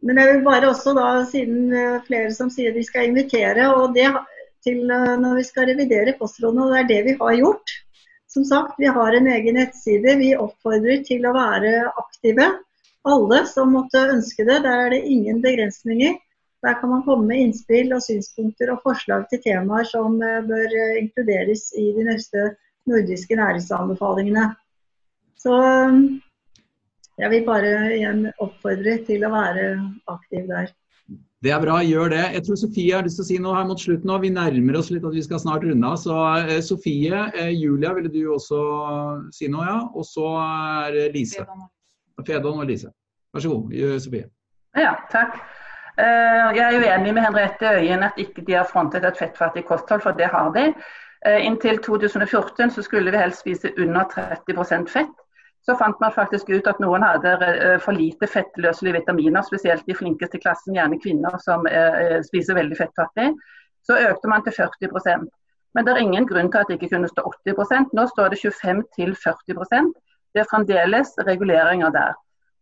men 0.00 0.20
jeg 0.22 0.32
vil 0.32 0.44
bare 0.46 0.70
også 0.70 0.94
da, 0.96 1.08
siden 1.28 1.72
flere 2.06 2.32
som 2.32 2.50
sier 2.54 2.72
vi 2.72 2.86
skal 2.86 3.10
invitere, 3.10 3.66
og 3.74 3.96
det 3.96 4.06
til 4.64 4.86
når 4.86 5.38
vi 5.38 5.44
skal 5.46 5.68
revidere 5.70 6.16
kostrådene, 6.18 6.64
og 6.64 6.72
det 6.72 6.80
er 6.80 6.88
det 6.90 7.02
vi 7.08 7.16
har 7.20 7.36
gjort. 7.40 7.74
Som 8.28 8.44
sagt, 8.44 8.76
vi 8.78 8.90
har 8.92 9.16
en 9.16 9.28
egen 9.32 9.56
nettside. 9.56 10.16
Vi 10.20 10.34
oppfordrer 10.36 11.02
til 11.06 11.24
å 11.26 11.34
være 11.36 11.72
aktive. 11.96 12.48
Alle 13.08 13.42
som 13.48 13.72
måtte 13.72 14.00
ønske 14.12 14.44
det. 14.44 14.62
Der 14.66 14.86
er 14.86 14.90
det 14.92 15.04
ingen 15.08 15.40
begrensninger. 15.44 16.18
Der 16.66 16.74
kan 16.80 16.90
man 16.90 17.04
komme 17.06 17.28
med 17.30 17.40
innspill 17.44 17.92
og 17.94 18.02
synspunkter 18.02 18.72
og 18.72 18.80
forslag 18.82 19.28
til 19.30 19.42
temaer 19.44 19.86
som 19.86 20.16
eh, 20.22 20.40
bør 20.46 20.72
eh, 20.80 20.96
inkluderes 21.04 21.68
i 21.78 21.92
de 21.94 22.06
neste 22.08 22.48
nordiske 22.90 23.38
næringsanbefalingene. 23.38 24.48
Så 25.38 25.54
eh, 25.54 26.00
jeg 27.22 27.30
vil 27.30 27.46
bare 27.46 27.70
igjen 27.94 28.26
oppfordre 28.42 28.98
til 29.06 29.24
å 29.26 29.32
være 29.36 29.70
aktiv 30.10 30.50
der. 30.50 30.74
Det 31.38 31.54
er 31.54 31.62
bra, 31.62 31.78
gjør 31.86 32.10
det. 32.10 32.24
Jeg 32.34 32.42
tror 32.44 32.58
Sofie 32.58 32.96
har 32.96 33.06
lyst 33.06 33.20
til 33.20 33.24
å 33.24 33.30
si 33.30 33.38
noe 33.38 33.54
her 33.54 33.66
mot 33.70 33.78
slutten. 33.78 34.10
Vi 34.24 34.34
nærmer 34.34 34.80
oss 34.80 34.90
litt 34.90 35.06
at 35.06 35.14
vi 35.14 35.22
skal 35.22 35.38
snart 35.38 35.62
runde 35.62 35.86
av. 35.86 35.94
Så 36.02 36.18
Sofie, 36.66 37.22
Julia, 37.54 37.94
ville 37.94 38.10
du 38.10 38.24
også 38.34 38.58
si 39.30 39.46
noe? 39.46 39.66
ja? 39.70 39.80
Og 39.94 40.06
så 40.10 40.32
er 40.42 40.96
det 40.98 41.10
Lise. 41.14 41.46
Fedon 42.26 42.60
og 42.60 42.66
Lise. 42.66 42.90
Vær 43.34 43.44
så 43.44 43.48
god, 43.52 44.00
Sofie. 44.00 44.28
Ja, 44.76 44.94
takk. 45.12 45.38
Eh, 45.98 46.56
jeg 46.56 46.62
er 46.62 46.78
uenig 46.78 47.14
med 47.14 47.24
Henriette 47.26 47.70
Øyen 47.74 48.02
at 48.06 48.18
ikke 48.22 48.44
de 48.46 48.54
har 48.54 48.68
frontet 48.72 49.04
et 49.04 49.18
fettfattig 49.18 49.64
kosthold, 49.66 50.00
for 50.00 50.10
det 50.10 50.26
har 50.30 50.52
de. 50.54 50.72
Eh, 51.26 51.46
inntil 51.46 51.78
2014 51.82 52.70
så 52.70 52.82
skulle 52.82 53.10
vi 53.10 53.18
helst 53.18 53.40
spise 53.40 53.72
under 53.78 54.04
30% 54.04 54.88
fett 54.88 55.16
så 55.66 55.74
fant 55.76 56.00
man 56.00 56.12
faktisk 56.14 56.48
ut 56.48 56.68
at 56.70 56.78
noen 56.80 57.02
hadde 57.02 57.32
eh, 57.44 57.80
for 57.82 57.92
lite 57.92 58.26
fettløselige 58.30 59.00
vitaminer, 59.00 59.42
spesielt 59.42 59.82
de 59.86 59.94
flinkeste 59.94 60.38
klassen, 60.38 60.76
gjerne 60.78 61.00
kvinner 61.02 61.34
som 61.42 61.66
spiser 62.24 62.54
veldig 62.54 62.78
fettfattig. 62.78 63.32
Så 63.82 63.98
økte 63.98 64.30
man 64.30 64.44
til 64.46 64.54
40% 64.54 65.26
Men 65.74 65.84
det 65.84 65.92
er 65.92 66.00
ingen 66.00 66.26
grunn 66.26 66.50
til 66.52 66.58
at 66.58 66.68
det 66.68 66.78
ikke 66.78 66.94
kunne 66.94 67.08
stå 67.08 67.22
80% 67.46 67.92
Nå 67.94 68.06
står 68.10 68.28
det 68.32 68.38
25 68.42 68.82
til 68.96 69.14
40 69.24 69.92
Det 70.34 70.42
er 70.42 70.50
fremdeles 70.50 71.14
reguleringer 71.26 71.92
der. 71.94 72.16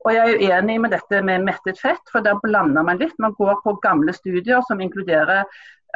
Og 0.07 0.15
Jeg 0.15 0.35
er 0.35 0.43
uenig 0.45 0.81
med 0.81 0.93
dette 0.95 1.23
med 1.23 1.43
mettet 1.43 1.81
fett, 1.83 2.13
for 2.13 2.23
der 2.23 2.39
blander 2.43 2.85
man 2.87 3.01
litt. 3.01 3.17
Man 3.19 3.35
går 3.35 3.59
på 3.65 3.75
gamle 3.83 4.13
studier 4.15 4.63
som 4.69 4.81
inkluderer 4.81 5.43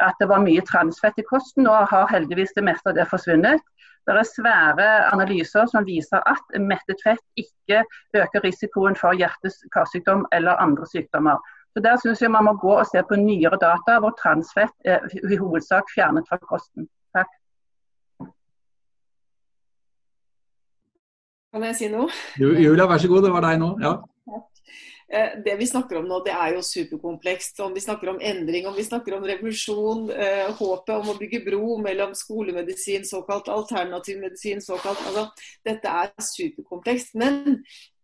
at 0.01 0.17
det 0.19 0.27
var 0.27 0.43
mye 0.43 0.63
transfett 0.67 1.19
i 1.21 1.27
kosten. 1.29 1.63
Nå 1.63 1.77
har 1.91 2.09
heldigvis 2.11 2.51
det 2.57 2.65
meste 2.67 2.91
av 2.91 2.97
det 2.97 3.07
forsvunnet. 3.07 3.63
Det 4.09 4.17
er 4.17 4.27
svære 4.27 4.87
analyser 5.13 5.67
som 5.71 5.85
viser 5.85 6.23
at 6.27 6.55
mettet 6.59 7.01
fett 7.05 7.21
ikke 7.39 7.83
øker 8.17 8.43
risikoen 8.43 8.97
for 8.97 9.15
hjerte-karsykdom 9.15 10.25
eller 10.33 10.59
andre 10.63 10.87
sykdommer. 10.89 11.37
Så 11.73 11.83
Der 11.83 11.97
syns 11.97 12.21
jeg 12.21 12.31
man 12.31 12.43
må 12.43 12.53
gå 12.59 12.73
og 12.81 12.87
se 12.89 13.03
på 13.07 13.15
nyere 13.15 13.57
data 13.61 13.99
hvor 14.03 14.17
transfett 14.19 14.73
er 14.85 15.05
i 15.23 15.37
hovedsak 15.37 15.93
fjernet 15.95 16.27
fra 16.27 16.41
kosten. 16.41 16.89
Takk. 17.15 17.29
Kan 21.51 21.67
jeg 21.67 21.75
si 21.75 21.91
noe? 21.91 22.07
Julia, 22.39 22.87
vær 22.87 23.01
så 23.01 23.11
god. 23.11 23.27
Det 23.27 23.33
var 23.33 23.43
deg 23.43 23.59
nå. 23.59 23.73
Ja. 23.83 23.97
Eh, 25.11 25.31
det 25.43 25.57
vi 25.59 25.67
snakker 25.67 25.97
om 25.99 26.05
nå, 26.07 26.21
det 26.23 26.31
er 26.31 26.53
jo 26.55 26.61
superkomplekst. 26.63 27.59
Om 27.59 27.73
vi 27.75 27.83
snakker 27.83 28.13
om 28.13 28.21
endring, 28.23 28.67
om 28.67 28.75
vi 28.77 28.85
snakker 28.87 29.17
om 29.17 29.25
revolusjon, 29.27 30.05
eh, 30.15 30.47
håpet 30.55 30.93
om 30.95 31.09
å 31.11 31.17
bygge 31.19 31.41
bro 31.43 31.75
mellom 31.83 32.13
skolemedisin, 32.15 33.03
såkalt 33.03 33.51
alternativ 33.51 34.21
medisin, 34.23 34.63
såkalt 34.63 35.03
altså, 35.09 35.27
Dette 35.67 35.91
er 35.91 36.13
superkomplekst. 36.23 37.15
Men 37.19 37.59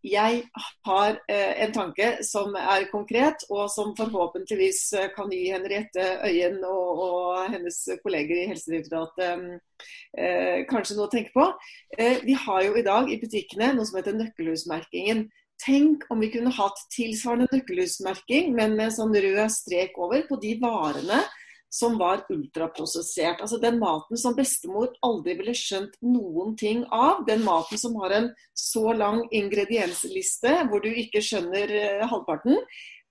jeg 0.06 0.44
har 0.86 1.18
eh, 1.30 1.64
en 1.64 1.74
tanke 1.74 2.10
som 2.26 2.54
er 2.60 2.86
konkret, 2.92 3.44
og 3.50 3.70
som 3.74 3.96
forhåpentligvis 3.98 4.82
eh, 4.94 5.10
kan 5.16 5.32
gi 5.34 5.48
Henriette 5.52 6.06
Øyen 6.28 6.60
og, 6.68 7.02
og 7.08 7.50
hennes 7.52 7.80
kolleger 8.04 8.44
i 8.44 8.48
Helsedirektoratet 8.52 9.58
eh, 10.18 10.64
kanskje 10.70 10.98
noe 10.98 11.10
å 11.10 11.14
tenke 11.14 11.34
på. 11.36 11.50
Eh, 11.98 12.22
vi 12.28 12.38
har 12.38 12.62
jo 12.68 12.78
i 12.78 12.86
dag 12.86 13.10
i 13.12 13.20
butikkene 13.22 13.74
noe 13.76 13.88
som 13.90 14.00
heter 14.00 14.18
nøkkelhusmerkingen. 14.20 15.26
Tenk 15.58 16.06
om 16.14 16.22
vi 16.22 16.30
kunne 16.30 16.54
hatt 16.54 16.84
tilsvarende 16.94 17.50
nøkkelhusmerking, 17.50 18.54
men 18.56 18.78
med 18.78 18.94
sånn 18.94 19.16
rød 19.16 19.50
strek 19.52 19.98
over 19.98 20.28
på 20.30 20.38
de 20.44 20.54
varene 20.62 21.24
som 21.70 21.98
var 22.00 22.24
ultraprosessert. 22.32 23.42
Altså 23.42 23.60
den 23.62 23.80
maten 23.82 24.20
som 24.20 24.36
bestemor 24.38 24.94
aldri 25.06 25.38
ville 25.40 25.56
skjønt 25.58 25.98
noen 26.06 26.56
ting 26.60 26.84
av. 26.94 27.26
Den 27.28 27.44
maten 27.46 27.80
som 27.80 27.98
har 28.02 28.16
en 28.16 28.30
så 28.58 28.94
lang 28.96 29.24
ingrediensliste 29.36 30.54
hvor 30.70 30.84
du 30.84 30.90
ikke 30.92 31.24
skjønner 31.24 31.74
uh, 31.74 32.06
halvparten. 32.12 32.60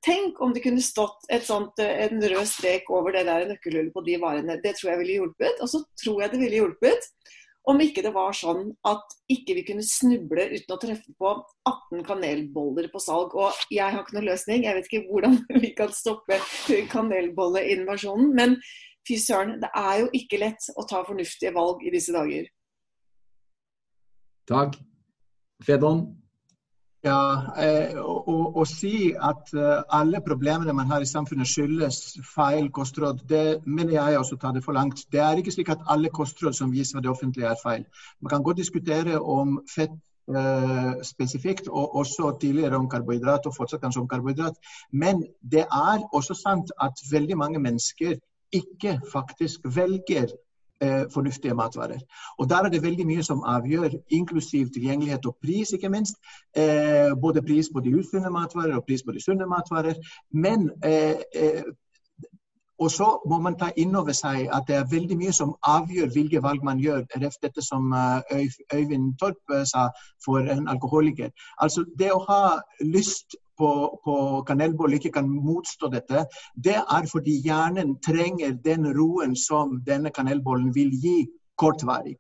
Tenk 0.07 0.39
om 0.45 0.53
det 0.55 0.63
kunne 0.65 0.85
stått 0.85 1.27
sånt, 1.45 1.81
uh, 1.83 2.05
en 2.07 2.23
rød 2.23 2.47
strek 2.49 2.91
over 2.93 3.17
det 3.17 3.27
der 3.29 3.49
nøkkelhullet 3.53 3.95
på 3.95 4.05
de 4.07 4.21
varene. 4.23 4.61
Det 4.65 4.77
tror 4.79 4.95
jeg 4.95 5.03
ville 5.05 5.19
hjulpet. 5.21 5.61
Og 5.61 5.73
så 5.73 5.83
tror 6.03 6.25
jeg 6.25 6.35
det 6.35 6.45
ville 6.45 6.63
hjulpet 6.65 7.11
om 7.67 7.81
ikke 7.83 8.03
det 8.05 8.13
var 8.15 8.35
sånn 8.37 8.69
at 8.87 9.15
ikke 9.33 9.57
vi 9.59 9.65
kunne 9.67 9.85
snuble 9.87 10.45
uten 10.53 10.75
å 10.75 10.79
treffe 10.81 11.15
på 11.19 11.33
18 11.67 12.05
kanelboller 12.07 12.87
på 12.93 13.03
salg. 13.03 13.35
Og 13.35 13.57
jeg 13.75 13.91
har 13.91 14.05
ikke 14.05 14.19
noen 14.19 14.29
løsning, 14.29 14.67
jeg 14.67 14.79
vet 14.79 14.91
ikke 14.91 15.09
hvordan 15.11 15.39
vi 15.65 15.73
kan 15.79 15.95
stoppe 15.95 16.39
kanelbolleinvasjonen. 16.93 18.31
Men 18.39 18.55
fy 19.07 19.19
søren, 19.23 19.57
det 19.63 19.73
er 19.75 20.05
jo 20.05 20.13
ikke 20.19 20.43
lett 20.43 20.71
å 20.79 20.87
ta 20.87 21.03
fornuftige 21.07 21.55
valg 21.57 21.83
i 21.83 21.95
disse 21.95 22.15
dager. 22.15 22.47
Takk. 24.47 24.79
Fedon? 25.67 26.05
Ja, 27.07 27.55
eh, 27.63 27.95
å, 28.03 28.65
si 28.67 29.13
at 29.15 29.53
eh, 29.55 29.83
alle 29.95 30.19
problemene 30.27 30.75
man 30.75 30.89
har 30.91 31.05
i 31.05 31.07
samfunnet 31.07 31.47
skyldes 31.47 31.99
feil 32.27 32.67
kostråd, 32.75 33.21
det 33.31 33.61
mener 33.63 33.95
jeg 33.95 34.19
også 34.19 34.39
tar 34.43 34.57
det 34.57 34.65
for 34.65 34.75
langt. 34.75 35.05
Det 35.13 35.21
er 35.23 35.39
ikke 35.39 35.55
slik 35.55 35.71
at 35.71 35.85
alle 35.93 36.11
kostråd 36.11 36.57
som 36.59 36.73
viser 36.75 37.05
det 37.05 37.13
offentlige 37.13 37.53
er 37.53 37.61
feil. 37.63 37.85
Man 38.21 38.33
kan 38.33 38.47
godt 38.47 38.63
diskutere 38.65 39.21
om 39.23 39.61
fett 39.71 39.97
Uh, 40.27 40.97
spesifikt, 41.07 41.69
og 41.71 41.93
også 42.01 42.33
tidligere 42.41 42.75
om 42.81 42.89
karbohydrat, 42.91 43.45
og 43.47 43.55
fortsatt 43.55 43.79
kanskje 43.85 44.01
om 44.01 44.09
karbohydrat. 44.11 44.57
Men 44.91 45.21
det 45.39 45.63
er 45.63 46.03
også 46.11 46.35
sant 46.35 46.73
at 46.83 46.99
veldig 47.13 47.37
mange 47.39 47.61
mennesker 47.63 48.17
ikke 48.51 48.97
faktisk 49.13 49.69
velger 49.77 50.27
eh, 50.27 50.46
fornuftige 51.13 51.55
matvarer. 51.55 52.01
Og 52.39 52.51
Der 52.51 52.57
er 52.57 52.69
det 52.69 52.83
veldig 52.83 53.07
mye 53.07 53.23
som 53.23 53.43
avgjør, 53.47 53.97
inklusiv 54.09 54.67
tilgjengelighet 54.75 55.27
og 55.27 55.37
pris, 55.43 55.73
ikke 55.73 55.89
minst. 55.89 56.17
Eh, 56.57 57.17
både 57.23 57.43
pris 57.43 57.69
på 57.75 57.81
de 57.81 57.97
usunne 57.97 58.31
matvarer 58.31 58.77
og 58.77 58.85
pris 58.85 59.03
på 59.03 59.13
de 59.13 59.21
sunne 59.21 59.47
matvarer. 59.47 59.95
Men 60.33 60.71
eh, 60.85 61.17
eh 61.35 61.63
og 62.79 62.91
så 62.91 63.07
må 63.29 63.39
man 63.41 63.57
ta 63.57 63.71
inn 63.81 63.97
over 63.97 64.13
seg 64.13 64.51
at 64.53 64.67
det 64.69 64.77
er 64.77 64.91
veldig 64.91 65.17
mye 65.17 65.33
som 65.33 65.55
avgjør 65.65 66.11
hvilke 66.13 66.43
valg 66.45 66.65
man 66.65 66.81
gjør. 66.81 67.07
Dette 67.17 67.65
som 67.65 67.93
eh, 67.93 68.53
Øyvind 68.75 69.15
Torp 69.21 69.55
eh, 69.55 69.65
sa 69.65 69.89
for 70.25 70.39
en 70.39 70.69
alkoholiker. 70.69 71.31
Altså 71.59 71.87
Det 71.99 72.13
å 72.13 72.21
ha 72.29 72.41
lyst 72.85 73.39
på, 73.59 73.71
på 74.05 74.17
kanelbolle 74.49 75.01
ikke 75.01 75.15
kan 75.19 75.29
motstå 75.31 75.91
dette, 75.93 76.27
det 76.55 76.79
er 76.81 77.11
fordi 77.13 77.39
hjernen 77.45 77.97
trenger 78.05 78.57
den 78.65 78.91
roen 78.97 79.37
som 79.37 79.79
denne 79.87 80.13
kanelbollen 80.15 80.75
vil 80.75 80.93
gi 81.03 81.19
kortvarig. 81.57 82.17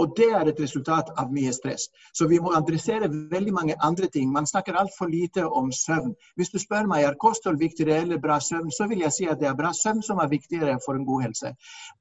Og 0.00 0.14
det 0.16 0.28
er 0.32 0.48
et 0.48 0.60
resultat 0.62 1.10
av 1.18 1.32
mye 1.34 1.52
stress. 1.52 1.88
Så 2.16 2.28
vi 2.30 2.38
må 2.40 2.54
adressere 2.56 3.10
veldig 3.10 3.52
mange 3.52 3.76
andre 3.84 4.08
ting. 4.08 4.30
Man 4.32 4.46
snakker 4.46 4.78
altfor 4.78 5.10
lite 5.10 5.44
om 5.44 5.72
søvn. 5.74 6.14
Hvis 6.36 6.52
du 6.54 6.58
spør 6.62 6.88
meg 6.88 7.04
er 7.04 7.18
kosthold 7.20 7.58
viktigere 7.60 8.00
eller 8.04 8.22
bra 8.22 8.38
søvn, 8.40 8.70
så 8.72 8.86
vil 8.88 9.02
jeg 9.04 9.12
si 9.16 9.28
at 9.28 9.40
det 9.42 9.50
er 9.50 9.58
bra 9.58 9.74
søvn 9.76 10.02
som 10.06 10.22
er 10.22 10.30
viktigere 10.32 10.78
for 10.86 10.96
en 10.96 11.06
god 11.06 11.26
helse. 11.26 11.52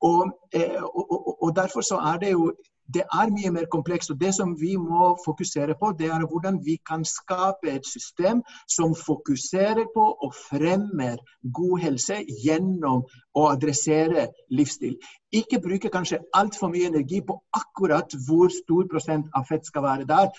Og, 0.02 0.32
eh, 0.54 0.84
og, 0.84 1.06
og, 1.12 1.44
og 1.44 1.56
derfor 1.56 1.82
så 1.82 2.00
er 2.14 2.22
det 2.24 2.32
jo 2.38 2.52
det 2.94 3.04
er 3.06 3.32
mye 3.34 3.52
mer 3.52 3.66
komplekst. 3.72 4.12
og 4.12 4.20
Det 4.20 4.34
som 4.36 4.56
vi 4.60 4.76
må 4.76 5.18
fokusere 5.26 5.76
på, 5.80 5.94
det 6.00 6.08
er 6.08 6.26
hvordan 6.26 6.60
vi 6.66 6.78
kan 6.90 7.06
skape 7.06 7.72
et 7.72 7.86
system 7.86 8.44
som 8.68 8.96
fokuserer 8.96 9.86
på 9.96 10.06
og 10.26 10.34
fremmer 10.50 11.18
god 11.54 11.80
helse 11.80 12.22
gjennom 12.44 13.06
å 13.36 13.48
adressere 13.50 14.28
livsstil. 14.52 14.98
Ikke 15.32 15.62
bruke 15.62 15.90
kanskje 15.94 16.24
altfor 16.34 16.72
mye 16.74 16.90
energi 16.90 17.22
på 17.22 17.38
akkurat 17.54 18.16
hvor 18.28 18.50
stor 18.54 18.88
prosent 18.92 19.30
av 19.36 19.46
fett 19.50 19.66
skal 19.66 19.86
være 19.86 20.08
der, 20.10 20.32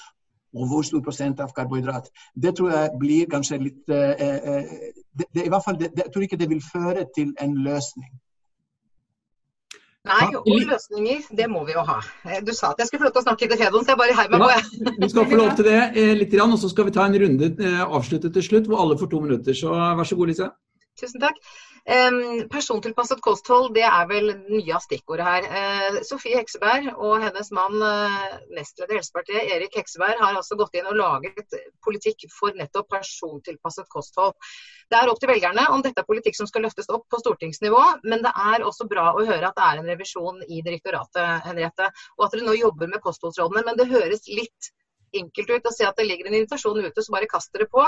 og 0.55 0.67
hvor 0.67 0.83
stor 0.83 1.03
prosent 1.07 1.41
av 1.41 1.53
karbohydrat. 1.55 2.09
Det 2.35 2.57
tror 2.57 2.73
jeg 2.73 2.97
blir 2.99 3.29
kanskje 3.31 3.61
litt 3.63 3.93
eh, 3.95 4.25
eh, 4.25 4.73
det, 5.15 5.27
det, 5.35 5.47
i 5.47 5.53
hvert 5.53 5.65
fall, 5.65 5.79
det, 5.79 5.93
Jeg 5.97 6.13
tror 6.13 6.27
ikke 6.27 6.41
det 6.41 6.51
vil 6.51 6.65
føre 6.73 7.07
til 7.15 7.35
en 7.41 7.55
løsning. 7.63 8.11
Nei, 10.09 10.31
og 10.33 10.47
løsninger, 10.49 11.27
det 11.37 11.47
må 11.53 11.61
vi 11.69 11.75
jo 11.75 11.83
ha. 11.85 11.99
Eh, 12.25 12.39
du 12.45 12.55
sa 12.57 12.71
at 12.73 12.79
jeg 12.81 12.89
skulle 12.89 13.03
få 13.03 13.11
lov 13.11 13.17
til 13.19 13.21
å 13.21 13.27
snakke 13.27 13.49
til 13.51 13.59
Fedon, 13.61 13.83
så 13.85 13.93
jeg 13.93 14.01
bare 14.01 14.15
heiv 14.17 14.31
meg 14.33 14.41
på, 14.41 14.49
jeg. 14.55 14.95
Du 14.97 15.09
skal 15.13 15.27
få 15.29 15.41
lov 15.41 15.51
til 15.59 15.69
det 15.69 15.81
eh, 15.93 16.13
litt, 16.17 16.37
og 16.41 16.57
så 16.63 16.71
skal 16.73 16.89
vi 16.89 16.95
ta 16.97 17.05
en 17.05 17.19
runde 17.21 17.51
eh, 17.53 17.83
avsluttet 17.85 18.33
til 18.37 18.47
slutt, 18.47 18.71
hvor 18.71 18.81
alle 18.81 18.97
får 19.01 19.11
to 19.13 19.21
minutter. 19.27 19.57
Så 19.57 19.75
vær 19.77 20.09
så 20.09 20.17
god, 20.17 20.33
Lise. 20.33 20.49
Tusen 21.01 21.21
takk. 21.21 21.37
Persontilpasset 22.51 23.19
kosthold 23.25 23.73
det 23.75 23.83
er 23.83 24.05
vel 24.07 24.29
nye 24.47 24.75
av 24.77 24.83
stikkordet 24.85 25.27
her. 25.27 25.47
Uh, 25.51 25.97
Sofie 26.07 26.39
Hekseberg 26.39 26.87
og 26.93 27.25
hennes 27.25 27.51
mann, 27.57 27.81
uh, 27.83 28.37
nestleder 28.55 28.95
i 28.95 29.01
Helsepartiet, 29.01 29.51
Erik 29.57 29.75
Hekseberg, 29.75 30.21
har 30.23 30.39
altså 30.39 30.59
gått 30.61 30.79
inn 30.79 30.87
og 30.87 30.99
laget 31.01 31.57
politikk 31.83 32.29
for 32.31 32.55
nettopp 32.55 32.93
persontilpasset 32.95 33.91
kosthold. 33.91 34.37
Det 34.91 34.99
er 35.01 35.11
opp 35.11 35.19
til 35.23 35.33
velgerne 35.33 35.67
om 35.75 35.83
dette 35.83 36.03
er 36.03 36.07
politikk 36.07 36.39
som 36.39 36.47
skal 36.51 36.67
løftes 36.69 36.91
opp 36.95 37.09
på 37.11 37.19
stortingsnivå, 37.25 37.83
men 38.07 38.23
det 38.23 38.35
er 38.39 38.67
også 38.67 38.87
bra 38.91 39.11
å 39.15 39.27
høre 39.27 39.51
at 39.51 39.59
det 39.59 39.67
er 39.67 39.83
en 39.83 39.91
revisjon 39.91 40.45
i 40.47 40.63
direktoratet, 40.67 41.43
Henriette, 41.49 41.91
og 42.19 42.27
at 42.29 42.37
dere 42.37 42.47
nå 42.47 42.55
jobber 42.59 42.91
med 42.91 43.03
kostholdsrådene. 43.03 43.67
Men 43.67 43.79
det 43.83 43.91
høres 43.91 44.31
litt 44.31 44.71
enkelt 45.17 45.51
ut 45.51 45.69
å 45.69 45.75
se 45.75 45.87
at 45.89 45.99
det 45.99 46.07
ligger 46.09 46.29
en 46.29 46.39
invitasjon 46.39 46.81
ute, 46.81 47.03
så 47.03 47.15
bare 47.15 47.29
kast 47.31 47.53
dere 47.55 47.67
på. 47.71 47.85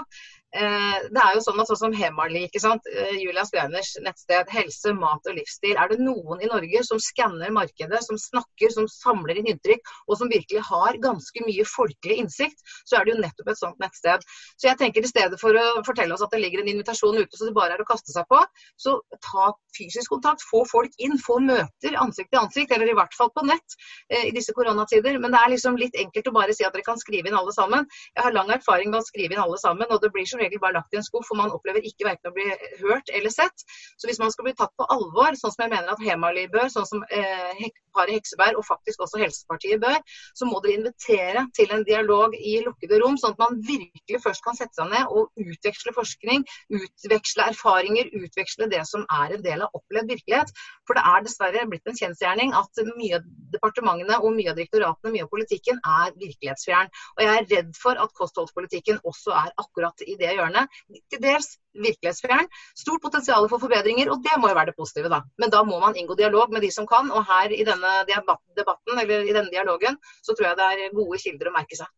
Eh, 0.52 0.98
det 1.08 1.22
er 1.22 1.36
jo 1.36 1.42
sånn 1.44 1.60
at 1.62 1.70
sånn 1.70 1.80
som 1.80 1.96
Hemarli, 1.96 2.44
ikke 2.48 2.60
sant? 2.60 2.86
Eh, 2.90 3.14
Julia 3.22 3.44
Skreiners 3.48 3.94
nettsted, 4.04 4.50
helse, 4.52 4.92
mat 4.98 5.30
og 5.30 5.38
livsstil. 5.38 5.76
Er 5.80 5.92
det 5.92 6.00
noen 6.02 6.42
i 6.44 6.50
Norge 6.50 6.82
som 6.84 7.00
skanner 7.00 7.52
markedet, 7.54 8.02
som 8.04 8.18
snakker, 8.20 8.72
som 8.74 8.88
samler 8.90 9.40
inn 9.40 9.48
inntrykk, 9.54 9.94
og 10.08 10.18
som 10.20 10.32
virkelig 10.32 10.64
har 10.68 10.98
ganske 11.02 11.46
mye 11.46 11.64
folkelig 11.68 12.18
innsikt, 12.24 12.60
så 12.84 12.98
er 12.98 13.06
det 13.06 13.14
jo 13.14 13.22
nettopp 13.22 13.52
et 13.52 13.62
sånt 13.62 13.80
nettsted. 13.82 14.26
Så 14.60 14.68
jeg 14.68 14.80
tenker 14.82 15.04
i 15.06 15.12
stedet 15.12 15.40
for 15.40 15.56
å 15.56 15.66
fortelle 15.86 16.12
oss 16.16 16.24
at 16.26 16.34
det 16.34 16.42
ligger 16.42 16.62
en 16.62 16.72
invitasjon 16.74 17.16
ute, 17.16 17.38
så 17.38 17.48
det 17.48 17.56
bare 17.56 17.78
er 17.78 17.84
å 17.84 17.88
kaste 17.88 18.12
seg 18.12 18.28
på, 18.28 18.42
så 18.76 18.98
ta 19.24 19.52
fysisk 19.78 20.12
kontakt, 20.12 20.44
få 20.50 20.66
folk 20.68 20.92
inn, 21.00 21.16
få 21.20 21.38
møter 21.40 21.96
ansikt 22.02 22.32
til 22.32 22.42
ansikt, 22.42 22.76
eller 22.76 22.90
i 22.92 22.96
hvert 22.98 23.16
fall 23.16 23.32
på 23.32 23.46
nett 23.48 23.78
eh, 24.12 24.28
i 24.28 24.34
disse 24.36 24.52
koronatider. 24.56 25.16
Men 25.22 25.32
det 25.32 25.40
er 25.40 25.54
liksom 25.54 25.80
litt 25.80 25.96
enkelt 25.98 26.28
å 26.28 26.36
bare 26.36 26.56
si 26.56 26.66
at 26.66 26.76
dere 26.76 26.84
kan 26.86 27.00
skrive 27.00 27.11
skrive 27.12 27.28
inn 27.28 27.36
alle 27.36 27.52
sammen. 27.52 27.86
Jeg 28.16 28.24
har 28.24 28.32
lang 28.32 28.50
erfaring 28.54 28.90
med 28.92 29.02
å 29.02 29.06
skrive 29.06 29.36
inn 29.36 29.42
alle 29.42 29.58
sammen, 29.60 29.88
og 29.90 30.00
det 30.02 30.12
blir 30.14 30.26
som 30.28 30.40
regel 30.40 30.62
bare 30.62 30.78
lagt 30.78 30.94
i 30.94 31.00
en 31.00 31.06
skuff, 31.06 31.26
for 31.28 31.38
man 31.38 31.52
opplever 31.52 31.84
ikke 31.84 32.08
verken 32.08 32.32
å 32.32 32.36
bli 32.36 32.48
hørt 32.80 33.12
eller 33.12 33.32
sett. 33.32 33.66
Så 34.00 34.08
hvis 34.08 34.20
man 34.22 34.32
skal 34.32 34.48
bli 34.48 34.56
tatt 34.56 34.72
på 34.80 34.88
alvor, 34.88 35.36
sånn 35.36 35.52
som 35.54 35.66
jeg 35.66 35.74
mener 35.74 35.92
at 35.92 36.02
Hemali 36.02 36.48
bør, 36.52 36.70
sånn 36.72 36.88
som 36.88 37.04
eh, 37.12 37.68
paret 37.96 38.16
Hekseberg 38.16 38.58
og 38.60 38.66
faktisk 38.66 39.02
også 39.04 39.20
Helsepartiet 39.22 39.80
bør, 39.82 39.98
så 40.38 40.48
må 40.48 40.60
dere 40.64 40.78
invitere 40.80 41.46
til 41.56 41.72
en 41.74 41.84
dialog 41.88 42.36
i 42.38 42.58
lukkede 42.66 43.00
rom, 43.02 43.18
sånn 43.20 43.36
at 43.36 43.42
man 43.42 43.60
virkelig 43.66 44.22
først 44.24 44.44
kan 44.44 44.58
sette 44.58 44.78
seg 44.78 44.90
ned 44.92 45.12
og 45.12 45.30
utveksle 45.42 45.94
forskning, 45.96 46.44
utveksle 46.78 47.48
erfaringer, 47.52 48.10
utveksle 48.22 48.68
det 48.72 48.84
som 48.88 49.06
er 49.22 49.36
en 49.36 49.44
del 49.44 49.64
av 49.66 49.78
opplevd 49.78 50.14
virkelighet. 50.14 50.52
For 50.88 50.98
det 50.98 51.04
er 51.12 51.26
dessverre 51.26 51.66
blitt 51.70 51.88
en 51.88 51.98
kjensgjerning 51.98 52.54
at 52.58 52.84
mye 52.92 53.18
av 53.18 53.26
departementene 53.54 54.20
og 54.20 54.36
mye 54.36 54.52
av 54.52 54.58
direktoratene, 54.58 55.14
mye 55.14 55.26
av 55.26 55.32
politikken, 55.32 55.80
er 55.82 56.14
virkelighetsfjern. 56.20 56.92
Og 57.16 57.24
jeg 57.24 57.32
er 57.34 57.50
redd 57.56 57.74
for 57.78 58.00
at 58.00 58.14
kostholdspolitikken 58.18 59.02
også 59.08 59.34
er 59.44 59.52
akkurat 59.60 60.06
i 60.06 60.16
det 60.20 60.34
hjørnet. 60.36 60.80
Til 61.12 61.22
dels 61.22 61.54
virkelighetsfjern. 61.72 62.48
Stort 62.78 63.02
potensial 63.02 63.48
for 63.48 63.62
forbedringer, 63.62 64.10
og 64.12 64.22
det 64.24 64.36
må 64.40 64.50
jo 64.50 64.56
være 64.58 64.72
det 64.72 64.78
positive, 64.78 65.08
da. 65.12 65.22
Men 65.40 65.52
da 65.52 65.62
må 65.64 65.78
man 65.80 65.96
inngå 65.96 66.16
dialog 66.18 66.52
med 66.52 66.64
de 66.64 66.70
som 66.74 66.86
kan. 66.88 67.10
Og 67.12 67.24
her 67.28 67.52
i 67.54 67.64
denne 67.68 67.81
debatten, 67.82 68.98
eller 68.98 69.26
i 69.26 69.34
denne 69.34 69.50
dialogen, 69.52 69.98
så 70.22 70.36
tror 70.36 70.50
jeg 70.50 70.60
det 70.60 70.70
er 70.70 70.96
gode 70.96 71.20
kilder 71.22 71.50
å 71.50 71.56
merke 71.56 71.78
seg. 71.78 71.90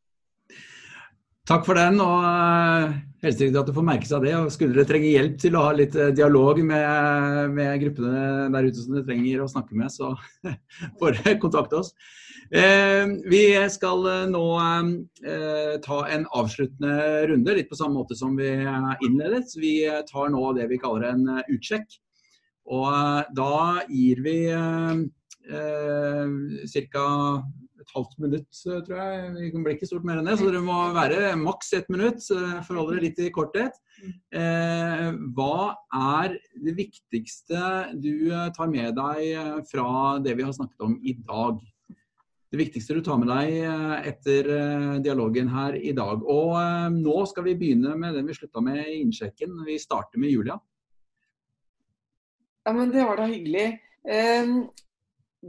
Takk 1.44 1.66
for 1.66 1.76
den. 1.76 1.98
og 2.00 2.22
uh, 2.24 2.92
Helsedirektoratet 3.24 3.76
får 3.76 3.84
merke 3.84 4.08
seg 4.08 4.24
det. 4.24 4.32
og 4.38 4.52
Skulle 4.52 4.76
dere 4.78 4.88
trenge 4.88 5.10
hjelp 5.12 5.34
til 5.42 5.56
å 5.58 5.64
ha 5.66 5.72
litt 5.76 5.96
uh, 6.00 6.08
dialog 6.16 6.60
med, 6.64 7.50
med, 7.52 7.72
gruppene 7.82 8.46
der 8.54 8.68
ute 8.68 8.80
som 8.80 8.94
dere 8.96 9.08
trenger 9.10 9.42
å 9.44 9.48
snakke 9.52 9.76
med, 9.76 9.92
så 9.92 10.14
får 11.00 11.18
dere 11.18 11.40
kontakte 11.42 11.82
oss. 11.82 11.92
Eh, 12.54 13.08
vi 13.32 13.42
skal 13.72 14.04
nå 14.28 14.46
ta 15.84 15.98
en 16.12 16.26
avsluttende 16.38 16.96
runde, 17.30 17.54
litt 17.56 17.70
på 17.70 17.78
samme 17.78 17.96
måte 17.96 18.16
som 18.18 18.36
vi 18.36 18.50
innledet. 19.04 19.48
Vi 19.56 19.78
tar 20.10 20.28
nå 20.32 20.52
det 20.56 20.68
vi 20.70 20.78
kaller 20.80 21.08
en 21.08 21.24
utsjekk. 21.48 21.96
Og 22.68 23.32
da 23.36 23.56
gir 23.88 24.20
vi 24.24 24.36
ca 25.48 27.06
et 27.84 27.92
halvt 27.94 28.16
minutt, 28.22 28.60
eh, 28.66 28.80
tror 28.86 28.96
jeg. 28.96 29.52
Det 29.52 29.62
blir 29.62 29.76
ikke 29.76 29.88
stort 29.88 30.06
mer 30.08 30.18
enn 30.20 30.28
det. 30.28 30.38
Så 30.40 30.48
dere 30.48 30.62
må 30.64 30.78
være 30.96 31.34
maks 31.40 31.72
ett 31.76 31.90
minutt. 31.92 32.22
Forholde 32.66 32.94
dere 32.94 33.04
litt 33.04 33.20
i 33.20 33.30
korthet. 33.34 33.76
Eh, 34.32 35.10
hva 35.36 35.76
er 35.92 36.38
det 36.64 36.74
viktigste 36.78 37.60
du 38.00 38.30
eh, 38.30 38.50
tar 38.56 38.72
med 38.72 38.96
deg 38.96 39.62
fra 39.70 40.18
det 40.24 40.36
vi 40.38 40.46
har 40.46 40.56
snakket 40.56 40.88
om 40.88 40.98
i 41.02 41.16
dag? 41.20 41.60
Det 42.54 42.60
viktigste 42.60 42.94
du 42.94 43.02
tar 43.02 43.18
med 43.18 43.32
deg 43.32 43.64
etter 44.06 44.46
dialogen 45.02 45.48
her 45.50 45.74
i 45.74 45.90
dag. 45.90 46.22
Og 46.22 46.54
nå 46.94 47.16
skal 47.26 47.48
vi 47.48 47.56
begynne 47.58 47.96
med 47.98 48.14
den 48.14 48.28
vi 48.30 48.36
slutta 48.36 48.62
med 48.62 48.78
i 48.84 49.00
innsjekken. 49.00 49.56
Vi 49.66 49.74
starter 49.82 50.22
med 50.22 50.30
Julia. 50.30 50.60
Ja, 52.64 52.72
men 52.72 52.94
Det 52.94 53.02
var 53.02 53.18
da 53.18 53.26
hyggelig 53.26 53.66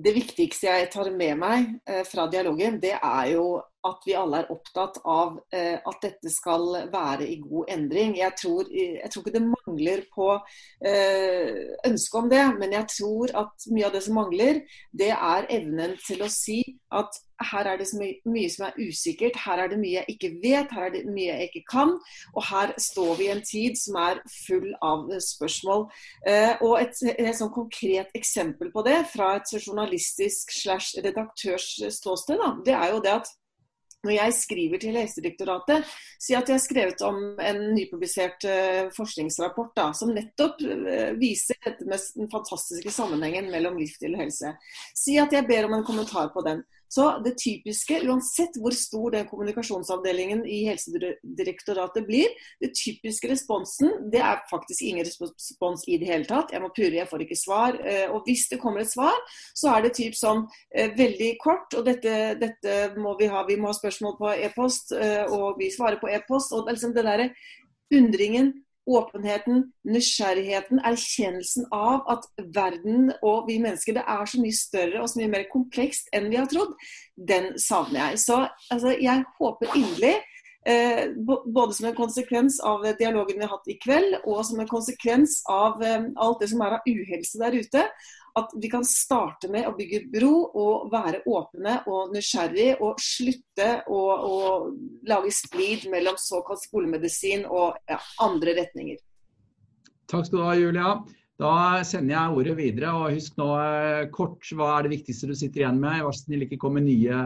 det 0.04 0.12
viktigste 0.16 0.68
jeg 0.68 0.90
tar 0.94 1.10
med 1.16 1.40
meg 1.40 1.72
eh, 1.88 2.04
fra 2.08 2.28
dialogen, 2.32 2.80
det 2.82 2.96
er 2.98 3.32
jo 3.32 3.46
at 3.86 4.02
vi 4.08 4.16
alle 4.18 4.42
er 4.42 4.50
opptatt 4.50 4.98
av 5.06 5.36
eh, 5.54 5.78
at 5.78 6.00
dette 6.02 6.32
skal 6.34 6.88
være 6.92 7.28
i 7.30 7.38
god 7.44 7.70
endring. 7.76 8.16
Jeg 8.18 8.34
tror, 8.42 8.72
jeg 8.74 9.12
tror 9.14 9.24
ikke 9.24 9.36
det 9.36 9.44
mangler 9.46 10.06
på 10.14 10.32
ønsket 10.36 11.84
ønske 11.86 12.20
om 12.20 12.28
det, 12.30 12.42
men 12.60 12.74
jeg 12.76 12.88
tror 12.92 13.32
at 13.40 13.68
mye 13.72 13.86
av 13.88 13.94
det 13.94 14.02
som 14.04 14.18
mangler, 14.20 14.60
det 14.92 15.12
er 15.14 15.48
evnen 15.54 15.96
til 16.04 16.26
å 16.26 16.32
si 16.32 16.60
at 16.92 17.22
her 17.44 17.68
er 17.68 17.78
det 17.78 17.88
så 17.90 18.00
mye, 18.00 18.50
som 18.50 18.66
er 18.68 18.78
usikkert, 18.80 19.40
her 19.46 19.64
er 19.64 19.72
det 19.72 19.80
mye 19.80 20.00
jeg 20.00 20.16
ikke 20.16 20.32
vet, 20.44 20.72
her 20.72 20.88
er 20.88 20.94
det 20.94 21.06
mye 21.10 21.32
jeg 21.32 21.50
ikke 21.50 21.64
kan. 21.72 21.96
Og 22.34 22.44
her 22.50 22.74
står 22.80 23.16
vi 23.20 23.28
i 23.28 23.34
en 23.36 23.46
tid 23.46 23.80
som 23.80 24.00
er 24.00 24.22
full 24.32 24.70
av 24.82 25.08
spørsmål. 25.24 25.88
Eh, 26.28 26.54
og 26.62 26.78
et, 26.82 27.02
et 27.16 27.38
sånn 27.38 27.54
konkret 27.56 28.14
eksempel 28.18 28.72
på 28.74 28.86
det, 28.88 29.02
fra 29.14 29.36
et 29.40 29.56
journalistisk 29.60 30.54
slash 30.56 31.00
redaktørs 31.04 31.74
ståsted, 32.00 32.40
da, 32.42 32.54
det 32.66 32.78
er 32.78 32.94
jo 32.94 33.02
det 33.04 33.18
at 33.22 33.34
når 34.06 34.14
jeg 34.20 34.34
skriver 34.38 34.82
til 34.82 34.98
Helsedirektoratet, 35.00 35.94
si 36.22 36.36
at 36.38 36.50
jeg 36.50 36.60
har 36.60 36.62
skrevet 36.62 37.02
om 37.08 37.40
en 37.42 37.62
nypublisert 37.74 38.46
uh, 38.46 38.92
forskningsrapport 38.94 39.74
da, 39.78 39.88
som 39.98 40.14
nettopp 40.14 40.62
viser 41.18 41.58
dette 41.66 41.88
med 41.90 42.04
den 42.14 42.30
fantastiske 42.30 42.94
sammenhengen 42.94 43.50
mellom 43.54 43.80
livsstil 43.82 44.14
og 44.14 44.26
helse. 44.26 44.54
Si 44.94 45.18
at 45.22 45.34
jeg 45.34 45.48
ber 45.50 45.66
om 45.66 45.80
en 45.80 45.88
kommentar 45.88 46.30
på 46.36 46.46
den. 46.46 46.62
Så 46.92 47.08
det 47.26 47.36
typiske, 47.42 48.00
uansett 48.08 48.58
hvor 48.62 48.76
stor 48.78 49.16
den 49.16 49.28
kommunikasjonsavdelingen 49.30 50.44
i 50.48 50.62
Helsedirektoratet 50.70 52.06
blir, 52.08 52.30
det 52.62 52.72
typiske 52.78 53.30
responsen, 53.32 54.10
det 54.14 54.22
er 54.24 54.44
faktisk 54.52 54.86
ingen 54.86 55.08
respons 55.08 55.88
i 55.92 56.00
det 56.02 56.10
hele 56.10 56.30
tatt. 56.30 56.54
Jeg 56.54 56.64
må 56.64 56.72
purre, 56.76 56.94
jeg 57.00 57.10
får 57.10 57.26
ikke 57.26 57.40
svar. 57.40 57.80
Eh, 57.82 58.06
og 58.12 58.28
hvis 58.28 58.48
det 58.52 58.62
kommer 58.62 58.84
et 58.84 58.92
svar, 58.92 59.18
så 59.58 59.74
er 59.74 59.86
det 59.86 59.96
typ 59.98 60.18
sånn 60.18 60.46
eh, 60.76 60.94
veldig 60.98 61.32
kort, 61.42 61.74
og 61.76 61.88
dette, 61.90 62.36
dette 62.42 62.78
må 63.02 63.16
vi 63.20 63.30
ha. 63.32 63.44
Vi 63.48 63.60
må 63.60 63.72
ha 63.72 63.78
spørsmål 63.78 64.18
på 64.20 64.34
e-post, 64.48 64.96
eh, 64.96 65.26
og 65.26 65.60
vi 65.62 65.72
svarer 65.74 66.00
på 66.02 66.12
e-post. 66.12 66.54
Og 66.56 66.70
liksom 66.70 66.96
det 66.96 67.06
derre 67.08 67.32
undringen 67.94 68.54
åpenheten, 68.86 69.64
nysgjerrigheten, 69.88 70.82
erkjennelsen 70.86 71.66
av 71.74 72.06
at 72.12 72.28
verden 72.56 73.10
og 73.26 73.50
vi 73.50 73.58
mennesker 73.62 73.98
det 73.98 74.06
er 74.06 74.30
så 74.30 74.42
mye 74.42 74.58
større 74.58 75.02
og 75.02 75.10
så 75.10 75.22
mye 75.22 75.32
mer 75.34 75.48
komplekst 75.52 76.12
enn 76.16 76.30
vi 76.30 76.40
har 76.40 76.50
trodd, 76.52 76.76
den 77.16 77.54
savner 77.62 78.02
jeg. 78.02 78.22
Så 78.28 78.40
altså, 78.74 78.94
jeg 79.02 79.26
håper 79.40 79.74
inderlig 79.74 80.16
både 81.46 81.74
som 81.74 81.86
en 81.86 81.96
konsekvens 81.96 82.60
av 82.60 82.86
dialogen 82.98 83.38
vi 83.38 83.46
har 83.46 83.54
hatt 83.54 83.68
i 83.70 83.78
kveld, 83.78 84.20
og 84.26 84.42
som 84.48 84.60
en 84.60 84.70
konsekvens 84.70 85.44
av 85.52 85.84
eh, 85.84 86.08
alt 86.16 86.40
det 86.42 86.50
som 86.50 86.64
er 86.66 86.80
av 86.80 86.88
uhelse 86.90 87.42
der 87.42 87.58
ute, 87.60 87.84
at 88.36 88.56
vi 88.60 88.70
kan 88.72 88.84
starte 88.84 89.48
med 89.52 89.68
å 89.70 89.76
bygge 89.78 90.02
bro 90.12 90.34
og 90.60 90.88
være 90.92 91.22
åpne 91.30 91.78
og 91.88 92.16
nysgjerrige, 92.16 92.80
og 92.84 93.00
slutte 93.00 93.70
å, 93.88 94.00
å 94.02 94.40
lage 95.08 95.32
splid 95.32 95.86
mellom 95.94 96.18
såkalt 96.20 96.66
skolemedisin 96.66 97.46
og 97.46 97.78
ja, 97.88 98.02
andre 98.26 98.58
retninger. 98.58 98.98
Takk 100.10 100.28
skal 100.28 100.42
du 100.42 100.48
ha, 100.48 100.58
Julia. 100.58 100.96
Da 101.40 101.84
sender 101.84 102.14
jeg 102.16 102.40
ordet 102.40 102.56
videre. 102.58 102.92
og 102.96 103.16
Husk 103.16 103.38
nå 103.40 103.50
eh, 103.60 104.08
kort, 104.12 104.42
hva 104.56 104.74
er 104.78 104.88
det 104.88 104.98
viktigste 104.98 105.30
du 105.30 105.36
sitter 105.38 105.64
igjen 105.64 105.80
med? 105.84 106.02
Vær 106.04 106.16
så 106.16 106.26
snill 106.26 106.46
ikke 106.48 106.60
komme 106.62 106.84
nye, 106.84 107.22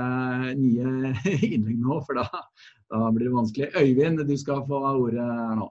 nye 0.58 1.14
innlegg 1.54 1.80
nå, 1.80 2.00
for 2.06 2.20
da, 2.20 2.44
da, 2.90 3.10
blir 3.16 3.30
det 3.30 3.36
vanskelig. 3.36 3.74
Øyvind, 3.78 4.24
du 4.28 4.38
skal 4.38 4.66
få 4.68 4.80
ordet 4.80 5.20
her 5.26 5.60
nå. 5.60 5.70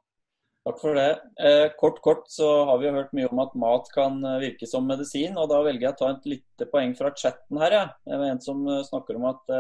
Takk 0.69 0.81
for 0.83 0.99
det. 0.99 1.13
Eh, 1.41 1.67
kort, 1.81 2.01
kort 2.05 2.27
så 2.29 2.47
har 2.69 2.81
vi 2.83 2.91
hørt 2.93 3.15
mye 3.17 3.29
om 3.31 3.39
at 3.41 3.55
mat 3.57 3.87
kan 3.95 4.19
eh, 4.21 4.41
virke 4.43 4.67
som 4.69 4.85
medisin. 4.85 5.39
og 5.41 5.49
Da 5.49 5.63
velger 5.65 5.87
jeg 5.87 5.95
å 5.95 5.99
ta 6.01 6.11
et 6.13 6.27
lite 6.29 6.67
poeng 6.69 6.93
fra 6.99 7.13
chatten 7.17 7.61
her. 7.63 7.77
Ja. 7.77 7.85
Det 8.05 8.19
er 8.19 8.25
en 8.35 8.43
som 8.45 8.61
eh, 8.69 8.83
snakker 8.85 9.17
om 9.17 9.31
at 9.31 9.55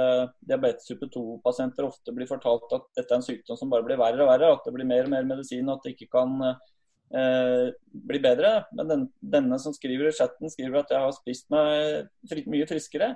diabetes 0.50 0.90
type 0.90 1.08
2-pasienter 1.14 1.88
ofte 1.88 2.12
blir 2.12 2.28
fortalt 2.28 2.68
at 2.76 2.90
dette 2.98 3.08
er 3.08 3.22
en 3.22 3.24
sykdom 3.24 3.56
som 3.56 3.72
bare 3.72 3.86
blir 3.86 4.00
verre 4.00 4.26
og 4.26 4.28
verre. 4.34 4.52
At 4.58 4.68
det 4.68 4.74
blir 4.76 4.90
mer 4.90 5.08
og 5.08 5.14
mer 5.14 5.24
medisin 5.30 5.70
og 5.70 5.78
at 5.78 5.88
det 5.88 5.94
ikke 5.96 6.10
kan 6.18 6.36
eh, 6.52 7.66
bli 8.12 8.22
bedre. 8.28 8.52
Men 8.76 8.92
den, 8.92 9.08
denne 9.38 9.62
som 9.64 9.76
skriver 9.76 10.10
i 10.10 10.16
chatten, 10.18 10.52
skriver 10.52 10.82
at 10.82 10.92
jeg 10.92 11.06
har 11.06 11.16
spist 11.16 11.48
meg 11.54 12.44
mye 12.52 12.68
friskere. 12.68 13.14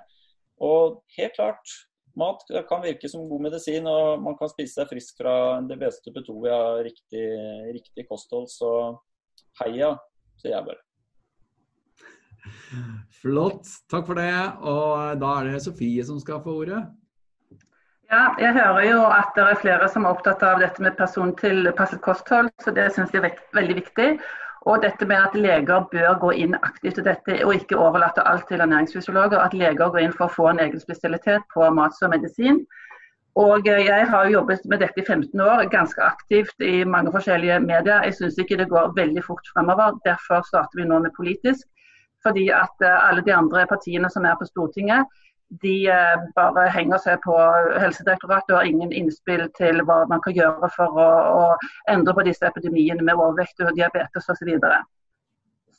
Og 0.63 1.03
helt 1.19 1.37
klart, 1.37 1.77
mat 2.19 2.45
kan 2.69 2.83
virke 2.85 3.09
som 3.11 3.29
god 3.31 3.47
medisin, 3.49 3.87
og 3.89 4.23
man 4.23 4.37
kan 4.39 4.51
spise 4.53 4.79
seg 4.79 4.91
frisk 4.91 5.21
fra 5.23 5.35
diabetes 5.67 6.03
type 6.05 6.23
2 6.27 6.39
via 6.45 6.61
riktig, 6.85 7.27
riktig 7.73 8.07
kosthold. 8.09 8.49
Så 8.53 8.71
heia, 9.63 9.95
sier 10.41 10.57
jeg 10.57 10.67
bare. 10.69 10.83
Flott. 13.23 13.69
Takk 13.93 14.09
for 14.09 14.19
det. 14.19 14.35
Og 14.67 15.21
da 15.23 15.31
er 15.39 15.53
det 15.53 15.63
Sofie 15.65 16.05
som 16.07 16.19
skal 16.23 16.43
få 16.45 16.57
ordet. 16.65 16.83
Ja, 18.13 18.27
jeg 18.37 18.53
hører 18.59 18.85
jo 18.85 19.05
at 19.09 19.31
det 19.39 19.45
er 19.49 19.61
flere 19.63 19.87
som 19.89 20.05
er 20.05 20.13
opptatt 20.13 20.43
av 20.45 20.59
dette 20.61 20.83
med 20.85 20.99
persontilpasset 20.99 22.03
kosthold, 22.05 22.51
så 22.61 22.75
det 22.77 22.91
syns 22.93 23.15
jeg 23.15 23.25
er 23.25 23.39
veldig 23.57 23.77
viktig. 23.79 24.09
Og 24.63 24.83
dette 24.83 25.07
med 25.11 25.19
at 25.19 25.35
leger 25.35 25.89
bør 25.91 26.19
gå 26.23 26.31
inn 26.45 26.55
aktivt 26.55 26.95
til 26.99 27.07
dette, 27.07 27.41
og 27.43 27.55
ikke 27.57 27.81
overlate 27.83 28.23
alt 28.31 28.47
til 28.49 28.63
ernæringsfysiologer. 28.63 29.41
At 29.43 29.57
leger 29.59 29.91
går 29.91 30.05
inn 30.05 30.15
for 30.15 30.29
å 30.29 30.35
få 30.37 30.49
en 30.53 30.63
egen 30.63 30.81
spesialitet 30.81 31.49
på 31.55 31.71
mat 31.75 31.99
og 32.03 32.13
medisin. 32.15 32.63
Og 33.43 33.67
eh, 33.67 33.87
jeg 33.87 34.07
har 34.13 34.31
jobbet 34.31 34.67
med 34.69 34.83
dette 34.85 35.01
i 35.01 35.07
15 35.09 35.41
år, 35.41 35.65
ganske 35.73 36.03
aktivt 36.05 36.63
i 36.63 36.85
mange 36.85 37.13
forskjellige 37.15 37.59
medier. 37.65 38.05
Jeg 38.07 38.19
syns 38.19 38.39
ikke 38.39 38.61
det 38.61 38.69
går 38.71 38.93
veldig 38.97 39.25
fort 39.25 39.51
fremover. 39.55 39.99
Derfor 40.07 40.45
starter 40.47 40.83
vi 40.83 40.89
nå 40.89 41.01
med 41.03 41.17
politisk. 41.17 41.67
Fordi 42.23 42.49
at 42.55 42.87
eh, 42.87 43.09
alle 43.09 43.25
de 43.27 43.35
andre 43.35 43.67
partiene 43.67 44.11
som 44.13 44.29
er 44.29 44.37
på 44.39 44.47
Stortinget, 44.51 45.09
de 45.61 45.87
eh, 45.93 46.25
bare 46.37 46.67
henger 46.73 47.01
seg 47.03 47.21
på 47.25 47.37
Helsedirektoratet 47.83 48.55
og 48.55 48.61
har 48.61 48.69
ingen 48.69 48.93
innspill 48.97 49.45
til 49.59 49.83
hva 49.85 50.03
man 50.09 50.23
kan 50.25 50.37
gjøre 50.37 50.71
for 50.77 50.97
å, 50.97 51.09
å 51.37 51.93
endre 51.93 52.15
på 52.17 52.25
disse 52.29 52.47
epidemiene 52.49 53.05
med 53.05 53.19
overvekt 53.19 53.61
og 53.61 53.75
diabetes 53.77 54.29
osv. 54.29 54.39
Så, 54.41 54.49
videre. 54.49 54.79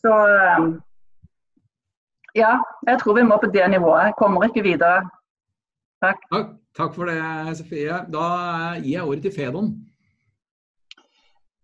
så 0.04 0.14
eh, 0.30 0.68
ja, 2.38 2.58
jeg 2.88 3.02
tror 3.02 3.18
vi 3.18 3.26
må 3.30 3.40
på 3.42 3.50
det 3.54 3.66
nivået. 3.74 4.14
Kommer 4.18 4.46
ikke 4.48 4.66
videre. 4.66 5.08
Takk. 6.04 6.22
Takk, 6.32 6.54
takk 6.78 6.96
for 6.96 7.10
det, 7.10 7.58
Sofie. 7.58 8.04
Da 8.14 8.28
gir 8.78 8.98
jeg 8.98 9.08
ordet 9.08 9.26
til 9.26 9.36
Fedon 9.36 9.74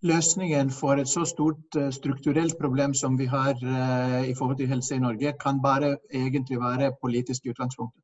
løsningen 0.01 0.71
for 0.71 0.99
et 1.01 1.07
så 1.07 1.25
stort 1.27 1.75
uh, 1.77 1.89
strukturelt 1.91 2.55
problem 2.59 2.93
som 2.93 3.17
vi 3.19 3.25
har 3.25 3.55
uh, 3.63 4.29
i 4.29 4.35
forhold 4.35 4.57
til 4.57 4.67
helse 4.67 4.95
i 4.95 4.99
Norge, 4.99 5.33
kan 5.43 5.61
bare 5.61 5.97
egentlig 6.13 6.59
være 6.59 6.91
politisk 7.01 7.49
utgangspunkt. 7.49 7.95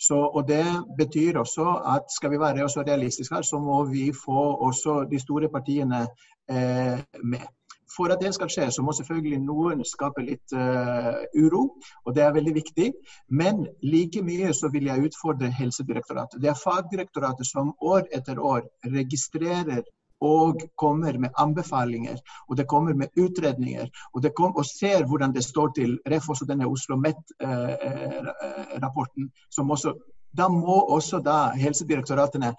Så, 0.00 0.14
og 0.14 0.48
Det 0.48 0.64
betyr 0.98 1.38
også 1.38 1.64
at 1.94 2.12
skal 2.16 2.30
vi 2.30 2.38
være 2.40 2.64
også 2.64 2.82
realistiske 2.82 3.34
her, 3.34 3.42
så 3.42 3.58
må 3.58 3.84
vi 3.84 4.12
få 4.24 4.40
også 4.68 5.06
de 5.10 5.18
store 5.20 5.48
partiene 5.48 6.06
eh, 6.50 7.00
med. 7.24 7.44
For 7.96 8.04
at 8.04 8.22
det 8.22 8.34
skal 8.34 8.48
skje, 8.48 8.70
så 8.70 8.82
må 8.82 8.92
selvfølgelig 8.92 9.38
noen 9.44 9.84
skape 9.84 10.22
litt 10.24 10.54
uro, 11.36 11.62
og 12.06 12.14
det 12.16 12.22
er 12.22 12.32
veldig 12.32 12.54
viktig. 12.54 12.92
Men 13.28 13.66
like 13.82 14.22
mye 14.22 14.54
så 14.54 14.70
vil 14.72 14.88
jeg 14.88 15.10
utfordre 15.10 15.52
Helsedirektoratet. 15.52 16.40
Det 16.42 16.48
er 16.48 16.62
fagdirektoratet 16.64 17.46
som 17.46 17.74
år 17.80 18.08
etter 18.16 18.40
år 18.40 18.62
registrerer 18.96 19.82
og 20.20 20.60
kommer 20.76 21.18
med 21.18 21.30
anbefalinger 21.38 22.16
og 22.48 22.56
det 22.56 22.66
kommer 22.68 22.94
med 22.94 23.08
utredninger. 23.16 23.88
Og, 24.14 24.22
det 24.22 24.34
kom, 24.36 24.56
og 24.56 24.66
ser 24.66 25.06
hvordan 25.06 25.34
det 25.34 25.44
står 25.44 25.68
til. 25.76 25.98
Ref 26.10 26.28
også 26.28 26.44
denne 26.48 26.66
Oslo 26.66 26.96
Met-rapporten. 26.96 29.24
Eh, 29.24 29.28
eh 29.28 29.30
som 29.50 29.70
også, 29.70 29.94
Da 30.36 30.48
må 30.48 30.80
også 30.94 31.18
da 31.18 31.50
helsedirektoratene 31.58 32.54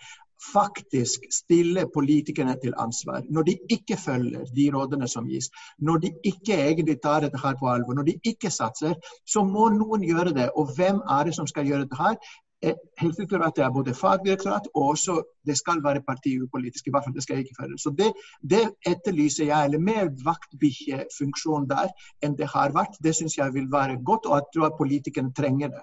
faktisk 0.54 1.20
stille 1.32 1.86
politikerne 1.94 2.56
til 2.64 2.74
ansvar. 2.78 3.22
Når 3.30 3.44
de 3.44 3.58
ikke 3.70 3.98
følger 3.98 4.46
de 4.56 4.72
rådene 4.74 5.08
som 5.08 5.28
gis, 5.28 5.50
når 5.80 5.98
de 5.98 6.12
ikke 6.24 6.54
egentlig 6.54 6.98
tar 7.04 7.20
dette 7.20 7.40
her 7.44 7.56
på 7.60 7.70
alvor, 7.70 7.94
når 7.94 8.04
de 8.04 8.20
ikke 8.24 8.52
satser, 8.52 8.94
så 9.28 9.44
må 9.44 9.70
noen 9.70 10.04
gjøre 10.04 10.34
det. 10.34 10.50
Og 10.56 10.76
hvem 10.76 10.96
er 10.96 11.24
det 11.24 11.36
som 11.36 11.48
skal 11.48 11.66
gjøre 11.66 11.86
det 11.86 11.98
her? 11.98 12.16
Eh, 12.62 12.78
Helsedirektoratet 13.02 13.64
er 13.66 13.72
både 13.74 13.94
fagdirektorat 13.98 14.68
og 14.76 14.90
også 14.94 15.16
det 15.48 15.56
skal 15.58 15.80
være 15.84 16.04
partiupolitisk. 16.06 16.88
I 16.88 16.94
hvert 16.94 17.08
fall 17.08 17.16
det 17.16 17.24
skal 17.26 17.40
jeg 17.40 17.48
ikke 17.48 17.62
føre. 17.64 17.78
Så 17.82 17.94
det, 17.98 18.12
det 18.54 18.64
etterlyser 18.88 19.48
jeg, 19.50 19.66
eller 19.66 19.82
mer 19.82 20.12
vaktbikkjefunksjon 20.26 21.66
der 21.72 21.90
enn 22.22 22.38
det 22.38 22.52
har 22.54 22.76
vært. 22.76 23.00
Det 23.02 23.16
syns 23.18 23.38
jeg 23.40 23.54
vil 23.56 23.72
være 23.72 23.98
godt, 24.06 24.30
og 24.30 24.38
jeg 24.38 24.50
tror 24.54 24.68
at 24.70 24.78
politikerne 24.78 25.34
trenger 25.34 25.74
det. 25.74 25.82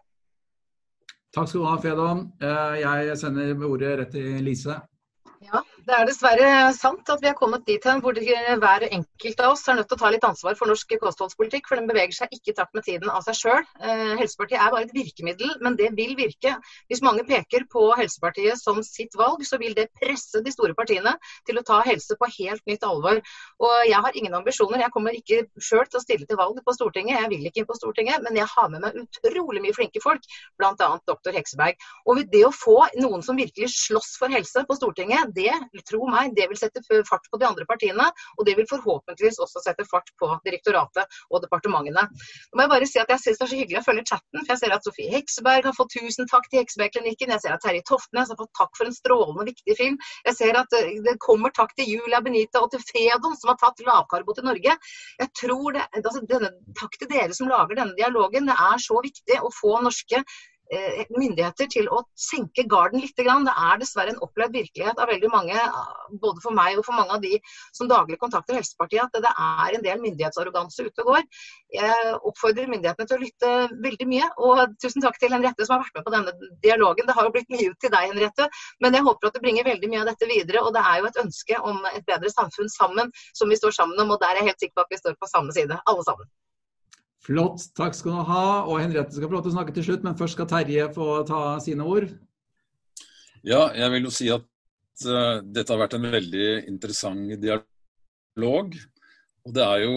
Takk 1.35 1.51
skal 1.51 1.61
du 1.61 1.67
ha, 1.67 1.75
Fedon. 1.83 2.23
Eh, 2.41 2.79
jeg 2.85 3.19
sender 3.21 3.67
ordet 3.67 3.99
rett 4.01 4.15
til 4.15 4.39
Lise. 4.47 4.79
Ja, 5.45 5.61
det 5.89 5.97
er 5.97 6.05
dessverre 6.05 6.49
sant 6.77 7.09
at 7.09 7.23
vi 7.23 7.31
har 7.31 7.37
kommet 7.37 7.63
dit 7.65 7.85
hen 7.89 8.03
hvor 8.05 8.17
hver 8.17 8.83
enkelt 8.91 9.39
av 9.41 9.55
oss 9.55 9.63
er 9.71 9.79
nødt 9.79 9.89
til 9.89 9.97
å 9.97 10.01
ta 10.03 10.11
litt 10.13 10.25
ansvar 10.27 10.57
for 10.59 10.69
norsk 10.69 10.91
kostholdspolitikk, 11.01 11.65
for 11.69 11.81
den 11.81 11.89
beveger 11.89 12.13
seg 12.13 12.35
ikke 12.35 12.53
i 12.53 12.57
takt 12.59 12.75
med 12.77 12.85
tiden 12.85 13.09
av 13.09 13.25
seg 13.25 13.39
sjøl. 13.39 13.63
Eh, 13.81 14.13
Helsepartiet 14.21 14.61
er 14.61 14.75
bare 14.75 14.85
et 14.85 14.93
virkemiddel, 14.93 15.55
men 15.65 15.79
det 15.79 15.89
vil 15.97 16.13
virke. 16.19 16.53
Hvis 16.93 17.01
mange 17.05 17.25
peker 17.29 17.65
på 17.73 17.87
Helsepartiet 17.97 18.61
som 18.61 18.83
sitt 18.85 19.17
valg, 19.17 19.41
så 19.49 19.57
vil 19.63 19.73
det 19.79 19.87
presse 19.97 20.43
de 20.45 20.53
store 20.53 20.77
partiene 20.77 21.15
til 21.49 21.61
å 21.61 21.65
ta 21.71 21.81
helse 21.87 22.19
på 22.21 22.29
helt 22.35 22.69
nytt 22.69 22.85
alvor. 22.85 23.23
Og 23.65 23.75
jeg 23.89 24.03
har 24.05 24.21
ingen 24.21 24.37
ambisjoner. 24.37 24.85
Jeg 24.85 24.93
kommer 24.93 25.17
ikke 25.17 25.41
sjøl 25.57 25.89
til 25.89 26.03
å 26.03 26.05
stille 26.05 26.29
til 26.29 26.41
valg 26.41 26.61
på 26.65 26.77
Stortinget, 26.77 27.23
jeg 27.23 27.33
vil 27.33 27.49
ikke 27.49 27.65
inn 27.65 27.71
på 27.71 27.79
Stortinget, 27.79 28.21
men 28.27 28.37
jeg 28.37 28.51
har 28.53 28.69
med 28.75 28.85
meg 28.85 29.01
utrolig 29.25 29.65
mye 29.65 29.79
flinke 29.79 30.05
folk, 30.05 30.29
bl.a. 30.61 30.93
doktor 31.09 31.33
Hekseberg. 31.33 31.81
Og 32.05 32.23
det 32.29 32.45
å 32.45 32.53
få 32.53 32.77
noen 33.01 33.25
som 33.25 33.41
virkelig 33.41 33.73
slåss 33.79 34.19
for 34.21 34.37
helse 34.37 34.69
på 34.69 34.77
Stortinget, 34.77 35.33
det, 35.33 35.57
tro 35.87 36.05
meg, 36.11 36.35
det 36.37 36.49
vil 36.51 36.59
sette 36.61 36.83
fart 37.09 37.27
på 37.31 37.41
de 37.41 37.47
andre 37.49 37.67
partiene. 37.69 38.09
Og 38.39 38.47
det 38.49 38.57
vil 38.59 38.69
forhåpentligvis 38.71 39.41
også 39.45 39.63
sette 39.65 39.87
fart 39.89 40.11
på 40.21 40.31
direktoratet 40.47 41.19
og 41.31 41.43
departementene. 41.45 42.07
Nå 42.09 42.59
må 42.59 42.67
jeg 42.67 42.73
bare 42.75 42.89
si 42.91 43.03
at 43.03 43.13
jeg 43.13 43.23
syns 43.25 43.41
det 43.41 43.47
er 43.47 43.53
så 43.53 43.61
hyggelig 43.61 43.81
å 43.83 43.87
følge 43.87 44.07
chatten. 44.13 44.43
For 44.43 44.55
jeg 44.55 44.63
ser 44.63 44.77
at 44.77 44.89
Sofie 44.89 45.13
Hekseberg 45.15 45.69
har 45.69 45.77
fått 45.77 45.95
tusen 45.97 46.31
takk 46.31 46.49
til 46.51 46.63
Heksebergklinikken. 46.63 47.35
Jeg 47.37 47.45
ser 47.45 47.57
at 47.57 47.65
Terje 47.65 47.85
Toftnes 47.89 48.33
har 48.33 48.41
fått 48.41 48.55
takk 48.59 48.75
for 48.79 48.89
en 48.89 48.97
strålende 48.97 49.49
viktig 49.49 49.79
film. 49.79 49.99
Jeg 50.27 50.39
ser 50.39 50.61
at 50.61 50.79
eh, 50.79 50.95
det 51.05 51.17
kommer 51.25 51.55
takk 51.55 51.75
til 51.79 51.91
Julia 51.95 52.23
Benita 52.25 52.63
og 52.65 52.73
til 52.75 52.83
Fedon, 52.85 53.37
som 53.39 53.53
har 53.53 53.61
tatt 53.63 53.83
lavkarbo 53.87 54.37
til 54.37 54.49
Norge. 54.49 54.77
Jeg 55.23 55.33
tror 55.43 55.77
det, 55.77 55.87
altså 56.03 56.25
denne, 56.29 56.53
Takk 56.79 56.95
til 57.01 57.11
dere 57.11 57.35
som 57.37 57.51
lager 57.51 57.79
denne 57.79 57.97
dialogen. 57.99 58.49
Det 58.49 58.55
er 58.55 58.81
så 58.83 59.01
viktig 59.05 59.41
å 59.43 59.51
få 59.55 59.79
norske 59.85 60.23
myndigheter 61.15 61.69
til 61.73 61.89
å 61.93 62.03
senke 62.19 62.65
garden 62.69 63.01
litt. 63.01 63.17
Det 63.17 63.25
er 63.25 63.81
dessverre 63.81 64.13
en 64.13 64.21
opplevd 64.25 64.57
virkelighet 64.57 64.99
av 65.01 65.09
veldig 65.09 65.31
mange, 65.33 65.57
både 66.23 66.43
for 66.45 66.57
meg 66.57 66.79
og 66.79 66.85
for 66.87 66.97
mange 66.97 67.15
av 67.17 67.23
de 67.23 67.39
som 67.77 67.89
daglig 67.89 68.19
kontakter 68.21 68.59
Helsepartiet, 68.59 69.09
at 69.09 69.23
det 69.25 69.33
er 69.33 69.77
en 69.77 69.85
del 69.85 70.03
myndighetsarroganse 70.03 70.85
ute 70.87 71.05
og 71.05 71.13
går. 71.13 71.27
Jeg 71.75 72.15
oppfordrer 72.31 72.71
myndighetene 72.71 73.09
til 73.09 73.19
å 73.19 73.23
lytte 73.23 73.53
veldig 73.85 74.09
mye. 74.13 74.31
Og 74.45 74.77
tusen 74.83 75.05
takk 75.05 75.19
til 75.21 75.33
Henriette 75.35 75.67
som 75.67 75.77
har 75.77 75.87
vært 75.87 76.01
med 76.01 76.09
på 76.09 76.15
denne 76.17 76.51
dialogen. 76.65 77.09
Det 77.09 77.17
har 77.17 77.29
jo 77.29 77.35
blitt 77.37 77.53
mye 77.53 77.71
ut 77.73 77.81
til 77.83 77.95
deg, 77.95 78.11
Henriette, 78.13 78.49
men 78.85 78.99
jeg 78.99 79.07
håper 79.09 79.31
at 79.31 79.39
det 79.39 79.45
bringer 79.45 79.69
veldig 79.69 79.93
mye 79.93 80.03
av 80.05 80.13
dette 80.13 80.29
videre. 80.31 80.65
Og 80.65 80.75
det 80.77 80.85
er 80.85 81.01
jo 81.01 81.09
et 81.11 81.23
ønske 81.25 81.63
om 81.71 81.81
et 81.95 82.05
bedre 82.09 82.33
samfunn 82.35 82.73
sammen, 82.73 83.15
som 83.39 83.49
vi 83.49 83.61
står 83.61 83.77
sammen 83.81 84.05
om. 84.05 84.13
Og 84.15 84.21
der 84.23 84.35
er 84.37 84.43
jeg 84.43 84.53
helt 84.53 84.67
sikker 84.67 84.81
på 84.81 84.87
at 84.87 84.95
vi 84.95 85.01
står 85.03 85.19
på 85.21 85.33
samme 85.33 85.57
side, 85.57 85.81
alle 85.89 86.05
sammen. 86.07 86.29
Flott, 87.25 87.65
takk 87.77 87.97
skal 87.99 88.15
du 88.15 88.29
ha. 88.31 88.45
Og 88.69 88.79
Henriette 88.83 89.17
skal 89.17 89.29
få 89.29 89.39
lov 89.39 89.45
til 89.47 89.53
å 89.53 89.57
snakke 89.59 89.75
til 89.77 89.87
slutt, 89.89 90.07
men 90.07 90.17
først 90.19 90.39
skal 90.39 90.49
Terje 90.51 90.87
få 90.95 91.09
ta 91.29 91.43
sine 91.63 91.87
ord. 91.87 92.09
Ja, 93.47 93.69
jeg 93.75 93.91
vil 93.95 94.09
jo 94.09 94.15
si 94.15 94.31
at 94.35 94.47
uh, 95.07 95.41
dette 95.43 95.75
har 95.75 95.83
vært 95.83 95.99
en 95.99 96.09
veldig 96.11 96.49
interessant 96.71 97.35
dialog. 97.43 98.79
Og 99.47 99.55
det 99.55 99.65
er 99.65 99.85
jo 99.85 99.95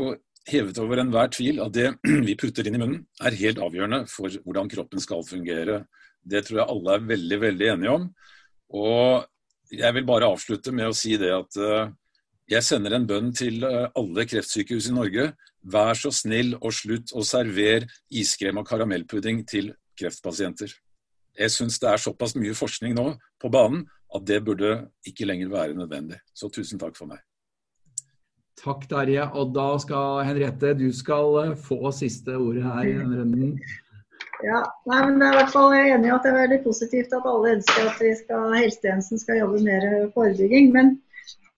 hevet 0.49 0.79
over 0.81 1.01
enhver 1.01 1.29
tvil 1.33 1.61
at 1.63 1.73
det 1.75 1.89
vi 2.27 2.37
putter 2.39 2.67
inn 2.67 2.77
i 2.77 2.81
munnen, 2.81 3.01
er 3.21 3.39
helt 3.41 3.61
avgjørende 3.61 4.05
for 4.09 4.33
hvordan 4.45 4.71
kroppen 4.71 5.03
skal 5.03 5.25
fungere. 5.27 5.83
Det 6.21 6.43
tror 6.45 6.61
jeg 6.61 6.73
alle 6.73 6.95
er 6.95 7.09
veldig, 7.13 7.39
veldig 7.45 7.71
enige 7.75 7.95
om. 7.97 8.07
Og 8.77 9.71
jeg 9.71 9.95
vil 9.97 10.07
bare 10.07 10.29
avslutte 10.29 10.73
med 10.75 10.89
å 10.89 10.97
si 10.97 11.15
det 11.21 11.31
at 11.35 11.61
uh, 11.61 11.91
jeg 12.51 12.65
sender 12.67 12.97
en 12.97 13.07
bønn 13.07 13.31
til 13.35 13.63
uh, 13.63 13.87
alle 13.97 14.27
kreftsykehus 14.27 14.89
i 14.91 14.95
Norge 14.95 15.31
Vær 15.61 15.97
så 15.97 16.09
snill 16.13 16.55
og 16.57 16.71
slutt 16.73 17.13
å 17.13 17.23
servere 17.25 17.89
iskrem 18.09 18.61
og 18.61 18.67
karamellpudding 18.69 19.43
til 19.49 19.73
kreftpasienter. 19.99 20.71
Jeg 21.37 21.53
syns 21.53 21.79
det 21.79 21.89
er 21.91 22.01
såpass 22.01 22.33
mye 22.35 22.55
forskning 22.57 22.95
nå 22.97 23.11
på 23.41 23.51
banen 23.53 23.85
at 24.11 24.25
det 24.27 24.41
burde 24.43 24.71
ikke 25.07 25.27
lenger 25.29 25.51
være 25.51 25.77
nødvendig. 25.77 26.17
Så 26.33 26.49
tusen 26.51 26.81
takk 26.81 26.97
for 26.97 27.07
meg. 27.11 27.21
Takk, 28.61 28.83
Terje. 28.89 29.23
Og 29.39 29.53
da 29.55 29.69
skal 29.81 30.25
Henriette, 30.27 30.73
du 30.77 30.89
skal 30.93 31.37
eh, 31.45 31.53
få 31.57 31.93
siste 31.95 32.35
ordet 32.37 32.65
her 32.65 32.81
i 32.83 32.97
denne 32.97 33.21
runden. 33.21 33.55
Ja, 34.41 34.59
nei, 34.89 34.99
men 35.05 35.21
jeg 35.21 35.27
er 35.27 35.35
i 35.35 35.37
hvert 35.37 35.53
fall 35.53 35.75
enig 35.77 36.09
i 36.09 36.11
at 36.13 36.25
det 36.25 36.31
er 36.31 36.39
veldig 36.39 36.59
positivt 36.65 37.13
at 37.13 37.29
alle 37.29 37.55
ønsker 37.55 37.87
at 37.91 38.01
vi 38.01 38.11
skal, 38.17 38.47
helsetjenesten 38.57 39.21
skal 39.21 39.39
jobbe 39.41 39.61
mer 39.65 39.87
forebygging. 40.15 40.71
Men 40.75 40.95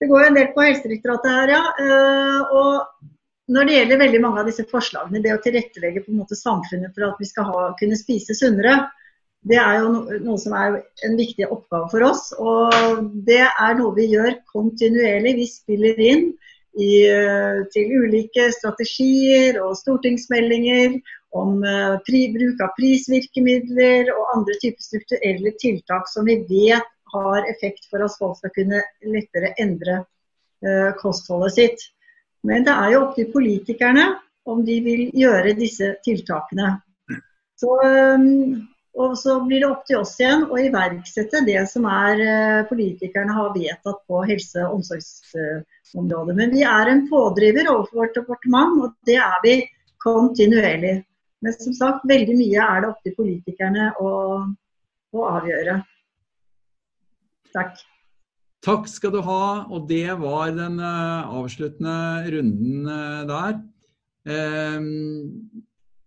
det 0.00 0.08
går 0.10 0.22
jo 0.22 0.30
en 0.30 0.38
del 0.38 0.50
på 0.54 0.64
Helsedirektoratet 0.64 1.32
her, 1.32 1.52
ja. 1.56 1.62
Eh, 1.84 2.54
og 2.60 3.12
når 3.52 3.68
det 3.68 3.78
gjelder 3.78 4.00
veldig 4.00 4.20
mange 4.24 4.40
av 4.40 4.48
disse 4.48 4.64
forslagene, 4.70 5.20
det 5.24 5.34
å 5.34 5.40
tilrettelegge 5.44 6.04
på 6.04 6.12
en 6.12 6.20
måte 6.22 6.38
samfunnet 6.38 6.94
for 6.94 7.10
at 7.10 7.18
vi 7.20 7.28
skal 7.28 7.48
ha, 7.50 7.64
kunne 7.80 7.98
spise 8.00 8.36
sunnere, 8.38 8.78
det 9.44 9.58
er 9.60 9.82
jo 9.82 9.90
no, 9.92 10.04
noe 10.24 10.40
som 10.40 10.54
er 10.56 10.78
en 11.04 11.18
viktig 11.18 11.44
oppgave 11.52 11.90
for 11.92 12.06
oss. 12.06 12.30
Og 12.40 13.10
det 13.26 13.42
er 13.44 13.76
noe 13.76 13.92
vi 13.96 14.08
gjør 14.14 14.38
kontinuerlig. 14.48 15.34
Vi 15.42 15.48
spiller 15.50 16.00
inn 16.00 16.30
i, 16.80 17.04
til 17.74 17.92
ulike 18.00 18.48
strategier 18.56 19.60
og 19.62 19.76
stortingsmeldinger 19.78 20.96
om 21.34 21.60
uh, 21.66 21.98
pri, 22.06 22.28
bruk 22.34 22.62
av 22.64 22.72
prisvirkemidler 22.78 24.10
og 24.14 24.32
andre 24.36 24.56
typer 24.62 24.86
strukturelle 24.86 25.52
tiltak 25.60 26.08
som 26.10 26.28
vi 26.30 26.38
vet 26.48 26.90
har 27.14 27.46
effekt 27.50 27.88
for 27.90 28.02
at 28.06 28.14
folk 28.18 28.38
skal 28.40 28.54
kunne 28.56 28.82
lettere 29.06 29.52
endre 29.62 30.00
uh, 30.02 30.90
kostholdet 31.02 31.58
sitt. 31.58 31.84
Men 32.44 32.64
det 32.66 32.74
er 32.76 32.92
jo 32.92 33.02
opp 33.06 33.16
til 33.16 33.30
politikerne 33.32 34.04
om 34.50 34.60
de 34.66 34.76
vil 34.84 35.06
gjøre 35.16 35.54
disse 35.56 35.94
tiltakene. 36.04 36.74
Så, 37.60 37.70
um, 37.80 38.66
og 39.00 39.14
så 39.18 39.38
blir 39.46 39.62
det 39.62 39.70
opp 39.70 39.86
til 39.88 40.02
oss 40.02 40.12
igjen 40.20 40.44
å 40.52 40.58
iverksette 40.60 41.40
det 41.46 41.62
som 41.70 41.86
er 41.88 42.20
uh, 42.20 42.66
politikerne 42.68 43.32
har 43.36 43.54
vedtatt 43.54 44.02
på 44.10 44.20
helse- 44.28 44.66
og 44.66 44.80
omsorgsområdet. 44.80 46.36
Men 46.36 46.52
vi 46.52 46.66
er 46.68 46.92
en 46.92 47.06
pådriver 47.08 47.70
overfor 47.72 48.02
vårt 48.02 48.20
departement, 48.20 48.76
og 48.82 48.92
det 49.08 49.18
er 49.22 49.40
vi 49.46 49.56
kontinuerlig. 50.04 50.98
Men 51.44 51.56
som 51.56 51.76
sagt, 51.76 52.04
veldig 52.08 52.36
mye 52.36 52.68
er 52.68 52.84
det 52.84 52.92
opp 52.92 53.00
til 53.04 53.16
politikerne 53.16 53.90
å, 54.00 54.12
å 55.16 55.26
avgjøre. 55.32 55.80
Takk. 57.54 57.80
Takk 58.64 58.86
skal 58.88 59.12
du 59.12 59.20
ha. 59.24 59.66
Og 59.68 59.88
det 59.90 60.08
var 60.20 60.52
den 60.56 60.78
uh, 60.80 61.34
avsluttende 61.40 61.96
runden 62.32 62.86
uh, 62.88 63.24
der. 63.28 63.58
Um, 64.24 65.64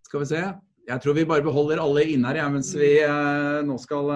skal 0.08 0.24
vi 0.24 0.30
se. 0.32 0.40
Jeg 0.88 1.04
tror 1.04 1.14
vi 1.14 1.28
bare 1.28 1.44
beholder 1.44 1.82
alle 1.82 2.06
inne 2.14 2.32
her 2.32 2.48
mens 2.50 2.72
vi 2.74 2.96
uh, 3.04 3.60
nå 3.66 3.76
skal 3.78 4.10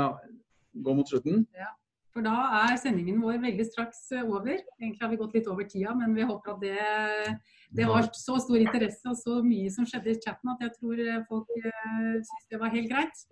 gå 0.72 0.94
mot 0.96 1.08
slutten. 1.08 1.44
Ja, 1.54 1.68
for 2.14 2.24
da 2.24 2.32
er 2.64 2.80
sendingen 2.80 3.20
vår 3.22 3.38
veldig 3.44 3.66
straks 3.68 4.08
over. 4.24 4.56
Egentlig 4.80 5.04
har 5.04 5.12
vi 5.12 5.20
gått 5.20 5.36
litt 5.36 5.50
over 5.52 5.68
tida, 5.68 5.92
men 5.94 6.16
vi 6.16 6.26
håper 6.26 6.56
at 6.56 6.64
det, 6.64 7.36
det 7.76 7.86
var 7.86 8.08
så 8.16 8.40
stor 8.42 8.58
interesse 8.58 9.04
og 9.12 9.20
så 9.20 9.38
mye 9.44 9.70
som 9.70 9.86
skjedde 9.86 10.16
i 10.16 10.18
chatten 10.24 10.54
at 10.54 10.64
jeg 10.64 10.74
tror 10.80 11.04
folk 11.28 11.52
syns 11.60 12.48
det 12.50 12.62
var 12.64 12.74
helt 12.74 12.90
greit. 12.90 13.26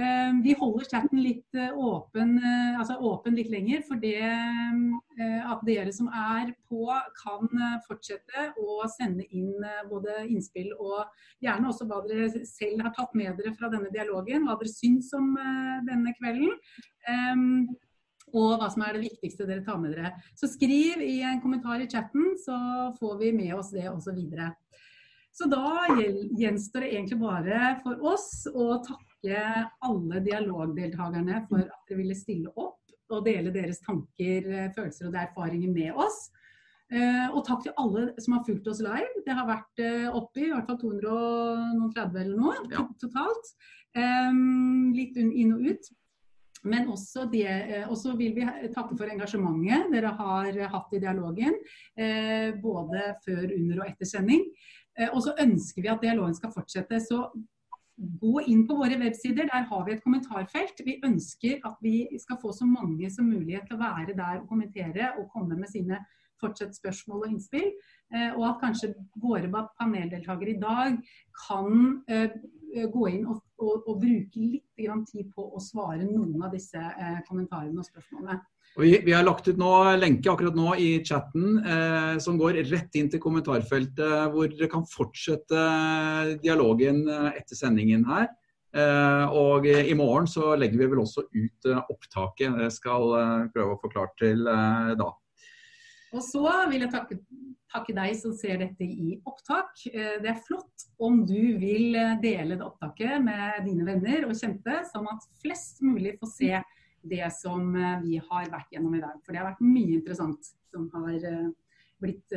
Ehm, 0.00 0.38
vi 0.42 0.54
holder 0.56 0.86
chatten 0.88 1.20
litt 1.20 1.54
eh, 1.54 1.74
åpen, 1.76 2.38
eh, 2.40 2.78
altså 2.80 2.94
åpen 3.04 3.34
litt 3.36 3.50
lenger, 3.52 3.82
for 3.84 4.00
det 4.00 4.22
eh, 4.24 5.50
at 5.52 5.60
dere 5.68 5.92
som 5.92 6.08
er 6.08 6.54
på 6.70 6.86
kan 7.18 7.50
fortsette 7.84 8.46
å 8.56 8.78
sende 8.88 9.26
inn 9.36 9.52
både 9.90 10.22
innspill 10.30 10.72
og 10.78 11.04
gjerne 11.44 11.68
også 11.68 11.88
hva 11.90 12.00
dere 12.08 12.30
selv 12.48 12.86
har 12.86 12.96
tatt 12.96 13.12
med 13.18 13.36
dere 13.36 13.52
fra 13.58 13.68
denne 13.72 13.92
dialogen, 13.92 14.48
hva 14.48 14.56
dere 14.56 14.72
syns 14.72 15.12
om 15.18 15.34
denne 15.84 16.16
kvelden. 16.16 16.56
Ehm, 17.12 17.68
og 18.32 18.62
hva 18.62 18.72
som 18.72 18.86
er 18.86 18.96
det 18.96 19.10
viktigste 19.10 19.44
dere 19.44 19.60
tar 19.66 19.76
med 19.76 19.92
dere. 19.92 20.14
Så 20.40 20.48
skriv 20.48 21.04
i 21.04 21.20
en 21.20 21.42
kommentar 21.44 21.84
i 21.84 21.90
chatten, 21.90 22.32
så 22.40 22.56
får 22.96 23.18
vi 23.20 23.32
med 23.36 23.52
oss 23.58 23.74
det 23.76 23.90
også 23.90 24.16
videre. 24.16 24.54
Så 25.36 25.48
da 25.52 25.84
gjenstår 25.92 26.84
det 26.86 26.94
egentlig 26.94 27.20
bare 27.20 27.74
for 27.84 28.00
oss 28.14 28.46
å 28.48 28.78
takke 28.84 29.11
takke 29.22 29.68
alle 29.80 30.20
dialogdeltakerne 30.20 31.46
for 31.48 31.62
at 31.62 31.88
dere 31.88 32.00
ville 32.00 32.16
stille 32.16 32.52
opp 32.56 32.78
og 33.12 33.26
dele 33.26 33.52
deres 33.52 33.80
tanker, 33.84 34.46
eh, 34.48 34.70
følelser 34.72 35.08
og 35.10 35.14
erfaringer 35.20 35.72
med 35.72 35.92
oss. 35.92 36.30
Eh, 36.92 37.28
og 37.32 37.44
takk 37.44 37.62
til 37.62 37.72
alle 37.76 38.12
som 38.18 38.34
har 38.34 38.44
fulgt 38.44 38.68
oss 38.68 38.80
live. 38.80 39.24
Det 39.26 39.32
har 39.32 39.46
vært 39.46 39.82
oppi 40.12 40.18
oppe 40.20 40.40
i 40.46 40.52
hvert 40.52 40.66
fall 40.66 40.80
230 40.80 42.20
eller 42.20 42.36
noe 42.36 42.54
ja. 42.70 42.86
totalt. 43.00 43.52
Litt 44.96 45.16
inn 45.16 45.52
og 45.52 45.66
ut. 45.68 45.92
Men 46.62 46.88
også, 46.88 47.26
det, 47.30 47.46
eh, 47.48 47.88
også, 47.90 48.14
vil 48.16 48.36
vi 48.36 48.44
takke 48.74 48.94
for 48.96 49.10
engasjementet 49.10 49.90
dere 49.90 50.12
har 50.14 50.58
hatt 50.70 50.94
i 50.94 51.00
dialogen. 51.02 51.56
Eh, 51.98 52.54
både 52.62 53.16
før, 53.24 53.48
under 53.50 53.82
og 53.82 53.88
etter 53.88 54.06
sending. 54.06 54.44
Eh, 54.98 55.08
og 55.10 55.24
så 55.24 55.34
ønsker 55.42 55.82
vi 55.82 55.90
at 55.90 56.04
dialogen 56.04 56.36
skal 56.38 56.52
fortsette. 56.54 57.00
Så 57.02 57.24
gå 58.22 58.40
inn 58.50 58.64
på 58.68 58.76
våre 58.78 58.98
websider. 59.00 59.48
Der 59.50 59.68
har 59.68 59.84
vi 59.86 59.94
et 59.94 60.02
kommentarfelt. 60.04 60.82
Vi 60.86 60.98
ønsker 61.06 61.62
at 61.68 61.78
vi 61.84 62.08
skal 62.18 62.40
få 62.42 62.52
så 62.56 62.66
mange 62.68 63.10
som 63.10 63.30
mulig 63.30 63.60
til 63.66 63.76
å 63.76 63.82
være 63.82 64.16
der 64.18 64.42
og 64.42 64.48
kommentere 64.50 65.12
og 65.18 65.30
komme 65.34 65.58
med 65.58 65.70
sine 65.72 66.00
fortsatt 66.42 66.74
spørsmål 66.74 67.26
og 67.26 67.34
innspill. 67.34 67.68
Og 68.36 68.44
at 68.48 68.60
kanskje 68.62 68.94
våre 69.22 69.50
paneldeltakere 69.78 70.56
i 70.56 70.60
dag 70.62 70.98
kan 71.44 72.02
gå 72.92 73.06
inn 73.12 73.28
og 73.28 73.41
og, 73.62 73.86
og 73.86 74.00
bruke 74.02 74.42
litt 74.42 74.66
tid 75.08 75.28
på 75.30 75.44
å 75.54 75.60
svare 75.62 76.02
noen 76.02 76.42
av 76.42 76.50
disse 76.54 76.78
eh, 76.78 77.20
kommentarene 77.28 77.78
og 77.78 77.86
spørsmålene. 77.86 78.40
Og 78.72 78.84
vi, 78.86 78.92
vi, 79.04 79.12
har 79.12 79.24
lagt 79.26 79.46
ut 79.46 79.58
noe 79.60 79.94
lenke 79.98 80.30
akkurat 80.32 80.56
nå 80.56 80.74
i 80.80 80.90
chatten 81.06 81.60
eh, 81.60 82.14
som 82.24 82.38
går 82.40 82.62
rett 82.72 82.98
inn 82.98 83.10
til 83.12 83.22
kommentarfeltet, 83.22 84.32
hvor 84.32 84.48
dere 84.50 84.70
kan 84.72 84.86
fortsette 84.88 85.66
dialogen 86.42 87.04
eh, 87.06 87.28
etter 87.42 87.58
sendingen 87.58 88.06
her. 88.08 88.30
Eh, 88.72 89.24
og 89.36 89.66
i 89.68 89.92
morgen 89.92 90.24
så 90.30 90.54
legger 90.56 90.80
vi 90.80 90.86
vel 90.94 91.02
også 91.02 91.26
ut 91.28 91.68
eh, 91.68 91.82
opptaket. 91.92 92.56
Det 92.56 92.70
skal 92.72 93.10
eh, 93.18 93.50
prøve 93.52 93.74
å 93.74 93.82
forklare 93.82 94.16
til 94.20 94.46
da. 94.96 95.10
Og 96.12 96.20
så 96.24 96.44
vil 96.68 96.84
jeg 96.84 96.92
takke, 96.92 97.16
takke, 97.72 97.94
deg 97.96 98.16
som 98.20 98.34
ser 98.36 98.60
dette 98.60 98.84
i 98.84 99.16
opptak. 99.28 99.80
Eh, 99.88 100.18
det 100.22 100.32
er 100.34 100.44
flott 100.44 100.86
om 101.02 101.22
du 101.28 101.56
vil 101.60 101.96
eh, 101.96 102.18
dele 102.22 102.58
det 102.58 102.66
opptaket 102.66 103.22
med 103.24 103.64
dine 103.66 103.86
venner 103.88 104.28
og 104.28 104.36
kjente, 104.36 104.82
sånn 104.92 105.08
at 105.12 105.26
flest 105.42 105.80
mulig 105.84 106.18
får 106.20 106.32
se 106.34 106.52
det 107.08 107.24
som 107.34 107.72
eh, 107.74 107.96
vi 108.04 108.20
har 108.20 108.52
vært 108.52 108.76
gjennom 108.76 108.98
i 108.98 109.02
dag. 109.02 109.16
For 109.24 109.32
det 109.32 109.42
har 109.42 109.50
vært 109.54 109.64
mye 109.64 109.96
interessant 109.96 110.52
som 110.72 110.88
har 110.94 111.18
blitt 112.02 112.32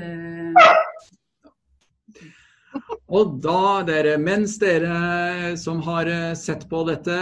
og 3.16 3.36
da, 3.44 3.84
dere, 3.88 4.16
mens 4.22 4.56
dere 4.62 5.54
som 5.60 5.82
har 5.86 6.10
eh, 6.12 6.32
sett 6.38 6.66
på 6.72 6.82
dette, 6.88 7.18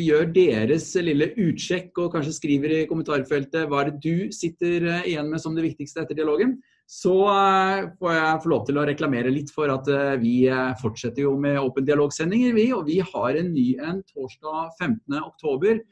gjør 0.00 0.30
deres 0.34 0.88
lille 1.04 1.28
utsjekk 1.42 2.00
og 2.02 2.14
kanskje 2.14 2.36
skriver 2.38 2.74
i 2.74 2.86
kommentarfeltet 2.90 3.68
hva 3.70 3.84
det 3.88 3.98
du 4.04 4.32
sitter 4.34 4.88
eh, 4.88 5.10
igjen 5.12 5.30
med 5.32 5.42
som 5.42 5.56
det 5.56 5.66
viktigste 5.66 6.02
etter 6.02 6.18
dialogen, 6.18 6.56
så 6.90 7.14
eh, 7.32 7.88
får 8.00 8.16
jeg 8.16 8.42
få 8.44 8.52
lov 8.54 8.66
til 8.68 8.80
å 8.80 8.86
reklamere 8.88 9.34
litt 9.34 9.52
for 9.54 9.72
at 9.74 9.90
vi 10.22 10.36
fortsetter 10.82 11.26
jo 11.26 11.36
med 11.40 11.60
åpen 11.60 11.86
dialogsendinger, 11.88 12.54
vi. 12.56 12.70
Og 12.76 12.86
vi 12.88 13.00
har 13.04 13.38
en 13.38 13.52
ny 13.52 13.68
en 13.82 14.00
torsdag 14.08 14.72
15.10. 14.80 15.82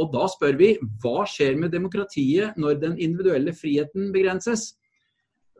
Og 0.00 0.12
da 0.14 0.26
spør 0.30 0.58
vi 0.60 0.74
hva 1.02 1.24
skjer 1.28 1.56
med 1.58 1.72
demokratiet 1.74 2.58
når 2.60 2.78
den 2.82 3.00
individuelle 3.00 3.54
friheten 3.56 4.12
begrenses? 4.14 4.74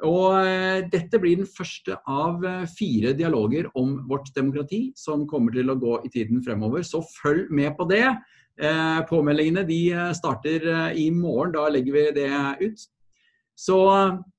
Og 0.06 0.36
eh, 0.38 0.86
dette 0.92 1.20
blir 1.20 1.40
den 1.40 1.48
første 1.48 1.96
av 2.08 2.44
eh, 2.46 2.66
fire 2.72 3.12
dialoger 3.16 3.68
om 3.78 3.98
vårt 4.08 4.30
demokrati 4.36 4.90
som 4.98 5.26
kommer 5.28 5.54
til 5.54 5.72
å 5.72 5.78
gå 5.80 5.98
i 6.06 6.12
tiden 6.12 6.42
fremover. 6.44 6.84
Så 6.86 7.02
følg 7.20 7.50
med 7.52 7.74
på 7.78 7.86
det. 7.90 8.06
Eh, 8.60 9.00
påmeldingene 9.10 9.66
de 9.68 9.80
starter 10.16 10.66
i 10.96 11.10
morgen. 11.14 11.54
Da 11.56 11.68
legger 11.72 11.96
vi 11.96 12.06
det 12.16 12.30
ut. 12.64 12.86
Så 13.60 13.78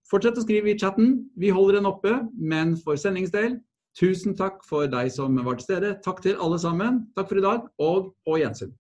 fortsett 0.10 0.40
å 0.42 0.46
skrive 0.46 0.74
i 0.74 0.80
chatten. 0.80 1.20
Vi 1.38 1.54
holder 1.54 1.80
den 1.80 1.90
oppe. 1.90 2.18
Men 2.34 2.76
for 2.82 2.98
sendingens 2.98 3.62
tusen 3.98 4.38
takk 4.38 4.64
for 4.66 4.90
deg 4.90 5.12
som 5.14 5.38
var 5.46 5.60
til 5.60 5.68
stede. 5.70 5.96
Takk 6.06 6.24
til 6.26 6.40
alle 6.42 6.58
sammen. 6.62 7.06
Takk 7.18 7.30
for 7.30 7.42
i 7.42 7.46
dag, 7.46 7.68
og 7.82 8.14
på 8.26 8.42
gjensyn. 8.42 8.74